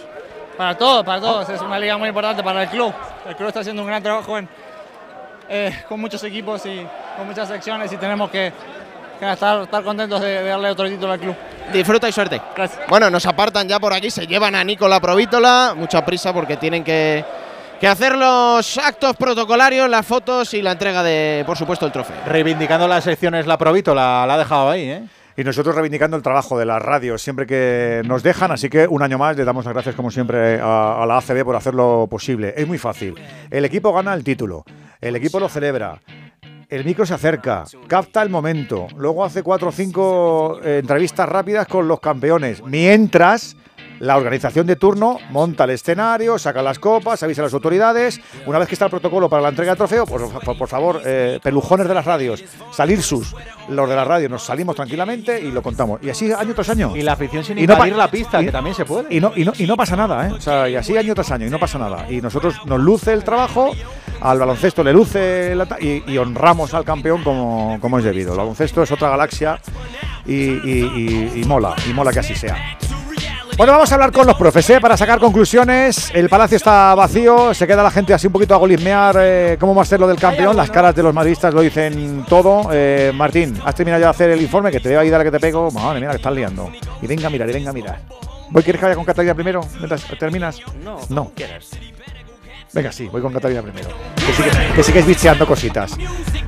Para 0.56 0.76
todos, 0.76 1.04
para 1.04 1.20
todos. 1.20 1.48
Es 1.48 1.60
una 1.62 1.78
liga 1.78 1.96
muy 1.96 2.08
importante 2.08 2.42
para 2.42 2.62
el 2.62 2.68
club. 2.68 2.92
El 3.26 3.34
club 3.34 3.48
está 3.48 3.60
haciendo 3.60 3.82
un 3.82 3.88
gran 3.88 4.02
trabajo 4.02 4.36
en, 4.36 4.48
eh, 5.52 5.82
con 5.88 6.00
muchos 6.00 6.24
equipos 6.24 6.64
y 6.66 6.86
con 7.16 7.26
muchas 7.26 7.46
secciones 7.46 7.92
y 7.92 7.96
tenemos 7.98 8.30
que, 8.30 8.52
que 9.20 9.32
estar, 9.32 9.62
estar 9.62 9.84
contentos 9.84 10.20
de, 10.20 10.42
de 10.42 10.48
darle 10.48 10.70
otro 10.70 10.88
título 10.88 11.12
al 11.12 11.20
club. 11.20 11.36
Disfruta 11.72 12.08
y 12.08 12.12
suerte. 12.12 12.40
Gracias. 12.56 12.80
Bueno, 12.88 13.10
nos 13.10 13.26
apartan 13.26 13.68
ya 13.68 13.78
por 13.78 13.92
aquí, 13.92 14.10
se 14.10 14.26
llevan 14.26 14.54
a 14.54 14.64
Nicola 14.64 14.98
Provítola, 14.98 15.74
mucha 15.76 16.04
prisa 16.04 16.32
porque 16.32 16.56
tienen 16.56 16.82
que, 16.82 17.24
que 17.78 17.86
hacer 17.86 18.16
los 18.16 18.78
actos 18.78 19.14
protocolarios, 19.16 19.88
las 19.90 20.06
fotos 20.06 20.54
y 20.54 20.62
la 20.62 20.72
entrega 20.72 21.02
de, 21.02 21.44
por 21.46 21.56
supuesto, 21.58 21.84
el 21.84 21.92
trofeo. 21.92 22.16
Reivindicando 22.26 22.88
las 22.88 23.04
secciones 23.04 23.46
la 23.46 23.58
Provito, 23.58 23.94
la, 23.94 24.24
la 24.26 24.34
ha 24.34 24.38
dejado 24.38 24.70
ahí, 24.70 24.90
¿eh? 24.90 25.02
Y 25.34 25.44
nosotros 25.44 25.74
reivindicando 25.74 26.14
el 26.14 26.22
trabajo 26.22 26.58
de 26.58 26.66
las 26.66 26.82
radios 26.82 27.22
siempre 27.22 27.46
que 27.46 28.02
nos 28.04 28.22
dejan, 28.22 28.50
así 28.50 28.68
que 28.68 28.86
un 28.86 29.02
año 29.02 29.16
más 29.16 29.34
le 29.34 29.46
damos 29.46 29.64
las 29.64 29.72
gracias 29.72 29.94
como 29.94 30.10
siempre 30.10 30.60
a, 30.60 31.02
a 31.02 31.06
la 31.06 31.16
ACB 31.16 31.42
por 31.42 31.56
hacerlo 31.56 32.06
posible. 32.10 32.52
Es 32.54 32.66
muy 32.68 32.76
fácil. 32.76 33.14
El 33.50 33.64
equipo 33.64 33.94
gana 33.94 34.12
el 34.12 34.22
título, 34.24 34.66
el 35.02 35.16
equipo 35.16 35.40
lo 35.40 35.48
celebra, 35.48 36.00
el 36.68 36.84
micro 36.84 37.04
se 37.04 37.12
acerca, 37.12 37.64
capta 37.88 38.22
el 38.22 38.30
momento, 38.30 38.86
luego 38.96 39.24
hace 39.24 39.42
cuatro 39.42 39.68
o 39.68 39.72
cinco 39.72 40.60
eh, 40.64 40.78
entrevistas 40.78 41.28
rápidas 41.28 41.66
con 41.66 41.86
los 41.88 42.00
campeones, 42.00 42.62
mientras 42.64 43.56
la 44.02 44.16
organización 44.16 44.66
de 44.66 44.74
turno 44.74 45.18
monta 45.30 45.62
el 45.62 45.70
escenario, 45.70 46.36
saca 46.36 46.60
las 46.60 46.80
copas, 46.80 47.22
avisa 47.22 47.42
a 47.42 47.44
las 47.44 47.54
autoridades. 47.54 48.20
Una 48.46 48.58
vez 48.58 48.66
que 48.66 48.74
está 48.74 48.86
el 48.86 48.90
protocolo 48.90 49.28
para 49.28 49.42
la 49.42 49.50
entrega 49.50 49.70
del 49.70 49.78
trofeo, 49.78 50.06
por, 50.06 50.28
por- 50.40 50.58
por 50.58 50.68
favor, 50.68 51.00
eh, 51.04 51.38
pelujones 51.40 51.86
de 51.86 51.94
las 51.94 52.04
radios, 52.04 52.42
salir 52.72 53.00
sus, 53.00 53.32
los 53.68 53.88
de 53.88 53.94
la 53.94 54.02
radio, 54.04 54.28
nos 54.28 54.42
salimos 54.42 54.74
tranquilamente 54.74 55.40
y 55.40 55.52
lo 55.52 55.62
contamos. 55.62 56.00
Y 56.02 56.10
así 56.10 56.32
año 56.32 56.52
tras 56.52 56.68
año. 56.70 56.96
Y 56.96 57.02
la 57.02 57.12
afición 57.12 57.44
sin 57.44 57.58
Y 57.58 57.66
no 57.66 57.76
la 57.96 58.10
pista, 58.10 58.42
y- 58.42 58.46
que 58.46 58.50
también 58.52 58.74
se 58.74 58.84
puede. 58.84 59.06
Y 59.14 59.20
no, 59.20 59.32
y, 59.36 59.44
no, 59.44 59.52
y 59.56 59.66
no 59.68 59.76
pasa 59.76 59.94
nada, 59.94 60.26
¿eh? 60.28 60.32
O 60.32 60.40
sea, 60.40 60.68
y 60.68 60.74
así 60.74 60.96
año 60.96 61.14
tras 61.14 61.30
año, 61.30 61.46
y 61.46 61.50
no 61.50 61.60
pasa 61.60 61.78
nada. 61.78 62.10
Y 62.10 62.20
nosotros 62.20 62.56
nos 62.66 62.80
luce 62.80 63.12
el 63.12 63.22
trabajo, 63.22 63.70
al 64.20 64.36
baloncesto 64.38 64.82
le 64.82 64.92
luce 64.92 65.54
la 65.54 65.68
y, 65.80 66.02
y 66.10 66.18
honramos 66.18 66.74
al 66.74 66.84
campeón 66.84 67.22
como, 67.22 67.78
como 67.80 67.98
es 67.98 68.04
debido. 68.04 68.32
El 68.32 68.38
baloncesto 68.38 68.82
es 68.82 68.90
otra 68.90 69.10
galaxia 69.10 69.60
y, 70.26 70.34
y- 70.34 71.30
y- 71.36 71.40
y 71.40 71.44
mola, 71.44 71.76
y 71.88 71.92
mola 71.92 72.12
que 72.12 72.18
así 72.18 72.34
sea. 72.34 72.78
Bueno, 73.62 73.74
vamos 73.74 73.92
a 73.92 73.94
hablar 73.94 74.10
con 74.10 74.26
los 74.26 74.34
profes 74.34 74.68
¿eh? 74.70 74.80
para 74.80 74.96
sacar 74.96 75.20
conclusiones. 75.20 76.10
El 76.12 76.28
palacio 76.28 76.56
está 76.56 76.96
vacío, 76.96 77.54
se 77.54 77.64
queda 77.64 77.84
la 77.84 77.92
gente 77.92 78.12
así 78.12 78.26
un 78.26 78.32
poquito 78.32 78.56
a 78.56 78.58
golismear 78.58 79.16
eh, 79.20 79.56
cómo 79.60 79.72
va 79.72 79.82
a 79.82 79.84
ser 79.84 80.00
lo 80.00 80.08
del 80.08 80.16
campeón. 80.16 80.56
Las 80.56 80.68
caras 80.68 80.96
de 80.96 81.04
los 81.04 81.14
madridistas 81.14 81.54
lo 81.54 81.60
dicen 81.60 82.26
todo. 82.28 82.70
Eh, 82.72 83.12
Martín, 83.14 83.56
has 83.64 83.76
terminado 83.76 84.00
ya 84.00 84.06
de 84.06 84.10
hacer 84.10 84.30
el 84.30 84.42
informe, 84.42 84.72
que 84.72 84.80
te 84.80 84.88
veo 84.88 84.98
ahí, 84.98 85.10
dale 85.10 85.22
que 85.22 85.30
te 85.30 85.38
pego. 85.38 85.70
Madre 85.70 86.00
mía, 86.00 86.10
que 86.10 86.16
estás 86.16 86.34
liando. 86.34 86.72
Y 87.00 87.06
venga 87.06 87.28
a 87.28 87.30
mirar, 87.30 87.48
y 87.50 87.52
venga 87.52 87.70
a 87.70 87.72
mirar. 87.72 88.00
¿Voy, 88.50 88.64
¿Quieres 88.64 88.80
que 88.80 88.86
vaya 88.86 88.96
con 88.96 89.04
Catalina 89.04 89.32
primero? 89.32 89.60
mientras 89.78 90.02
terminas? 90.18 90.60
No, 90.82 90.98
No. 91.08 91.30
Venga, 92.72 92.90
sí, 92.90 93.06
voy 93.08 93.20
con 93.20 93.32
Catalina 93.32 93.60
primero. 93.62 93.88
Que, 94.16 94.32
sigue, 94.32 94.50
que 94.74 94.82
sigues 94.82 95.06
bicheando 95.06 95.46
cositas. 95.46 95.92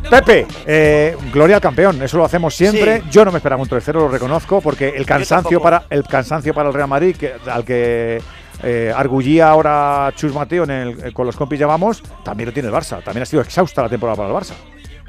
Pepe, 0.08 0.46
eh, 0.66 1.16
gloria 1.32 1.56
al 1.56 1.62
campeón, 1.62 2.00
eso 2.02 2.16
lo 2.16 2.24
hacemos 2.24 2.54
siempre. 2.54 3.00
Sí. 3.02 3.06
Yo 3.10 3.24
no 3.24 3.32
me 3.32 3.38
esperaba 3.38 3.60
un 3.60 3.68
3-0, 3.68 3.92
lo 3.94 4.08
reconozco, 4.08 4.60
porque 4.60 4.88
el 4.88 5.04
cansancio 5.04 5.60
para 5.60 5.84
el 5.90 6.04
cansancio 6.04 6.54
para 6.54 6.68
el 6.68 6.74
Real 6.74 6.88
Madrid, 6.88 7.16
que, 7.16 7.32
al 7.50 7.64
que 7.64 8.22
eh, 8.62 8.92
argullía 8.96 9.48
ahora 9.50 10.12
Chus 10.16 10.32
Mateo 10.32 10.64
en 10.64 10.70
el- 10.70 11.12
con 11.12 11.26
los 11.26 11.36
compis 11.36 11.58
ya 11.58 11.66
vamos, 11.66 12.02
también 12.24 12.48
lo 12.48 12.52
tiene 12.54 12.68
el 12.68 12.74
Barça. 12.74 13.02
También 13.02 13.22
ha 13.22 13.26
sido 13.26 13.42
exhausta 13.42 13.82
la 13.82 13.88
temporada 13.90 14.16
para 14.16 14.28
el 14.30 14.34
Barça. 14.34 14.54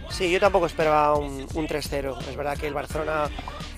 Sí, 0.10 0.30
yo 0.30 0.40
tampoco 0.40 0.66
esperaba 0.66 1.16
un, 1.18 1.46
un 1.54 1.68
3-0. 1.68 2.18
Es 2.30 2.36
verdad 2.36 2.58
que 2.58 2.68
el 2.68 2.74
Barcelona 2.74 3.30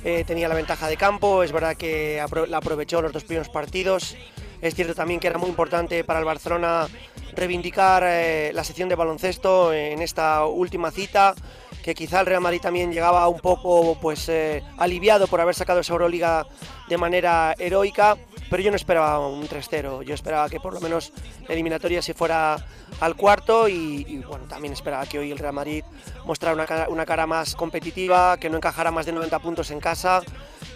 eh, 0.04 0.24
tenía 0.26 0.48
la 0.48 0.56
ventaja 0.56 0.88
de 0.88 0.98
campo, 0.98 1.44
es 1.44 1.52
verdad 1.52 1.76
que 1.76 2.20
apro- 2.22 2.48
la 2.48 2.58
aprovechó 2.58 3.02
los 3.02 3.12
dos 3.14 3.24
primeros 3.24 3.50
partidos. 3.50 4.16
Es 4.62 4.76
cierto 4.76 4.96
también 4.96 5.20
que 5.20 5.28
era 5.28 5.38
muy 5.38 5.50
importante 5.50 6.04
para 6.04 6.20
el 6.20 6.26
Barcelona 6.26 6.88
reivindicar 7.34 8.04
eh, 8.06 8.52
la 8.54 8.64
sección 8.64 8.90
de 8.90 8.96
baloncesto 8.96 9.72
en 9.72 10.02
esta 10.02 10.46
última 10.46 10.90
cita, 10.92 11.36
que 11.84 11.94
quizá 11.94 12.20
el 12.20 12.26
Real 12.26 12.42
Madrid 12.42 12.60
también 12.62 12.92
llegaba 12.92 13.28
un 13.28 13.40
poco 13.40 13.98
pues, 14.02 14.28
eh, 14.30 14.64
aliviado 14.78 15.28
por 15.28 15.40
haber 15.40 15.54
sacado 15.54 15.80
esa 15.80 15.94
Euroliga 15.94 16.46
de 16.90 16.98
manera 16.98 17.54
heroica, 17.60 18.18
pero 18.50 18.64
yo 18.64 18.72
no 18.72 18.76
esperaba 18.76 19.28
un 19.28 19.48
3-0, 19.48 20.04
yo 20.04 20.14
esperaba 20.16 20.50
que 20.50 20.60
por 20.60 20.74
lo 20.74 20.80
menos 20.80 21.14
la 21.48 21.54
eliminatoria 21.54 22.02
se 22.02 22.14
fuera 22.14 22.58
al 23.00 23.16
cuarto 23.16 23.68
y, 23.68 24.06
y, 24.08 24.18
bueno, 24.20 24.46
también 24.46 24.74
esperaba 24.74 25.06
que 25.06 25.20
hoy 25.20 25.32
el 25.32 25.38
Real 25.38 25.54
Madrid 25.54 25.84
mostrara 26.28 26.86
una 26.90 27.06
cara, 27.06 27.26
más 27.26 27.56
competitiva, 27.56 28.38
que 28.38 28.50
no 28.50 28.58
encajara 28.58 28.92
más 28.92 29.06
de 29.06 29.14
90 29.14 29.40
puntos 29.40 29.72
en 29.72 29.80
casa, 29.80 30.22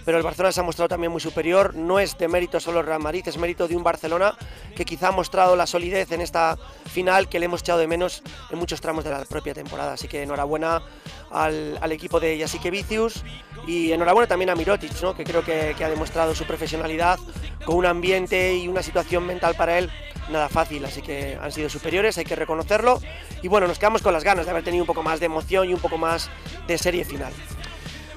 pero 0.05 0.17
el 0.17 0.23
Barcelona 0.23 0.53
se 0.53 0.61
ha 0.61 0.63
mostrado 0.63 0.87
también 0.87 1.11
muy 1.11 1.19
superior, 1.19 1.75
no 1.75 1.99
es 1.99 2.17
de 2.17 2.29
mérito 2.29 2.59
solo 2.59 2.81
Real 2.81 3.01
Madrid, 3.01 3.23
es 3.27 3.37
mérito 3.37 3.67
de 3.67 3.75
un 3.75 3.83
Barcelona 3.83 4.35
que 4.75 4.85
quizá 4.85 5.09
ha 5.09 5.11
mostrado 5.11 5.57
la 5.57 5.67
solidez 5.67 6.11
en 6.13 6.21
esta 6.21 6.57
final 6.85 7.27
que 7.27 7.37
le 7.37 7.45
hemos 7.45 7.61
echado 7.61 7.79
de 7.79 7.87
menos 7.87 8.23
en 8.49 8.57
muchos 8.57 8.79
tramos 8.79 9.03
de 9.03 9.11
la 9.11 9.25
propia 9.25 9.53
temporada, 9.53 9.93
así 9.93 10.07
que 10.07 10.23
enhorabuena 10.23 10.81
al, 11.29 11.91
equipo 11.91 12.21
de 12.21 12.39
Jasique 12.39 12.71
Vicius 12.71 13.23
y 13.67 13.91
enhorabuena 13.91 14.27
también 14.27 14.49
a 14.49 14.55
Mirotic, 14.55 14.93
que 15.15 15.23
creo 15.25 15.43
que 15.43 15.75
ha 15.83 15.89
demostrado 15.89 16.33
su 16.33 16.45
profesionalidad 16.45 17.19
con 17.65 17.75
un 17.75 17.85
ambiente 17.85 18.55
y 18.55 18.69
una 18.69 18.81
situación 18.81 19.27
mental 19.27 19.55
para 19.55 19.77
él 19.77 19.91
nada 20.31 20.49
fácil, 20.49 20.83
así 20.85 21.01
que 21.01 21.37
han 21.41 21.51
sido 21.51 21.69
superiores, 21.69 22.17
hay 22.17 22.25
que 22.25 22.35
reconocerlo. 22.35 22.99
Y 23.41 23.47
bueno, 23.47 23.67
nos 23.67 23.77
quedamos 23.79 24.01
con 24.01 24.13
las 24.13 24.23
ganas 24.23 24.45
de 24.45 24.51
haber 24.51 24.63
tenido 24.63 24.83
un 24.83 24.87
poco 24.87 25.03
más 25.03 25.19
de 25.19 25.25
emoción 25.27 25.69
y 25.69 25.73
un 25.73 25.79
poco 25.79 25.97
más 25.97 26.29
de 26.67 26.77
serie 26.77 27.05
final. 27.05 27.31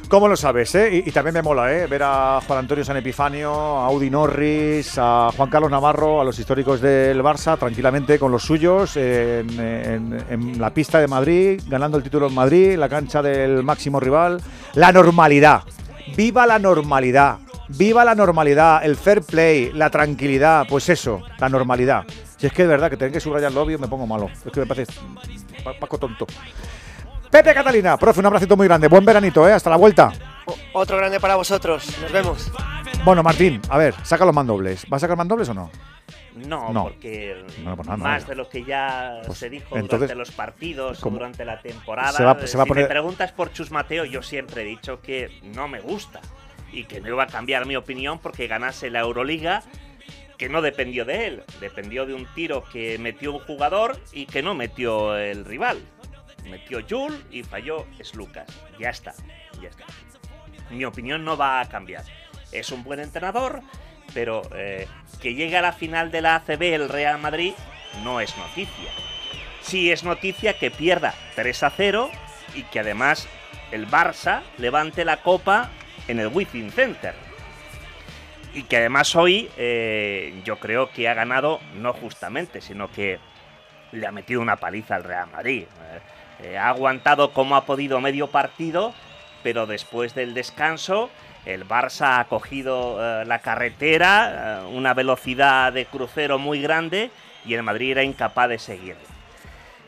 ¿Cómo 0.09 0.29
lo 0.29 0.37
sabes? 0.37 0.75
Eh? 0.75 1.03
Y, 1.05 1.09
y 1.09 1.13
también 1.13 1.33
me 1.35 1.43
mola 1.43 1.73
¿eh? 1.73 1.87
ver 1.87 2.03
a 2.05 2.39
Juan 2.47 2.59
Antonio 2.61 2.85
San 2.85 2.97
Epifanio, 2.99 3.51
a 3.53 3.87
Audi 3.87 4.11
Norris, 4.11 4.93
a 4.99 5.31
Juan 5.35 5.49
Carlos 5.49 5.71
Navarro, 5.71 6.21
a 6.21 6.25
los 6.25 6.39
históricos 6.39 6.81
del 6.83 7.23
Barça, 7.23 7.59
tranquilamente 7.59 8.19
con 8.19 8.31
los 8.31 8.43
suyos, 8.43 8.97
en, 8.99 9.59
en- 9.59 10.25
en 10.29 10.61
la 10.61 10.71
pista 10.75 11.01
de 11.01 11.09
Madrid, 11.09 11.61
ganando 11.67 11.97
el 11.97 12.05
título 12.05 12.27
en 12.29 12.35
Madrid, 12.35 12.77
la 12.77 12.89
cancha 12.91 13.23
del 13.23 13.63
máximo 13.65 13.99
rival. 13.99 14.43
La 14.75 14.93
normalidad. 14.93 15.63
Viva 16.15 16.47
la 16.47 16.59
normalidad. 16.59 17.39
Viva 17.69 18.05
la 18.05 18.15
normalidad, 18.15 18.85
el 18.85 18.97
fair 18.97 19.23
play, 19.23 19.73
la 19.73 19.89
tranquilidad. 19.91 20.67
Pues 20.69 20.89
eso, 20.89 21.23
la 21.39 21.49
normalidad. 21.49 22.05
Si 22.37 22.47
es 22.47 22.53
que 22.53 22.63
es 22.63 22.69
verdad 22.69 22.91
que 22.91 22.97
tener 22.97 23.13
que 23.13 23.21
subrayar 23.21 23.53
lo 23.53 23.63
obvio 23.63 23.79
me 23.79 23.89
pongo 23.89 24.07
malo. 24.07 24.29
Es 24.45 24.53
que 24.53 24.61
me 24.61 24.67
parece 24.67 24.93
pa- 25.65 25.73
Paco 25.79 25.99
tonto. 25.99 26.27
Pepe 27.31 27.53
Catalina, 27.55 27.97
profe, 27.97 28.21
un 28.21 28.27
abracito 28.27 28.57
muy 28.57 28.69
grande. 28.69 28.87
Buen 28.89 29.05
veranito, 29.05 29.49
¿eh? 29.49 29.53
Hasta 29.53 29.71
la 29.71 29.77
vuelta. 29.77 30.13
Otro 30.75 30.97
grande 30.99 31.19
para 31.21 31.37
vosotros, 31.37 31.87
nos 32.01 32.13
vemos. 32.13 32.53
Bueno, 33.05 33.23
Martín, 33.23 33.61
a 33.71 33.79
ver, 33.79 33.95
saca 34.03 34.25
los 34.25 34.35
mandobles. 34.35 34.87
¿Va 34.93 34.99
a 34.99 35.01
sacar 35.01 35.17
mandobles 35.17 35.49
o 35.49 35.55
no? 35.55 35.71
No, 36.47 36.73
No. 36.73 36.85
porque 36.85 37.45
No, 37.63 37.77
pues 37.77 37.87
nada, 37.89 37.97
más 37.97 38.23
nada. 38.23 38.29
de 38.31 38.35
lo 38.37 38.49
que 38.49 38.65
ya 38.65 39.21
Pues, 39.27 39.39
se 39.39 39.49
dijo 39.49 39.77
entonces, 39.77 40.09
durante 40.11 40.15
los 40.17 40.31
partidos 40.33 40.99
o 40.99 41.03
¿cómo? 41.03 41.17
durante 41.17 41.45
la 41.45 41.61
temporada. 41.61 42.13
Se 42.13 42.25
va- 42.25 42.47
se 42.47 42.57
va 42.57 42.63
a 42.65 42.67
si 42.67 42.69
poner- 42.69 42.85
me 42.85 42.89
preguntas 42.91 43.33
por 43.33 43.53
Chus 43.53 43.71
Mateo, 43.71 44.05
yo 44.05 44.21
siempre 44.23 44.63
he 44.63 44.65
dicho 44.65 45.01
que 45.01 45.41
no 45.55 45.69
me 45.69 45.81
gusta 45.81 46.21
y 46.75 46.85
que 46.85 47.01
no 47.01 47.09
iba 47.09 47.23
a 47.23 47.29
cambiar 47.29 47.67
mi 47.67 47.77
opinión 47.77 48.19
porque 48.19 48.47
ganase 48.47 48.91
la 48.91 49.01
Euroliga, 49.01 49.63
que 50.37 50.49
no 50.49 50.61
dependió 50.61 51.05
de 51.05 51.27
él, 51.27 51.43
dependió 51.61 52.05
de 52.05 52.15
un 52.15 52.27
tiro 52.35 52.65
que 52.65 52.99
metió 52.99 53.33
un 53.33 53.39
jugador 53.39 53.99
y 54.13 54.27
que 54.27 54.43
no 54.43 54.55
metió 54.55 55.17
el 55.17 55.45
rival. 55.45 55.79
Metió 56.51 56.81
Jul 56.87 57.25
y 57.31 57.43
falló 57.43 57.87
Lucas. 58.15 58.47
Ya 58.79 58.91
está, 58.91 59.15
ya 59.63 59.69
está. 59.69 59.85
Mi 60.71 60.85
opinión 60.85 61.25
no 61.25 61.37
va 61.37 61.61
a 61.61 61.69
cambiar. 61.69 62.05
Es 62.53 62.71
un 62.71 62.83
buen 62.83 63.01
entrenador, 63.01 63.63
pero 64.13 64.43
eh, 64.55 64.89
que 65.23 65.35
llegue 65.35 65.57
a 65.57 65.63
la 65.63 65.73
final 65.73 66.11
de 66.11 66.21
la 66.21 66.37
ACB 66.37 66.63
el 66.75 66.89
Real 66.89 67.21
Madrid 67.21 67.55
no 68.03 68.21
es 68.21 68.37
noticia. 68.37 68.91
Sí 69.63 69.91
es 69.91 70.05
noticia 70.05 70.59
que 70.59 70.71
pierda 70.71 71.15
3 71.37 71.63
a 71.63 71.71
0 71.71 72.11
y 72.55 72.65
que 72.65 72.81
además 72.81 73.29
el 73.71 73.89
Barça 73.89 74.43
levante 74.59 75.05
la 75.05 75.23
copa 75.23 75.71
en 76.09 76.21
el 76.21 76.29
Within 76.29 76.71
Center. 76.71 77.15
Y 78.55 78.63
que 78.65 78.77
además 78.77 79.15
hoy 79.17 79.51
eh, 79.57 80.41
yo 80.45 80.59
creo 80.59 80.91
que 80.91 81.09
ha 81.09 81.15
ganado 81.15 81.61
no 81.75 81.93
justamente, 81.93 82.61
sino 82.61 82.91
que 82.91 83.19
le 83.93 84.07
ha 84.07 84.13
metido 84.13 84.41
una 84.41 84.57
paliza 84.57 84.95
al 84.95 85.05
Real 85.05 85.29
Madrid. 85.31 85.63
Eh, 85.63 86.01
eh, 86.53 86.59
ha 86.59 86.69
aguantado 86.69 87.33
como 87.33 87.57
ha 87.57 87.65
podido 87.65 88.01
medio 88.01 88.29
partido, 88.29 88.95
pero 89.43 89.67
después 89.67 90.15
del 90.15 90.35
descanso 90.35 91.11
el 91.45 91.67
Barça 91.69 92.21
ha 92.21 92.25
cogido 92.25 93.25
la 93.27 93.41
carretera, 93.41 94.63
una 94.73 94.95
velocidad 94.95 95.75
de 95.75 95.85
crucero 95.85 96.39
muy 96.39 96.63
grande 96.63 97.11
y 97.45 97.53
el 97.53 97.63
Madrid 97.63 97.91
era 97.91 98.03
incapaz 98.03 98.49
de 98.49 98.59
seguir. 98.59 98.97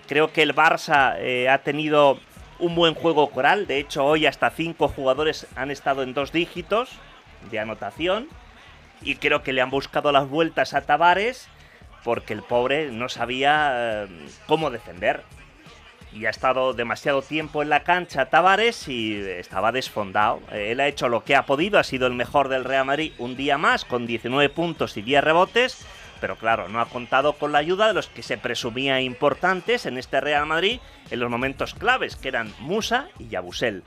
Creo 0.06 0.30
que 0.34 0.42
el 0.42 0.54
Barça 0.54 1.16
ha 1.48 1.58
tenido 1.62 2.20
un 2.58 2.74
buen 2.74 2.94
juego 2.94 3.30
coral, 3.30 3.66
de 3.66 3.78
hecho 3.78 4.04
hoy 4.04 4.26
hasta 4.26 4.50
cinco 4.50 4.88
jugadores 4.88 5.46
han 5.56 5.70
estado 5.70 6.02
en 6.02 6.14
dos 6.14 6.32
dígitos 6.32 6.90
de 7.50 7.58
anotación 7.58 8.28
y 9.02 9.16
creo 9.16 9.42
que 9.42 9.52
le 9.52 9.60
han 9.60 9.70
buscado 9.70 10.12
las 10.12 10.28
vueltas 10.28 10.74
a 10.74 10.82
Tavares 10.82 11.48
porque 12.06 12.34
el 12.34 12.42
pobre 12.42 12.92
no 12.92 13.08
sabía 13.08 14.04
eh, 14.04 14.08
cómo 14.46 14.70
defender. 14.70 15.24
Y 16.12 16.24
ha 16.26 16.30
estado 16.30 16.72
demasiado 16.72 17.20
tiempo 17.20 17.62
en 17.62 17.68
la 17.68 17.82
cancha 17.82 18.30
Tavares 18.30 18.86
y 18.86 19.20
estaba 19.20 19.72
desfondado. 19.72 20.40
Él 20.52 20.78
ha 20.78 20.86
hecho 20.86 21.08
lo 21.08 21.24
que 21.24 21.34
ha 21.34 21.46
podido, 21.46 21.80
ha 21.80 21.84
sido 21.84 22.06
el 22.06 22.14
mejor 22.14 22.48
del 22.48 22.62
Real 22.62 22.86
Madrid 22.86 23.12
un 23.18 23.36
día 23.36 23.58
más, 23.58 23.84
con 23.84 24.06
19 24.06 24.48
puntos 24.50 24.96
y 24.96 25.02
10 25.02 25.24
rebotes. 25.24 25.84
Pero 26.20 26.36
claro, 26.36 26.68
no 26.68 26.80
ha 26.80 26.86
contado 26.86 27.34
con 27.34 27.52
la 27.52 27.58
ayuda 27.58 27.88
de 27.88 27.94
los 27.94 28.08
que 28.08 28.22
se 28.22 28.38
presumía 28.38 29.00
importantes 29.00 29.86
en 29.86 29.98
este 29.98 30.20
Real 30.20 30.46
Madrid 30.46 30.80
en 31.10 31.20
los 31.20 31.30
momentos 31.30 31.74
claves, 31.74 32.16
que 32.16 32.28
eran 32.28 32.52
Musa 32.58 33.08
y 33.18 33.28
Yabusel. 33.28 33.82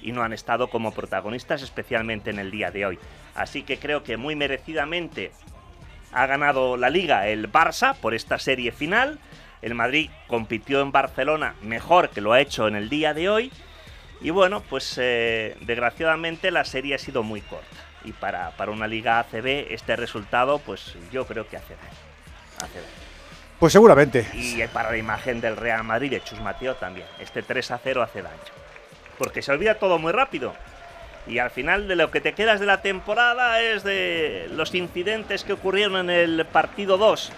Y 0.00 0.12
no 0.12 0.22
han 0.22 0.32
estado 0.32 0.68
como 0.68 0.92
protagonistas, 0.92 1.62
especialmente 1.62 2.30
en 2.30 2.38
el 2.38 2.50
día 2.50 2.70
de 2.70 2.86
hoy. 2.86 2.98
Así 3.34 3.62
que 3.62 3.78
creo 3.78 4.02
que 4.02 4.16
muy 4.16 4.36
merecidamente 4.36 5.32
ha 6.12 6.26
ganado 6.26 6.76
la 6.76 6.90
liga 6.90 7.28
el 7.28 7.50
Barça 7.50 7.94
por 7.96 8.14
esta 8.14 8.38
serie 8.38 8.72
final. 8.72 9.18
El 9.60 9.74
Madrid 9.74 10.10
compitió 10.26 10.82
en 10.82 10.92
Barcelona 10.92 11.54
mejor 11.62 12.10
que 12.10 12.20
lo 12.20 12.32
ha 12.32 12.40
hecho 12.40 12.68
en 12.68 12.76
el 12.76 12.88
día 12.88 13.14
de 13.14 13.28
hoy. 13.28 13.52
Y 14.20 14.30
bueno, 14.30 14.62
pues 14.68 14.98
eh, 15.00 15.56
desgraciadamente 15.62 16.50
la 16.50 16.64
serie 16.64 16.94
ha 16.94 16.98
sido 16.98 17.22
muy 17.22 17.40
corta. 17.40 17.91
Y 18.04 18.12
para, 18.12 18.50
para 18.52 18.72
una 18.72 18.86
liga 18.86 19.18
ACB 19.20 19.72
este 19.72 19.96
resultado, 19.96 20.58
pues 20.58 20.94
yo 21.10 21.26
creo 21.26 21.48
que 21.48 21.56
hace 21.56 21.74
daño. 21.74 21.88
Hace 22.58 22.78
daño. 22.80 23.02
Pues 23.58 23.72
seguramente. 23.72 24.26
Y 24.32 24.60
para 24.66 24.90
la 24.90 24.96
imagen 24.96 25.40
del 25.40 25.56
Real 25.56 25.84
Madrid 25.84 26.10
de 26.10 26.22
Chus 26.22 26.40
Mateo 26.40 26.74
también. 26.74 27.06
Este 27.20 27.42
3 27.42 27.70
a 27.70 27.78
0 27.78 28.02
hace 28.02 28.22
daño. 28.22 28.36
Porque 29.18 29.40
se 29.40 29.52
olvida 29.52 29.76
todo 29.76 29.98
muy 29.98 30.10
rápido. 30.10 30.52
Y 31.28 31.38
al 31.38 31.50
final 31.50 31.86
de 31.86 31.94
lo 31.94 32.10
que 32.10 32.20
te 32.20 32.32
quedas 32.32 32.58
de 32.58 32.66
la 32.66 32.82
temporada 32.82 33.60
es 33.60 33.84
de 33.84 34.48
los 34.50 34.74
incidentes 34.74 35.44
que 35.44 35.52
ocurrieron 35.52 35.96
en 35.96 36.10
el 36.10 36.44
partido 36.46 36.98
2 36.98 37.30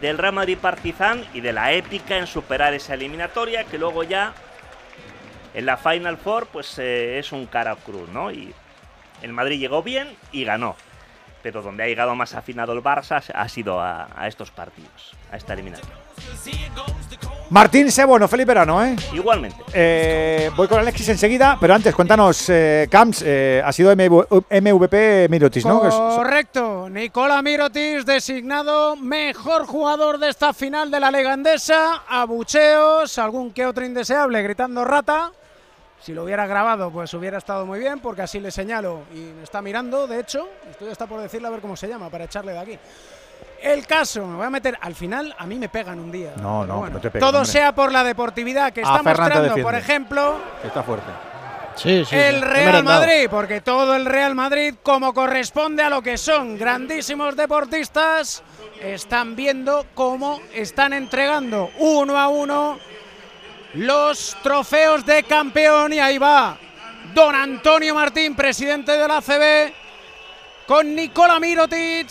del 0.00 0.18
Real 0.18 0.32
Madrid 0.32 0.58
Partizan 0.58 1.22
y 1.34 1.40
de 1.40 1.52
la 1.52 1.72
épica 1.72 2.16
en 2.16 2.26
superar 2.26 2.74
esa 2.74 2.94
eliminatoria 2.94 3.64
que 3.64 3.78
luego 3.78 4.02
ya 4.02 4.32
en 5.54 5.66
la 5.66 5.76
Final 5.76 6.16
Four 6.16 6.46
pues 6.46 6.78
eh, 6.78 7.18
es 7.18 7.32
un 7.32 7.46
cara 7.46 7.76
cruz, 7.76 8.08
¿no? 8.08 8.30
Y 8.30 8.54
el 9.22 9.32
Madrid 9.32 9.58
llegó 9.58 9.82
bien 9.82 10.16
y 10.32 10.44
ganó. 10.44 10.76
Pero 11.42 11.62
donde 11.62 11.84
ha 11.84 11.86
llegado 11.86 12.14
más 12.14 12.34
afinado 12.34 12.72
el 12.72 12.82
Barça 12.82 13.22
ha 13.32 13.48
sido 13.48 13.80
a, 13.80 14.08
a 14.16 14.26
estos 14.26 14.50
partidos, 14.50 15.14
a 15.30 15.36
esta 15.36 15.54
eliminatoria. 15.54 15.94
Martín 17.50 17.90
Sebono, 17.90 18.28
feliz 18.28 18.46
verano, 18.46 18.84
¿eh? 18.84 18.94
Igualmente. 19.14 19.56
Eh, 19.72 20.50
voy 20.54 20.68
con 20.68 20.78
Alexis 20.78 21.08
enseguida, 21.08 21.56
pero 21.58 21.74
antes, 21.74 21.94
cuéntanos, 21.94 22.46
eh, 22.50 22.86
Camps, 22.90 23.22
eh, 23.24 23.62
ha 23.64 23.72
sido 23.72 23.90
MV 23.96 24.44
MVP 24.50 25.28
Mirotis, 25.30 25.64
¿no? 25.64 25.80
Correcto. 25.80 26.90
Nicola 26.90 27.40
Mirotis 27.40 28.04
designado 28.04 28.96
mejor 28.96 29.64
jugador 29.66 30.18
de 30.18 30.28
esta 30.28 30.52
final 30.52 30.90
de 30.90 31.00
la 31.00 31.10
Liga 31.10 31.32
Endesa. 31.32 32.02
Abucheos, 32.06 33.18
algún 33.18 33.50
que 33.52 33.64
otro 33.64 33.82
indeseable 33.82 34.42
gritando 34.42 34.84
rata. 34.84 35.32
Si 36.00 36.12
lo 36.14 36.24
hubiera 36.24 36.46
grabado, 36.46 36.90
pues 36.90 37.12
hubiera 37.14 37.38
estado 37.38 37.66
muy 37.66 37.80
bien, 37.80 37.98
porque 38.00 38.22
así 38.22 38.40
le 38.40 38.50
señalo 38.50 39.02
y 39.12 39.18
me 39.18 39.42
está 39.42 39.60
mirando, 39.60 40.06
de 40.06 40.20
hecho. 40.20 40.48
Estoy 40.70 40.90
hasta 40.90 41.06
por 41.06 41.20
decirle 41.20 41.48
a 41.48 41.50
ver 41.50 41.60
cómo 41.60 41.76
se 41.76 41.88
llama, 41.88 42.08
para 42.08 42.24
echarle 42.24 42.52
de 42.52 42.58
aquí. 42.58 42.78
El 43.60 43.86
caso, 43.86 44.24
me 44.24 44.36
voy 44.36 44.46
a 44.46 44.50
meter. 44.50 44.78
Al 44.80 44.94
final, 44.94 45.34
a 45.36 45.44
mí 45.44 45.56
me 45.56 45.68
pegan 45.68 45.98
un 45.98 46.12
día. 46.12 46.32
No, 46.40 46.64
no, 46.64 46.78
bueno, 46.78 46.94
no 46.94 47.00
te 47.00 47.10
pegues, 47.10 47.20
Todo 47.26 47.38
hombre. 47.40 47.52
sea 47.52 47.74
por 47.74 47.90
la 47.90 48.04
deportividad 48.04 48.72
que 48.72 48.80
A 48.80 48.84
está 48.84 49.02
Ferran 49.02 49.28
mostrando, 49.32 49.62
por 49.62 49.74
ejemplo. 49.74 50.38
Está 50.64 50.82
fuerte. 50.84 51.10
el 51.84 52.06
sí, 52.06 52.14
he 52.16 52.40
Real. 52.40 52.84
Madrid, 52.84 53.26
porque 53.28 53.60
todo 53.60 53.96
el 53.96 54.06
Real 54.06 54.36
Madrid, 54.36 54.76
como 54.82 55.12
corresponde 55.12 55.82
a 55.82 55.90
lo 55.90 56.02
que 56.02 56.16
son 56.16 56.56
grandísimos 56.56 57.34
deportistas, 57.36 58.42
están 58.80 59.34
viendo 59.34 59.86
cómo 59.94 60.40
están 60.54 60.92
entregando 60.92 61.70
uno 61.78 62.16
a 62.16 62.28
uno 62.28 62.78
los 63.74 64.36
trofeos 64.42 65.04
de 65.04 65.24
campeón 65.24 65.92
y 65.92 65.98
ahí 65.98 66.18
va 66.18 66.56
don 67.14 67.34
Antonio 67.34 67.94
Martín, 67.94 68.36
presidente 68.36 68.92
de 68.92 69.08
la 69.08 69.16
ACB, 69.18 69.72
con 70.66 70.94
Nikola 70.94 71.40
Mirotic 71.40 72.08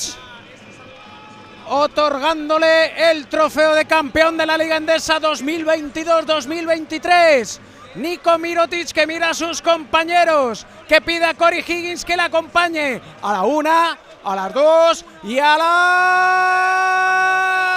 otorgándole 1.70 3.12
el 3.12 3.28
trofeo 3.28 3.76
de 3.76 3.86
campeón 3.86 4.38
de 4.38 4.46
la 4.46 4.58
Liga 4.58 4.78
Endesa 4.78 5.20
2022-2023. 5.20 7.60
Nico 7.96 8.38
Mirotic 8.38 8.92
que 8.92 9.06
mira 9.08 9.32
a 9.32 9.34
sus 9.34 9.62
compañeros, 9.62 10.66
que 10.88 11.02
pide 11.02 11.26
a 11.26 11.34
Cory 11.34 11.60
Higgins 11.60 12.06
que 12.06 12.16
le 12.16 12.22
acompañe 12.24 13.02
a 13.22 13.34
la 13.34 13.44
una, 13.44 13.98
a 14.28 14.36
las 14.36 14.54
dos 14.54 15.04
y 15.24 15.40
a 15.40 15.58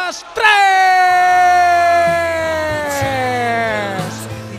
las 0.09 0.27
tres. 0.35 0.51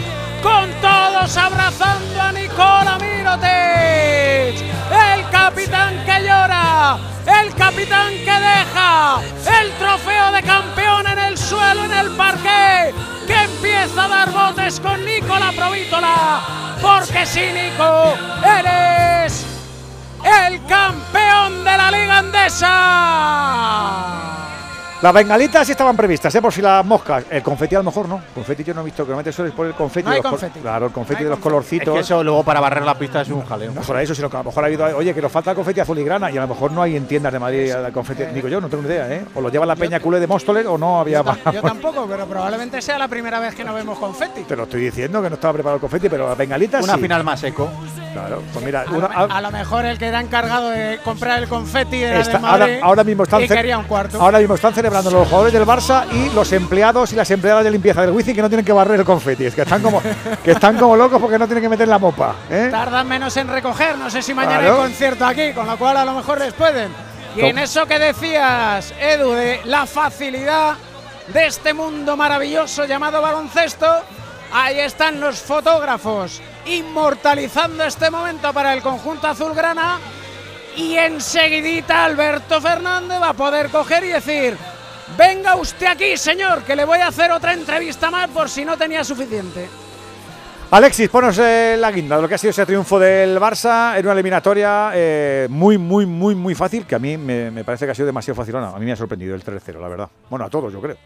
con 0.45 0.71
todos 0.83 1.37
abrazando 1.39 2.21
a 2.21 2.31
Nicola 2.31 2.99
Mirotic, 3.01 4.63
el 4.93 5.31
capitán 5.31 6.05
que 6.05 6.21
llora, 6.21 6.99
el 7.41 7.55
capitán 7.55 8.13
que 8.13 8.31
deja 8.31 9.21
el 9.59 9.73
trofeo 9.79 10.33
de 10.33 10.43
campeón 10.43 11.07
en 11.07 11.19
el 11.19 11.39
suelo, 11.39 11.87
en 11.87 11.93
el 11.93 12.11
parque, 12.11 12.95
que 13.27 13.45
empieza 13.45 14.05
a 14.05 14.09
dar 14.09 14.31
botes 14.33 14.79
con 14.81 15.03
Nicola 15.03 15.51
Provítola, 15.57 16.43
porque 16.83 17.25
si 17.25 17.51
Nico, 17.51 18.15
eres 18.45 19.47
el 20.25 20.63
campeón 20.67 21.65
de 21.65 21.77
la 21.79 21.91
Liga 21.91 22.19
Endesa. 22.19 22.75
Las 25.05 25.13
bengalitas 25.13 25.67
sí 25.67 25.73
estaban 25.73 25.95
previstas, 25.99 26.35
¿eh? 26.35 26.41
por 26.41 26.51
si 26.51 26.63
las 26.63 26.83
moscas. 26.83 27.25
El 27.29 27.43
confeti 27.43 27.75
a 27.75 27.79
lo 27.81 27.85
mejor 27.85 28.09
no. 28.09 28.23
Confeti 28.35 28.65
yo 28.65 28.73
no 28.73 28.81
he 28.81 28.85
visto 28.85 29.05
que 29.05 29.11
no 29.11 29.19
metes 29.19 29.35
solo 29.35 29.53
por 29.53 29.67
el 29.67 29.75
confeti. 29.75 30.07
No 30.07 30.13
hay 30.13 30.23
de 30.23 30.23
confeti. 30.31 30.61
Claro, 30.61 30.87
el 30.87 30.93
confeti 30.93 31.25
No 31.25 31.25
de 31.25 31.31
los 31.31 31.39
confeti. 31.41 31.51
colorcitos. 31.53 31.89
Es 31.89 31.95
que 31.95 32.01
eso 32.15 32.25
luego 32.25 32.43
para 32.43 32.59
barrer 32.59 32.85
la 32.85 32.95
pista 32.99 33.21
es 33.21 33.29
un 33.29 33.45
jaleo. 33.45 33.71
No 33.73 33.83
solo 33.85 33.99
eso, 33.99 34.15
sino 34.15 34.31
que 34.31 34.37
a 34.39 34.41
lo 34.41 34.45
mejor 34.47 34.65
ha 34.65 34.67
habido, 34.69 34.97
oye, 34.97 35.13
que 35.13 35.21
nos 35.21 35.31
falta 35.31 35.55
confeti 35.55 35.81
azul 35.81 35.99
y 35.99 36.05
grana 36.05 36.31
y 36.31 36.39
a 36.39 36.41
lo 36.41 36.49
mejor 36.49 36.73
no 36.73 36.81
hay 36.81 36.97
en 36.97 37.07
tiendas 37.07 37.35
de 37.35 37.39
Madrid 37.39 37.71
el 37.71 37.93
confeti. 37.93 38.23
Digo 38.33 38.49
yo, 38.49 38.63
no 38.63 38.69
tengo 38.71 38.83
ni 38.83 38.89
idea, 38.89 39.13
¿eh? 39.13 39.27
O 39.35 39.43
lo 39.43 39.51
lleva 39.51 39.67
la 39.67 39.77
peña 39.77 40.01
culé 40.01 40.19
de 40.21 40.27
Móstoles 40.27 40.65
o 40.65 40.79
no 40.79 40.99
había 41.01 41.23
más. 41.23 41.37
Yo 41.53 41.61
tampoco, 41.61 42.07
pero 42.09 42.25
probablemente 42.27 42.81
sea 42.81 42.97
la 42.97 43.07
primera 43.07 43.39
vez 43.41 43.55
que 43.55 43.63
no 43.63 43.75
vemos 43.75 43.99
confeti. 43.99 44.45
Te 44.45 44.57
lo 44.57 44.63
estoy 44.63 44.81
diciendo 44.81 45.21
que 45.23 45.29
no 45.29 45.35
estaba 45.35 45.53
preparado 45.53 45.75
el 45.77 45.81
confeti, 45.83 46.09
pero 46.09 46.27
las 46.31 46.39
bengalitas 46.39 46.83
Una 46.83 46.95
sí. 46.95 47.01
final 47.03 47.23
más 47.23 47.43
eco. 47.43 47.69
Claro, 48.15 48.43
pues 48.55 48.65
mira, 48.65 48.81
A 48.83 48.85
lo, 48.87 48.97
una- 48.99 49.09
me- 49.09 49.35
a 49.35 49.41
lo 49.43 49.51
mejor 49.51 49.85
el 49.85 49.99
que 49.99 50.07
era 50.07 50.21
encargado 50.21 50.71
de 50.71 50.99
comprar 51.05 51.43
el 51.43 51.49
confeti 51.49 52.01
era 52.05 52.21
Está- 52.21 52.35
del 52.35 52.41
Madrid 52.43 52.63
ahora, 52.77 52.87
ahora 52.87 53.05
mismo 53.05 53.25
están 53.25 53.43
y 53.43 53.49
quería 53.49 53.77
un 53.77 53.85
cuarto. 53.85 54.23
ahora 54.23 54.39
mismo 54.39 54.55
están 54.55 54.73
celebrando 54.73 54.94
los 55.03 55.29
jugadores 55.29 55.53
del 55.53 55.65
Barça 55.67 56.05
y 56.13 56.31
los 56.35 56.53
empleados 56.53 57.13
y 57.13 57.17
las 57.17 57.31
empleadas 57.31 57.65
de 57.65 57.71
limpieza 57.71 58.03
del 58.03 58.11
Wizzing 58.11 58.35
que 58.35 58.43
no 58.43 58.49
tienen 58.49 58.65
que 58.65 58.73
barrer 58.73 59.01
el 59.01 59.07
confeti, 59.07 59.47
es 59.47 59.55
que 59.55 59.63
están 59.63 59.83
como 59.83 60.01
que 60.43 60.51
están 60.53 60.77
como 60.79 60.97
locos 60.97 61.21
porque 61.21 61.39
no 61.39 61.47
tienen 61.47 61.63
que 61.63 61.69
meter 61.69 61.89
la 61.89 61.99
mopa, 61.99 62.35
¿eh? 62.51 62.69
Tardan 62.71 63.09
menos 63.09 63.37
en 63.37 63.49
recoger, 63.49 63.97
no 63.99 64.11
sé 64.11 64.23
si 64.23 64.35
mañana 64.35 64.59
Claro. 64.61 64.75
hay 64.75 64.89
concierto 64.89 65.25
aquí, 65.27 65.53
con 65.53 65.67
lo 65.67 65.77
cual 65.77 65.97
a 65.97 66.05
lo 66.05 66.15
mejor 66.15 66.39
les 66.39 66.53
pueden. 66.53 66.91
Y 67.37 67.41
en 67.41 67.59
eso 67.59 67.85
que 67.87 67.99
decías, 67.99 68.93
Edu, 69.01 69.33
de 69.33 69.61
la 69.65 69.87
facilidad 69.87 70.75
de 71.33 71.47
este 71.47 71.73
mundo 71.75 72.17
maravilloso 72.17 72.85
llamado 72.85 73.21
baloncesto, 73.21 73.87
ahí 74.53 74.79
están 74.79 75.19
los 75.21 75.39
fotógrafos 75.41 76.41
inmortalizando 76.67 77.85
este 77.85 78.11
momento 78.11 78.53
para 78.53 78.73
el 78.73 78.83
conjunto 78.83 79.27
azulgrana 79.27 79.99
y 80.77 80.97
enseguidita 80.97 82.05
Alberto 82.05 82.61
Fernández 82.61 83.21
va 83.21 83.31
a 83.31 83.35
poder 83.35 83.69
coger 83.71 84.05
y 84.05 84.09
decir, 84.09 84.57
venga 85.17 85.57
usted 85.57 85.87
aquí, 85.87 86.17
señor, 86.17 86.63
que 86.63 86.77
le 86.77 86.85
voy 86.85 86.99
a 86.99 87.09
hacer 87.09 87.31
otra 87.31 87.53
entrevista 87.53 88.11
más 88.11 88.29
por 88.31 88.49
si 88.49 88.65
no 88.65 88.77
tenía 88.77 89.05
suficiente. 89.05 89.69
Alexis, 90.71 91.09
ponos 91.09 91.39
eh, 91.39 91.77
la 91.79 91.93
guinda 91.93 92.17
de 92.17 92.23
lo 92.23 92.29
que 92.29 92.35
ha 92.35 92.39
sido 92.39 92.51
ese 92.51 92.67
triunfo 92.67 92.99
del 92.99 93.39
Barça 93.39 93.97
en 93.97 94.05
una 94.07 94.13
eliminatoria 94.15 94.91
eh, 94.95 95.47
muy, 95.49 95.79
muy, 95.79 96.05
muy, 96.05 96.35
muy 96.35 96.55
fácil, 96.55 96.85
que 96.85 96.97
a 96.97 96.99
mí 96.99 97.17
me, 97.17 97.51
me 97.51 97.63
parece 97.63 97.85
que 97.85 97.93
ha 97.93 97.95
sido 97.95 98.07
demasiado 98.07 98.35
facilona. 98.37 98.71
A 98.71 98.79
mí 98.79 98.85
me 98.87 98.93
ha 98.93 98.97
sorprendido 98.97 99.35
el 99.37 99.45
3-0, 99.45 99.81
la 99.81 99.89
verdad. 99.89 100.09
Bueno, 100.31 100.45
a 100.47 100.51
todos, 100.51 100.73
yo 100.73 100.81
creo. 100.81 100.97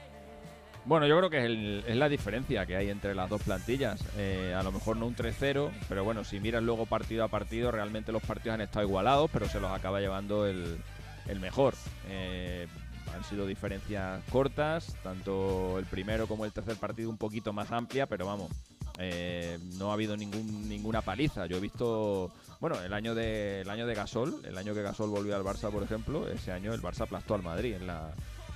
Bueno, 0.86 1.06
yo 1.06 1.18
creo 1.18 1.28
que 1.28 1.38
es, 1.38 1.44
el- 1.44 1.84
es 1.86 1.96
la 1.96 2.08
diferencia 2.08 2.64
que 2.64 2.76
hay 2.76 2.88
entre 2.88 3.14
las 3.14 3.28
dos 3.28 3.42
plantillas. 3.42 4.00
Eh, 4.16 4.54
a 4.58 4.62
lo 4.62 4.72
mejor 4.72 4.96
no 4.96 5.06
un 5.06 5.14
3-0, 5.14 5.70
pero 5.86 6.02
bueno, 6.02 6.24
si 6.24 6.40
miras 6.40 6.62
luego 6.62 6.86
partido 6.86 7.24
a 7.24 7.28
partido, 7.28 7.70
realmente 7.70 8.10
los 8.10 8.22
partidos 8.22 8.54
han 8.54 8.62
estado 8.62 8.86
igualados, 8.86 9.28
pero 9.30 9.48
se 9.50 9.60
los 9.60 9.70
acaba 9.70 10.00
llevando 10.00 10.46
el, 10.46 10.78
el 11.26 11.40
mejor. 11.40 11.74
Eh, 12.08 12.68
han 13.14 13.24
sido 13.24 13.46
diferencias 13.46 14.22
cortas, 14.30 14.96
tanto 15.02 15.78
el 15.78 15.86
primero 15.86 16.26
como 16.26 16.44
el 16.44 16.52
tercer 16.52 16.76
partido 16.76 17.10
un 17.10 17.18
poquito 17.18 17.52
más 17.52 17.70
amplia, 17.72 18.06
pero 18.06 18.26
vamos, 18.26 18.50
eh, 18.98 19.58
no 19.78 19.90
ha 19.90 19.94
habido 19.94 20.16
ningún, 20.16 20.68
ninguna 20.68 21.02
paliza. 21.02 21.46
Yo 21.46 21.56
he 21.56 21.60
visto, 21.60 22.32
bueno, 22.60 22.80
el 22.80 22.92
año 22.92 23.14
de 23.14 23.60
el 23.60 23.70
año 23.70 23.86
de 23.86 23.94
Gasol, 23.94 24.42
el 24.44 24.58
año 24.58 24.74
que 24.74 24.82
Gasol 24.82 25.10
volvió 25.10 25.36
al 25.36 25.44
Barça, 25.44 25.70
por 25.70 25.82
ejemplo, 25.82 26.28
ese 26.28 26.52
año 26.52 26.74
el 26.74 26.82
Barça 26.82 27.02
aplastó 27.02 27.34
al 27.34 27.42
Madrid 27.42 27.74
en 27.74 27.86
la 27.86 28.12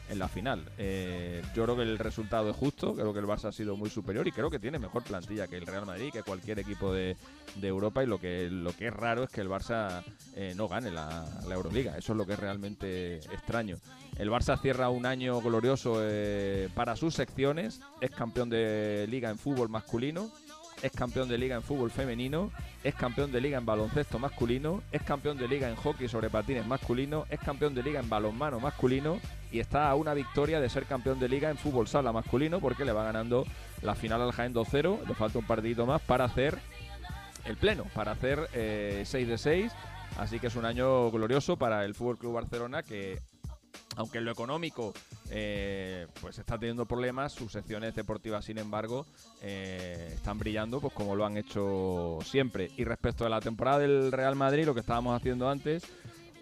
en 0.08 0.18
la 0.18 0.28
final. 0.28 0.70
Eh, 0.78 1.42
yo 1.54 1.64
creo 1.64 1.76
que 1.76 1.82
el 1.82 1.98
resultado 1.98 2.50
es 2.50 2.56
justo, 2.56 2.94
creo 2.94 3.12
que 3.12 3.20
el 3.20 3.26
Barça 3.26 3.46
ha 3.46 3.52
sido 3.52 3.76
muy 3.76 3.90
superior 3.90 4.26
y 4.26 4.32
creo 4.32 4.50
que 4.50 4.58
tiene 4.58 4.78
mejor 4.78 5.02
plantilla 5.02 5.48
que 5.48 5.56
el 5.56 5.66
Real 5.66 5.86
Madrid, 5.86 6.10
que 6.12 6.22
cualquier 6.22 6.58
equipo 6.58 6.92
de, 6.92 7.16
Europa 7.62 8.02
y 8.02 8.06
lo 8.06 8.18
que, 8.18 8.48
lo 8.50 8.72
que 8.72 8.88
es 8.88 8.92
raro 8.92 9.24
es 9.24 9.30
que 9.30 9.40
el 9.40 9.48
Barça 9.48 10.02
eh, 10.34 10.54
no 10.56 10.68
gane 10.68 10.90
la, 10.90 11.24
la 11.46 11.54
Euroliga, 11.54 11.96
eso 11.96 12.12
es 12.12 12.16
lo 12.16 12.26
que 12.26 12.34
es 12.34 12.38
realmente 12.38 13.16
extraño. 13.16 13.78
El 14.18 14.30
Barça 14.30 14.60
cierra 14.60 14.90
un 14.90 15.06
año 15.06 15.40
glorioso 15.40 15.96
eh, 16.00 16.68
para 16.74 16.96
sus 16.96 17.14
secciones, 17.14 17.80
es 18.00 18.10
campeón 18.10 18.50
de 18.50 19.06
liga 19.08 19.30
en 19.30 19.38
fútbol 19.38 19.68
masculino, 19.68 20.30
es 20.82 20.92
campeón 20.92 21.28
de 21.28 21.38
liga 21.38 21.56
en 21.56 21.62
fútbol 21.62 21.90
femenino, 21.90 22.50
es 22.82 22.94
campeón 22.94 23.30
de 23.30 23.40
liga 23.40 23.56
en 23.56 23.64
baloncesto 23.64 24.18
masculino, 24.18 24.82
es 24.90 25.02
campeón 25.02 25.38
de 25.38 25.48
liga 25.48 25.68
en 25.68 25.76
hockey 25.76 26.08
sobre 26.08 26.28
patines 26.28 26.66
masculino, 26.66 27.24
es 27.30 27.38
campeón 27.40 27.74
de 27.74 27.82
liga 27.82 28.00
en 28.00 28.08
balonmano 28.08 28.58
masculino 28.60 29.20
y 29.52 29.60
está 29.60 29.88
a 29.88 29.94
una 29.94 30.12
victoria 30.12 30.60
de 30.60 30.68
ser 30.68 30.84
campeón 30.84 31.20
de 31.20 31.28
liga 31.28 31.50
en 31.50 31.56
fútbol 31.56 31.86
sala 31.86 32.12
masculino 32.12 32.60
porque 32.60 32.84
le 32.84 32.92
va 32.92 33.04
ganando 33.04 33.46
la 33.82 33.94
final 33.94 34.20
al 34.20 34.32
Jaén 34.32 34.52
2-0, 34.52 35.06
le 35.06 35.14
falta 35.14 35.38
un 35.38 35.46
partidito 35.46 35.86
más 35.86 36.02
para 36.02 36.24
hacer 36.24 36.58
el 37.44 37.56
pleno, 37.56 37.84
para 37.94 38.12
hacer 38.12 38.48
eh, 38.52 39.02
6 39.06 39.28
de 39.28 39.38
6, 39.38 39.72
así 40.18 40.40
que 40.40 40.48
es 40.48 40.56
un 40.56 40.64
año 40.64 41.10
glorioso 41.10 41.56
para 41.56 41.84
el 41.84 41.94
Fútbol 41.94 42.18
Club 42.18 42.34
Barcelona 42.34 42.82
que 42.82 43.20
aunque 43.96 44.18
en 44.18 44.24
lo 44.24 44.32
económico 44.32 44.92
eh, 45.30 46.06
pues 46.20 46.38
está 46.38 46.58
teniendo 46.58 46.86
problemas, 46.86 47.32
sus 47.32 47.52
secciones 47.52 47.94
deportivas, 47.94 48.44
sin 48.44 48.58
embargo, 48.58 49.06
eh, 49.42 50.10
están 50.14 50.38
brillando 50.38 50.80
pues 50.80 50.92
como 50.94 51.14
lo 51.16 51.24
han 51.26 51.36
hecho 51.36 52.18
siempre. 52.24 52.70
Y 52.76 52.84
respecto 52.84 53.24
a 53.26 53.28
la 53.28 53.40
temporada 53.40 53.78
del 53.80 54.12
Real 54.12 54.36
Madrid, 54.36 54.64
lo 54.66 54.74
que 54.74 54.80
estábamos 54.80 55.14
haciendo 55.16 55.48
antes, 55.48 55.82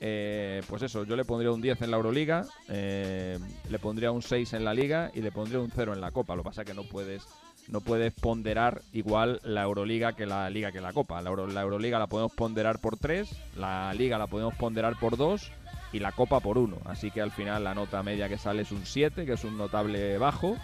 eh, 0.00 0.62
pues 0.68 0.82
eso, 0.82 1.04
yo 1.04 1.14
le 1.16 1.24
pondría 1.24 1.52
un 1.52 1.60
10 1.60 1.82
en 1.82 1.90
la 1.90 1.96
Euroliga, 1.98 2.46
le 2.68 3.78
pondría 3.80 4.10
un 4.12 4.22
6 4.22 4.52
en 4.54 4.64
la 4.64 4.72
Liga 4.74 5.10
y 5.14 5.20
le 5.20 5.30
pondría 5.32 5.60
un 5.60 5.70
0 5.74 5.92
en 5.92 6.00
la 6.00 6.10
Copa. 6.10 6.34
Lo 6.36 6.42
que 6.42 6.48
pasa 6.50 6.62
es 6.62 6.68
que 6.68 6.74
no 6.74 6.84
puedes 6.84 7.22
no 7.68 7.80
puedes 7.82 8.12
ponderar 8.14 8.80
igual 8.92 9.38
la 9.44 9.62
Euroliga 9.62 10.14
que 10.14 10.26
la 10.26 10.48
Liga 10.50 10.72
que 10.72 10.80
la 10.80 10.92
Copa. 10.92 11.20
La, 11.22 11.30
Euro- 11.30 11.46
la 11.46 11.60
Euroliga 11.60 11.98
la 12.00 12.06
podemos 12.08 12.32
ponderar 12.32 12.80
por 12.80 12.96
3, 12.96 13.28
la 13.56 13.92
Liga 13.94 14.18
la 14.18 14.26
podemos 14.26 14.54
ponderar 14.54 14.98
por 14.98 15.16
2 15.16 15.52
y 15.92 15.98
la 15.98 16.12
Copa 16.12 16.40
por 16.40 16.58
1. 16.58 16.78
Así 16.84 17.10
que 17.10 17.20
al 17.20 17.30
final 17.30 17.64
la 17.64 17.74
nota 17.74 18.02
media 18.02 18.28
que 18.28 18.38
sale 18.38 18.62
es 18.62 18.72
un 18.72 18.86
7, 18.86 19.26
que 19.26 19.32
es 19.32 19.44
un 19.44 19.56
notable 19.58 20.18
bajo. 20.18 20.56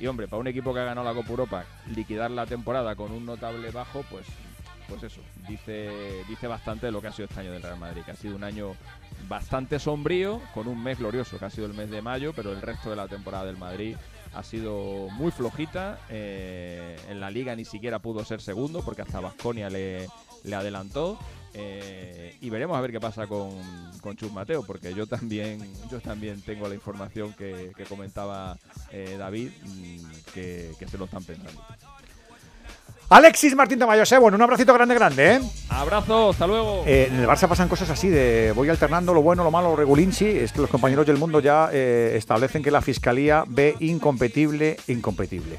Y 0.00 0.06
hombre, 0.06 0.28
para 0.28 0.40
un 0.40 0.46
equipo 0.46 0.72
que 0.72 0.80
ha 0.80 0.84
ganado 0.84 1.06
la 1.06 1.14
Copa 1.14 1.30
Europa, 1.30 1.64
liquidar 1.94 2.30
la 2.30 2.46
temporada 2.46 2.94
con 2.94 3.10
un 3.10 3.26
notable 3.26 3.70
bajo, 3.72 4.04
pues, 4.10 4.26
pues 4.88 5.02
eso, 5.02 5.20
dice, 5.48 5.90
dice 6.28 6.46
bastante 6.46 6.86
de 6.86 6.92
lo 6.92 7.00
que 7.00 7.08
ha 7.08 7.12
sido 7.12 7.26
este 7.28 7.40
año 7.40 7.50
del 7.50 7.62
Real 7.62 7.78
Madrid, 7.78 8.02
que 8.04 8.12
ha 8.12 8.16
sido 8.16 8.36
un 8.36 8.44
año 8.44 8.74
bastante 9.28 9.80
sombrío, 9.80 10.40
con 10.54 10.68
un 10.68 10.80
mes 10.80 10.98
glorioso, 10.98 11.38
que 11.38 11.46
ha 11.46 11.50
sido 11.50 11.66
el 11.66 11.74
mes 11.74 11.90
de 11.90 12.00
mayo, 12.00 12.32
pero 12.32 12.52
el 12.52 12.62
resto 12.62 12.90
de 12.90 12.96
la 12.96 13.08
temporada 13.08 13.46
del 13.46 13.56
Madrid 13.56 13.96
ha 14.34 14.42
sido 14.44 15.08
muy 15.10 15.32
flojita. 15.32 15.98
eh, 16.10 16.96
en 17.08 17.18
la 17.18 17.30
liga 17.30 17.56
ni 17.56 17.64
siquiera 17.64 17.98
pudo 17.98 18.24
ser 18.24 18.40
segundo, 18.40 18.82
porque 18.84 19.02
hasta 19.02 19.18
Vasconia 19.18 19.68
le, 19.68 20.06
le 20.44 20.54
adelantó. 20.54 21.18
Eh, 21.58 22.36
y 22.40 22.50
veremos 22.50 22.76
a 22.76 22.80
ver 22.80 22.92
qué 22.92 23.00
pasa 23.00 23.26
con, 23.26 23.50
con 24.00 24.16
Chus 24.16 24.32
Mateo, 24.32 24.64
porque 24.64 24.94
yo 24.94 25.06
también, 25.06 25.60
yo 25.90 26.00
también 26.00 26.40
tengo 26.42 26.68
la 26.68 26.74
información 26.74 27.32
que, 27.32 27.72
que 27.76 27.84
comentaba 27.84 28.56
eh, 28.92 29.16
David, 29.18 29.50
mm, 29.64 30.32
que, 30.32 30.72
que 30.78 30.88
se 30.88 30.96
lo 30.96 31.06
están 31.06 31.24
pensando. 31.24 31.60
Alexis 33.10 33.54
Martín 33.54 33.78
Tamayo, 33.78 34.04
bueno, 34.20 34.36
un 34.36 34.42
abracito 34.42 34.74
grande, 34.74 34.94
grande, 34.94 35.36
¿eh? 35.36 35.40
Abrazo, 35.70 36.28
hasta 36.30 36.46
luego. 36.46 36.84
Eh, 36.86 37.08
en 37.10 37.20
el 37.20 37.26
Barça 37.26 37.48
pasan 37.48 37.66
cosas 37.66 37.88
así 37.88 38.08
de 38.08 38.52
voy 38.54 38.68
alternando 38.68 39.14
lo 39.14 39.22
bueno, 39.22 39.42
lo 39.42 39.50
malo, 39.50 39.70
lo 39.70 39.76
regulinchi. 39.76 40.26
Es 40.26 40.52
que 40.52 40.60
los 40.60 40.68
compañeros 40.68 41.06
del 41.06 41.16
mundo 41.16 41.40
ya 41.40 41.70
eh, 41.72 42.12
establecen 42.16 42.62
que 42.62 42.70
la 42.70 42.82
fiscalía 42.82 43.44
ve 43.48 43.76
incompetible, 43.80 44.76
incompetible 44.88 45.58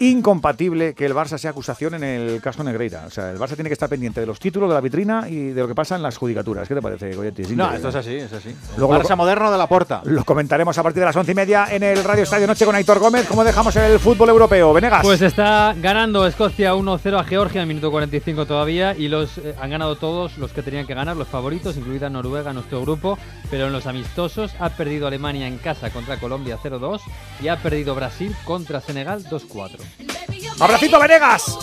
incompatible 0.00 0.94
que 0.94 1.06
el 1.06 1.14
Barça 1.14 1.38
sea 1.38 1.50
acusación 1.50 1.94
en 1.94 2.04
el 2.04 2.40
caso 2.40 2.62
Negreira. 2.62 3.04
O 3.06 3.10
sea, 3.10 3.30
el 3.30 3.38
Barça 3.38 3.54
tiene 3.54 3.68
que 3.68 3.74
estar 3.74 3.88
pendiente 3.88 4.20
de 4.20 4.26
los 4.26 4.38
títulos, 4.38 4.68
de 4.68 4.74
la 4.74 4.80
vitrina 4.80 5.28
y 5.28 5.48
de 5.48 5.60
lo 5.60 5.68
que 5.68 5.74
pasa 5.74 5.96
en 5.96 6.02
las 6.02 6.16
judicaturas. 6.16 6.68
¿Qué 6.68 6.74
te 6.74 6.82
parece, 6.82 7.14
Goyetti? 7.14 7.54
No, 7.54 7.72
esto 7.72 7.88
es 7.88 7.94
así, 7.94 8.14
es 8.14 8.32
así. 8.32 8.50
El 8.50 8.56
Luego 8.78 8.94
Barça 8.94 9.16
moderno 9.16 9.50
de 9.50 9.58
la 9.58 9.66
porta. 9.66 10.02
Los 10.04 10.24
comentaremos 10.24 10.76
a 10.76 10.82
partir 10.82 11.00
de 11.00 11.06
las 11.06 11.16
once 11.16 11.32
y 11.32 11.34
media 11.34 11.68
en 11.70 11.82
el 11.82 12.02
Radio 12.04 12.22
Estadio 12.24 12.46
Noche 12.46 12.64
con 12.64 12.74
Aitor 12.74 12.98
Gómez. 12.98 13.26
¿Cómo 13.26 13.44
dejamos 13.44 13.74
el 13.76 13.98
fútbol 13.98 14.28
europeo? 14.28 14.72
Venegas. 14.72 15.02
Pues 15.02 15.22
está 15.22 15.74
ganando 15.80 16.26
Escocia 16.26 16.74
1-0 16.74 17.18
a 17.18 17.24
Georgia 17.24 17.62
en 17.62 17.68
minuto 17.68 17.90
45 17.90 18.46
todavía 18.46 18.96
y 18.96 19.08
los 19.08 19.38
eh, 19.38 19.54
han 19.60 19.70
ganado 19.70 19.96
todos 19.96 20.38
los 20.38 20.52
que 20.52 20.62
tenían 20.62 20.86
que 20.86 20.94
ganar, 20.94 21.16
los 21.16 21.28
favoritos, 21.28 21.76
incluida 21.76 22.10
Noruega, 22.10 22.52
nuestro 22.52 22.80
grupo, 22.82 23.18
pero 23.50 23.66
en 23.66 23.72
los 23.72 23.86
amistosos 23.86 24.54
ha 24.58 24.70
perdido 24.70 25.06
Alemania 25.06 25.46
en 25.46 25.58
casa 25.58 25.90
contra 25.90 26.18
Colombia 26.18 26.58
0-2 26.62 27.00
y 27.42 27.48
ha 27.48 27.56
perdido 27.62 27.94
Brasil 27.94 28.34
contra 28.44 28.80
Senegal 28.80 29.24
2-4. 29.24 29.85
And 29.98 30.08
baby, 30.08 30.45
Abracito 30.58 30.98
Venegas. 30.98 31.58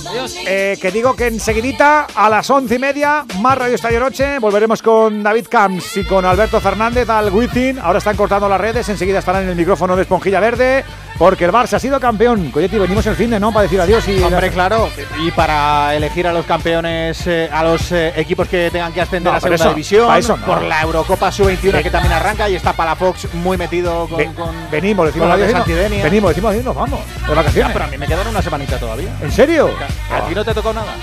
Eh, 0.45 0.77
que 0.79 0.91
digo 0.91 1.15
que 1.15 1.27
enseguidita 1.27 2.07
a 2.15 2.29
las 2.29 2.47
once 2.49 2.75
y 2.75 2.79
media, 2.79 3.25
más 3.39 3.57
Radio 3.57 3.73
Estadio 3.75 3.99
Noche. 3.99 4.37
Volveremos 4.39 4.81
con 4.83 5.23
David 5.23 5.47
Camps 5.49 5.97
y 5.97 6.03
con 6.03 6.23
Alberto 6.25 6.61
Fernández 6.61 7.09
al 7.09 7.31
Wizzing. 7.33 7.79
Ahora 7.79 7.97
están 7.97 8.15
cortando 8.15 8.47
las 8.47 8.61
redes. 8.61 8.87
Enseguida 8.89 9.19
estarán 9.19 9.43
en 9.43 9.49
el 9.49 9.55
micrófono 9.55 9.95
de 9.95 10.03
Esponjilla 10.03 10.39
Verde. 10.39 10.83
Porque 11.17 11.45
el 11.45 11.51
Barça 11.51 11.73
ha 11.73 11.79
sido 11.79 11.99
campeón. 11.99 12.49
Coyetti, 12.51 12.77
venimos 12.77 13.05
el 13.05 13.15
fin 13.15 13.29
de 13.29 13.39
no 13.39 13.51
para 13.51 13.63
decir 13.63 13.79
adiós. 13.79 14.07
Y 14.07 14.21
Hombre, 14.21 14.49
claro. 14.51 14.89
Y 15.23 15.29
para 15.31 15.93
elegir 15.95 16.25
a 16.27 16.33
los 16.33 16.43
campeones, 16.45 17.25
eh, 17.27 17.49
a 17.53 17.63
los 17.63 17.91
eh, 17.91 18.13
equipos 18.15 18.47
que 18.47 18.69
tengan 18.71 18.91
que 18.91 19.01
ascender 19.01 19.31
No, 19.31 19.37
a 19.37 19.39
segunda 19.39 19.63
eso, 19.63 19.69
división. 19.69 20.07
para 20.07 20.19
eso 20.19 20.37
no. 20.37 20.45
Por 20.45 20.63
la 20.63 20.81
Eurocopa 20.81 21.31
Sub-21 21.31 21.71
Ve- 21.71 21.83
que 21.83 21.91
también 21.91 22.13
arranca. 22.13 22.49
Y 22.49 22.55
está 22.55 22.73
Palafox 22.73 23.31
muy 23.35 23.57
metido 23.57 24.07
con. 24.07 24.17
Ve- 24.17 24.31
con- 24.35 24.55
venimos, 24.71 25.05
decimos 25.05 25.29
con 25.29 25.29
los 25.29 25.37
de 25.39 25.43
adiós. 25.45 25.49
y 25.49 25.53
no- 25.53 25.75
Santidenia. 25.75 26.03
venimos, 26.03 26.29
decimos 26.29 26.49
adiós 26.51 26.65
nos 26.65 26.75
vamos. 26.75 26.99
De 26.99 27.27
Ya, 27.29 27.33
vacaciones. 27.35 27.73
pero 27.73 27.85
a 27.85 27.87
mí 27.89 27.97
me 27.99 28.07
quedan 28.07 28.27
una 28.27 28.41
semanita 28.41 28.79
todavía. 28.83 29.15
¿En 29.21 29.31
serio? 29.31 29.69
¿A 30.11 30.27
ti 30.27 30.35
no 30.35 30.43
te 30.43 30.53
tocó 30.53 30.73
nada? 30.73 30.95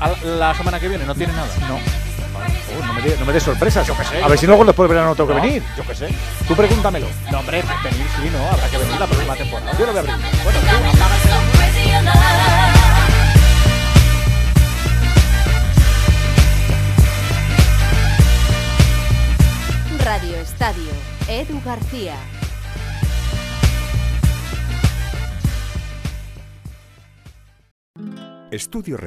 A 0.00 0.10
la 0.24 0.54
semana 0.54 0.78
que 0.78 0.88
viene 0.88 1.04
no 1.04 1.14
tienes 1.14 1.34
nada. 1.34 1.48
No. 1.68 1.74
Oh, 1.74 2.86
no 2.86 2.92
me 2.92 3.02
des 3.02 3.18
no 3.18 3.26
me 3.26 3.32
des 3.32 3.42
sorpresas. 3.42 3.86
Yo 3.86 3.96
qué 3.96 4.04
sé, 4.04 4.18
a 4.18 4.20
yo 4.20 4.28
ver 4.28 4.38
si 4.38 4.46
luego 4.46 4.64
después 4.64 4.88
del 4.88 4.96
verano 4.96 5.14
tengo 5.16 5.28
que 5.28 5.34
No, 5.34 5.42
venir. 5.42 5.62
Yo 5.76 5.84
qué 5.84 5.94
sé. 5.94 6.08
Tú 6.46 6.54
pregúntamelo. 6.54 7.06
No, 7.32 7.40
hombre, 7.40 7.62
venir 7.82 8.06
sí, 8.16 8.30
no. 8.30 8.38
Habrá 8.50 8.68
que 8.68 8.78
venir 8.78 9.00
la 9.00 9.06
próxima 9.06 9.34
temporada. 9.34 9.72
Yo 9.78 9.86
lo 9.86 9.92
voy 9.92 9.96
a 9.96 10.00
abrir. 10.00 10.14
Bueno, 10.44 10.58
Radio 20.04 20.36
Estadio, 20.36 20.90
Edu 21.28 21.60
García. 21.64 22.14
Estudio 28.50 28.96
reciente 28.96 29.06